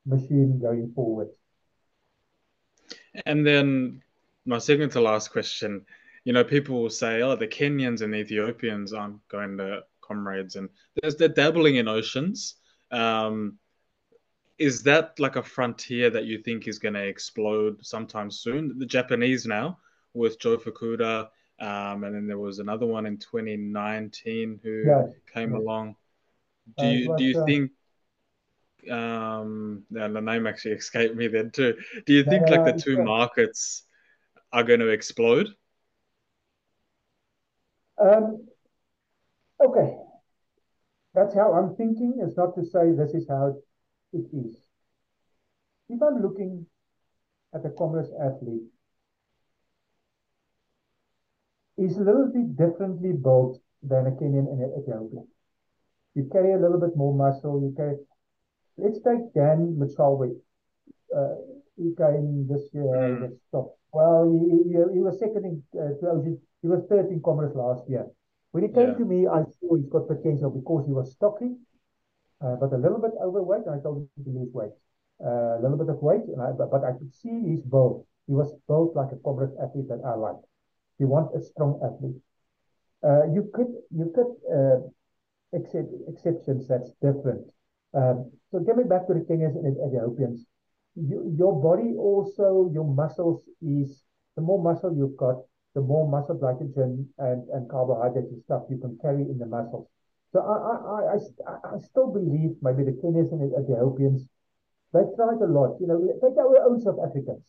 machine 0.05 0.59
going 0.59 0.91
forward. 0.93 1.29
And 3.25 3.45
then 3.45 4.01
my 4.45 4.57
second 4.57 4.89
to 4.91 5.01
last 5.01 5.31
question, 5.31 5.85
you 6.25 6.33
know, 6.33 6.43
people 6.43 6.81
will 6.81 6.89
say, 6.89 7.21
oh, 7.21 7.35
the 7.35 7.47
Kenyans 7.47 8.01
and 8.01 8.13
the 8.13 8.17
Ethiopians 8.17 8.93
aren't 8.93 9.25
going 9.29 9.57
to 9.57 9.83
comrades, 10.01 10.55
and 10.55 10.69
they're 11.01 11.29
dabbling 11.29 11.75
in 11.75 11.87
oceans. 11.87 12.55
Um, 12.91 13.57
is 14.57 14.83
that 14.83 15.17
like 15.19 15.37
a 15.37 15.43
frontier 15.43 16.09
that 16.09 16.25
you 16.25 16.39
think 16.39 16.67
is 16.67 16.79
going 16.79 16.93
to 16.93 17.05
explode 17.05 17.83
sometime 17.85 18.29
soon? 18.29 18.77
The 18.77 18.85
Japanese 18.85 19.45
now 19.45 19.79
with 20.13 20.39
Joe 20.39 20.57
Fukuda, 20.57 21.29
um, 21.59 22.03
and 22.03 22.13
then 22.13 22.27
there 22.27 22.37
was 22.37 22.59
another 22.59 22.85
one 22.85 23.05
in 23.05 23.17
2019 23.17 24.59
who 24.61 24.83
yes. 24.85 25.09
came 25.33 25.51
yes. 25.51 25.59
along. 25.59 25.95
Do 26.77 26.85
uh, 26.85 26.89
you 26.89 27.17
do 27.17 27.23
you 27.23 27.41
uh, 27.41 27.45
think? 27.45 27.71
Um, 28.89 29.83
the 29.91 30.07
name 30.07 30.47
actually 30.47 30.71
escaped 30.75 31.15
me 31.15 31.27
then 31.27 31.51
too. 31.51 31.75
Do 32.05 32.13
you 32.13 32.23
think 32.23 32.49
like 32.49 32.65
the 32.65 32.81
two 32.81 33.01
markets 33.03 33.83
are 34.51 34.63
going 34.63 34.79
to 34.79 34.87
explode? 34.87 35.49
Um, 37.97 38.47
okay. 39.61 39.97
That's 41.19 41.35
how 41.35 41.51
I'm 41.53 41.75
thinking. 41.75 42.13
It's 42.23 42.37
not 42.37 42.55
to 42.55 42.63
say 42.63 42.93
this 42.95 43.13
is 43.13 43.27
how 43.27 43.53
it 44.13 44.25
is. 44.31 44.55
If 45.89 46.01
I'm 46.01 46.21
looking 46.21 46.65
at 47.53 47.65
a 47.65 47.71
Comrades 47.71 48.11
athlete, 48.23 48.63
he's 51.75 51.97
a 51.97 52.03
little 52.03 52.31
bit 52.33 52.55
differently 52.55 53.11
built 53.11 53.59
than 53.83 54.07
a 54.07 54.11
Kenyan 54.11 54.47
and 54.47 54.61
an 54.61 54.73
Ethiopian. 54.79 55.27
You 56.15 56.29
carry 56.31 56.53
a 56.53 56.57
little 56.57 56.79
bit 56.79 56.95
more 56.95 57.13
muscle. 57.13 57.59
You 57.59 57.73
carry. 57.75 57.97
Let's 58.77 58.99
take 59.03 59.33
Dan 59.33 59.75
Moselakwe. 59.77 60.37
Uh, 61.13 61.35
he 61.75 61.93
came 61.97 62.47
this 62.49 62.69
year. 62.71 62.85
Mm. 62.85 63.37
Stop. 63.49 63.75
Well, 63.91 64.23
he, 64.31 64.69
he, 64.69 64.75
he 64.93 64.99
was 65.01 65.19
second 65.19 65.43
in 65.43 65.63
uh, 65.77 66.21
He 66.61 66.67
was 66.69 66.85
third 66.87 67.07
in 67.07 67.21
Comrades 67.21 67.55
last 67.55 67.89
year. 67.89 68.05
When 68.51 68.63
he 68.63 68.69
came 68.69 68.89
Yeah. 68.91 68.97
to 68.97 69.05
me, 69.05 69.27
I 69.27 69.43
saw 69.43 69.75
he's 69.75 69.89
got 69.89 70.07
potential 70.07 70.49
because 70.49 70.85
he 70.87 70.93
was 70.93 71.11
stocky, 71.11 71.51
uh, 72.41 72.55
but 72.57 72.73
a 72.73 72.77
little 72.77 72.99
bit 72.99 73.13
overweight. 73.21 73.67
I 73.67 73.79
told 73.79 73.97
him 73.99 74.23
to 74.25 74.31
lose 74.39 74.53
weight, 74.53 74.73
uh, 75.25 75.57
a 75.57 75.61
little 75.61 75.77
bit 75.77 75.89
of 75.89 76.01
weight, 76.01 76.23
and 76.27 76.41
I, 76.41 76.51
but, 76.51 76.71
but 76.71 76.83
I 76.83 76.93
could 76.93 77.13
see 77.13 77.35
his 77.51 77.61
build. 77.61 78.05
He 78.27 78.33
was 78.33 78.53
built 78.67 78.95
like 78.95 79.11
a 79.11 79.17
Comrades 79.17 79.55
athlete 79.61 79.87
that 79.89 80.01
I 80.05 80.15
like. 80.15 80.41
You 80.99 81.07
want 81.07 81.35
a 81.35 81.41
strong 81.41 81.79
athlete. 81.83 82.21
Uh, 83.03 83.25
you 83.33 83.49
could 83.53 83.71
you 83.91 84.11
could 84.15 84.31
uh, 84.57 84.79
accept 85.57 85.89
exceptions 86.07 86.67
that's 86.67 86.91
different. 87.01 87.41
Um, 87.93 88.31
so 88.51 88.63
coming 88.63 88.87
back 88.87 89.07
to 89.07 89.13
the 89.13 89.21
Kenyans 89.21 89.55
and 89.55 89.75
the 89.75 89.85
Ethiopians, 89.87 90.45
you, 90.95 91.33
your 91.37 91.53
body 91.61 91.95
also 91.97 92.69
your 92.73 92.85
muscles 92.85 93.43
is 93.61 94.03
the 94.35 94.41
more 94.41 94.61
muscle 94.61 94.93
you've 94.95 95.17
got, 95.17 95.37
the 95.75 95.81
more 95.81 96.07
muscle 96.07 96.35
glycogen 96.35 97.05
and, 97.17 97.47
and 97.49 97.69
carbohydrates 97.69 98.31
and 98.31 98.43
stuff 98.43 98.63
you 98.69 98.77
can 98.77 98.97
carry 99.01 99.21
in 99.21 99.37
the 99.37 99.45
muscles. 99.45 99.87
So 100.33 100.39
I 100.41 100.55
I, 100.55 101.15
I, 101.15 101.75
I, 101.75 101.79
still 101.79 102.11
believe 102.11 102.55
maybe 102.61 102.83
the 102.83 102.97
Kenyans 103.01 103.31
and 103.31 103.41
the 103.41 103.57
Ethiopians 103.59 104.27
they 104.93 105.01
tried 105.15 105.41
a 105.41 105.49
lot. 105.49 105.77
You 105.79 105.87
know, 105.87 105.97
take 106.21 106.37
our 106.37 106.57
own 106.65 106.81
South 106.81 106.99
Africans. 107.03 107.43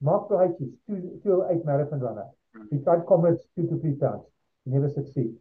Mark 0.00 0.28
Brightjes, 0.28 0.72
two 0.86 1.20
two 1.22 1.42
oh 1.42 1.48
eight 1.50 1.64
marathon 1.64 2.00
runner. 2.00 2.26
He 2.70 2.78
tried 2.78 3.06
comrades 3.06 3.42
two 3.54 3.66
to 3.68 3.80
three 3.80 3.96
times. 3.96 4.24
He 4.64 4.70
never 4.70 4.88
succeed. 4.88 5.32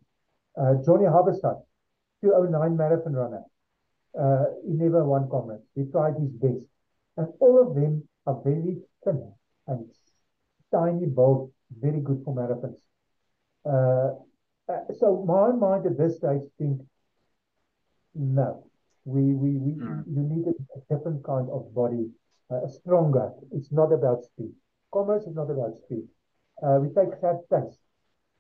Uh, 0.58 0.76
Johnny 0.86 1.06
Halberstadt, 1.06 1.64
209 2.24 2.78
marathon 2.78 3.14
runner. 3.14 3.44
Uh, 4.18 4.46
he 4.66 4.74
never 4.74 5.04
won 5.04 5.28
comrades. 5.30 5.64
He 5.76 5.84
tried 5.92 6.16
his 6.16 6.32
best. 6.32 6.64
And 7.18 7.28
all 7.40 7.62
of 7.62 7.76
them 7.76 8.08
are 8.26 8.40
very 8.44 8.78
thin 9.04 9.32
and 9.68 9.90
tiny 10.76 11.06
build, 11.08 11.52
very 11.82 12.02
good 12.02 12.22
for 12.26 12.36
marathons. 12.36 12.80
Uh, 13.66 14.16
uh, 14.72 14.94
so 15.00 15.24
my 15.26 15.52
mind 15.52 15.86
at 15.86 15.98
this 15.98 16.18
stage 16.18 16.44
think, 16.58 16.82
no, 18.16 18.64
we 19.06 19.22
we, 19.34 19.50
we 19.66 19.72
Mm. 19.82 20.04
you 20.16 20.22
need 20.32 20.46
a, 20.48 20.56
a 20.78 20.80
different 20.96 21.24
kind 21.24 21.50
of 21.52 21.74
body, 21.74 22.10
uh, 22.52 22.64
a 22.64 22.70
stronger. 22.70 23.32
It's 23.52 23.72
not 23.72 23.92
about 23.94 24.24
speed. 24.24 24.52
Comrades 24.94 25.26
is 25.28 25.36
not 25.36 25.50
about 25.52 25.76
speed. 25.78 26.04
Uh, 26.64 26.80
we 26.82 26.88
take 26.90 27.20
Gert 27.22 27.42
Thys. 27.50 27.78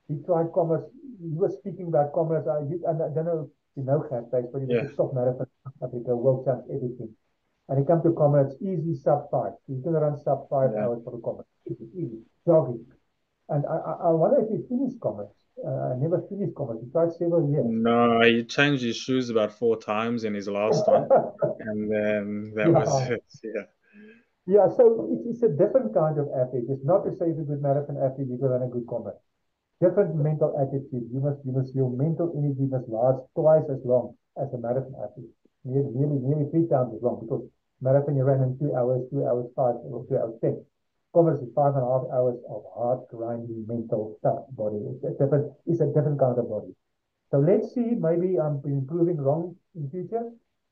He 0.08 0.16
tried 0.26 0.52
Comrades. 0.54 0.86
He 1.22 1.36
was 1.36 1.56
speaking 1.56 1.88
about 1.88 2.14
Comrades. 2.14 2.48
I, 2.48 2.60
you, 2.70 2.84
and 2.88 3.02
I 3.04 3.10
don't 3.14 3.26
know 3.26 3.42
if 3.46 3.52
you 3.78 3.84
know 3.84 4.00
Gert 4.10 4.32
but 4.32 4.62
was 4.62 4.70
Yeah. 4.70 4.84
a 4.92 4.96
top 4.96 5.14
marathon 5.14 5.48
Africa, 5.84 6.16
world 6.16 6.46
champ, 6.46 6.64
everything. 6.74 7.10
And 7.70 7.80
he 7.80 7.86
come 7.86 8.02
to 8.04 8.12
Comrades, 8.14 8.56
easy 8.62 8.96
sub 8.96 9.30
five. 9.32 9.54
He's 9.68 9.82
going 9.82 9.96
to 9.96 10.02
run 10.02 10.18
sub 10.18 10.48
five 10.50 10.72
Yeah. 10.74 10.86
hours 10.86 11.02
for 11.04 11.12
the 11.12 11.22
Comrades. 11.22 11.50
Easy, 11.70 11.88
easy, 11.98 12.20
jogging. 12.46 12.86
And 13.50 13.66
I, 13.66 13.78
I, 13.78 13.94
I 14.06 14.10
wonder 14.12 14.42
if 14.42 14.50
he 14.50 14.68
finished 14.68 15.00
Comrades. 15.00 15.34
Uh, 15.66 15.94
I 15.94 15.96
never 15.98 16.22
finished 16.30 16.54
Comrades. 16.56 16.84
He 16.86 16.92
tried 16.92 17.14
several 17.14 17.50
years. 17.50 17.66
No, 17.68 18.22
he 18.22 18.44
changed 18.44 18.84
his 18.84 18.98
shoes 18.98 19.30
about 19.30 19.52
four 19.52 19.78
times 19.78 20.24
in 20.24 20.34
his 20.34 20.48
last 20.48 20.88
one, 20.88 21.08
and 21.60 21.92
then 21.92 22.54
that 22.56 22.72
was 22.72 22.90
Yeah. 23.02 23.08
it. 23.16 23.24
Yeah. 23.44 23.62
Yeah, 24.48 24.70
so 24.78 25.10
it's, 25.12 25.26
it's 25.26 25.44
a 25.44 25.50
different 25.50 25.94
kind 25.94 26.20
of 26.20 26.30
athlete. 26.38 26.66
It's 26.70 26.86
not 26.86 27.02
to 27.06 27.12
say 27.18 27.30
if 27.30 27.36
you're 27.36 27.50
a 27.50 27.58
good 27.58 27.62
marathon 27.64 27.98
athlete, 27.98 28.28
you 28.30 28.38
can 28.38 28.50
run 28.50 28.62
a 28.62 28.68
good 28.68 28.86
combat. 28.88 29.18
Different 29.82 30.16
mental 30.16 30.54
attitude. 30.62 31.10
You 31.12 31.20
must, 31.20 31.40
you 31.46 31.52
must, 31.52 31.74
your 31.76 31.90
mental 31.90 32.34
energy 32.38 32.70
must 32.70 32.88
last 32.90 33.26
twice 33.36 33.66
as 33.74 33.82
long 33.86 34.16
as 34.38 34.54
a 34.54 34.58
marathon 34.60 34.94
athlete. 35.02 35.34
Nearly, 35.66 35.90
nearly, 35.98 36.46
three 36.52 36.68
times 36.68 36.94
as 36.96 37.02
long 37.02 37.26
because 37.26 37.42
marathon 37.82 38.16
you 38.16 38.24
run 38.24 38.42
in 38.44 38.60
two 38.60 38.76
hours, 38.76 39.02
two 39.10 39.26
hours 39.26 39.50
five, 39.56 39.76
or 39.82 40.06
two 40.08 40.18
hours 40.18 40.38
ten. 40.40 40.64
Comrades 41.14 41.42
is 41.42 41.50
five 41.56 41.74
and 41.74 41.84
a 41.84 41.90
half 41.90 42.06
hours 42.14 42.38
of 42.50 42.62
hard, 42.76 43.00
grinding, 43.10 43.66
mental, 43.68 44.20
tough 44.22 44.46
body. 44.52 44.78
It's 44.94 45.04
a 45.04 45.12
different, 45.18 45.52
it's 45.66 45.82
a 45.82 45.88
different 45.88 46.20
kind 46.20 46.38
of 46.38 46.50
body. 46.50 46.76
So 47.32 47.40
let's 47.40 47.74
see, 47.74 47.98
maybe 47.98 48.38
I'm 48.38 48.62
improving 48.66 49.18
wrong 49.18 49.56
in 49.76 49.90
future, 49.90 50.30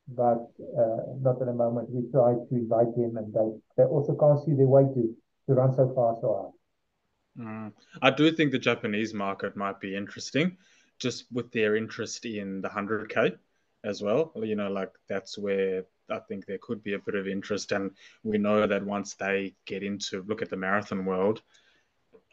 but 0.08 0.52
uh, 0.78 1.18
not 1.22 1.42
at 1.42 1.48
the 1.48 1.54
moment. 1.54 1.90
We 1.90 2.12
try 2.12 2.34
to 2.36 2.48
invite 2.52 2.94
them 2.96 3.18
and 3.18 3.34
they, 3.34 3.50
they 3.78 3.84
also 3.84 4.16
can't 4.16 4.44
see 4.46 4.54
their 4.54 4.68
way 4.68 4.84
to, 4.84 5.16
to 5.48 5.54
run 5.54 5.74
so 5.74 5.88
fast 5.96 6.22
so 6.22 6.28
hard. 6.38 6.54
Mm. 7.40 7.74
I 8.02 8.12
do 8.12 8.32
think 8.32 8.52
the 8.52 8.60
Japanese 8.60 9.14
market 9.14 9.58
might 9.58 9.80
be 9.80 9.96
interesting, 9.96 10.58
just 11.00 11.26
with 11.32 11.52
their 11.52 11.76
interest 11.76 12.26
in 12.26 12.62
the 12.62 12.70
100K 12.70 13.38
as 13.84 14.02
well. 14.02 14.32
You 14.36 14.56
know, 14.56 14.70
like 14.72 14.92
that's 15.08 15.38
where 15.38 15.86
I 16.10 16.20
think 16.20 16.46
there 16.46 16.60
could 16.62 16.84
be 16.84 16.94
a 16.94 17.00
bit 17.00 17.16
of 17.16 17.28
interest. 17.28 17.72
And 17.72 17.92
we 18.24 18.38
know 18.38 18.68
that 18.68 18.86
once 18.86 19.16
they 19.16 19.56
get 19.66 19.84
into 19.84 20.24
look 20.24 20.42
at 20.42 20.50
the 20.50 20.58
marathon 20.58 21.06
world, 21.06 21.42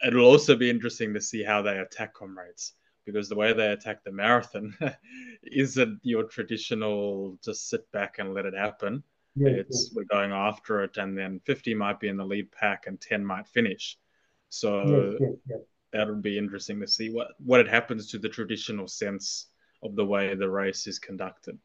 it'll 0.05 0.25
also 0.25 0.55
be 0.55 0.69
interesting 0.69 1.13
to 1.13 1.21
see 1.21 1.43
how 1.43 1.61
they 1.61 1.77
attack 1.79 2.13
comrades 2.13 2.73
because 3.05 3.29
the 3.29 3.35
way 3.35 3.53
they 3.53 3.71
attack 3.71 4.03
the 4.03 4.11
marathon 4.11 4.75
isn't 5.43 5.99
your 6.03 6.23
traditional 6.23 7.37
just 7.43 7.69
sit 7.69 7.89
back 7.91 8.19
and 8.19 8.33
let 8.33 8.45
it 8.45 8.53
happen. 8.53 9.03
Yes, 9.35 9.53
It's 9.59 9.85
yes, 9.85 9.95
we're 9.95 10.03
going 10.03 10.31
after 10.31 10.83
it, 10.83 10.97
and 10.97 11.17
then 11.17 11.39
50 11.45 11.73
might 11.73 11.99
be 11.99 12.09
in 12.09 12.17
the 12.17 12.25
lead 12.25 12.51
pack 12.51 12.85
and 12.87 12.99
10 12.99 13.25
might 13.25 13.47
finish. 13.47 13.97
So 14.49 15.13
yes, 15.13 15.13
yes, 15.19 15.31
yes. 15.47 15.59
that 15.93 16.07
would 16.07 16.21
be 16.21 16.37
interesting 16.37 16.79
to 16.81 16.87
see 16.87 17.09
what 17.09 17.29
what 17.43 17.59
it 17.59 17.67
happens 17.67 18.07
to 18.11 18.19
the 18.19 18.29
traditional 18.29 18.87
sense 18.87 19.47
of 19.83 19.95
the 19.95 20.05
way 20.05 20.33
the 20.35 20.49
race 20.49 20.87
is 20.87 20.99
conducted. 20.99 21.57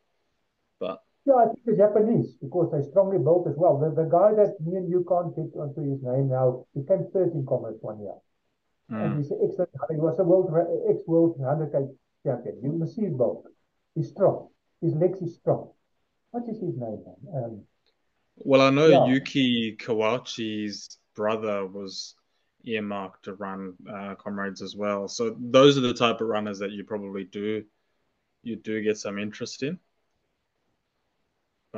But 0.81 1.03
Yeah, 1.25 1.35
I 1.35 1.47
think 1.47 1.65
the 1.65 1.77
Japanese, 1.77 2.35
because 2.41 2.71
they 2.73 2.89
strongly 2.91 3.19
built 3.19 3.47
as 3.49 3.57
well. 3.57 3.79
The, 3.79 3.91
the 3.91 4.09
guy 4.09 4.35
that 4.35 4.61
me 4.61 4.77
and 4.77 4.89
you 4.89 5.05
can't 5.09 5.35
get 5.35 5.59
onto 5.59 5.83
his 5.83 6.03
name 6.03 6.29
now, 6.29 6.67
he 6.75 6.83
came 6.85 7.07
third 7.13 7.33
in 7.33 7.45
Comrades 7.47 7.83
one 7.83 8.01
year. 8.01 8.15
And 8.89 9.15
mm, 9.15 9.19
he's 9.19 9.31
an 9.31 9.41
excellent, 9.43 9.71
he 9.91 9.97
was 9.97 10.19
a 10.19 10.25
world, 10.25 10.53
ex-world 10.89 11.39
100K 11.41 11.89
champion. 12.25 12.61
You 12.63 12.73
must 12.73 12.95
see 12.95 13.09
bulk. 13.09 13.49
He's 13.95 14.11
strong. 14.11 14.49
His 14.81 14.95
legs 14.95 15.21
is 15.21 15.35
strong. 15.37 15.73
What 16.31 16.45
is 16.49 16.61
his 16.61 16.77
name. 16.77 17.03
Um, 17.35 17.63
well, 18.37 18.61
I 18.61 18.71
know 18.71 18.87
Yeah. 18.87 19.07
Yuki 19.07 19.77
Kawauchi's 19.77 20.99
brother 21.15 21.67
was 21.67 22.15
earmarked 22.65 23.25
to 23.25 23.35
run 23.35 23.75
uh, 23.93 24.15
comrades 24.17 24.63
as 24.63 24.77
well. 24.77 25.09
So 25.09 25.37
those 25.41 25.79
are 25.79 25.81
the 25.81 25.95
type 25.95 26.21
of 26.21 26.29
runners 26.29 26.59
that 26.59 26.73
you 26.73 26.85
probably 26.85 27.25
do 27.25 27.65
you 28.47 28.57
do 28.57 28.83
get 28.83 28.97
some 28.97 29.19
interest 29.19 29.63
in. 29.63 29.79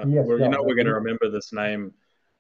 Yes, 0.07 0.27
we're, 0.27 0.39
you 0.39 0.49
know 0.49 0.63
we're 0.63 0.77
going 0.77 0.87
to 0.87 0.95
remember 0.95 1.29
this 1.31 1.53
name 1.53 1.93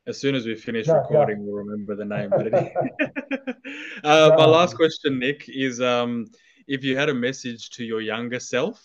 as 0.06 0.20
soon 0.20 0.34
as 0.34 0.46
we 0.46 0.55
finish 0.55 0.86
Yeah, 0.86 1.02
yeah. 1.10 1.18
recording. 1.18 1.44
We'll 1.44 1.64
remember 1.64 1.96
the 1.96 2.05
name. 2.05 2.32
Uh, 4.05 4.32
my 4.36 4.44
last 4.44 4.76
question, 4.76 5.18
Nick, 5.18 5.48
is 5.48 5.80
um, 5.80 6.26
if 6.68 6.84
you 6.84 6.96
had 6.96 7.09
a 7.09 7.14
message 7.14 7.70
to 7.70 7.84
your 7.84 8.00
younger 8.00 8.38
self, 8.38 8.80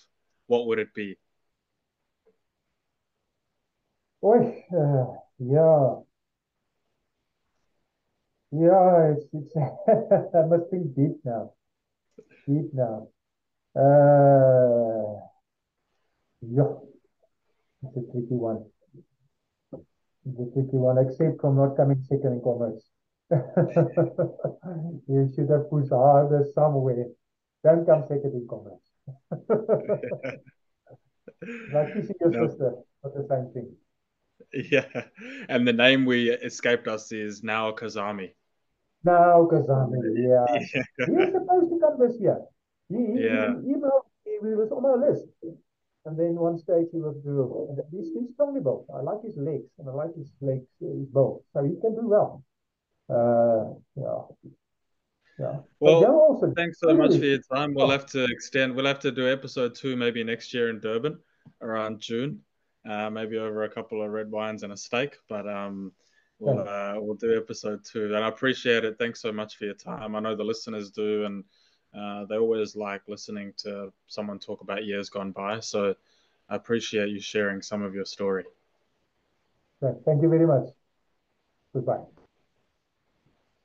what 0.48 0.66
would 0.66 0.80
it 0.80 0.94
be? 0.94 1.18
Oy, 4.24 4.66
uh, 4.76 5.06
yeah. 5.38 5.96
Yeah, 8.52 9.14
it's, 9.14 9.26
it's 9.34 9.56
I 10.36 10.46
must 10.48 10.70
think 10.72 10.96
deep 10.96 11.18
now. 11.24 11.54
Deep 12.48 12.74
now. 12.74 13.08
Uh, 13.76 15.20
yeah, 16.52 16.74
it's 17.84 17.98
a 17.98 18.02
tricky 18.12 18.36
one. 18.36 18.66
It's 20.26 20.40
a 20.40 20.46
tricky 20.54 20.78
one, 20.78 20.98
except 21.06 21.42
from 21.42 21.58
not 21.58 21.76
coming 21.78 22.02
second 22.04 22.34
in 22.34 22.42
Comrades. 22.42 22.86
You 25.08 25.30
should 25.36 25.50
have 25.50 25.70
pushed 25.70 25.92
harder 25.92 26.46
somewhere. 26.54 27.08
Don't 27.64 27.86
come 27.86 28.04
second 28.08 28.34
in 28.34 28.48
Comrades. 28.50 28.90
Like 31.74 31.94
kissing 31.94 32.16
your 32.22 32.30
No. 32.30 32.48
sister, 32.48 32.72
not 33.04 33.14
the 33.16 33.28
same 33.28 33.52
thing. 33.54 33.76
Yeah, 34.72 34.86
and 35.50 35.68
the 35.68 35.74
name 35.74 36.06
we 36.06 36.30
escaped 36.32 36.88
us 36.88 37.12
is 37.12 37.44
Nao 37.44 37.72
Kazami. 37.72 38.34
Now, 39.04 39.48
Kazami, 39.52 39.98
yeah. 40.16 40.46
Yeah. 40.74 41.06
He 41.06 41.12
was 41.12 41.32
supposed 41.34 41.70
to 41.70 41.80
come 41.82 42.00
this 42.00 42.18
year. 42.22 42.40
He, 42.90 42.96
he, 42.96 43.24
Yeah. 43.26 43.56
he 43.62 43.74
emailed 43.74 44.06
me, 44.26 44.32
he 44.42 44.56
was 44.56 44.72
on 44.72 44.84
my 44.84 44.96
list. 45.08 45.26
And 46.06 46.20
then 46.20 46.36
one 46.36 46.58
stage 46.58 46.88
he 46.92 47.00
withdrew. 47.00 47.68
And 47.70 47.80
he's, 47.92 48.12
he's 48.14 48.34
strongly 48.34 48.62
built. 48.62 48.86
I 48.94 49.00
like 49.02 49.22
his 49.24 49.38
legs 49.38 49.70
and 49.80 49.88
I 49.90 49.94
like 49.94 50.14
his 50.16 50.32
legs, 50.42 50.68
his 50.80 51.06
build. 51.08 51.44
So 51.54 51.64
he 51.64 51.80
can 51.80 51.96
do 51.96 52.08
well. 52.08 52.44
Uh, 53.10 53.74
yeah. 53.96 54.52
Yeah. 55.40 55.60
Well, 55.80 56.06
also, 56.06 56.54
Thanks 56.56 56.80
so 56.80 56.94
much 56.96 57.18
for 57.18 57.26
your 57.26 57.40
time. 57.54 57.74
We'll 57.74 57.90
have 57.90 58.06
to 58.08 58.26
extend. 58.26 58.76
We'll 58.76 58.86
have 58.86 59.00
to 59.00 59.12
do 59.12 59.32
episode 59.32 59.76
two 59.76 59.96
maybe 59.96 60.24
next 60.24 60.54
year 60.54 60.70
in 60.70 60.80
Durban 60.80 61.18
around 61.62 62.02
June. 62.02 62.42
uh, 62.88 63.10
maybe 63.10 63.38
over 63.38 63.64
a 63.64 63.70
couple 63.70 64.04
of 64.04 64.12
red 64.12 64.30
wines 64.30 64.64
and 64.64 64.74
a 64.74 64.78
steak. 64.78 65.18
But 65.30 65.48
um, 65.48 65.92
we'll 66.40 66.68
uh, 66.68 66.96
we'll 66.98 67.16
do 67.16 67.38
episode 67.38 67.82
two, 67.90 68.14
and 68.14 68.24
I 68.24 68.28
appreciate 68.28 68.84
it. 68.84 68.98
Thanks 69.00 69.22
so 69.22 69.32
much 69.32 69.56
for 69.56 69.66
your 69.66 69.74
time. 69.76 70.16
I 70.16 70.20
know 70.20 70.36
the 70.36 70.44
listeners 70.44 70.92
do, 70.92 71.26
and 71.26 71.44
uh, 71.96 72.26
they 72.26 72.38
always 72.38 72.76
like 72.76 73.02
listening 73.08 73.54
to 73.58 73.92
someone 74.08 74.40
talk 74.40 74.62
about 74.62 74.86
years 74.86 75.10
gone 75.10 75.32
by. 75.32 75.60
So 75.60 75.96
I 76.50 76.56
appreciate 76.56 77.10
you 77.10 77.20
sharing 77.20 77.62
some 77.62 77.82
of 77.84 77.94
your 77.94 78.06
story. 78.06 78.46
Thank 80.06 80.22
you 80.22 80.30
very 80.30 80.48
much. 80.48 80.70
Goodbye. 81.74 82.23